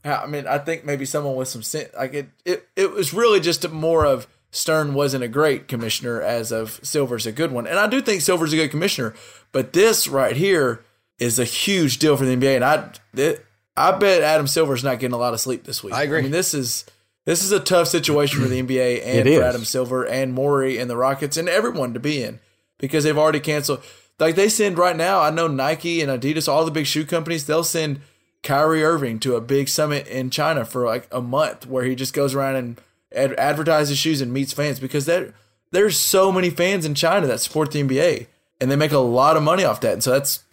How, 0.03 0.23
I 0.23 0.27
mean, 0.27 0.47
I 0.47 0.57
think 0.57 0.85
maybe 0.85 1.05
someone 1.05 1.35
with 1.35 1.49
some 1.49 1.61
sense, 1.61 1.89
like 1.95 2.13
it, 2.13 2.29
it, 2.45 2.67
it 2.75 2.91
was 2.91 3.13
really 3.13 3.39
just 3.41 3.69
more 3.69 4.05
of 4.05 4.27
Stern 4.49 4.93
wasn't 4.93 5.23
a 5.23 5.27
great 5.27 5.67
commissioner 5.67 6.21
as 6.21 6.51
of 6.51 6.79
Silver's 6.81 7.25
a 7.27 7.31
good 7.31 7.51
one, 7.51 7.67
and 7.67 7.77
I 7.77 7.85
do 7.85 8.01
think 8.01 8.21
Silver's 8.21 8.53
a 8.53 8.55
good 8.55 8.71
commissioner. 8.71 9.13
But 9.51 9.73
this 9.73 10.07
right 10.07 10.35
here 10.35 10.83
is 11.19 11.39
a 11.39 11.45
huge 11.45 11.99
deal 11.99 12.17
for 12.17 12.25
the 12.25 12.35
NBA, 12.35 12.55
and 12.55 12.65
I, 12.65 12.91
it, 13.13 13.45
I 13.75 13.91
bet 13.97 14.21
Adam 14.23 14.47
Silver's 14.47 14.83
not 14.83 14.99
getting 14.99 15.13
a 15.13 15.17
lot 15.17 15.33
of 15.33 15.39
sleep 15.39 15.63
this 15.63 15.83
week. 15.83 15.93
I 15.93 16.03
agree. 16.03 16.19
I 16.19 16.21
mean, 16.23 16.31
this 16.31 16.53
is 16.53 16.85
this 17.25 17.43
is 17.43 17.51
a 17.51 17.59
tough 17.59 17.87
situation 17.87 18.41
for 18.41 18.47
the 18.47 18.61
NBA 18.61 19.01
and 19.05 19.27
for. 19.27 19.43
Adam 19.43 19.63
Silver 19.63 20.05
and 20.05 20.33
Morey 20.33 20.77
and 20.77 20.89
the 20.89 20.97
Rockets 20.97 21.37
and 21.37 21.47
everyone 21.47 21.93
to 21.93 21.99
be 21.99 22.23
in 22.23 22.39
because 22.77 23.03
they've 23.03 23.17
already 23.17 23.39
canceled. 23.39 23.83
Like 24.17 24.35
they 24.35 24.49
send 24.49 24.77
right 24.77 24.95
now, 24.95 25.21
I 25.21 25.29
know 25.29 25.47
Nike 25.47 26.01
and 26.01 26.11
Adidas, 26.11 26.47
all 26.47 26.65
the 26.65 26.71
big 26.71 26.87
shoe 26.87 27.05
companies, 27.05 27.45
they'll 27.45 27.63
send 27.63 28.01
Kyrie 28.43 28.83
Irving 28.83 29.19
to 29.19 29.35
a 29.35 29.41
big 29.41 29.69
summit 29.69 30.07
in 30.07 30.29
China 30.29 30.65
for 30.65 30.85
like 30.85 31.07
a 31.11 31.21
month 31.21 31.65
where 31.67 31.83
he 31.83 31.95
just 31.95 32.13
goes 32.13 32.35
around 32.35 32.55
and 32.55 32.81
ad- 33.13 33.37
advertises 33.37 33.97
shoes 33.97 34.21
and 34.21 34.33
meets 34.33 34.51
fans 34.51 34.79
because 34.79 35.05
there 35.05 35.33
there's 35.71 35.99
so 35.99 36.31
many 36.31 36.49
fans 36.49 36.85
in 36.85 36.95
China 36.95 37.27
that 37.27 37.39
support 37.39 37.71
the 37.71 37.83
NBA 37.83 38.27
and 38.59 38.69
they 38.69 38.75
make 38.75 38.91
a 38.91 38.97
lot 38.97 39.37
of 39.37 39.43
money 39.43 39.63
off 39.63 39.81
that. 39.81 39.93
And 39.93 40.03
so 40.03 40.11
that's 40.11 40.43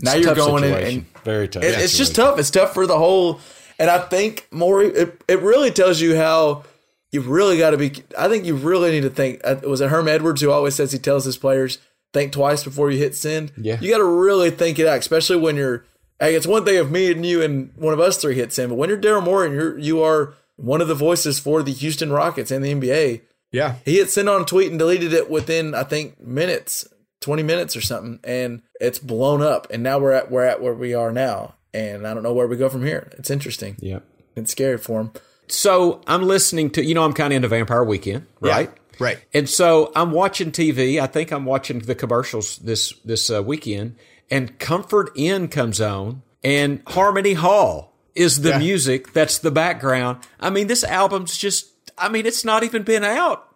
now 0.00 0.14
It's 0.14 0.24
you're 0.26 0.34
going 0.34 0.64
in 0.64 0.72
and 0.74 1.06
very 1.24 1.48
tough. 1.48 1.62
it, 1.62 1.74
it's 1.78 1.96
just 1.96 2.14
tough. 2.14 2.38
It's 2.38 2.50
tough 2.50 2.74
for 2.74 2.86
the 2.86 2.98
whole. 2.98 3.40
And 3.78 3.90
I 3.90 3.98
think 3.98 4.46
Morey, 4.50 4.88
it, 4.88 5.22
it 5.28 5.40
really 5.40 5.70
tells 5.70 6.00
you 6.00 6.16
how 6.16 6.64
you 7.12 7.20
really 7.20 7.58
got 7.58 7.70
to 7.70 7.76
be. 7.78 7.92
I 8.18 8.28
think 8.28 8.44
you 8.46 8.54
really 8.56 8.90
need 8.90 9.02
to 9.02 9.10
think. 9.10 9.40
uh, 9.44 9.56
Was 9.64 9.80
it 9.80 9.90
Herm 9.90 10.08
Edwards 10.08 10.40
who 10.40 10.50
always 10.50 10.74
says 10.74 10.92
he 10.92 10.98
tells 10.98 11.24
his 11.24 11.36
players 11.36 11.78
think 12.12 12.32
twice 12.32 12.64
before 12.64 12.90
you 12.90 12.98
hit 12.98 13.14
send? 13.14 13.52
Yeah. 13.56 13.78
you 13.80 13.90
got 13.90 13.98
to 13.98 14.04
really 14.04 14.50
think 14.50 14.78
it 14.78 14.86
out, 14.86 14.98
especially 14.98 15.36
when 15.36 15.56
you're. 15.56 15.84
Hey, 16.18 16.34
it's 16.34 16.46
one 16.46 16.64
thing 16.64 16.76
if 16.76 16.88
me 16.88 17.12
and 17.12 17.26
you 17.26 17.42
and 17.42 17.70
one 17.76 17.92
of 17.92 18.00
us 18.00 18.16
three 18.16 18.34
hit 18.34 18.50
send, 18.50 18.70
but 18.70 18.76
when 18.76 18.88
you're 18.88 18.98
Daryl 18.98 19.22
Morey 19.22 19.48
and 19.48 19.54
you're 19.54 19.78
you 19.78 20.02
are 20.02 20.32
one 20.56 20.80
of 20.80 20.88
the 20.88 20.94
voices 20.94 21.38
for 21.38 21.62
the 21.62 21.72
Houston 21.72 22.10
Rockets 22.10 22.50
and 22.50 22.64
the 22.64 22.72
NBA, 22.72 23.20
Yeah. 23.52 23.74
he 23.84 23.96
hit 23.98 24.08
send 24.08 24.26
on 24.30 24.40
a 24.40 24.44
tweet 24.46 24.70
and 24.70 24.78
deleted 24.78 25.12
it 25.12 25.28
within 25.30 25.74
I 25.74 25.82
think 25.82 26.18
minutes, 26.18 26.88
20 27.26 27.42
minutes 27.42 27.74
or 27.76 27.80
something, 27.80 28.20
and 28.22 28.62
it's 28.80 29.00
blown 29.00 29.42
up. 29.42 29.66
And 29.72 29.82
now 29.82 29.98
we're 29.98 30.12
at 30.12 30.30
we're 30.30 30.44
at 30.44 30.62
where 30.62 30.74
we 30.74 30.94
are 30.94 31.10
now, 31.10 31.54
and 31.74 32.06
I 32.06 32.14
don't 32.14 32.22
know 32.22 32.32
where 32.32 32.46
we 32.46 32.56
go 32.56 32.68
from 32.68 32.84
here. 32.86 33.10
It's 33.18 33.30
interesting. 33.30 33.74
Yeah, 33.80 33.98
It's 34.36 34.52
scary 34.52 34.78
for 34.78 35.00
him. 35.00 35.10
So 35.48 36.02
I'm 36.06 36.22
listening 36.22 36.70
to, 36.70 36.84
you 36.84 36.94
know, 36.94 37.02
I'm 37.04 37.12
kind 37.12 37.32
of 37.32 37.36
into 37.36 37.48
Vampire 37.48 37.82
Weekend, 37.84 38.26
right? 38.40 38.70
Yeah, 38.72 38.96
right. 39.00 39.18
And 39.34 39.48
so 39.48 39.90
I'm 39.96 40.12
watching 40.12 40.52
TV. 40.52 41.00
I 41.00 41.06
think 41.08 41.32
I'm 41.32 41.44
watching 41.44 41.80
the 41.80 41.96
commercials 41.96 42.58
this 42.58 42.92
this 43.04 43.28
uh, 43.28 43.42
weekend, 43.42 43.96
and 44.30 44.56
Comfort 44.60 45.10
Inn 45.16 45.48
comes 45.48 45.80
on, 45.80 46.22
and 46.44 46.80
Harmony 46.86 47.34
Hall 47.34 47.92
is 48.14 48.42
the 48.42 48.50
Yeah. 48.50 48.58
music 48.58 49.12
that's 49.12 49.38
the 49.38 49.50
background. 49.50 50.18
I 50.38 50.50
mean, 50.50 50.68
this 50.68 50.84
album's 50.84 51.36
just. 51.36 51.72
I 51.98 52.08
mean, 52.08 52.24
it's 52.26 52.44
not 52.44 52.62
even 52.62 52.82
been 52.84 53.02
out 53.04 53.48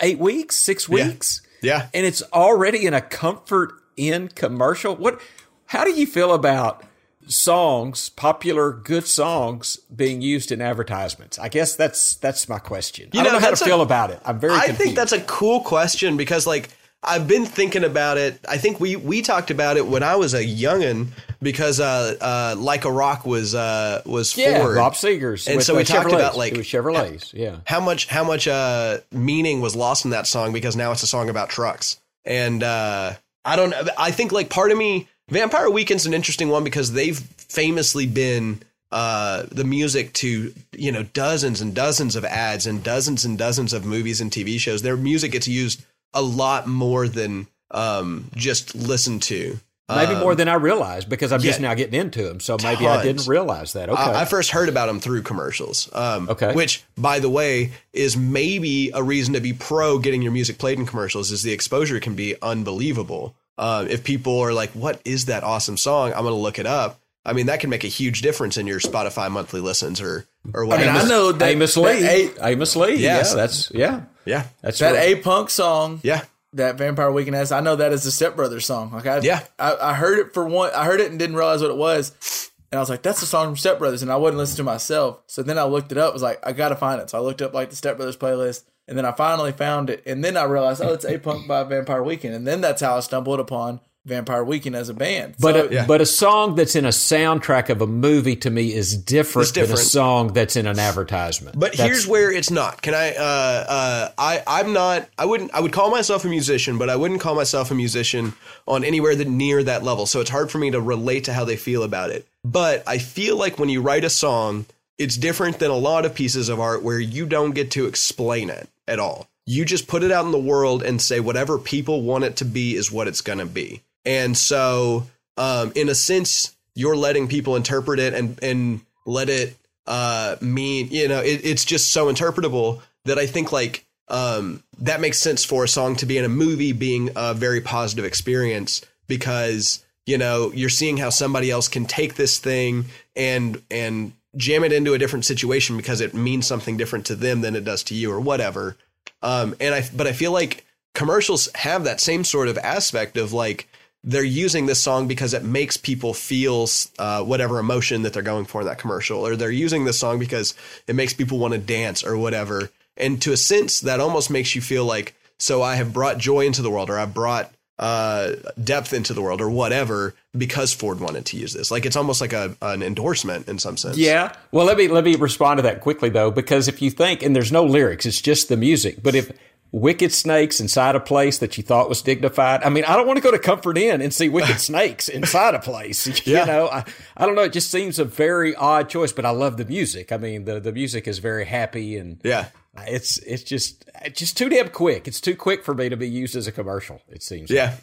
eight 0.00 0.18
weeks, 0.18 0.56
six 0.56 0.86
weeks, 0.88 1.40
Yeah. 1.42 1.49
And 1.62 2.06
it's 2.06 2.22
already 2.32 2.86
in 2.86 2.94
a 2.94 3.00
Comfort 3.00 3.72
Inn 3.96 4.28
commercial. 4.34 4.96
What? 4.96 5.20
How 5.66 5.84
do 5.84 5.92
you 5.92 6.06
feel 6.06 6.32
about? 6.32 6.84
songs, 7.26 8.08
popular 8.08 8.72
good 8.72 9.06
songs 9.06 9.76
being 9.94 10.20
used 10.20 10.50
in 10.50 10.60
advertisements? 10.60 11.38
I 11.38 11.48
guess 11.48 11.76
that's 11.76 12.14
that's 12.16 12.48
my 12.48 12.58
question. 12.58 13.08
You 13.12 13.20
I 13.20 13.22
don't 13.24 13.32
know, 13.34 13.38
know, 13.38 13.44
how 13.44 13.54
to 13.54 13.62
a- 13.62 13.66
feel 13.66 13.82
about 13.82 14.10
it. 14.10 14.20
I'm 14.24 14.40
very 14.40 14.54
I 14.54 14.66
confused. 14.66 14.78
think 14.82 14.96
that's 14.96 15.12
a 15.12 15.20
cool 15.20 15.60
question 15.60 16.16
because 16.16 16.46
like 16.46 16.70
I've 17.02 17.26
been 17.26 17.46
thinking 17.46 17.84
about 17.84 18.18
it. 18.18 18.38
I 18.48 18.58
think 18.58 18.78
we 18.78 18.96
we 18.96 19.22
talked 19.22 19.50
about 19.50 19.76
it 19.78 19.86
when 19.86 20.02
I 20.02 20.16
was 20.16 20.34
a 20.34 20.44
youngin 20.44 21.08
because 21.40 21.80
uh 21.80 22.16
uh 22.20 22.60
like 22.60 22.84
a 22.84 22.92
rock 22.92 23.24
was 23.24 23.54
uh 23.54 24.02
was 24.04 24.36
yeah, 24.36 24.58
Ford. 24.58 24.76
Bob 24.76 24.92
Seger's. 24.94 25.48
And 25.48 25.62
so 25.62 25.74
we 25.74 25.84
talked 25.84 26.12
about, 26.12 26.36
like, 26.36 26.52
it 26.52 26.58
was 26.58 26.66
Chevrolets. 26.66 27.32
Yeah, 27.32 27.56
how 27.64 27.80
much 27.80 28.06
how 28.06 28.24
much 28.24 28.46
uh 28.46 28.98
meaning 29.10 29.60
was 29.62 29.74
lost 29.74 30.04
in 30.04 30.10
that 30.10 30.26
song 30.26 30.52
because 30.52 30.76
now 30.76 30.92
it's 30.92 31.02
a 31.02 31.06
song 31.06 31.30
about 31.30 31.48
trucks 31.48 31.98
and 32.24 32.62
uh 32.62 33.14
i 33.44 33.56
don't 33.56 33.70
know 33.70 33.82
i 33.96 34.10
think 34.10 34.30
like 34.30 34.50
part 34.50 34.70
of 34.70 34.76
me 34.76 35.08
vampire 35.30 35.70
weekend's 35.70 36.04
an 36.04 36.12
interesting 36.12 36.50
one 36.50 36.64
because 36.64 36.92
they've 36.92 37.18
famously 37.18 38.06
been 38.06 38.60
uh 38.92 39.44
the 39.50 39.64
music 39.64 40.12
to 40.12 40.52
you 40.72 40.92
know 40.92 41.02
dozens 41.02 41.62
and 41.62 41.74
dozens 41.74 42.14
of 42.16 42.24
ads 42.26 42.66
and 42.66 42.84
dozens 42.84 43.24
and 43.24 43.38
dozens 43.38 43.72
of 43.72 43.86
movies 43.86 44.20
and 44.20 44.30
tv 44.30 44.58
shows 44.58 44.82
their 44.82 44.96
music 44.98 45.32
gets 45.32 45.48
used 45.48 45.82
a 46.14 46.22
lot 46.22 46.66
more 46.66 47.08
than 47.08 47.46
um 47.70 48.30
just 48.34 48.74
listened 48.74 49.22
to 49.22 49.58
maybe 49.88 50.14
more 50.14 50.36
than 50.36 50.46
I 50.46 50.54
realized 50.54 51.08
because 51.08 51.32
I'm 51.32 51.40
just 51.40 51.60
now 51.60 51.74
getting 51.74 51.98
into 51.98 52.22
them. 52.22 52.38
So 52.38 52.56
maybe 52.62 52.86
I 52.86 53.02
didn't 53.02 53.26
realize 53.26 53.72
that. 53.72 53.88
Okay, 53.88 54.00
I, 54.00 54.22
I 54.22 54.24
first 54.24 54.52
heard 54.52 54.68
about 54.68 54.86
them 54.86 55.00
through 55.00 55.22
commercials. 55.22 55.88
Um, 55.92 56.28
Okay. 56.28 56.54
Which, 56.54 56.84
by 56.96 57.18
the 57.18 57.28
way, 57.28 57.72
is 57.92 58.16
maybe 58.16 58.90
a 58.94 59.02
reason 59.02 59.34
to 59.34 59.40
be 59.40 59.52
pro 59.52 59.98
getting 59.98 60.22
your 60.22 60.30
music 60.30 60.58
played 60.58 60.78
in 60.78 60.86
commercials. 60.86 61.32
Is 61.32 61.42
the 61.42 61.52
exposure 61.52 61.98
can 61.98 62.14
be 62.14 62.36
unbelievable. 62.40 63.34
Um, 63.58 63.88
if 63.88 64.04
people 64.04 64.38
are 64.38 64.52
like, 64.52 64.70
"What 64.70 65.00
is 65.04 65.24
that 65.26 65.42
awesome 65.42 65.76
song?" 65.76 66.12
I'm 66.12 66.22
going 66.22 66.34
to 66.34 66.40
look 66.40 66.58
it 66.60 66.66
up. 66.66 67.00
I 67.24 67.34
mean, 67.34 67.46
that 67.46 67.60
can 67.60 67.68
make 67.70 67.84
a 67.84 67.88
huge 67.88 68.22
difference 68.22 68.56
in 68.56 68.66
your 68.66 68.80
Spotify 68.80 69.30
monthly 69.30 69.60
listens 69.60 70.00
or 70.00 70.26
or 70.54 70.64
I 70.64 70.68
mean, 70.68 70.70
whatever. 70.70 70.98
I 70.98 71.08
know 71.08 71.32
that 71.32 71.48
Amos 71.50 71.74
that 71.74 71.80
Lee. 71.80 72.30
A, 72.38 72.48
Amos 72.48 72.76
Lee. 72.76 72.96
Yes. 72.96 73.30
Yeah, 73.30 73.36
that's 73.36 73.70
yeah. 73.72 74.00
yeah, 74.24 74.46
That's 74.62 74.78
that 74.78 74.94
right. 74.94 75.16
A 75.18 75.20
Punk 75.20 75.50
song 75.50 76.00
yeah, 76.02 76.24
that 76.54 76.78
Vampire 76.78 77.12
Weekend 77.12 77.36
has. 77.36 77.52
I 77.52 77.60
know 77.60 77.76
that 77.76 77.92
is 77.92 78.04
the 78.04 78.10
Step 78.10 78.36
Brothers 78.36 78.64
song. 78.64 78.92
Like 78.92 79.06
I, 79.06 79.18
Yeah. 79.18 79.42
I, 79.58 79.76
I 79.90 79.94
heard 79.94 80.18
it 80.18 80.32
for 80.34 80.46
one. 80.48 80.70
I 80.74 80.84
heard 80.86 81.00
it 81.00 81.10
and 81.10 81.18
didn't 81.18 81.36
realize 81.36 81.60
what 81.60 81.70
it 81.70 81.76
was. 81.76 82.50
And 82.72 82.78
I 82.78 82.80
was 82.80 82.88
like, 82.88 83.02
that's 83.02 83.20
a 83.20 83.26
song 83.26 83.48
from 83.48 83.56
Step 83.56 83.78
Brothers. 83.80 84.02
And 84.02 84.12
I 84.12 84.16
wouldn't 84.16 84.38
listen 84.38 84.56
to 84.58 84.62
myself. 84.62 85.20
So 85.26 85.42
then 85.42 85.58
I 85.58 85.64
looked 85.64 85.90
it 85.92 85.98
up. 85.98 86.10
I 86.10 86.12
was 86.12 86.22
like, 86.22 86.38
I 86.46 86.52
got 86.52 86.68
to 86.68 86.76
find 86.76 87.00
it. 87.02 87.10
So 87.10 87.18
I 87.18 87.20
looked 87.20 87.42
up 87.42 87.52
like 87.52 87.68
the 87.70 87.76
Step 87.76 87.96
Brothers 87.96 88.16
playlist. 88.16 88.62
And 88.86 88.96
then 88.96 89.04
I 89.04 89.12
finally 89.12 89.52
found 89.52 89.90
it. 89.90 90.02
And 90.06 90.24
then 90.24 90.36
I 90.36 90.44
realized, 90.44 90.80
oh, 90.80 90.92
it's 90.92 91.04
A 91.04 91.18
Punk 91.18 91.46
by 91.46 91.64
Vampire 91.64 92.02
Weekend. 92.02 92.34
And 92.34 92.46
then 92.46 92.60
that's 92.60 92.80
how 92.80 92.96
I 92.96 93.00
stumbled 93.00 93.40
upon 93.40 93.80
Vampire 94.06 94.42
Weekend 94.42 94.74
as 94.74 94.88
a 94.88 94.94
band. 94.94 95.34
But 95.38 95.54
So- 95.54 95.66
a, 95.68 95.72
Yeah. 95.72 95.84
but 95.86 96.00
a 96.00 96.06
song 96.06 96.54
that's 96.54 96.74
in 96.74 96.84
a 96.86 96.88
soundtrack 96.90 97.68
of 97.68 97.82
a 97.82 97.86
movie 97.86 98.36
to 98.36 98.48
me 98.50 98.72
is 98.74 98.96
different, 98.96 99.44
It's 99.48 99.52
different. 99.52 99.76
than 99.78 99.86
a 99.86 99.88
song 99.88 100.32
that's 100.32 100.56
in 100.56 100.66
an 100.66 100.78
advertisement. 100.78 101.58
But 101.58 101.72
That's- 101.72 101.86
here's 101.86 102.06
where 102.06 102.32
it's 102.32 102.50
not. 102.50 102.80
Can 102.80 102.94
I? 102.94 103.10
Uh, 103.14 103.22
uh, 103.68 104.08
I 104.16 104.42
I'm 104.46 104.72
not. 104.72 105.06
I 105.18 105.26
wouldn't. 105.26 105.50
I 105.52 105.60
would 105.60 105.72
call 105.72 105.90
myself 105.90 106.24
a 106.24 106.28
musician, 106.28 106.78
but 106.78 106.88
I 106.88 106.96
wouldn't 106.96 107.20
call 107.20 107.34
myself 107.34 107.70
a 107.70 107.74
musician 107.74 108.32
on 108.66 108.84
anywhere 108.84 109.14
that 109.14 109.28
near 109.28 109.62
that 109.64 109.82
level. 109.84 110.06
So 110.06 110.20
it's 110.20 110.30
hard 110.30 110.50
for 110.50 110.58
me 110.58 110.70
to 110.70 110.80
relate 110.80 111.24
to 111.24 111.32
how 111.34 111.44
they 111.44 111.56
feel 111.56 111.82
about 111.82 112.10
it. 112.10 112.26
But 112.44 112.82
I 112.86 112.96
feel 112.98 113.36
like 113.36 113.58
when 113.58 113.68
you 113.68 113.82
write 113.82 114.04
a 114.04 114.10
song, 114.10 114.64
it's 114.98 115.16
different 115.16 115.58
than 115.58 115.70
a 115.70 115.76
lot 115.76 116.06
of 116.06 116.14
pieces 116.14 116.48
of 116.48 116.58
art 116.58 116.82
where 116.82 116.98
you 117.00 117.26
don't 117.26 117.52
get 117.52 117.70
to 117.72 117.84
explain 117.86 118.48
it 118.48 118.68
at 118.88 118.98
all. 118.98 119.28
You 119.46 119.64
just 119.66 119.86
put 119.88 120.02
it 120.02 120.10
out 120.12 120.24
in 120.24 120.30
the 120.30 120.38
world 120.38 120.82
and 120.82 121.02
say 121.02 121.20
whatever 121.20 121.58
people 121.58 122.02
want 122.02 122.24
it 122.24 122.36
to 122.36 122.44
be 122.44 122.76
is 122.76 122.90
what 122.92 123.08
it's 123.08 123.20
going 123.20 123.38
to 123.40 123.46
be. 123.46 123.82
And 124.04 124.36
so, 124.36 125.06
um, 125.36 125.72
in 125.74 125.88
a 125.88 125.94
sense, 125.94 126.56
you're 126.74 126.96
letting 126.96 127.28
people 127.28 127.56
interpret 127.56 127.98
it 127.98 128.14
and 128.14 128.38
and 128.42 128.80
let 129.06 129.28
it 129.28 129.56
uh, 129.86 130.36
mean. 130.40 130.88
You 130.90 131.08
know, 131.08 131.20
it, 131.20 131.40
it's 131.44 131.64
just 131.64 131.92
so 131.92 132.12
interpretable 132.12 132.80
that 133.04 133.18
I 133.18 133.26
think 133.26 133.52
like 133.52 133.86
um, 134.08 134.62
that 134.78 135.00
makes 135.00 135.18
sense 135.18 135.44
for 135.44 135.64
a 135.64 135.68
song 135.68 135.96
to 135.96 136.06
be 136.06 136.18
in 136.18 136.24
a 136.24 136.28
movie 136.28 136.72
being 136.72 137.10
a 137.16 137.34
very 137.34 137.60
positive 137.60 138.04
experience 138.04 138.82
because 139.06 139.84
you 140.06 140.18
know 140.18 140.52
you're 140.54 140.68
seeing 140.68 140.96
how 140.96 141.10
somebody 141.10 141.50
else 141.50 141.68
can 141.68 141.84
take 141.84 142.14
this 142.14 142.38
thing 142.38 142.86
and 143.14 143.62
and 143.70 144.12
jam 144.36 144.64
it 144.64 144.72
into 144.72 144.94
a 144.94 144.98
different 144.98 145.24
situation 145.24 145.76
because 145.76 146.00
it 146.00 146.14
means 146.14 146.46
something 146.46 146.76
different 146.76 147.06
to 147.06 147.14
them 147.14 147.40
than 147.40 147.56
it 147.56 147.64
does 147.64 147.82
to 147.84 147.94
you 147.94 148.12
or 148.12 148.20
whatever. 148.20 148.76
Um, 149.22 149.54
and 149.60 149.74
I, 149.74 149.88
but 149.94 150.06
I 150.06 150.12
feel 150.12 150.32
like 150.32 150.64
commercials 150.94 151.48
have 151.54 151.84
that 151.84 152.00
same 152.00 152.24
sort 152.24 152.48
of 152.48 152.56
aspect 152.58 153.16
of 153.16 153.32
like 153.32 153.68
they're 154.02 154.24
using 154.24 154.66
this 154.66 154.82
song 154.82 155.08
because 155.08 155.34
it 155.34 155.44
makes 155.44 155.76
people 155.76 156.14
feel 156.14 156.66
uh, 156.98 157.22
whatever 157.22 157.58
emotion 157.58 158.02
that 158.02 158.12
they're 158.12 158.22
going 158.22 158.46
for 158.46 158.62
in 158.62 158.66
that 158.66 158.78
commercial, 158.78 159.26
or 159.26 159.36
they're 159.36 159.50
using 159.50 159.84
this 159.84 159.98
song 159.98 160.18
because 160.18 160.54
it 160.86 160.94
makes 160.94 161.12
people 161.12 161.38
want 161.38 161.52
to 161.52 161.58
dance 161.58 162.02
or 162.02 162.16
whatever. 162.16 162.70
And 162.96 163.20
to 163.22 163.32
a 163.32 163.36
sense, 163.36 163.80
that 163.80 164.00
almost 164.00 164.30
makes 164.30 164.54
you 164.54 164.60
feel 164.60 164.84
like, 164.84 165.14
so 165.38 165.62
I 165.62 165.76
have 165.76 165.92
brought 165.92 166.18
joy 166.18 166.46
into 166.46 166.62
the 166.62 166.70
world, 166.70 166.90
or 166.90 166.98
I've 166.98 167.14
brought 167.14 167.52
uh, 167.78 168.32
depth 168.62 168.92
into 168.92 169.14
the 169.14 169.22
world, 169.22 169.40
or 169.40 169.48
whatever, 169.50 170.14
because 170.36 170.72
Ford 170.72 171.00
wanted 171.00 171.26
to 171.26 171.36
use 171.36 171.52
this. 171.52 171.70
Like 171.70 171.86
it's 171.86 171.96
almost 171.96 172.20
like 172.20 172.32
a 172.32 172.56
an 172.60 172.82
endorsement 172.82 173.48
in 173.48 173.58
some 173.58 173.76
sense. 173.76 173.96
Yeah. 173.96 174.34
Well, 174.52 174.66
let 174.66 174.76
me 174.76 174.88
let 174.88 175.04
me 175.04 175.16
respond 175.16 175.58
to 175.58 175.62
that 175.62 175.80
quickly 175.80 176.10
though, 176.10 176.30
because 176.30 176.68
if 176.68 176.82
you 176.82 176.90
think, 176.90 177.22
and 177.22 177.34
there's 177.34 177.52
no 177.52 177.64
lyrics, 177.64 178.06
it's 178.06 178.20
just 178.20 178.48
the 178.48 178.56
music. 178.56 179.02
But 179.02 179.14
if 179.14 179.32
wicked 179.72 180.12
snakes 180.12 180.60
inside 180.60 180.96
a 180.96 181.00
place 181.00 181.38
that 181.38 181.56
you 181.56 181.62
thought 181.62 181.88
was 181.88 182.02
dignified, 182.02 182.62
I 182.64 182.68
mean, 182.70 182.84
I 182.84 182.96
don't 182.96 183.06
want 183.06 183.18
to 183.18 183.22
go 183.22 183.30
to 183.30 183.38
Comfort 183.38 183.78
Inn 183.78 184.00
and 184.00 184.12
see 184.12 184.28
wicked 184.28 184.58
snakes 184.70 185.08
inside 185.08 185.54
a 185.54 185.60
place. 185.60 186.06
Yeah. 186.26 186.40
You 186.40 186.46
know, 186.46 186.68
I, 186.68 186.84
I 187.16 187.26
don't 187.26 187.34
know. 187.34 187.42
It 187.42 187.52
just 187.52 187.70
seems 187.70 187.98
a 187.98 188.04
very 188.04 188.54
odd 188.54 188.88
choice, 188.88 189.12
but 189.12 189.24
I 189.24 189.30
love 189.30 189.56
the 189.56 189.64
music. 189.64 190.12
I 190.12 190.16
mean, 190.16 190.44
the 190.44 190.60
the 190.60 190.72
music 190.72 191.06
is 191.08 191.18
very 191.18 191.44
happy 191.44 191.96
and 191.96 192.20
Yeah. 192.24 192.46
it's 192.86 193.18
it's 193.18 193.42
just 193.42 193.84
it's 194.02 194.18
just 194.18 194.36
too 194.36 194.48
damn 194.48 194.68
quick. 194.68 195.06
It's 195.08 195.20
too 195.20 195.36
quick 195.36 195.64
for 195.64 195.74
me 195.74 195.88
to 195.88 195.96
be 195.96 196.08
used 196.08 196.36
as 196.36 196.46
a 196.46 196.52
commercial. 196.52 197.00
It 197.08 197.22
seems. 197.22 197.50
Yeah. 197.50 197.76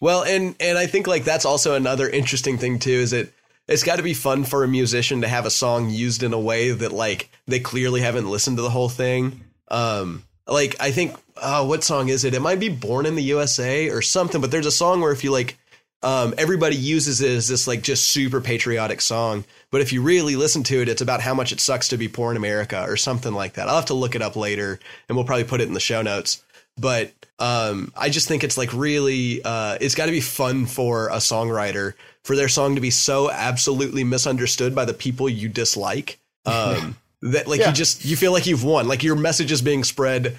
Well, 0.00 0.22
and 0.24 0.54
and 0.60 0.76
I 0.78 0.86
think 0.86 1.06
like 1.06 1.24
that's 1.24 1.44
also 1.44 1.74
another 1.74 2.08
interesting 2.08 2.58
thing 2.58 2.78
too 2.78 2.90
is 2.90 3.10
that 3.12 3.32
it's 3.68 3.82
got 3.82 3.96
to 3.96 4.02
be 4.02 4.14
fun 4.14 4.44
for 4.44 4.62
a 4.62 4.68
musician 4.68 5.22
to 5.22 5.28
have 5.28 5.44
a 5.46 5.50
song 5.50 5.90
used 5.90 6.22
in 6.22 6.32
a 6.32 6.38
way 6.40 6.70
that 6.70 6.92
like 6.92 7.30
they 7.46 7.58
clearly 7.60 8.00
haven't 8.00 8.30
listened 8.30 8.58
to 8.58 8.62
the 8.62 8.70
whole 8.70 8.88
thing. 8.88 9.42
Um 9.68 10.22
like 10.46 10.76
I 10.80 10.90
think 10.90 11.16
uh 11.36 11.64
what 11.64 11.84
song 11.84 12.08
is 12.08 12.24
it? 12.24 12.34
It 12.34 12.40
might 12.40 12.60
be 12.60 12.68
Born 12.68 13.06
in 13.06 13.14
the 13.14 13.22
USA 13.22 13.90
or 13.90 14.02
something, 14.02 14.40
but 14.40 14.50
there's 14.50 14.66
a 14.66 14.70
song 14.70 15.00
where 15.00 15.12
if 15.12 15.24
you 15.24 15.30
like 15.30 15.56
um 16.02 16.34
everybody 16.38 16.76
uses 16.76 17.20
it 17.20 17.30
as 17.30 17.48
this 17.48 17.66
like 17.66 17.82
just 17.82 18.10
super 18.10 18.40
patriotic 18.40 19.00
song, 19.00 19.44
but 19.70 19.80
if 19.80 19.92
you 19.92 20.02
really 20.02 20.36
listen 20.36 20.62
to 20.64 20.82
it 20.82 20.88
it's 20.88 21.02
about 21.02 21.20
how 21.20 21.34
much 21.34 21.52
it 21.52 21.60
sucks 21.60 21.88
to 21.88 21.96
be 21.96 22.08
poor 22.08 22.30
in 22.30 22.36
America 22.36 22.84
or 22.88 22.96
something 22.96 23.32
like 23.32 23.54
that. 23.54 23.68
I'll 23.68 23.76
have 23.76 23.86
to 23.86 23.94
look 23.94 24.14
it 24.14 24.22
up 24.22 24.36
later 24.36 24.78
and 25.08 25.16
we'll 25.16 25.26
probably 25.26 25.44
put 25.44 25.60
it 25.60 25.68
in 25.68 25.74
the 25.74 25.80
show 25.80 26.02
notes 26.02 26.42
but 26.78 27.12
um, 27.38 27.92
I 27.96 28.08
just 28.08 28.28
think 28.28 28.44
it's 28.44 28.58
like 28.58 28.72
really, 28.72 29.42
uh, 29.42 29.78
it's 29.80 29.94
got 29.94 30.06
to 30.06 30.12
be 30.12 30.20
fun 30.20 30.66
for 30.66 31.08
a 31.08 31.16
songwriter 31.16 31.94
for 32.24 32.36
their 32.36 32.48
song 32.48 32.74
to 32.74 32.80
be 32.80 32.90
so 32.90 33.30
absolutely 33.30 34.04
misunderstood 34.04 34.74
by 34.74 34.84
the 34.84 34.94
people 34.94 35.28
you 35.28 35.48
dislike. 35.48 36.18
Um, 36.48 36.96
that 37.22 37.46
like 37.48 37.60
you 37.64 37.72
just 37.72 38.04
you 38.04 38.16
feel 38.16 38.32
like 38.32 38.46
you've 38.46 38.64
won, 38.64 38.86
like 38.88 39.02
your 39.02 39.16
message 39.16 39.50
is 39.52 39.62
being 39.62 39.84
spread 39.84 40.36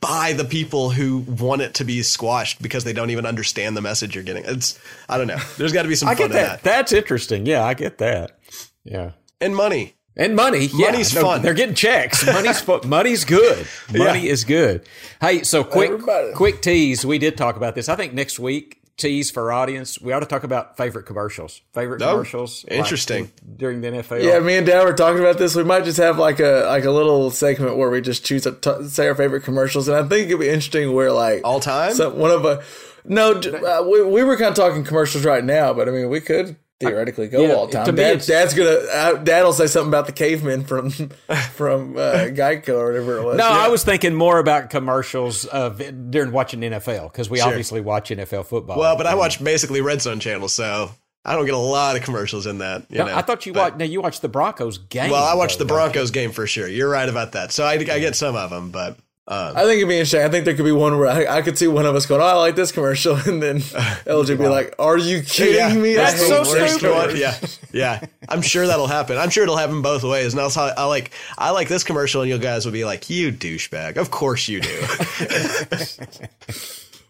by 0.00 0.32
the 0.32 0.44
people 0.44 0.90
who 0.90 1.18
want 1.18 1.60
it 1.60 1.74
to 1.74 1.84
be 1.84 2.02
squashed 2.02 2.62
because 2.62 2.84
they 2.84 2.92
don't 2.92 3.10
even 3.10 3.26
understand 3.26 3.76
the 3.76 3.82
message 3.82 4.14
you're 4.14 4.24
getting. 4.24 4.44
It's 4.46 4.78
I 5.08 5.18
don't 5.18 5.26
know. 5.26 5.38
There's 5.58 5.72
got 5.72 5.82
to 5.82 5.88
be 5.88 5.94
some 5.94 6.08
I 6.10 6.14
fun 6.14 6.28
get 6.28 6.30
in 6.30 6.36
that. 6.36 6.62
that. 6.62 6.62
That's 6.62 6.92
interesting. 6.92 7.46
Yeah, 7.46 7.64
I 7.64 7.74
get 7.74 7.98
that. 7.98 8.38
Yeah. 8.84 9.12
and 9.40 9.54
money. 9.54 9.94
And 10.16 10.34
money, 10.34 10.66
yeah, 10.74 10.90
Money's 10.90 11.14
no, 11.14 11.22
fun. 11.22 11.40
They're 11.42 11.54
getting 11.54 11.74
checks. 11.76 12.26
Money's 12.26 12.60
fu- 12.60 12.80
money's 12.84 13.24
good. 13.24 13.66
Money 13.94 14.26
Yeah. 14.26 14.32
is 14.32 14.44
good. 14.44 14.84
Hey, 15.20 15.44
so 15.44 15.62
quick, 15.62 15.92
Everybody- 15.92 16.32
quick 16.34 16.60
tease. 16.62 17.06
We 17.06 17.18
did 17.18 17.36
talk 17.38 17.56
about 17.56 17.74
this. 17.76 17.88
I 17.88 17.94
think 17.94 18.12
next 18.12 18.38
week 18.40 18.79
tease 19.00 19.30
for 19.30 19.50
our 19.50 19.52
audience. 19.52 20.00
We 20.00 20.12
ought 20.12 20.20
to 20.20 20.26
talk 20.26 20.44
about 20.44 20.76
favorite 20.76 21.06
commercials. 21.06 21.60
Favorite 21.74 22.02
Oh, 22.02 22.12
commercials. 22.12 22.64
like, 22.68 22.78
interesting. 22.78 23.32
during 23.56 23.80
the 23.80 23.88
NFL. 23.88 24.22
Yeah, 24.22 24.38
me 24.40 24.56
and 24.56 24.66
Dad 24.66 24.84
were 24.84 24.92
talking 24.92 25.20
about 25.20 25.38
this. 25.38 25.54
We 25.54 25.64
might 25.64 25.84
just 25.84 25.98
have 25.98 26.18
like 26.18 26.38
a 26.40 26.64
like 26.66 26.84
a 26.84 26.90
little 26.90 27.30
segment 27.30 27.76
where 27.76 27.90
we 27.90 28.00
just 28.00 28.24
choose 28.24 28.46
a 28.46 28.52
t- 28.52 28.88
say 28.88 29.08
our 29.08 29.14
favorite 29.14 29.42
commercials, 29.42 29.88
and 29.88 29.96
I 29.96 30.02
think 30.08 30.28
it'd 30.28 30.38
be 30.40 30.48
interesting 30.48 30.92
where 30.92 31.10
like 31.12 31.40
All 31.44 31.60
time? 31.60 31.94
some, 31.94 32.18
one 32.18 32.30
of 32.30 32.44
a 32.44 32.62
No, 33.04 33.32
uh, 33.32 33.82
we, 33.90 34.02
we 34.04 34.22
were 34.22 34.36
kind 34.36 34.50
of 34.50 34.54
talking 34.54 34.84
commercials 34.84 35.24
right 35.24 35.42
now, 35.44 35.72
but 35.72 35.88
I 35.88 35.90
mean, 35.92 36.08
we 36.10 36.20
could 36.20 36.56
theoretically 36.80 37.28
go 37.28 37.42
Yeah, 37.42 37.52
all 37.54 37.66
the 37.66 37.72
to 37.72 37.84
time. 37.84 37.94
me, 37.94 38.02
Dad, 38.02 38.22
Dad's 38.26 38.54
gonna, 38.54 38.70
uh, 38.70 39.12
Dad'll 39.22 39.52
say 39.52 39.66
something 39.66 39.88
about 39.90 40.06
the 40.06 40.12
cavemen 40.12 40.64
from 40.64 40.90
from 41.52 41.96
uh, 41.96 42.28
Geico 42.32 42.70
or 42.70 42.86
whatever 42.92 43.18
it 43.18 43.24
was. 43.24 43.36
No, 43.36 43.48
Yeah. 43.48 43.56
I 43.58 43.68
was 43.68 43.84
thinking 43.84 44.14
more 44.14 44.38
about 44.38 44.70
commercials 44.70 45.44
of 45.44 45.78
during 46.10 46.32
watching 46.32 46.60
NFL 46.60 47.12
because 47.12 47.28
we 47.30 47.40
obviously 47.40 47.80
watch 47.80 48.10
NFL 48.10 48.46
football. 48.46 48.78
Well, 48.78 48.96
but 48.96 49.06
I 49.06 49.14
watch 49.14 49.42
basically 49.42 49.80
Red 49.80 50.00
Zone 50.02 50.20
channel, 50.20 50.48
so 50.48 50.90
I 51.24 51.36
don't 51.36 51.44
get 51.44 51.54
a 51.54 51.58
lot 51.58 51.96
of 51.96 52.02
commercials 52.02 52.46
in 52.46 52.58
that. 52.58 52.86
You 52.90 52.98
No, 52.98 53.06
know, 53.06 53.14
I 53.16 53.22
thought 53.22 53.44
you 53.44 53.52
but- 53.52 53.60
watched. 53.72 53.76
No, 53.76 53.84
you 53.84 54.00
watched 54.00 54.22
the 54.22 54.28
Broncos 54.28 54.78
game. 54.78 55.10
Well, 55.10 55.22
I 55.24 55.34
watched 55.34 55.58
the 55.58 55.64
though, 55.64 55.74
Broncos 55.74 56.10
game 56.10 56.32
for 56.32 56.46
sure. 56.46 56.66
You're 56.66 56.88
right 56.88 57.08
about 57.08 57.32
that. 57.32 57.52
So 57.52 57.64
I, 57.64 57.72
I 57.72 57.76
get 57.98 58.16
some 58.16 58.36
of 58.36 58.48
them, 58.50 58.70
but 58.70 58.96
um, 59.30 59.56
I 59.56 59.62
think 59.62 59.76
it'd 59.76 59.88
be 59.88 59.94
interesting. 59.94 60.22
I 60.22 60.28
think 60.28 60.44
there 60.44 60.56
could 60.56 60.64
be 60.64 60.72
one 60.72 60.98
where 60.98 61.06
I, 61.06 61.38
I 61.38 61.42
could 61.42 61.56
see 61.56 61.68
one 61.68 61.86
of 61.86 61.94
us 61.94 62.04
going, 62.04 62.20
"Oh, 62.20 62.24
I 62.24 62.32
like 62.32 62.56
this 62.56 62.72
commercial," 62.72 63.14
and 63.26 63.40
then 63.40 63.58
LJ 63.58 64.36
be 64.36 64.48
like, 64.48 64.74
"Are 64.76 64.98
you 64.98 65.22
kidding 65.22 65.54
yeah, 65.54 65.72
me?" 65.72 65.94
That's 65.94 66.26
so 66.26 66.40
worst 66.40 66.78
stupid. 66.78 66.92
one." 66.92 67.16
yeah, 67.16 67.38
yeah. 67.72 68.04
I'm 68.28 68.42
sure 68.42 68.66
that'll 68.66 68.88
happen. 68.88 69.16
I'm 69.16 69.30
sure 69.30 69.44
it'll 69.44 69.56
happen 69.56 69.82
both 69.82 70.02
ways. 70.02 70.34
And 70.34 70.42
that's 70.42 70.56
how 70.56 70.72
I 70.76 70.86
like. 70.86 71.12
I 71.38 71.50
like 71.50 71.68
this 71.68 71.84
commercial, 71.84 72.22
and 72.22 72.30
you 72.30 72.38
guys 72.38 72.64
will 72.64 72.72
be 72.72 72.84
like, 72.84 73.08
"You 73.08 73.30
douchebag." 73.30 73.98
Of 73.98 74.10
course 74.10 74.48
you 74.48 74.62
do. 74.62 74.80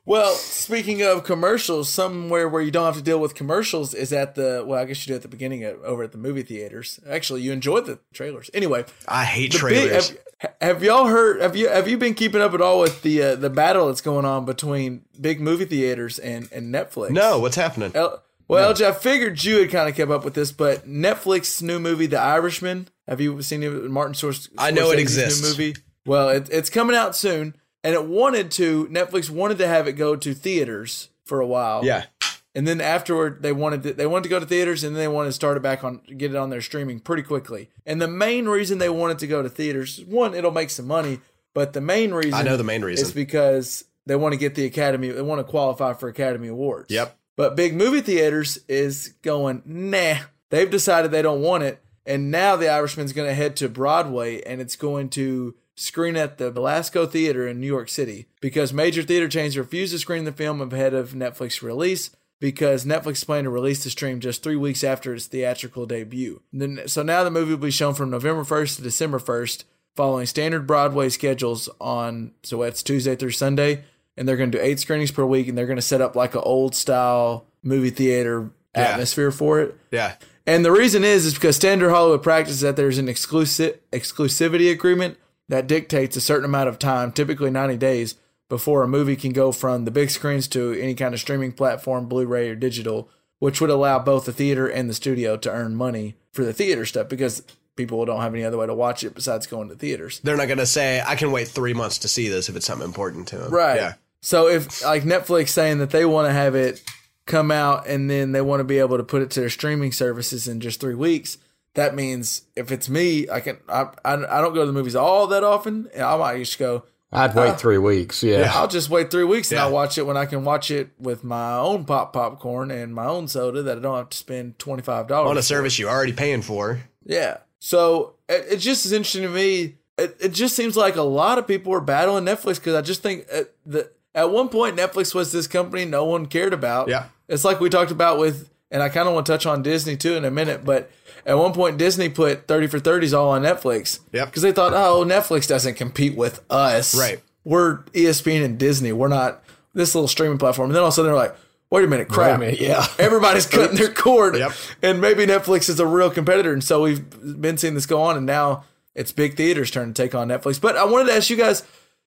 Well, 0.07 0.33
speaking 0.35 1.03
of 1.03 1.25
commercials, 1.25 1.89
somewhere 1.89 2.49
where 2.49 2.63
you 2.63 2.71
don't 2.71 2.87
have 2.87 2.97
to 2.97 3.03
deal 3.03 3.21
with 3.21 3.35
commercials 3.35 3.95
is 3.95 4.13
at 4.13 4.35
the 4.35 4.65
well, 4.67 4.81
I 4.81 4.85
guess 4.87 5.07
you 5.07 5.13
do 5.13 5.17
at 5.17 5.23
the 5.23 5.29
beginning 5.29 5.65
of, 5.65 5.83
over 5.85 6.03
at 6.03 6.13
the 6.13 6.19
movie 6.19 6.43
theaters. 6.43 6.99
Actually, 7.09 7.43
you 7.43 7.53
enjoyed 7.53 7.87
the 7.87 7.99
trailers. 8.13 8.51
Anyway, 8.55 8.85
I 9.07 9.25
hate 9.25 9.53
the 9.53 9.59
big- 9.59 9.61
trailers. 9.61 10.15
have, 10.39 10.55
have 10.61 10.83
y'all 10.83 11.07
heard? 11.07 11.41
Have 11.43 11.55
you 11.55 11.69
have 11.69 11.87
you 11.87 11.99
been 11.99 12.15
keeping 12.15 12.41
up 12.41 12.55
at 12.55 12.61
all 12.61 12.81
with 12.81 13.03
the 13.03 13.23
uh, 13.23 13.35
the 13.37 13.51
battle 13.51 13.87
that's 13.89 14.01
going 14.01 14.25
on 14.25 14.45
between 14.47 15.03
big 15.21 15.41
movie 15.41 15.67
theaters 15.67 16.19
and 16.19 16.49
and 16.51 16.75
Netflix? 16.75 17.11
no, 17.11 17.39
what's 17.39 17.57
happening? 17.57 17.93
L- 17.95 18.23
well, 18.49 18.75
LJ, 18.75 18.87
I 18.87 18.93
figured 18.93 19.45
you 19.45 19.61
had 19.61 19.71
kind 19.71 19.89
of 19.89 19.95
kept 19.95 20.11
up 20.11 20.25
with 20.25 20.35
this, 20.35 20.51
but 20.51 20.85
Netflix 20.89 21.63
new 21.63 21.79
movie, 21.79 22.07
The 22.07 22.19
Irishman. 22.19 22.89
Have 23.07 23.21
you 23.21 23.41
seen 23.43 23.63
it? 23.63 23.71
Martin 23.89 24.15
Scorsese? 24.15 24.49
I 24.59 24.73
know 24.73 24.91
it 24.91 24.99
exists. 24.99 25.41
New 25.41 25.49
movie. 25.51 25.77
Well, 26.05 26.31
it, 26.31 26.49
it's 26.51 26.69
coming 26.69 26.97
out 26.97 27.15
soon, 27.15 27.55
and 27.83 27.95
it 27.95 28.05
wanted 28.05 28.51
to. 28.53 28.87
Netflix 28.87 29.31
wanted 29.31 29.59
to 29.59 29.67
have 29.67 29.87
it 29.89 29.93
go 29.93 30.17
to 30.17 30.35
theaters 30.35 31.09
for 31.25 31.41
a 31.41 31.47
while. 31.47 31.85
Yeah, 31.85 32.07
and 32.55 32.67
then 32.67 32.81
afterward, 32.81 33.43
they 33.43 33.53
wanted 33.53 33.83
to, 33.85 33.93
they 33.93 34.07
wanted 34.07 34.25
to 34.25 34.29
go 34.29 34.41
to 34.41 34.47
theaters, 34.47 34.83
and 34.83 34.95
then 34.95 35.01
they 35.01 35.09
wanted 35.09 35.29
to 35.29 35.35
start 35.35 35.57
it 35.57 35.63
back 35.63 35.85
on, 35.85 36.01
get 36.17 36.33
it 36.33 36.37
on 36.37 36.51
their 36.51 36.61
streaming 36.61 36.99
pretty 36.99 37.23
quickly. 37.23 37.71
And 37.87 38.03
the 38.03 38.09
main 38.09 38.47
reason 38.47 38.79
they 38.79 38.89
wanted 38.89 39.21
to 39.21 39.27
go 39.27 39.43
to 39.43 39.49
theaters, 39.49 40.01
one, 40.07 40.35
it'll 40.35 40.51
make 40.51 40.71
some 40.71 40.87
money, 40.87 41.21
but 41.55 41.73
the 41.73 41.81
main 41.81 42.13
reason 42.13 42.35
I 42.35 42.43
know 42.43 42.57
the 42.57 42.65
main 42.65 42.83
reason. 42.83 43.07
is 43.07 43.13
because 43.13 43.85
they 44.07 44.17
want 44.17 44.33
to 44.33 44.39
get 44.39 44.57
the 44.57 44.65
Academy, 44.65 45.11
they 45.11 45.23
want 45.23 45.39
to 45.39 45.45
qualify 45.45 45.93
for 45.93 46.09
Academy 46.09 46.49
Awards. 46.49 46.93
Yep. 46.93 47.17
But 47.37 47.57
big 47.57 47.75
movie 47.75 48.01
theaters 48.01 48.59
is 48.69 49.15
going, 49.23 49.63
nah. 49.65 50.17
They've 50.51 50.71
decided 50.71 51.13
they 51.13 51.23
don't 51.23 51.43
want 51.43 51.63
it. 51.63 51.81
And 52.05 52.31
now 52.31 52.57
The 52.57 52.69
Irishman's 52.69 53.13
going 53.13 53.29
to 53.29 53.35
head 53.35 53.57
to 53.57 53.69
Broadway 53.69 54.43
and 54.43 54.61
it's 54.61 54.75
going 54.75 55.11
to 55.11 55.55
screen 55.81 56.17
at 56.17 56.39
the 56.39 56.51
Belasco 56.51 57.07
Theater 57.07 57.47
in 57.49 57.61
New 57.61 57.67
York 57.67 57.89
City 57.89 58.27
because 58.41 58.73
major 58.73 59.03
theater 59.03 59.29
chains 59.29 59.57
refuse 59.57 59.91
to 59.93 59.99
screen 59.99 60.25
the 60.25 60.33
film 60.33 60.61
ahead 60.61 60.95
of 60.95 61.11
Netflix 61.13 61.63
release 61.63 62.11
because 62.41 62.85
Netflix 62.85 63.13
is 63.13 63.25
planning 63.25 63.45
to 63.45 63.51
release 63.51 63.85
the 63.85 63.91
stream 63.91 64.21
just 64.21 64.43
three 64.43 64.57
weeks 64.57 64.83
after 64.85 65.15
its 65.15 65.27
theatrical 65.27 65.87
debut. 65.87 66.41
Then, 66.53 66.83
so 66.87 67.03
now 67.03 67.23
the 67.25 67.31
movie 67.31 67.51
will 67.53 67.59
be 67.59 67.71
shown 67.71 67.95
from 67.95 68.11
November 68.11 68.45
1st 68.45 68.77
to 68.77 68.83
December 68.83 69.19
1st, 69.19 69.65
following 69.97 70.27
standard 70.27 70.67
Broadway 70.67 71.09
schedules 71.11 71.69
on, 71.81 72.33
so 72.43 72.63
it's 72.63 72.83
Tuesday 72.83 73.17
through 73.17 73.33
Sunday 73.33 73.85
and 74.17 74.29
they're 74.29 74.37
going 74.37 74.51
to 74.51 74.59
do 74.59 74.63
eight 74.65 74.81
screenings 74.81 75.13
per 75.13 75.25
week, 75.25 75.49
and 75.49 75.57
they're 75.57 75.67
going 75.67 75.77
to 75.77 75.83
set 75.83 76.01
up 76.03 76.15
like 76.17 76.35
an 76.35 76.43
old 76.45 76.75
style 76.75 77.47
movie 77.63 77.91
theater 77.91 78.51
Yeah. 78.75 78.83
atmosphere 78.83 79.31
for 79.31 79.61
it. 79.61 79.77
yeah. 79.91 80.17
And 80.47 80.65
the 80.65 80.73
reason 80.73 81.05
is 81.05 81.27
is 81.27 81.35
because 81.35 81.57
standard 81.57 81.91
Hollywood 81.91 82.23
practice 82.23 82.61
that 82.61 82.75
there's 82.77 82.99
an 82.99 83.09
exclusive 83.09 83.79
exclusivity 83.93 84.71
agreement 84.73 85.17
that 85.51 85.67
dictates 85.67 86.17
a 86.17 86.21
certain 86.21 86.45
amount 86.45 86.69
of 86.69 86.79
time, 86.79 87.11
typically 87.11 87.51
90 87.51 87.77
days, 87.77 88.15
before 88.49 88.83
a 88.83 88.89
movie 88.89 89.17
can 89.17 89.33
go 89.33 89.51
from 89.51 89.85
the 89.85 89.91
big 89.91 90.09
screens 90.09 90.47
to 90.49 90.73
any 90.81 90.95
kind 90.95 91.13
of 91.13 91.21
streaming 91.21 91.51
platform, 91.53 92.07
Blu-ray 92.07 92.49
or 92.49 92.55
digital, 92.55 93.09
which 93.41 93.61
would 93.61 93.69
allow 93.71 93.99
both 93.99 94.27
the 94.27 94.33
theater 94.33 94.69
and 94.69 94.89
the 94.89 94.95
studio 94.95 95.37
to 95.37 95.51
earn 95.51 95.75
money 95.75 96.15
for 96.33 96.45
the 96.45 96.53
theater 96.53 96.87
stuff 96.87 97.09
because 97.09 97.43
people 97.75 98.05
don't 98.05 98.21
have 98.21 98.33
any 98.33 98.45
other 98.45 98.59
way 98.59 98.67
to 98.67 98.75
watch 98.75 99.03
it 99.03 99.15
besides 99.15 99.49
going 99.49 99.69
to 99.69 99.75
theaters. 99.75 100.21
They're 100.23 100.37
not 100.37 100.47
going 100.47 100.59
to 100.59 100.67
say 100.67 101.03
I 101.05 101.17
can 101.17 101.33
wait 101.33 101.49
three 101.49 101.75
months 101.75 101.99
to 101.99 102.09
see 102.09 102.29
this 102.29 102.49
if 102.49 102.55
it's 102.55 102.67
something 102.67 102.87
important 102.87 103.27
to 103.29 103.39
them. 103.39 103.53
Right. 103.53 103.77
Yeah. 103.77 103.95
So 104.21 104.47
if 104.47 104.85
like 104.85 105.03
Netflix 105.03 105.49
saying 105.49 105.79
that 105.79 105.91
they 105.91 106.05
want 106.05 106.29
to 106.29 106.33
have 106.33 106.55
it 106.55 106.81
come 107.27 107.51
out 107.51 107.89
and 107.89 108.09
then 108.09 108.33
they 108.33 108.41
want 108.41 108.61
to 108.61 108.65
be 108.65 108.79
able 108.79 108.99
to 108.99 109.05
put 109.05 109.23
it 109.23 109.31
to 109.33 109.41
their 109.41 109.51
streaming 109.51 109.91
services 109.91 110.47
in 110.47 110.61
just 110.61 110.81
three 110.81 110.95
weeks, 110.95 111.39
that 111.75 111.95
means 111.95 112.43
if 112.57 112.73
it's 112.73 112.89
me, 112.89 113.29
I 113.29 113.41
can 113.41 113.59
I 113.69 113.89
I, 114.05 114.15
I 114.15 114.41
don't 114.41 114.55
go 114.55 114.61
to 114.61 114.67
the 114.67 114.73
movies 114.73 114.97
all 114.97 115.27
that 115.29 115.45
often. 115.45 115.89
and 115.95 116.03
I 116.03 116.17
might 116.17 116.39
just 116.39 116.59
go. 116.59 116.85
I'd 117.13 117.35
wait 117.35 117.51
ah. 117.51 117.57
three 117.57 117.79
weeks. 117.79 118.23
Yeah. 118.23 118.53
I'll 118.55 118.69
just 118.69 118.89
wait 118.89 119.11
three 119.11 119.25
weeks 119.25 119.51
and 119.51 119.57
Yeah. 119.57 119.65
I'll 119.65 119.73
watch 119.73 119.99
it 119.99 120.07
when 120.07 120.17
I 120.17 120.27
can 120.27 120.45
watch 120.45 120.71
it 120.71 120.91
with 120.97 121.25
my 121.25 121.57
own 121.57 121.85
pop 121.85 122.13
popcorn 122.13 122.71
and 122.71 122.95
my 122.95 123.07
own 123.07 123.27
soda 123.27 123.65
that 123.65 123.79
I 123.79 123.81
don't 123.81 123.97
have 123.97 124.11
to 124.11 124.17
spend 124.17 124.59
twenty 124.61 124.83
five 124.83 125.09
dollars 125.09 125.31
On 125.31 125.37
a 125.37 125.43
service 125.43 125.77
you're 125.79 125.91
already 125.91 126.13
paying 126.13 126.43
for. 126.43 126.81
yeah. 127.05 127.39
So 127.59 128.15
it, 128.29 128.47
it 128.53 128.57
just 128.59 128.87
is 128.87 128.93
interesting 128.93 129.23
to 129.23 129.29
me. 129.29 129.75
It, 129.99 130.17
it 130.21 130.33
just 130.33 130.57
seems 130.57 130.77
like 130.77 130.97
a 130.97 131.03
lot 131.03 131.39
of 131.39 131.47
people 131.47 131.75
are 131.75 131.81
battling 131.81 132.25
Netflix 132.25 132.55
because 132.55 132.75
I 132.75 132.81
just 132.81 133.03
think 133.03 133.27
at, 133.31 133.51
the, 133.67 133.91
at 134.15 134.31
one 134.31 134.49
point 134.49 134.77
Netflix 134.77 135.15
was 135.15 135.31
this 135.33 135.47
company 135.47 135.85
no 135.85 136.05
one 136.05 136.27
cared 136.27 136.55
about. 136.55 136.89
Yeah. 136.89 137.07
It's 137.29 137.45
like 137.45 137.61
we 137.61 137.69
talked 137.69 137.91
about 137.91 138.19
with, 138.19 138.49
and 138.71 138.83
I 138.83 138.89
kind 138.89 139.09
of 139.09 139.15
want 139.15 139.27
to 139.27 139.33
touch 139.33 139.45
on 139.47 139.63
Disney 139.63 139.97
too 139.97 140.15
in 140.15 140.25
a 140.25 140.31
minute, 140.31 140.65
but 140.65 140.91
at 141.27 141.39
one 141.39 141.53
point 141.53 141.79
Disney 141.79 142.09
put 142.09 142.47
30 142.47 142.67
for 142.67 142.79
30s 142.79 143.17
all 143.17 143.31
on 143.31 143.43
Netflix. 143.43 144.01
Yep. 144.13 144.29
Because 144.29 144.43
they 144.43 144.53
thought, 144.53 144.73
oh, 144.73 145.05
Netflix 145.05 145.47
doesn't 145.47 145.75
compete 145.75 146.17
with 146.17 146.43
us. 146.51 146.99
Right. 146.99 147.21
We're 147.45 147.79
ESPN 147.95 148.45
and 148.45 148.59
Disney. 148.59 148.93
We're 148.93 149.09
not 149.09 149.43
this 149.75 149.95
little 149.95 150.09
streaming 150.09 150.39
platform. 150.39 150.71
And 150.71 150.77
then 150.77 150.83
all 150.83 150.89
of 150.89 150.93
a 150.93 150.97
sudden 150.97 151.11
they're 151.11 151.19
like, 151.19 151.37
wait 151.71 151.85
a 151.85 151.89
minute, 151.89 152.09
crap. 152.09 152.41
minute, 152.41 152.61
yeah. 152.61 152.87
Everybody's 152.99 153.47
cutting 153.47 153.77
their 153.77 153.93
cord. 153.93 154.37
Yep. 154.37 154.53
And 154.83 155.01
maybe 155.01 155.27
Netflix 155.27 155.69
is 155.69 155.81
a 155.81 155.87
real 155.87 156.11
competitor. 156.11 156.53
And 156.53 156.63
so 156.63 156.83
we've 156.83 157.41
been 157.41 157.57
seeing 157.57 157.75
this 157.75 157.87
go 157.87 158.03
on. 158.03 158.17
And 158.17 158.27
now 158.27 158.65
it's 158.95 159.13
big 159.13 159.37
theaters 159.37 159.71
turn 159.71 159.93
to 159.93 160.03
take 160.03 160.15
on 160.15 160.29
Netflix. 160.29 160.61
But 160.61 160.77
I 160.77 160.85
wanted 160.85 161.07
to 161.11 161.17
ask 161.17 161.31
you 161.31 161.37
guys 161.37 161.63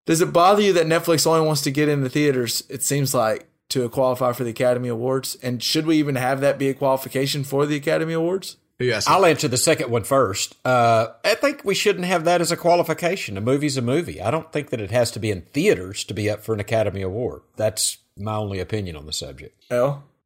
does 0.05 0.21
it 0.21 0.33
bother 0.33 0.61
you 0.61 0.73
that 0.73 0.85
Netflix 0.85 1.25
only 1.25 1.45
wants 1.45 1.61
to 1.61 1.71
get 1.71 1.87
into 1.87 2.09
theaters, 2.09 2.63
it 2.69 2.83
seems 2.83 3.13
like, 3.13 3.47
to 3.69 3.87
qualify 3.89 4.33
for 4.33 4.43
the 4.43 4.49
Academy 4.49 4.89
Awards? 4.89 5.37
And 5.41 5.63
should 5.63 5.85
we 5.85 5.97
even 5.97 6.15
have 6.15 6.41
that 6.41 6.59
be 6.59 6.69
a 6.69 6.73
qualification 6.73 7.43
for 7.43 7.65
the 7.65 7.75
Academy 7.75 8.13
Awards? 8.13 8.57
Who 8.83 8.89
you 8.89 8.95
asking? 8.95 9.13
I'll 9.13 9.25
answer 9.25 9.47
the 9.47 9.57
second 9.57 9.89
one 9.89 10.03
first. 10.03 10.55
Uh, 10.65 11.07
I 11.23 11.35
think 11.35 11.63
we 11.63 11.73
shouldn't 11.73 12.05
have 12.05 12.25
that 12.25 12.41
as 12.41 12.51
a 12.51 12.57
qualification. 12.57 13.37
A 13.37 13.41
movie's 13.41 13.77
a 13.77 13.81
movie. 13.81 14.21
I 14.21 14.29
don't 14.29 14.51
think 14.51 14.69
that 14.71 14.81
it 14.81 14.91
has 14.91 15.09
to 15.11 15.19
be 15.19 15.31
in 15.31 15.41
theaters 15.41 16.03
to 16.05 16.13
be 16.13 16.29
up 16.29 16.43
for 16.43 16.53
an 16.53 16.59
Academy 16.59 17.01
Award. 17.01 17.41
That's 17.55 17.97
my 18.17 18.35
only 18.35 18.59
opinion 18.59 18.95
on 18.95 19.05
the 19.05 19.13
subject. 19.13 19.63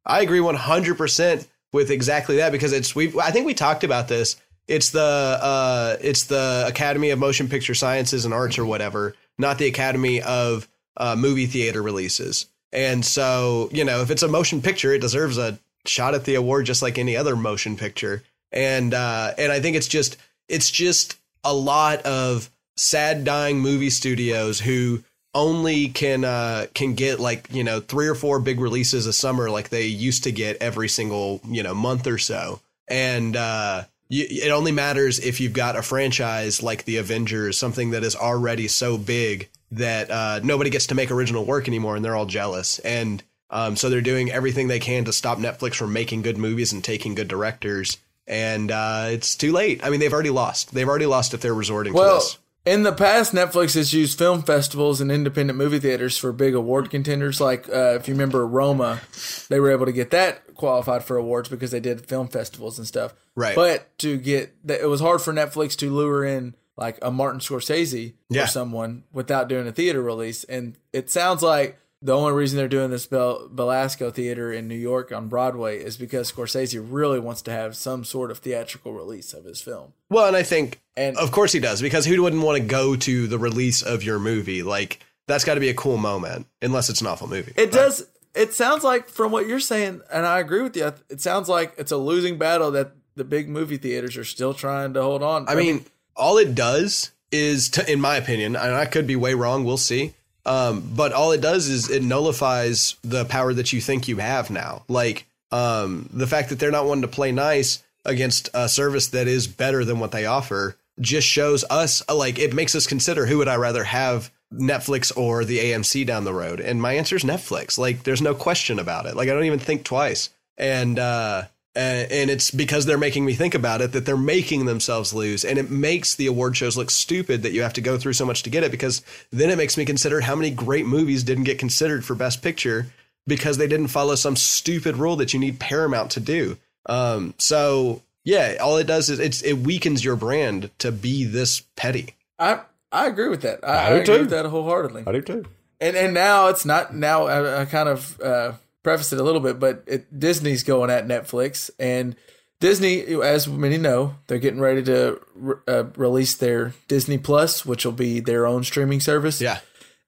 i 0.04 0.20
agree 0.22 0.40
100% 0.40 1.46
with 1.72 1.90
exactly 1.90 2.36
that 2.36 2.50
because 2.50 2.72
it's 2.72 2.94
we 2.94 3.12
I 3.20 3.30
think 3.30 3.46
we 3.46 3.54
talked 3.54 3.84
about 3.84 4.08
this. 4.08 4.36
It's 4.66 4.90
the 4.90 5.00
uh 5.00 5.96
it's 6.00 6.24
the 6.24 6.64
Academy 6.66 7.10
of 7.10 7.18
Motion 7.18 7.48
Picture 7.48 7.74
Sciences 7.74 8.24
and 8.24 8.34
Arts 8.34 8.58
or 8.58 8.66
whatever, 8.66 9.14
not 9.38 9.58
the 9.58 9.66
Academy 9.66 10.20
of 10.22 10.68
uh, 10.96 11.14
movie 11.16 11.46
theater 11.46 11.82
releases. 11.82 12.46
And 12.72 13.04
so, 13.04 13.70
you 13.72 13.84
know, 13.84 14.02
if 14.02 14.10
it's 14.10 14.22
a 14.22 14.28
motion 14.28 14.60
picture, 14.60 14.92
it 14.92 15.00
deserves 15.00 15.38
a 15.38 15.58
shot 15.86 16.14
at 16.14 16.24
the 16.24 16.34
award 16.34 16.66
just 16.66 16.82
like 16.82 16.98
any 16.98 17.16
other 17.16 17.36
motion 17.36 17.76
picture. 17.76 18.22
And 18.52 18.94
uh 18.94 19.32
and 19.38 19.52
I 19.52 19.60
think 19.60 19.76
it's 19.76 19.88
just 19.88 20.16
it's 20.48 20.70
just 20.70 21.18
a 21.44 21.54
lot 21.54 22.02
of 22.02 22.50
sad 22.76 23.24
dying 23.24 23.58
movie 23.58 23.90
studios 23.90 24.60
who 24.60 25.02
only 25.34 25.88
can 25.88 26.24
uh 26.24 26.66
can 26.74 26.94
get 26.94 27.20
like 27.20 27.48
you 27.52 27.62
know 27.62 27.80
three 27.80 28.08
or 28.08 28.14
four 28.14 28.40
big 28.40 28.60
releases 28.60 29.06
a 29.06 29.12
summer 29.12 29.50
like 29.50 29.68
they 29.68 29.86
used 29.86 30.24
to 30.24 30.32
get 30.32 30.56
every 30.60 30.88
single 30.88 31.40
you 31.46 31.62
know 31.62 31.74
month 31.74 32.06
or 32.06 32.18
so. 32.18 32.60
And 32.88 33.36
uh 33.36 33.84
it 34.10 34.50
only 34.50 34.72
matters 34.72 35.18
if 35.18 35.38
you've 35.38 35.52
got 35.52 35.76
a 35.76 35.82
franchise 35.82 36.62
like 36.62 36.84
the 36.84 36.96
Avengers 36.96 37.58
something 37.58 37.90
that 37.90 38.04
is 38.04 38.16
already 38.16 38.66
so 38.66 38.96
big 38.96 39.48
that 39.70 40.10
uh 40.10 40.40
nobody 40.42 40.70
gets 40.70 40.86
to 40.86 40.94
make 40.94 41.10
original 41.10 41.44
work 41.44 41.68
anymore 41.68 41.94
and 41.94 42.04
they're 42.04 42.16
all 42.16 42.26
jealous. 42.26 42.78
And 42.78 43.22
um 43.50 43.76
so 43.76 43.90
they're 43.90 44.00
doing 44.00 44.30
everything 44.30 44.68
they 44.68 44.80
can 44.80 45.04
to 45.04 45.12
stop 45.12 45.38
Netflix 45.38 45.74
from 45.74 45.92
making 45.92 46.22
good 46.22 46.38
movies 46.38 46.72
and 46.72 46.82
taking 46.82 47.14
good 47.14 47.28
directors 47.28 47.98
and 48.28 48.70
uh 48.70 49.06
it's 49.08 49.34
too 49.34 49.50
late 49.52 49.80
i 49.82 49.90
mean 49.90 49.98
they've 49.98 50.12
already 50.12 50.30
lost 50.30 50.72
they've 50.74 50.88
already 50.88 51.06
lost 51.06 51.34
if 51.34 51.40
they're 51.40 51.54
resorting 51.54 51.92
to 51.92 51.98
Well, 51.98 52.14
this 52.16 52.38
in 52.66 52.82
the 52.82 52.92
past, 52.92 53.32
Netflix 53.32 53.74
has 53.76 53.94
used 53.94 54.18
film 54.18 54.42
festivals 54.42 55.00
and 55.00 55.10
independent 55.10 55.56
movie 55.58 55.78
theaters 55.78 56.18
for 56.18 56.32
big 56.32 56.54
award 56.54 56.90
contenders. 56.90 57.40
Like, 57.40 57.66
uh, 57.70 57.94
if 57.94 58.08
you 58.08 58.12
remember 58.12 58.46
Roma, 58.46 59.00
they 59.48 59.58
were 59.58 59.70
able 59.70 59.86
to 59.86 59.92
get 59.92 60.10
that 60.10 60.54
qualified 60.54 61.02
for 61.02 61.16
awards 61.16 61.48
because 61.48 61.70
they 61.70 61.80
did 61.80 62.04
film 62.04 62.28
festivals 62.28 62.76
and 62.76 62.86
stuff. 62.86 63.14
Right. 63.34 63.54
But 63.56 63.96
to 64.00 64.18
get 64.18 64.54
that, 64.66 64.82
it 64.82 64.86
was 64.86 65.00
hard 65.00 65.22
for 65.22 65.32
Netflix 65.32 65.76
to 65.76 65.90
lure 65.90 66.26
in 66.26 66.56
like 66.76 66.98
a 67.00 67.10
Martin 67.10 67.40
Scorsese 67.40 68.12
Yeah. 68.28 68.44
or 68.44 68.46
someone 68.48 69.04
without 69.14 69.48
doing 69.48 69.66
a 69.66 69.72
theater 69.72 70.02
release. 70.02 70.44
And 70.44 70.76
it 70.92 71.08
sounds 71.08 71.42
like 71.42 71.78
the 72.00 72.16
only 72.16 72.32
reason 72.32 72.56
they're 72.56 72.68
doing 72.68 72.90
this 72.90 73.06
Bel- 73.06 73.48
Belasco 73.48 74.10
Theater 74.10 74.52
in 74.52 74.68
New 74.68 74.76
York 74.76 75.10
on 75.10 75.28
Broadway 75.28 75.78
is 75.82 75.96
because 75.96 76.30
Scorsese 76.30 76.84
really 76.88 77.18
wants 77.18 77.42
to 77.42 77.50
have 77.50 77.76
some 77.76 78.04
sort 78.04 78.30
of 78.30 78.38
theatrical 78.38 78.92
release 78.92 79.32
of 79.32 79.44
his 79.44 79.60
film. 79.60 79.92
Well, 80.08 80.26
and 80.26 80.36
I 80.36 80.42
think, 80.44 80.80
And- 80.96 81.16
of 81.16 81.32
course 81.32 81.52
he 81.52 81.58
does, 81.60 81.82
because 81.82 82.06
who 82.06 82.22
wouldn't 82.22 82.42
want 82.42 82.58
to 82.58 82.64
go 82.64 82.94
to 82.96 83.26
the 83.26 83.38
release 83.38 83.82
of 83.82 84.02
your 84.04 84.18
movie? 84.18 84.62
Like, 84.62 85.00
that's 85.26 85.44
got 85.44 85.54
to 85.54 85.60
be 85.60 85.68
a 85.68 85.74
cool 85.74 85.96
moment, 85.96 86.46
unless 86.62 86.88
it's 86.88 87.00
an 87.00 87.06
awful 87.08 87.28
movie. 87.28 87.52
It 87.56 87.72
does. 87.72 88.06
It 88.34 88.54
sounds 88.54 88.84
like 88.84 89.08
from 89.08 89.32
what 89.32 89.46
you're 89.48 89.58
saying, 89.60 90.00
and 90.12 90.24
I 90.24 90.38
agree 90.38 90.62
with 90.62 90.76
you. 90.76 90.92
It 91.10 91.20
sounds 91.20 91.48
like 91.48 91.74
it's 91.76 91.90
a 91.90 91.96
losing 91.96 92.38
battle 92.38 92.70
that 92.70 92.92
the 93.16 93.24
big 93.24 93.48
movie 93.48 93.76
theaters 93.76 94.16
are 94.16 94.24
still 94.24 94.54
trying 94.54 94.94
to 94.94 95.02
hold 95.02 95.22
on. 95.24 95.48
I 95.48 95.56
mean, 95.56 95.84
all 96.14 96.38
it 96.38 96.54
does 96.54 97.10
is, 97.32 97.68
to, 97.70 97.90
in 97.90 98.00
my 98.00 98.16
opinion, 98.16 98.54
and 98.54 98.74
I 98.74 98.86
could 98.86 99.06
be 99.06 99.16
way 99.16 99.34
wrong, 99.34 99.64
we'll 99.64 99.76
see. 99.76 100.14
Um, 100.48 100.92
but 100.96 101.12
all 101.12 101.32
it 101.32 101.42
does 101.42 101.68
is 101.68 101.90
it 101.90 102.02
nullifies 102.02 102.96
the 103.02 103.26
power 103.26 103.52
that 103.52 103.72
you 103.72 103.82
think 103.82 104.08
you 104.08 104.16
have 104.16 104.50
now. 104.50 104.82
Like 104.88 105.26
um, 105.52 106.08
the 106.10 106.26
fact 106.26 106.48
that 106.48 106.58
they're 106.58 106.70
not 106.70 106.86
wanting 106.86 107.02
to 107.02 107.08
play 107.08 107.32
nice 107.32 107.82
against 108.04 108.48
a 108.54 108.66
service 108.68 109.08
that 109.08 109.28
is 109.28 109.46
better 109.46 109.84
than 109.84 109.98
what 109.98 110.10
they 110.10 110.24
offer 110.24 110.76
just 110.98 111.28
shows 111.28 111.64
us 111.68 112.02
like 112.08 112.38
it 112.38 112.54
makes 112.54 112.74
us 112.74 112.86
consider 112.86 113.26
who 113.26 113.38
would 113.38 113.48
I 113.48 113.56
rather 113.56 113.84
have 113.84 114.30
Netflix 114.52 115.14
or 115.14 115.44
the 115.44 115.58
AMC 115.58 116.06
down 116.06 116.24
the 116.24 116.32
road. 116.32 116.60
And 116.60 116.80
my 116.80 116.94
answer 116.94 117.14
is 117.14 117.24
Netflix. 117.24 117.76
Like 117.76 118.04
there's 118.04 118.22
no 118.22 118.34
question 118.34 118.78
about 118.78 119.04
it. 119.04 119.16
Like 119.16 119.28
I 119.28 119.34
don't 119.34 119.44
even 119.44 119.58
think 119.58 119.84
twice. 119.84 120.30
And 120.56 120.98
uh 120.98 121.44
and, 121.78 122.12
and 122.12 122.30
it's 122.30 122.50
because 122.50 122.84
they're 122.84 122.98
making 122.98 123.24
me 123.24 123.34
think 123.34 123.54
about 123.54 123.80
it 123.80 123.92
that 123.92 124.04
they're 124.04 124.16
making 124.16 124.66
themselves 124.66 125.14
lose 125.14 125.44
and 125.44 125.58
it 125.58 125.70
makes 125.70 126.14
the 126.16 126.26
award 126.26 126.56
shows 126.56 126.76
look 126.76 126.90
stupid 126.90 127.42
that 127.42 127.52
you 127.52 127.62
have 127.62 127.72
to 127.72 127.80
go 127.80 127.96
through 127.96 128.12
so 128.12 128.26
much 128.26 128.42
to 128.42 128.50
get 128.50 128.64
it 128.64 128.70
because 128.70 129.02
then 129.30 129.48
it 129.48 129.56
makes 129.56 129.76
me 129.76 129.84
consider 129.84 130.20
how 130.20 130.34
many 130.34 130.50
great 130.50 130.86
movies 130.86 131.22
didn't 131.22 131.44
get 131.44 131.58
considered 131.58 132.04
for 132.04 132.14
best 132.14 132.42
picture 132.42 132.86
because 133.26 133.56
they 133.58 133.68
didn't 133.68 133.88
follow 133.88 134.14
some 134.14 134.36
stupid 134.36 134.96
rule 134.96 135.16
that 135.16 135.32
you 135.32 135.38
need 135.38 135.60
paramount 135.60 136.10
to 136.10 136.20
do 136.20 136.58
um 136.86 137.32
so 137.38 138.02
yeah 138.24 138.56
all 138.60 138.76
it 138.76 138.86
does 138.86 139.08
is 139.08 139.18
it's 139.18 139.42
it 139.42 139.54
weakens 139.54 140.04
your 140.04 140.16
brand 140.16 140.70
to 140.78 140.90
be 140.90 141.24
this 141.24 141.62
petty 141.76 142.14
I 142.38 142.60
I 142.90 143.06
agree 143.06 143.28
with 143.28 143.42
that. 143.42 143.60
I, 143.62 143.66
I 143.66 143.72
I 143.72 143.90
agree 143.90 144.04
too. 144.04 144.20
with 144.20 144.30
that 144.30 144.46
wholeheartedly. 144.46 145.04
I 145.06 145.12
do 145.12 145.20
too. 145.20 145.44
And 145.80 145.96
and 145.96 146.14
now 146.14 146.46
it's 146.48 146.64
not 146.64 146.94
now. 146.94 147.26
I, 147.26 147.62
I 147.62 147.64
kind 147.66 147.88
of 147.88 148.20
uh, 148.20 148.52
prefaced 148.82 149.12
it 149.12 149.20
a 149.20 149.22
little 149.22 149.40
bit, 149.40 149.58
but 149.58 149.84
it, 149.86 150.18
Disney's 150.18 150.62
going 150.62 150.90
at 150.90 151.06
Netflix, 151.06 151.70
and 151.78 152.16
Disney, 152.60 153.02
as 153.22 153.46
many 153.46 153.78
know, 153.78 154.16
they're 154.26 154.38
getting 154.38 154.60
ready 154.60 154.82
to 154.84 155.20
re- 155.34 155.56
uh, 155.68 155.84
release 155.96 156.34
their 156.34 156.74
Disney 156.88 157.18
Plus, 157.18 157.64
which 157.64 157.84
will 157.84 157.92
be 157.92 158.20
their 158.20 158.46
own 158.46 158.64
streaming 158.64 159.00
service. 159.00 159.40
yeah 159.40 159.60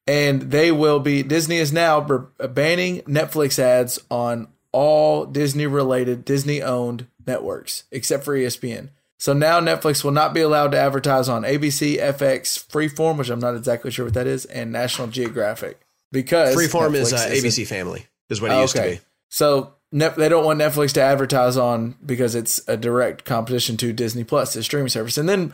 and 0.06 0.50
they 0.50 0.72
will 0.72 0.98
be 0.98 1.22
Disney 1.22 1.58
is 1.58 1.72
now 1.72 2.00
b- 2.00 2.46
banning 2.48 3.02
Netflix 3.02 3.58
ads 3.58 3.98
on 4.10 4.48
all 4.72 5.24
Disney 5.26 5.66
related 5.66 6.24
Disney 6.24 6.62
owned 6.62 7.06
networks 7.26 7.84
except 7.92 8.24
for 8.24 8.34
ESPN. 8.36 8.90
So 9.18 9.32
now 9.34 9.60
Netflix 9.60 10.02
will 10.02 10.12
not 10.12 10.32
be 10.32 10.40
allowed 10.40 10.72
to 10.72 10.78
advertise 10.80 11.28
on 11.28 11.42
ABC, 11.42 12.00
FX, 12.00 12.66
Freeform, 12.66 13.18
which 13.18 13.28
I'm 13.28 13.38
not 13.38 13.54
exactly 13.54 13.90
sure 13.90 14.06
what 14.06 14.14
that 14.14 14.26
is, 14.26 14.46
and 14.46 14.72
National 14.72 15.08
Geographic 15.08 15.78
because 16.10 16.56
freeform 16.56 16.94
is 16.94 17.12
uh, 17.12 17.28
abc 17.28 17.64
family 17.66 18.06
is 18.30 18.40
what 18.40 18.50
it 18.50 18.54
Oh, 18.54 18.62
used 18.62 18.76
to 18.76 18.82
be 18.82 19.00
so 19.28 19.74
Net, 19.92 20.14
they 20.14 20.28
don't 20.28 20.44
want 20.44 20.60
Netflix 20.60 20.92
to 20.92 21.02
advertise 21.02 21.56
on 21.56 21.96
because 22.06 22.36
it's 22.36 22.60
a 22.68 22.76
direct 22.76 23.24
competition 23.24 23.76
to 23.78 23.92
Disney 23.92 24.22
Plus, 24.22 24.54
the 24.54 24.62
streaming 24.62 24.88
service. 24.88 25.18
And 25.18 25.28
then 25.28 25.52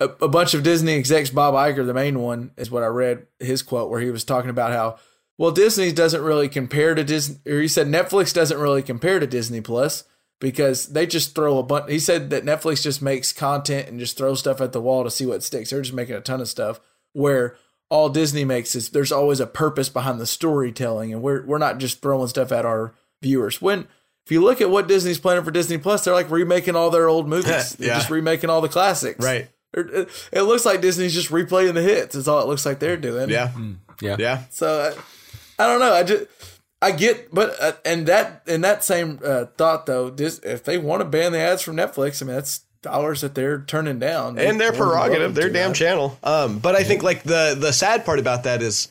a, 0.00 0.06
a 0.22 0.28
bunch 0.28 0.54
of 0.54 0.62
Disney 0.62 0.94
execs, 0.94 1.28
Bob 1.28 1.52
Iger, 1.52 1.84
the 1.84 1.92
main 1.92 2.20
one, 2.20 2.52
is 2.56 2.70
what 2.70 2.82
I 2.82 2.86
read 2.86 3.26
his 3.38 3.62
quote 3.62 3.90
where 3.90 4.00
he 4.00 4.10
was 4.10 4.24
talking 4.24 4.48
about 4.48 4.72
how 4.72 4.96
well 5.36 5.50
Disney 5.50 5.92
doesn't 5.92 6.22
really 6.22 6.48
compare 6.48 6.94
to 6.94 7.04
Disney, 7.04 7.36
or 7.46 7.60
he 7.60 7.68
said 7.68 7.86
Netflix 7.86 8.32
doesn't 8.32 8.58
really 8.58 8.82
compare 8.82 9.20
to 9.20 9.26
Disney 9.26 9.60
Plus 9.60 10.04
because 10.40 10.86
they 10.86 11.06
just 11.06 11.34
throw 11.34 11.58
a 11.58 11.62
bunch. 11.62 11.90
He 11.90 11.98
said 11.98 12.30
that 12.30 12.44
Netflix 12.44 12.82
just 12.82 13.02
makes 13.02 13.34
content 13.34 13.88
and 13.88 14.00
just 14.00 14.16
throws 14.16 14.40
stuff 14.40 14.62
at 14.62 14.72
the 14.72 14.80
wall 14.80 15.04
to 15.04 15.10
see 15.10 15.26
what 15.26 15.42
sticks. 15.42 15.68
They're 15.68 15.82
just 15.82 15.94
making 15.94 16.16
a 16.16 16.22
ton 16.22 16.40
of 16.40 16.48
stuff 16.48 16.80
where 17.12 17.56
all 17.90 18.08
Disney 18.08 18.44
makes 18.44 18.74
is 18.74 18.90
there's 18.90 19.12
always 19.12 19.40
a 19.40 19.46
purpose 19.46 19.88
behind 19.88 20.20
the 20.20 20.26
storytelling, 20.26 21.12
and 21.12 21.22
we're 21.22 21.44
we're 21.44 21.58
not 21.58 21.78
just 21.78 22.00
throwing 22.02 22.28
stuff 22.28 22.50
at 22.52 22.64
our 22.64 22.94
viewers. 23.22 23.60
When 23.62 23.86
if 24.26 24.32
you 24.32 24.40
look 24.42 24.60
at 24.60 24.70
what 24.70 24.88
Disney's 24.88 25.18
planning 25.18 25.44
for 25.44 25.50
Disney 25.50 25.78
Plus, 25.78 26.04
they're 26.04 26.14
like 26.14 26.30
remaking 26.30 26.76
all 26.76 26.90
their 26.90 27.08
old 27.08 27.28
movies. 27.28 27.72
They're 27.76 27.88
Yeah. 27.88 27.94
just 27.98 28.10
remaking 28.10 28.48
all 28.50 28.60
the 28.62 28.68
classics. 28.68 29.24
Right. 29.24 29.48
It, 29.74 29.90
it- 29.90 30.28
it 30.32 30.42
looks 30.42 30.64
like 30.64 30.80
Disney's 30.80 31.12
just 31.14 31.30
replaying 31.30 31.74
the 31.74 31.82
hits. 31.82 32.14
Is 32.14 32.26
all 32.28 32.40
it 32.40 32.46
looks 32.46 32.64
like 32.64 32.78
they're 32.78 32.96
doing. 32.96 33.28
yeah 33.28 33.50
Yeah. 34.00 34.16
yeah 34.18 34.42
So 34.50 34.66
uh, 34.80 34.94
I 35.58 35.66
don't 35.66 35.80
know. 35.80 35.92
I 35.92 36.02
just 36.04 36.24
I 36.82 36.90
get, 36.92 37.32
but 37.34 37.54
uh, 37.60 37.72
and 37.84 38.06
that 38.08 38.42
in 38.46 38.60
that 38.62 38.82
same 38.84 39.18
uh, 39.24 39.46
thought 39.56 39.86
though, 39.86 40.10
this, 40.10 40.38
if 40.40 40.64
they 40.64 40.76
want 40.78 41.00
to 41.00 41.04
ban 41.06 41.32
the 41.32 41.38
ads 41.38 41.62
from 41.62 41.76
Netflix, 41.76 42.22
I 42.22 42.26
mean 42.26 42.34
that's 42.36 42.60
dollars 42.84 43.22
that 43.22 43.34
they're 43.34 43.62
turning 43.62 43.98
down, 43.98 44.38
and 44.38 44.60
their 44.60 44.72
prerogative, 44.72 45.34
their 45.34 45.50
damn 45.50 45.70
that. 45.70 45.76
channel. 45.76 46.18
Um, 46.22 46.58
but 46.60 46.76
I 46.76 46.84
think 46.84 47.02
like 47.02 47.24
the 47.24 47.56
the 47.58 47.72
sad 47.72 48.04
part 48.04 48.18
about 48.18 48.44
that 48.44 48.62
is, 48.62 48.88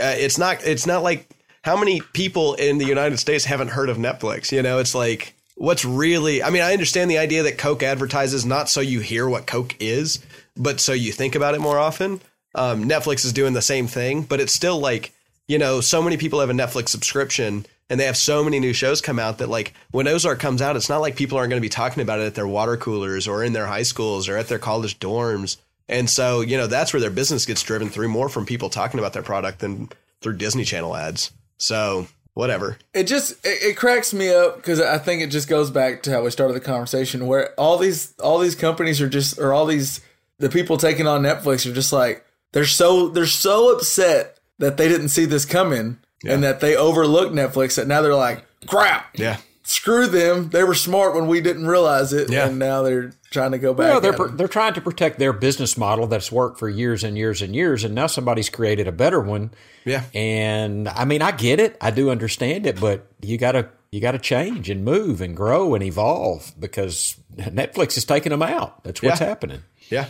uh, 0.00 0.14
it's 0.16 0.38
not 0.38 0.64
it's 0.64 0.86
not 0.86 1.02
like 1.02 1.28
how 1.62 1.76
many 1.76 2.00
people 2.00 2.54
in 2.54 2.78
the 2.78 2.86
United 2.86 3.18
States 3.18 3.44
haven't 3.44 3.68
heard 3.68 3.88
of 3.88 3.98
Netflix. 3.98 4.50
You 4.50 4.62
know, 4.62 4.78
it's 4.78 4.94
like 4.94 5.34
what's 5.56 5.84
really. 5.84 6.42
I 6.42 6.50
mean, 6.50 6.62
I 6.62 6.72
understand 6.72 7.10
the 7.10 7.18
idea 7.18 7.42
that 7.42 7.58
Coke 7.58 7.82
advertises 7.82 8.46
not 8.46 8.68
so 8.70 8.80
you 8.80 9.00
hear 9.00 9.28
what 9.28 9.46
Coke 9.46 9.76
is, 9.78 10.18
but 10.56 10.80
so 10.80 10.92
you 10.92 11.12
think 11.12 11.34
about 11.34 11.54
it 11.54 11.60
more 11.60 11.78
often. 11.78 12.20
Um, 12.54 12.84
Netflix 12.84 13.24
is 13.24 13.32
doing 13.32 13.52
the 13.52 13.62
same 13.62 13.86
thing, 13.86 14.22
but 14.22 14.40
it's 14.40 14.52
still 14.52 14.78
like 14.78 15.12
you 15.48 15.58
know, 15.58 15.80
so 15.80 16.00
many 16.00 16.16
people 16.16 16.40
have 16.40 16.50
a 16.50 16.54
Netflix 16.54 16.88
subscription 16.88 17.66
and 17.92 18.00
they 18.00 18.06
have 18.06 18.16
so 18.16 18.42
many 18.42 18.58
new 18.58 18.72
shows 18.72 19.02
come 19.02 19.18
out 19.18 19.36
that 19.36 19.50
like 19.50 19.74
when 19.90 20.08
Ozark 20.08 20.38
comes 20.38 20.62
out, 20.62 20.76
it's 20.76 20.88
not 20.88 21.02
like 21.02 21.14
people 21.14 21.36
aren't 21.36 21.50
going 21.50 21.60
to 21.60 21.64
be 21.64 21.68
talking 21.68 22.02
about 22.02 22.20
it 22.20 22.24
at 22.24 22.34
their 22.34 22.46
water 22.46 22.78
coolers 22.78 23.28
or 23.28 23.44
in 23.44 23.52
their 23.52 23.66
high 23.66 23.82
schools 23.82 24.30
or 24.30 24.38
at 24.38 24.48
their 24.48 24.58
college 24.58 24.98
dorms. 24.98 25.58
And 25.90 26.08
so, 26.08 26.40
you 26.40 26.56
know, 26.56 26.66
that's 26.66 26.94
where 26.94 27.00
their 27.00 27.10
business 27.10 27.44
gets 27.44 27.62
driven 27.62 27.90
through 27.90 28.08
more 28.08 28.30
from 28.30 28.46
people 28.46 28.70
talking 28.70 28.98
about 28.98 29.12
their 29.12 29.22
product 29.22 29.58
than 29.58 29.90
through 30.22 30.38
Disney 30.38 30.64
Channel 30.64 30.96
ads. 30.96 31.32
So, 31.58 32.06
whatever. 32.32 32.78
It 32.94 33.04
just 33.04 33.32
it, 33.44 33.62
it 33.62 33.76
cracks 33.76 34.14
me 34.14 34.32
up 34.32 34.56
because 34.56 34.80
I 34.80 34.96
think 34.96 35.20
it 35.20 35.26
just 35.26 35.46
goes 35.46 35.70
back 35.70 36.02
to 36.04 36.12
how 36.12 36.22
we 36.22 36.30
started 36.30 36.54
the 36.54 36.60
conversation, 36.60 37.26
where 37.26 37.52
all 37.60 37.76
these 37.76 38.14
all 38.20 38.38
these 38.38 38.54
companies 38.54 39.02
are 39.02 39.08
just 39.08 39.38
or 39.38 39.52
all 39.52 39.66
these 39.66 40.00
the 40.38 40.48
people 40.48 40.78
taking 40.78 41.06
on 41.06 41.20
Netflix 41.20 41.70
are 41.70 41.74
just 41.74 41.92
like 41.92 42.24
they're 42.52 42.64
so 42.64 43.08
they're 43.08 43.26
so 43.26 43.70
upset 43.70 44.38
that 44.58 44.78
they 44.78 44.88
didn't 44.88 45.10
see 45.10 45.26
this 45.26 45.44
coming 45.44 45.98
and 46.24 46.42
that 46.44 46.60
they 46.60 46.76
overlooked 46.76 47.34
Netflix 47.34 47.76
that 47.76 47.86
now 47.86 48.02
they're 48.02 48.14
like 48.14 48.44
crap 48.66 49.06
Yeah. 49.18 49.38
screw 49.64 50.06
them 50.06 50.50
they 50.50 50.62
were 50.64 50.74
smart 50.74 51.14
when 51.14 51.26
we 51.26 51.40
didn't 51.40 51.66
realize 51.66 52.12
it 52.12 52.30
Yeah. 52.30 52.46
and 52.48 52.58
now 52.58 52.82
they're 52.82 53.12
trying 53.30 53.52
to 53.52 53.58
go 53.58 53.72
back. 53.74 53.90
Well, 53.90 54.00
they're 54.00 54.28
they're 54.28 54.48
trying 54.48 54.74
to 54.74 54.80
protect 54.80 55.18
their 55.18 55.32
business 55.32 55.76
model 55.78 56.06
that's 56.06 56.30
worked 56.30 56.58
for 56.58 56.68
years 56.68 57.02
and 57.02 57.16
years 57.16 57.40
and 57.42 57.54
years, 57.56 57.82
and 57.82 57.94
now 57.94 58.06
somebody's 58.06 58.50
created 58.50 58.86
a 58.86 58.92
better 58.92 59.20
one. 59.20 59.52
Yeah. 59.86 60.04
And 60.14 60.88
I 60.88 61.04
mean, 61.06 61.22
I 61.22 61.30
get 61.32 61.58
it, 61.58 61.76
I 61.80 61.90
do 61.90 62.10
understand 62.10 62.66
it, 62.66 62.78
but 62.78 63.06
you 63.22 63.38
gotta 63.38 63.68
you 63.90 64.00
gotta 64.00 64.18
change 64.18 64.68
and 64.70 64.84
move 64.84 65.20
and 65.22 65.34
grow 65.36 65.74
and 65.74 65.82
evolve 65.82 66.52
because 66.58 67.16
Netflix 67.36 67.96
is 67.96 68.04
taking 68.04 68.30
them 68.30 68.42
out. 68.42 68.84
That's 68.84 69.02
what's 69.02 69.20
Yeah. 69.20 69.26
happening. 69.28 69.62
Yeah. 69.90 70.06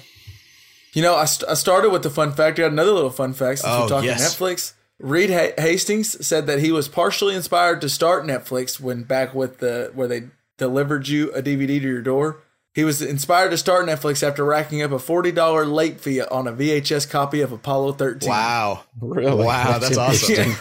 You 0.93 1.03
know, 1.03 1.15
I, 1.17 1.25
st- 1.25 1.49
I 1.51 1.55
started 1.55 1.91
with 1.91 2.03
the 2.03 2.11
fun 2.11 2.33
fact. 2.33 2.59
I 2.59 2.63
got 2.63 2.73
another 2.73 2.91
little 2.93 3.11
fun 3.11 3.33
fact 3.33 3.61
since 3.61 3.73
Oh, 3.73 3.83
we're 3.83 3.89
talking 3.89 4.09
yes. 4.11 4.37
Netflix. 4.37 4.73
Reed 5.03 5.31
ha- 5.31 5.53
Hastings 5.61 6.25
said 6.25 6.47
that 6.47 6.61
he 6.61 6.73
was 6.73 6.89
partially 6.89 7.35
inspired 7.35 7.81
to 7.83 7.89
start 7.89 8.25
Netflix 8.25 8.79
when 8.81 9.03
back 9.03 9.35
with 9.35 9.59
the 9.59 9.91
where 9.95 10.09
they 10.09 10.23
delivered 10.59 11.09
you 11.09 11.31
a 11.33 11.43
DVD 11.43 11.67
to 11.81 11.89
your 11.89 12.03
door. 12.03 12.39
He 12.75 12.85
was 12.85 13.03
inspired 13.03 13.51
to 13.51 13.59
start 13.59 13.85
Netflix 13.87 14.27
after 14.27 14.45
racking 14.45 14.81
up 14.81 14.93
a 14.93 14.99
forty 14.99 15.33
dollar 15.33 15.67
late 15.67 16.01
fee 16.01 16.23
on 16.23 16.47
a 16.47 16.53
VHS 16.53 17.11
copy 17.11 17.41
of 17.41 17.53
Apollo 17.53 17.93
thirteen. 17.95 18.31
Wow. 18.31 18.85
Really? 19.01 19.45
Wow. 19.45 19.79
That's 19.79 19.99
awesome. 19.99 20.35
Yeah. 20.35 20.55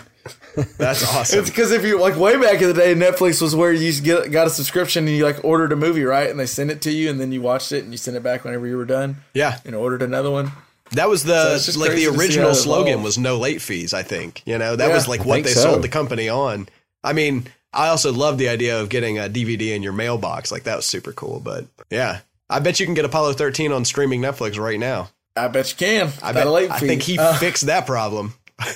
That's 0.77 1.03
awesome. 1.15 1.39
It's 1.41 1.49
because 1.49 1.71
if 1.71 1.83
you 1.85 1.99
like 1.99 2.17
way 2.17 2.35
back 2.39 2.61
in 2.61 2.67
the 2.67 2.73
day, 2.73 2.93
Netflix 2.93 3.41
was 3.41 3.55
where 3.55 3.71
you 3.71 4.01
get 4.01 4.31
got 4.31 4.45
a 4.47 4.49
subscription 4.49 5.07
and 5.07 5.15
you 5.15 5.23
like 5.23 5.43
ordered 5.45 5.71
a 5.71 5.75
movie, 5.75 6.03
right? 6.03 6.29
And 6.29 6.39
they 6.39 6.45
sent 6.45 6.69
it 6.71 6.81
to 6.81 6.91
you, 6.91 7.09
and 7.09 7.19
then 7.19 7.31
you 7.31 7.41
watched 7.41 7.71
it 7.71 7.83
and 7.83 7.93
you 7.93 7.97
sent 7.97 8.17
it 8.17 8.23
back 8.23 8.43
whenever 8.43 8.67
you 8.67 8.75
were 8.77 8.85
done. 8.85 9.17
Yeah. 9.33 9.59
and 9.65 9.73
ordered 9.75 10.01
another 10.01 10.29
one. 10.29 10.51
That 10.93 11.07
was 11.09 11.23
the 11.23 11.53
it's 11.55 11.65
just 11.65 11.77
like 11.77 11.91
the 11.91 12.07
original 12.07 12.53
slogan 12.53 13.01
was 13.03 13.17
no 13.17 13.37
late 13.37 13.61
fees, 13.61 13.93
I 13.93 14.03
think. 14.03 14.41
You 14.45 14.57
know, 14.57 14.75
that 14.75 14.89
Yeah, 14.89 14.93
was 14.95 15.07
like 15.07 15.25
what 15.25 15.43
they 15.43 15.51
so. 15.51 15.61
sold 15.61 15.81
the 15.83 15.89
company 15.89 16.27
on. 16.29 16.67
I 17.03 17.13
mean, 17.13 17.45
I 17.73 17.87
also 17.87 18.11
love 18.11 18.37
the 18.37 18.49
idea 18.49 18.79
of 18.81 18.89
getting 18.89 19.17
a 19.17 19.23
DVD 19.29 19.73
in 19.75 19.83
your 19.83 19.93
mailbox. 19.93 20.51
Like 20.51 20.63
that 20.63 20.75
was 20.75 20.85
super 20.85 21.13
cool, 21.13 21.39
but 21.39 21.65
yeah. 21.89 22.19
I 22.49 22.59
bet 22.59 22.79
you 22.81 22.85
can 22.85 22.95
get 22.95 23.05
Apollo 23.05 23.33
13 23.33 23.71
on 23.71 23.85
streaming 23.85 24.21
Netflix 24.21 24.59
right 24.59 24.77
now. 24.79 25.09
I 25.37 25.47
bet 25.47 25.71
you 25.71 25.77
can. 25.77 26.11
I 26.21 26.33
bet 26.33 26.45
a 26.47 26.51
late 26.51 26.67
fee. 26.67 26.73
I 26.73 26.79
fee. 26.79 26.87
think 26.87 27.01
he 27.03 27.17
Uh, 27.17 27.33
fixed 27.35 27.65
that 27.67 27.85
problem. 27.87 28.33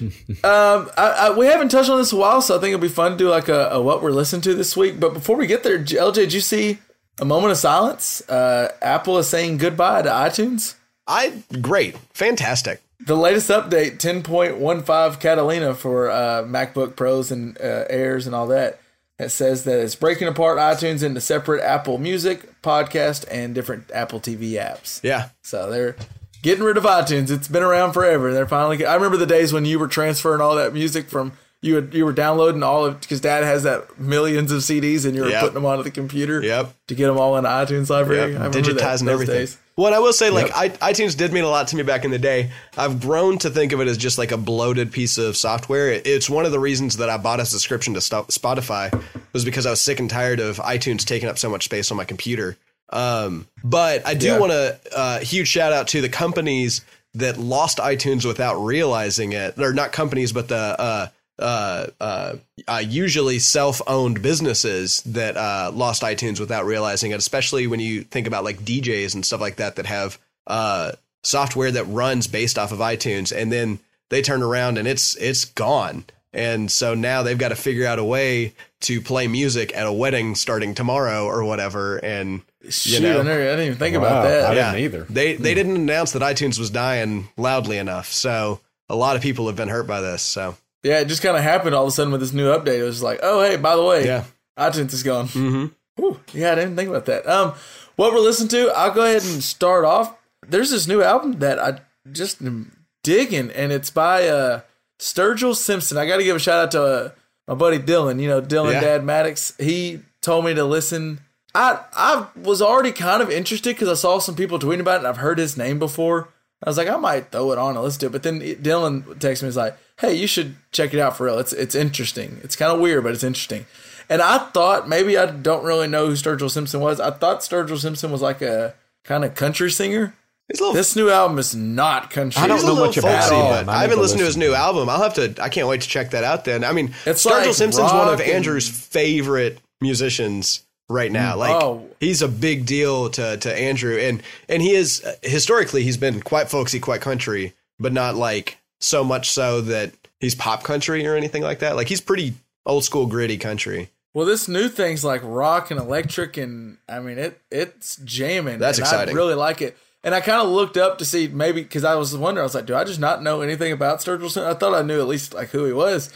Um, 0.00 0.90
I, 0.98 1.28
I, 1.28 1.30
we 1.36 1.46
haven't 1.46 1.68
touched 1.70 1.88
on 1.88 1.98
this 1.98 2.10
in 2.12 2.18
a 2.18 2.20
while, 2.20 2.42
so 2.42 2.56
I 2.56 2.60
think 2.60 2.74
it'll 2.74 2.82
be 2.82 2.88
fun 2.88 3.12
to 3.12 3.16
do 3.16 3.28
like 3.28 3.48
a, 3.48 3.68
a 3.70 3.80
what 3.80 4.02
we're 4.02 4.10
listening 4.10 4.42
to 4.42 4.54
this 4.54 4.76
week. 4.76 4.98
But 4.98 5.14
before 5.14 5.36
we 5.36 5.46
get 5.46 5.62
there, 5.62 5.78
LJ, 5.78 6.14
did 6.14 6.32
you 6.32 6.40
see 6.40 6.78
a 7.20 7.24
moment 7.24 7.52
of 7.52 7.58
silence? 7.58 8.20
Uh, 8.28 8.72
Apple 8.82 9.18
is 9.18 9.28
saying 9.28 9.58
goodbye 9.58 10.02
to 10.02 10.08
iTunes. 10.10 10.74
I 11.06 11.42
great, 11.60 11.96
fantastic. 12.12 12.80
the 13.06 13.16
latest 13.16 13.50
update 13.50 13.98
10.15 13.98 15.20
Catalina 15.20 15.74
for 15.74 16.10
uh, 16.10 16.42
MacBook 16.44 16.96
Pros 16.96 17.30
and 17.30 17.58
uh, 17.58 17.84
Airs 17.90 18.26
and 18.26 18.34
all 18.34 18.46
that. 18.48 18.80
It 19.18 19.28
says 19.28 19.64
that 19.64 19.78
it's 19.78 19.94
breaking 19.94 20.26
apart 20.28 20.58
iTunes 20.58 21.02
into 21.04 21.20
separate 21.20 21.62
Apple 21.62 21.98
Music, 21.98 22.60
podcast, 22.62 23.24
and 23.30 23.54
different 23.54 23.90
Apple 23.92 24.18
TV 24.18 24.52
apps. 24.52 25.00
Yeah. 25.04 25.28
So 25.42 25.70
they're 25.70 25.94
getting 26.42 26.64
rid 26.64 26.76
of 26.76 26.82
iTunes. 26.84 27.30
It's 27.30 27.46
been 27.46 27.62
around 27.62 27.92
forever. 27.92 28.32
They're 28.32 28.48
finally. 28.48 28.84
I 28.84 28.94
remember 28.94 29.16
the 29.16 29.26
days 29.26 29.52
when 29.52 29.66
you 29.66 29.78
were 29.78 29.86
transferring 29.86 30.40
all 30.40 30.56
that 30.56 30.72
music 30.72 31.08
from 31.08 31.32
you. 31.64 31.88
You 31.92 32.04
were 32.04 32.12
downloading 32.12 32.62
all 32.62 32.84
of 32.84 33.00
because 33.00 33.20
Dad 33.20 33.42
has 33.44 33.62
that 33.64 33.98
millions 33.98 34.52
of 34.52 34.60
CDs, 34.62 35.04
and 35.04 35.14
you 35.16 35.22
were 35.22 35.28
Yep. 35.30 35.40
putting 35.40 35.54
them 35.54 35.66
onto 35.66 35.82
the 35.82 35.90
computer. 35.90 36.40
Yep. 36.42 36.72
To 36.88 36.94
get 36.94 37.06
them 37.06 37.18
all 37.18 37.36
in 37.36 37.44
iTunes 37.44 37.90
library. 37.90 38.32
Yep. 38.32 38.40
I 38.40 38.44
remember 38.44 38.60
that- 38.72 38.76
digitizing 38.82 39.08
everything. 39.08 39.34
days. 39.36 39.56
What 39.76 39.92
I 39.92 39.98
will 39.98 40.12
say, 40.12 40.30
like 40.30 40.48
Yep. 40.56 40.78
I, 40.82 40.92
iTunes 40.92 41.16
did 41.16 41.32
mean 41.32 41.42
a 41.42 41.48
lot 41.48 41.66
to 41.68 41.76
me 41.76 41.82
back 41.82 42.04
in 42.04 42.12
the 42.12 42.18
day. 42.18 42.52
I've 42.76 43.00
grown 43.00 43.38
to 43.38 43.50
think 43.50 43.72
of 43.72 43.80
it 43.80 43.88
as 43.88 43.96
just 43.96 44.18
like 44.18 44.30
a 44.30 44.36
bloated 44.36 44.92
piece 44.92 45.18
of 45.18 45.36
software. 45.36 45.90
It- 45.90 46.06
It's 46.06 46.30
one 46.30 46.44
of 46.46 46.52
the 46.52 46.60
reasons 46.60 46.98
that 46.98 47.10
I 47.10 47.16
bought 47.16 47.40
a 47.40 47.44
subscription 47.46 47.94
to 47.94 48.00
Spotify 48.00 48.92
was 49.32 49.44
because 49.44 49.66
I 49.66 49.70
was 49.70 49.80
sick 49.80 49.98
and 49.98 50.08
tired 50.08 50.38
of 50.38 50.58
iTunes 50.58 51.04
taking 51.04 51.28
up 51.28 51.38
so 51.38 51.48
much 51.50 51.64
space 51.64 51.90
on 51.90 51.96
my 51.96 52.04
computer. 52.04 52.56
Um, 52.90 53.46
but 53.64 54.06
I 54.06 54.14
do 54.14 54.26
Yeah. 54.28 54.38
want 54.38 54.52
to 54.52 54.78
uh, 54.96 55.18
huge 55.20 55.48
shout 55.48 55.72
out 55.72 55.88
to 55.88 56.00
the 56.00 56.08
companies 56.08 56.82
that 57.14 57.38
lost 57.38 57.78
iTunes 57.78 58.24
without 58.24 58.56
realizing 58.62 59.32
it, 59.32 59.54
or 59.58 59.72
not 59.72 59.90
companies, 59.92 60.32
but 60.32 60.46
the 60.48 60.56
uh, 60.56 61.06
uh, 61.38 61.86
uh, 62.00 62.36
uh, 62.68 62.82
usually 62.86 63.38
self-owned 63.38 64.22
businesses 64.22 65.02
that 65.02 65.36
uh, 65.36 65.70
lost 65.74 66.02
iTunes 66.02 66.38
without 66.40 66.64
realizing 66.64 67.10
it. 67.10 67.18
Especially 67.18 67.66
when 67.66 67.80
you 67.80 68.02
think 68.02 68.26
about 68.26 68.44
like 68.44 68.58
DJs 68.60 69.14
and 69.14 69.24
stuff 69.26 69.40
like 69.40 69.56
that 69.56 69.76
that 69.76 69.86
have 69.86 70.18
uh, 70.46 70.92
software 71.22 71.70
that 71.72 71.84
runs 71.84 72.26
based 72.26 72.58
off 72.58 72.72
of 72.72 72.78
iTunes, 72.78 73.36
and 73.36 73.50
then 73.52 73.78
they 74.10 74.22
turn 74.22 74.42
around 74.42 74.78
and 74.78 74.86
it's 74.86 75.16
it's 75.16 75.44
gone. 75.44 76.04
And 76.32 76.70
so 76.70 76.94
now 76.94 77.22
they've 77.22 77.38
got 77.38 77.50
to 77.50 77.56
figure 77.56 77.86
out 77.86 78.00
a 78.00 78.04
way 78.04 78.54
to 78.80 79.00
play 79.00 79.28
music 79.28 79.74
at 79.76 79.86
a 79.86 79.92
wedding 79.92 80.34
starting 80.34 80.74
tomorrow 80.74 81.24
or 81.26 81.44
whatever. 81.44 81.96
And 81.98 82.42
Shoot, 82.68 83.02
know. 83.02 83.20
I, 83.20 83.22
never, 83.22 83.40
I 83.40 83.44
didn't 83.44 83.66
even 83.66 83.78
think 83.78 83.94
Wow, 83.96 84.02
about 84.02 84.22
that. 84.24 84.44
I 84.50 84.54
didn't 84.54 84.84
either. 84.84 85.06
they 85.10 85.36
they 85.36 85.54
didn't 85.54 85.76
announce 85.76 86.12
that 86.12 86.22
iTunes 86.22 86.58
was 86.58 86.70
dying 86.70 87.28
loudly 87.36 87.78
enough. 87.78 88.10
So 88.12 88.60
a 88.88 88.96
lot 88.96 89.16
of 89.16 89.22
people 89.22 89.46
have 89.46 89.56
been 89.56 89.68
hurt 89.68 89.86
by 89.86 90.00
this. 90.00 90.22
So 90.22 90.56
Yeah, 90.84 91.00
it 91.00 91.06
just 91.08 91.22
kind 91.22 91.36
of 91.36 91.42
happened 91.42 91.74
all 91.74 91.82
of 91.84 91.88
a 91.88 91.90
sudden 91.92 92.12
with 92.12 92.20
this 92.20 92.32
new 92.32 92.46
update. 92.52 92.78
It 92.78 92.84
was 92.84 93.02
like, 93.02 93.18
oh 93.22 93.42
hey, 93.42 93.56
by 93.56 93.74
the 93.74 93.82
way, 93.82 94.06
Yeah. 94.06 94.24
iTunes 94.58 94.92
is 94.92 95.02
gone. 95.02 95.26
Mm-hmm. 95.28 96.06
yeah, 96.38 96.52
I 96.52 96.54
didn't 96.54 96.76
think 96.76 96.90
about 96.90 97.06
that. 97.06 97.26
Um, 97.26 97.54
what 97.96 98.12
we're 98.12 98.20
listening 98.20 98.48
to, 98.50 98.70
I'll 98.76 98.92
go 98.92 99.02
ahead 99.02 99.22
and 99.24 99.42
start 99.42 99.84
off. 99.84 100.16
There's 100.46 100.70
this 100.70 100.86
new 100.86 101.02
album 101.02 101.38
that 101.40 101.58
I 101.58 101.80
just 102.12 102.40
am 102.42 102.76
digging, 103.02 103.50
and 103.50 103.72
it's 103.72 103.90
by 103.90 104.28
uh 104.28 104.60
Sturgill 105.00 105.56
Simpson. 105.56 105.96
I 105.98 106.06
got 106.06 106.18
to 106.18 106.24
give 106.24 106.36
a 106.36 106.38
shout 106.38 106.64
out 106.64 106.70
to 106.72 106.82
uh, 106.82 107.10
my 107.48 107.54
buddy 107.54 107.78
Dylan. 107.78 108.20
You 108.20 108.28
know, 108.28 108.40
Dylan 108.42 108.72
Yeah. 108.74 108.80
Dad 108.80 109.04
Maddox. 109.04 109.54
He 109.58 110.00
told 110.22 110.44
me 110.44 110.54
to 110.54 110.64
listen. 110.64 111.20
I 111.54 111.80
I 111.94 112.26
was 112.36 112.60
already 112.60 112.92
kind 112.92 113.22
of 113.22 113.30
interested 113.30 113.74
because 113.74 113.88
I 113.88 113.94
saw 113.94 114.18
some 114.18 114.34
people 114.36 114.58
tweeting 114.58 114.80
about 114.80 114.96
it, 114.96 114.98
and 114.98 115.06
I've 115.06 115.16
heard 115.18 115.38
his 115.38 115.56
name 115.56 115.78
before. 115.78 116.28
I 116.64 116.70
was 116.70 116.78
like, 116.78 116.88
I 116.88 116.96
might 116.96 117.30
throw 117.30 117.52
it 117.52 117.58
on 117.58 117.74
and 117.76 117.84
let's 117.84 117.98
do 117.98 118.06
it. 118.06 118.12
But 118.12 118.22
then 118.22 118.40
Dylan 118.40 119.02
texted 119.16 119.42
me, 119.42 119.48
he's 119.48 119.56
like, 119.56 119.76
Hey, 120.00 120.14
you 120.14 120.26
should 120.26 120.56
check 120.72 120.92
it 120.94 120.98
out 120.98 121.16
for 121.16 121.26
real. 121.26 121.38
It's 121.38 121.52
it's 121.52 121.74
interesting. 121.74 122.40
It's 122.42 122.56
kind 122.56 122.72
of 122.72 122.80
weird, 122.80 123.04
but 123.04 123.12
it's 123.14 123.22
interesting. 123.22 123.66
And 124.08 124.20
I 124.20 124.38
thought 124.38 124.88
maybe 124.88 125.16
I 125.16 125.26
don't 125.26 125.64
really 125.64 125.86
know 125.86 126.06
who 126.06 126.12
Sturgill 126.14 126.50
Simpson 126.50 126.80
was. 126.80 126.98
I 127.00 127.10
thought 127.10 127.40
Sturgill 127.40 127.78
Simpson 127.78 128.10
was 128.10 128.20
like 128.22 128.42
a 128.42 128.74
kind 129.04 129.24
of 129.24 129.34
country 129.34 129.70
singer. 129.70 130.14
little. 130.50 130.72
This 130.72 130.96
new 130.96 131.10
album 131.10 131.38
is 131.38 131.54
not 131.54 132.10
country. 132.10 132.42
I 132.42 132.46
don't 132.48 132.56
He's 132.56 132.64
a 132.64 132.66
know 132.66 132.72
little 132.74 132.86
much 132.88 132.96
about 132.98 133.20
folksy, 133.20 133.34
him. 133.36 133.66
but 133.66 133.68
I 133.72 133.78
I, 133.78 133.82
haven't 133.82 133.96
to 133.96 134.02
listened 134.02 134.18
to 134.20 134.26
his 134.26 134.36
new 134.36 134.52
album. 134.54 134.88
I'll 134.88 135.02
have 135.02 135.14
to. 135.14 135.34
I 135.42 135.48
can't 135.48 135.68
wait 135.68 135.80
to 135.82 135.88
check 135.88 136.10
that 136.10 136.24
out. 136.24 136.44
Then 136.44 136.64
I 136.64 136.72
mean, 136.72 136.94
It's 137.06 137.24
Sturgill 137.24 137.46
like 137.46 137.54
Simpson's 137.54 137.92
one 137.92 138.08
of 138.12 138.20
Andrew's 138.20 138.68
favorite 138.68 139.58
musicians 139.80 140.62
right 140.88 141.10
now. 141.10 141.34
Mm, 141.34 141.38
like 141.38 141.62
Oh. 141.62 141.88
he's 142.00 142.22
a 142.22 142.28
big 142.28 142.66
deal 142.66 143.10
to 143.10 143.36
to 143.36 143.54
Andrew, 143.54 143.96
and 143.98 144.22
and 144.48 144.62
he 144.62 144.74
is 144.74 145.04
historically 145.22 145.82
he's 145.82 145.96
been 145.96 146.20
quite 146.20 146.48
folksy, 146.50 146.80
quite 146.80 147.00
country, 147.00 147.54
but 147.78 147.92
not 147.92 148.14
like 148.14 148.58
so 148.80 149.02
much 149.04 149.30
so 149.30 149.60
that 149.62 149.92
he's 150.20 150.34
pop 150.34 150.62
country 150.62 151.06
or 151.06 151.14
anything 151.16 151.42
like 151.42 151.60
that. 151.60 151.76
Like 151.76 151.88
he's 151.88 152.00
pretty 152.00 152.34
old 152.66 152.84
school 152.84 153.06
gritty 153.06 153.36
country. 153.38 153.90
Well, 154.12 154.26
this 154.26 154.46
new 154.46 154.68
thing's 154.68 155.04
like 155.04 155.20
rock 155.24 155.70
and 155.70 155.80
electric, 155.80 156.36
and 156.36 156.78
I 156.88 157.00
mean 157.00 157.18
it. 157.18 157.40
It's 157.50 157.96
jamming. 157.96 158.58
That's 158.58 158.78
exciting. 158.78 159.14
I 159.14 159.16
really 159.16 159.34
like 159.34 159.60
it. 159.62 159.76
And 160.04 160.14
I 160.14 160.20
kind 160.20 160.42
of 160.42 160.48
looked 160.50 160.76
up 160.76 160.98
to 160.98 161.04
see 161.04 161.28
maybe 161.28 161.62
because 161.62 161.82
I 161.82 161.94
was 161.94 162.14
wondering. 162.16 162.42
I 162.42 162.44
was 162.44 162.54
like, 162.54 162.66
do 162.66 162.74
I 162.76 162.84
just 162.84 163.00
not 163.00 163.22
know 163.22 163.40
anything 163.40 163.72
about 163.72 164.00
Sturgill 164.00 164.30
Simpson? 164.30 164.44
I 164.44 164.52
thought 164.54 164.74
I 164.74 164.82
knew 164.82 165.00
at 165.00 165.08
least 165.08 165.32
like 165.34 165.48
who 165.48 165.64
he 165.64 165.72
was. 165.72 166.12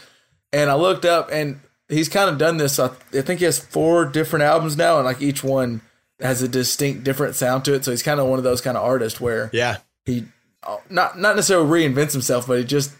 And 0.53 0.69
I 0.69 0.75
looked 0.75 1.05
up, 1.05 1.29
and 1.31 1.59
he's 1.89 2.07
kind 2.07 2.29
of 2.29 2.37
done 2.37 2.57
this. 2.57 2.79
I, 2.79 2.87
I 3.13 3.21
think 3.21 3.39
he 3.39 3.45
has 3.45 3.59
four 3.59 4.05
different 4.05 4.43
albums 4.43 4.77
now, 4.77 4.97
and 4.97 5.05
like 5.05 5.21
each 5.21 5.43
one 5.43 5.81
has 6.21 6.41
a 6.41 6.47
distinct 6.47 7.03
different 7.03 7.35
sound 7.35 7.65
to 7.65 7.73
it. 7.73 7.83
So 7.83 7.91
he's 7.91 8.03
kind 8.03 8.19
of 8.19 8.27
one 8.27 8.39
of 8.39 8.43
those 8.43 8.61
kind 8.61 8.77
of 8.77 8.83
artists 8.83 9.19
where 9.19 9.49
Yeah, 9.51 9.77
he 10.05 10.25
uh, 10.63 10.77
not 10.89 11.19
not 11.19 11.35
necessarily 11.35 11.85
reinvents 11.87 12.13
himself, 12.13 12.47
but 12.47 12.59
he 12.59 12.63
just 12.63 12.93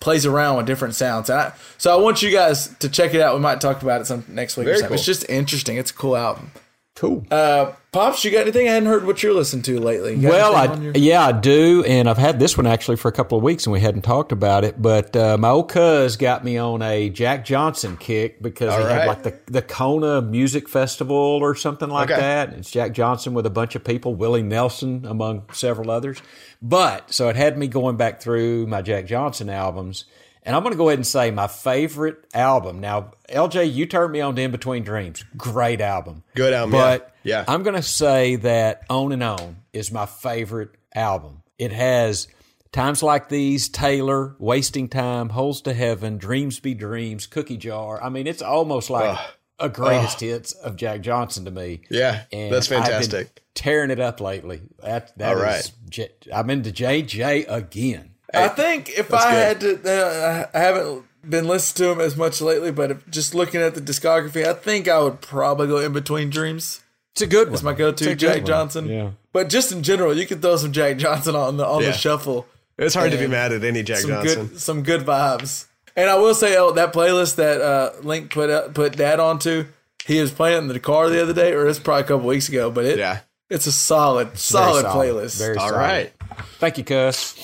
plays 0.00 0.26
around 0.26 0.56
with 0.56 0.66
different 0.66 0.94
sounds. 0.94 1.30
And 1.30 1.38
I, 1.38 1.52
so 1.78 1.96
I 1.96 2.00
want 2.00 2.22
you 2.22 2.30
guys 2.30 2.68
to 2.78 2.88
check 2.88 3.14
it 3.14 3.20
out. 3.20 3.34
We 3.34 3.40
might 3.40 3.60
talk 3.60 3.82
about 3.82 4.00
it 4.00 4.06
some 4.06 4.24
next 4.28 4.56
week. 4.56 4.64
or 4.66 4.70
Very 4.70 4.78
something. 4.80 4.94
It's 4.94 5.04
just 5.06 5.28
interesting. 5.28 5.76
It's 5.76 5.90
a 5.90 5.94
cool 5.94 6.16
album. 6.16 6.50
Cool. 6.96 7.26
Uh, 7.28 7.72
Pops, 7.90 8.24
you 8.24 8.30
got 8.30 8.42
anything? 8.42 8.68
I 8.68 8.72
hadn't 8.74 8.88
heard 8.88 9.04
what 9.04 9.20
you're 9.20 9.34
listening 9.34 9.62
to 9.64 9.80
lately. 9.80 10.14
Well, 10.16 10.54
I, 10.54 10.72
your- 10.76 10.92
yeah, 10.94 11.26
I 11.26 11.32
do, 11.32 11.82
and 11.84 12.08
I've 12.08 12.18
had 12.18 12.38
this 12.38 12.56
one 12.56 12.68
actually 12.68 12.96
for 12.98 13.08
a 13.08 13.12
couple 13.12 13.36
of 13.36 13.42
weeks, 13.42 13.66
and 13.66 13.72
we 13.72 13.80
hadn't 13.80 14.02
talked 14.02 14.30
about 14.30 14.62
it. 14.62 14.80
But 14.80 15.16
uh, 15.16 15.36
my 15.36 15.48
old 15.48 15.68
cuz 15.68 16.16
got 16.16 16.44
me 16.44 16.56
on 16.56 16.82
a 16.82 17.08
Jack 17.10 17.44
Johnson 17.44 17.96
kick 17.96 18.40
because 18.40 18.72
All 18.72 18.78
he 18.78 18.84
right. 18.84 18.98
had 19.00 19.06
like 19.08 19.22
the 19.24 19.34
the 19.46 19.62
Kona 19.62 20.22
Music 20.22 20.68
Festival 20.68 21.16
or 21.16 21.56
something 21.56 21.88
like 21.88 22.12
Okay. 22.12 22.20
that. 22.20 22.52
It's 22.52 22.70
Jack 22.70 22.92
Johnson 22.92 23.34
with 23.34 23.46
a 23.46 23.50
bunch 23.50 23.74
of 23.74 23.82
people, 23.82 24.14
Willie 24.14 24.42
Nelson 24.44 25.04
among 25.04 25.42
several 25.52 25.90
others. 25.90 26.22
But 26.62 27.12
so 27.12 27.28
it 27.28 27.34
had 27.34 27.58
me 27.58 27.66
going 27.66 27.96
back 27.96 28.20
through 28.20 28.68
my 28.68 28.82
Jack 28.82 29.06
Johnson 29.06 29.50
albums. 29.50 30.04
And 30.44 30.54
I'm 30.54 30.62
going 30.62 30.72
to 30.74 30.78
go 30.78 30.88
ahead 30.88 30.98
and 30.98 31.06
say 31.06 31.30
my 31.30 31.46
favorite 31.46 32.26
album. 32.34 32.80
Now, 32.80 33.12
LJ, 33.30 33.72
you 33.72 33.86
turned 33.86 34.12
me 34.12 34.20
on 34.20 34.36
to 34.36 34.42
In 34.42 34.50
Between 34.50 34.84
Dreams. 34.84 35.24
Great 35.36 35.80
album. 35.80 36.22
Good 36.34 36.52
album, 36.52 36.72
But 36.72 37.14
yeah. 37.22 37.38
Yeah. 37.38 37.44
I'm 37.48 37.62
going 37.62 37.76
to 37.76 37.82
say 37.82 38.36
that 38.36 38.82
On 38.90 39.10
and 39.12 39.22
On 39.22 39.56
is 39.72 39.90
my 39.90 40.04
favorite 40.04 40.70
album. 40.94 41.42
It 41.58 41.72
has 41.72 42.28
Times 42.72 43.02
Like 43.02 43.30
These, 43.30 43.68
Taylor, 43.70 44.36
Wasting 44.38 44.88
Time, 44.88 45.30
Holes 45.30 45.62
to 45.62 45.72
Heaven, 45.72 46.18
Dreams 46.18 46.60
Be 46.60 46.74
Dreams, 46.74 47.26
Cookie 47.26 47.56
Jar. 47.56 48.02
I 48.02 48.10
mean, 48.10 48.26
it's 48.26 48.42
almost 48.42 48.90
like 48.90 49.16
a 49.58 49.68
greatest 49.70 50.20
hits 50.20 50.52
of 50.52 50.76
Jack 50.76 51.00
Johnson 51.00 51.46
to 51.46 51.50
me. 51.50 51.80
Yeah, 51.88 52.24
And 52.32 52.52
that's 52.52 52.66
fantastic. 52.66 53.42
tearing 53.54 53.90
it 53.90 54.00
up 54.00 54.20
lately. 54.20 54.60
That, 54.82 55.16
that 55.16 55.36
All 55.36 55.38
is 55.38 55.42
right. 55.42 55.72
J- 55.88 56.10
I'm 56.34 56.50
into 56.50 56.70
JJ 56.70 57.46
again. 57.48 58.10
I 58.36 58.48
think 58.48 58.90
if 58.90 59.08
that's 59.08 59.24
I 59.24 59.30
good. 59.54 59.62
had 59.72 59.82
to, 59.84 59.90
uh, 59.90 60.46
I 60.54 60.58
haven't 60.58 61.04
been 61.28 61.46
listening 61.48 61.86
to 61.86 61.92
him 61.92 62.00
as 62.00 62.16
much 62.16 62.40
lately, 62.40 62.70
but 62.70 62.90
if, 62.90 63.08
just 63.10 63.34
looking 63.34 63.60
at 63.60 63.74
the 63.74 63.80
discography, 63.80 64.44
I 64.46 64.52
think 64.54 64.88
I 64.88 64.98
would 65.00 65.20
probably 65.20 65.66
go 65.68 65.78
in 65.78 65.92
between 65.92 66.30
dreams. 66.30 66.80
It's 67.12 67.22
a 67.22 67.26
good 67.26 67.48
one. 67.48 67.54
It's 67.54 67.62
my 67.62 67.72
go-to, 67.74 68.10
It's 68.10 68.20
Jack. 68.20 68.44
Johnson. 68.44 68.88
Yeah. 68.88 69.10
But 69.32 69.48
just 69.48 69.70
in 69.72 69.82
general, 69.82 70.16
you 70.16 70.26
could 70.26 70.42
throw 70.42 70.56
some 70.56 70.72
Jack 70.72 70.96
Johnson 70.98 71.36
on 71.36 71.56
the 71.56 71.66
on 71.66 71.80
Yeah. 71.82 71.90
the 71.90 71.96
shuffle. 71.96 72.46
It's 72.76 72.94
hard 72.94 73.12
to 73.12 73.18
be 73.18 73.28
mad 73.28 73.52
at 73.52 73.62
any 73.62 73.82
Jack 73.84 73.98
some 73.98 74.10
Johnson. 74.10 74.46
good 74.48 74.60
some 74.60 74.82
good 74.82 75.02
vibes. 75.02 75.66
And 75.96 76.10
I 76.10 76.16
will 76.16 76.34
say, 76.34 76.56
oh, 76.56 76.72
that 76.72 76.92
playlist 76.92 77.36
that 77.36 77.60
uh, 77.60 77.92
Link 78.02 78.30
put 78.32 78.50
up, 78.50 78.74
put 78.74 78.96
Dad 78.96 79.20
onto, 79.20 79.66
he 80.06 80.20
was 80.20 80.32
playing 80.32 80.58
in 80.58 80.66
the 80.68 80.80
car 80.80 81.08
the 81.08 81.22
other 81.22 81.32
day, 81.32 81.52
or 81.52 81.68
it's 81.68 81.78
probably 81.78 82.02
a 82.02 82.06
couple 82.06 82.26
weeks 82.26 82.48
ago. 82.48 82.68
But 82.68 82.84
it, 82.84 82.98
Yeah. 82.98 83.20
it's 83.48 83.68
a 83.68 83.72
solid, 83.72 84.26
Very 84.30 84.36
solid, 84.38 84.84
playlist. 84.86 85.38
Very 85.38 85.56
All 85.56 85.68
solid. 85.68 85.78
right. 85.80 86.12
Thank 86.58 86.78
you, 86.78 86.84
Cuss. 86.84 87.36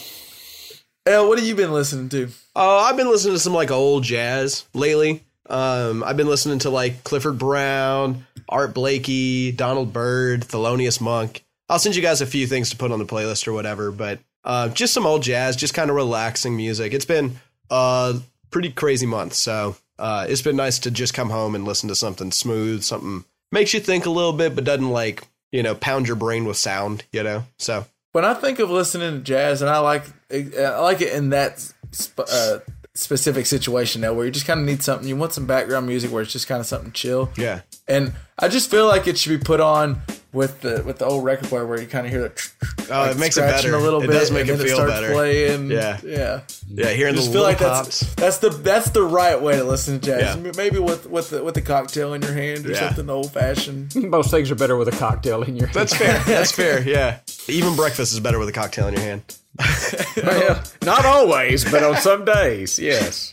El, 1.11 1.29
what 1.29 1.39
have 1.39 1.47
you 1.47 1.57
been 1.57 1.73
listening 1.73 2.09
to? 2.11 2.29
Oh, 2.55 2.79
I've 2.79 2.97
been 2.97 3.11
listening 3.11 3.35
to 3.35 3.41
some 3.41 3.53
like 3.53 3.73
old 3.73 4.05
jazz 4.05 4.65
lately. 4.75 5.25
Um, 5.49 6.05
I've 6.05 6.17
been 6.17 6.29
listening 6.29 6.61
to 6.61 6.71
like 6.71 7.03
Clifford 7.03 7.37
Brown, 7.37 8.25
Art 8.49 8.75
Blakey, 8.75 9.51
Donald 9.51 9.93
Byrd, 9.93 10.43
Thelonious 10.43 11.01
Monk. 11.01 11.43
I'll 11.69 11.81
send 11.81 11.97
you 11.97 12.03
guys 12.03 12.21
a 12.21 12.27
few 12.27 12.47
things 12.47 12.71
to 12.71 12.77
put 12.77 12.93
on 12.93 13.01
the 13.01 13.05
playlist 13.07 13.49
or 13.49 13.53
whatever, 13.53 13.91
but 13.91 14.21
uh, 14.45 14.69
just 14.69 14.95
some 14.95 15.05
old 15.05 15.25
jazz, 15.25 15.57
just 15.57 15.75
kind 15.75 15.91
of 15.91 15.97
relaxing 15.97 16.57
music. 16.57 16.95
It's 16.95 17.05
been 17.05 17.41
a 17.71 18.21
pretty 18.53 18.71
crazy 18.71 19.07
month, 19.07 19.35
so 19.35 19.75
uh, 19.99 20.27
it's 20.29 20.43
been 20.43 20.57
nice 20.57 20.79
to 20.81 20.93
just 20.93 21.13
come 21.13 21.31
home 21.31 21.57
and 21.57 21.65
listen 21.65 21.89
to 21.89 21.97
something 21.97 22.31
smooth, 22.31 22.85
something 22.85 23.25
makes 23.51 23.75
you 23.75 23.81
think 23.81 24.07
a 24.07 24.11
little 24.11 24.33
bit, 24.33 24.55
but 24.55 24.63
doesn't 24.63 24.91
like 24.91 25.27
you 25.51 25.65
know 25.65 25.75
pound 25.75 26.07
your 26.07 26.17
brain 26.17 26.45
with 26.45 26.57
sound, 26.57 27.03
you 27.11 27.25
know. 27.25 27.45
So 27.59 27.87
When 28.13 28.25
I 28.25 28.35
think 28.35 28.61
of 28.61 28.71
listening 28.71 29.19
to 29.19 29.25
jazz, 29.25 29.61
and 29.61 29.69
I 29.69 29.79
like 29.79 30.05
I 30.33 30.79
like 30.81 31.01
it 31.01 31.13
in 31.13 31.31
that 31.31 31.61
sp- 31.93 32.27
uh, 32.31 32.59
specific 32.95 33.47
situation 33.47 34.01
now, 34.03 34.13
where 34.13 34.25
you 34.27 34.31
just 34.33 34.47
kind 34.47 34.61
of 34.61 34.67
need 34.67 34.83
something. 34.83 35.09
You 35.09 35.17
want 35.17 35.33
some 35.33 35.47
background 35.47 35.87
music 35.87 36.13
where 36.13 36.23
it's 36.23 36.33
just 36.33 36.47
kind 36.49 36.61
of 36.61 36.67
something 36.67 36.93
chill. 36.93 37.31
yeah, 37.37 37.63
And 37.89 38.13
I 38.39 38.49
just 38.49 38.71
feel 38.71 38.87
like 38.87 39.07
it 39.07 39.19
should 39.19 39.39
be 39.39 39.45
put 39.45 39.61
on 39.61 40.03
with 40.33 40.61
the 40.61 40.83
with 40.87 40.99
the 40.99 41.05
old 41.05 41.25
record 41.25 41.49
player 41.49 41.67
where 41.67 41.81
you 41.81 41.89
kind 41.89 42.07
of 42.07 42.13
hear 42.13 42.23
the 42.23 42.51
Oh, 42.93 43.11
it 43.11 43.19
makes 43.19 43.37
it 43.37 43.41
better. 43.41 43.75
a 43.75 43.79
little 43.81 44.01
It 44.03 44.07
bit. 44.07 44.13
does 44.13 44.31
make 44.31 44.43
and 44.43 44.51
it 44.51 44.57
then 44.59 44.67
feel 44.67 44.77
starts 44.77 44.93
better. 44.93 45.13
Playing, 45.13 45.71
Yeah. 45.73 45.99
yeah. 46.05 46.41
Yeah, 46.73 46.91
hearing 46.91 47.15
Just 47.17 47.29
the 47.29 47.33
feel 47.33 47.43
like 47.43 47.59
pops. 47.59 48.01
that's 48.01 48.15
that's 48.15 48.39
the 48.39 48.51
that's 48.51 48.91
the 48.91 49.03
right 49.03 49.41
way 49.43 49.57
to 49.57 49.65
listen 49.65 49.99
to 49.99 50.07
jazz. 50.07 50.37
Yeah. 50.37 50.53
Maybe 50.57 50.79
with 50.79 51.07
with 51.11 51.31
the, 51.31 51.43
with 51.43 51.57
a 51.57 51.61
cocktail 51.63 52.15
in 52.15 52.23
your 52.23 52.33
hand 52.33 52.65
or 52.67 52.71
Yeah. 52.71 52.79
something 52.89 53.11
old 53.11 53.33
fashioned. 53.33 53.93
Most 54.09 54.31
things 54.31 54.51
are 54.53 54.55
better 54.57 54.77
with 54.77 54.87
a 54.89 54.93
cocktail 54.97 55.43
in 55.43 55.57
your 55.57 55.67
hand. 55.67 55.75
That's 55.75 55.97
fair. 55.97 56.19
That's 56.21 56.53
fair. 56.61 56.81
Yeah. 56.89 57.19
Even 57.49 57.75
breakfast 57.75 58.13
is 58.13 58.21
better 58.21 58.39
with 58.39 58.49
a 58.49 58.53
cocktail 58.53 58.87
in 58.87 58.95
your 58.95 59.03
hand. 59.03 59.23
Well, 60.23 60.63
not 60.83 61.05
always, 61.07 61.65
but 61.71 61.83
on 61.83 61.97
some 61.97 62.25
days, 62.25 62.79
yes. 62.79 63.33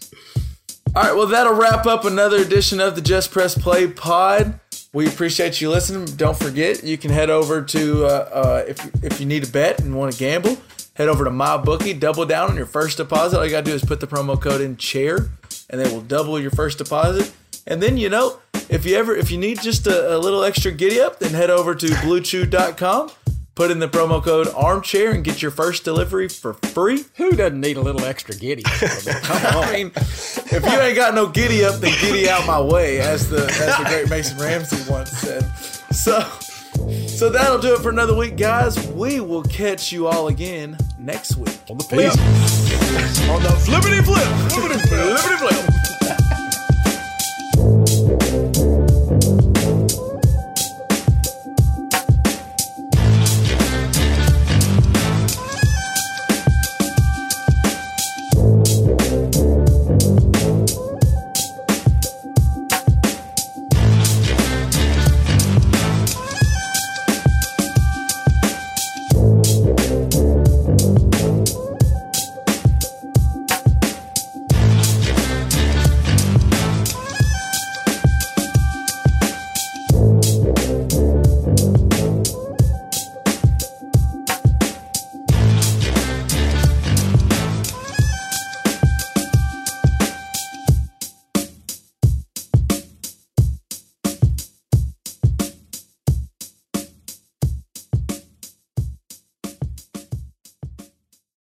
All 0.96 1.04
right, 1.04 1.16
well 1.16 1.28
that'll 1.28 1.54
wrap 1.54 1.86
up 1.86 2.06
another 2.06 2.38
edition 2.38 2.80
of 2.80 2.96
the 2.96 3.02
Just 3.02 3.32
Press 3.32 3.58
Play 3.58 3.88
Pod. 3.88 4.60
We 4.94 5.08
appreciate 5.08 5.60
you 5.60 5.70
listening. 5.70 6.06
Don't 6.16 6.38
forget, 6.38 6.84
you 6.84 6.98
can 6.98 7.12
head 7.12 7.30
over 7.30 7.62
to 7.62 8.06
uh, 8.06 8.10
uh, 8.10 8.66
if 8.68 9.04
if 9.04 9.20
you 9.20 9.26
need 9.26 9.48
a 9.48 9.52
bet 9.52 9.82
and 9.82 9.96
want 9.96 10.14
to 10.14 10.18
gamble, 10.18 10.58
head 10.96 11.10
over 11.10 11.24
to 11.26 11.30
MyBookie. 11.30 12.00
Double 12.00 12.26
down 12.26 12.50
on 12.50 12.56
your 12.56 12.66
first 12.66 12.98
deposit. 12.98 13.38
All 13.38 13.46
you 13.46 13.52
gotta 13.52 13.66
do 13.66 13.74
is 13.76 13.84
put 13.84 14.00
the 14.00 14.08
promo 14.08 14.42
code 14.42 14.62
in 14.62 14.78
chair, 14.78 15.30
and 15.70 15.82
they 15.82 15.92
will 15.92 16.02
double 16.02 16.40
your 16.40 16.52
first 16.52 16.78
deposit. 16.78 17.32
And 17.68 17.84
then 17.84 17.98
you 17.98 18.10
know, 18.10 18.40
if 18.70 18.86
you 18.86 18.96
ever 18.96 19.16
if 19.16 19.30
you 19.30 19.38
need 19.38 19.62
just 19.62 19.86
a, 19.88 20.16
a 20.16 20.18
little 20.18 20.44
extra 20.44 20.72
giddy 20.72 21.00
up, 21.02 21.20
then 21.20 21.32
head 21.34 21.50
over 21.50 21.76
to 21.76 21.86
BlueChew.com. 21.88 23.12
Put 23.58 23.72
in 23.72 23.80
the 23.80 23.88
promo 23.88 24.24
code 24.24 24.50
armchair 24.56 25.14
and 25.14 25.24
get 25.24 25.42
your 25.42 25.50
first 25.50 25.84
delivery 25.84 26.30
for 26.30 26.54
free. 26.54 27.04
Who 27.16 27.32
doesn't 27.32 27.60
need 27.60 27.78
a 27.78 27.82
little 27.82 28.06
extra 28.06 28.36
giddy? 28.36 28.62
Come 28.66 29.56
on. 29.56 29.64
I 29.64 29.74
mean, 29.74 29.92
if 29.96 30.64
you 30.64 30.80
ain't 30.80 30.96
got 30.96 31.16
no 31.16 31.26
giddy 31.26 31.66
up, 31.66 31.82
then 31.82 31.92
giddy 32.00 32.30
out 32.30 32.46
my 32.46 32.62
way, 32.62 33.00
as 33.00 33.28
the 33.28 33.46
as 33.46 33.78
the 33.80 33.86
great 33.86 34.12
Mason 34.12 34.38
Ramsey 34.38 34.88
once 34.88 35.10
said. 35.10 35.42
So, 35.92 36.22
so 37.08 37.32
that'll 37.32 37.58
do 37.58 37.74
it 37.74 37.80
for 37.80 37.90
another 37.90 38.16
week, 38.16 38.38
guys. 38.38 38.78
We 38.90 39.22
will 39.22 39.42
catch 39.42 39.92
you 39.92 40.06
all 40.06 40.28
again 40.28 40.78
next 41.00 41.36
week. 41.36 41.60
On 41.72 41.80
the 41.80 41.84
flip. 41.84 42.12
On 43.32 43.42
the 43.42 43.50
flippity 43.66 44.04
flip. 44.04 44.52
Flippity 44.52 44.88
flip. 44.88 45.18
Flippity 45.18 45.56
flip. 45.56 46.07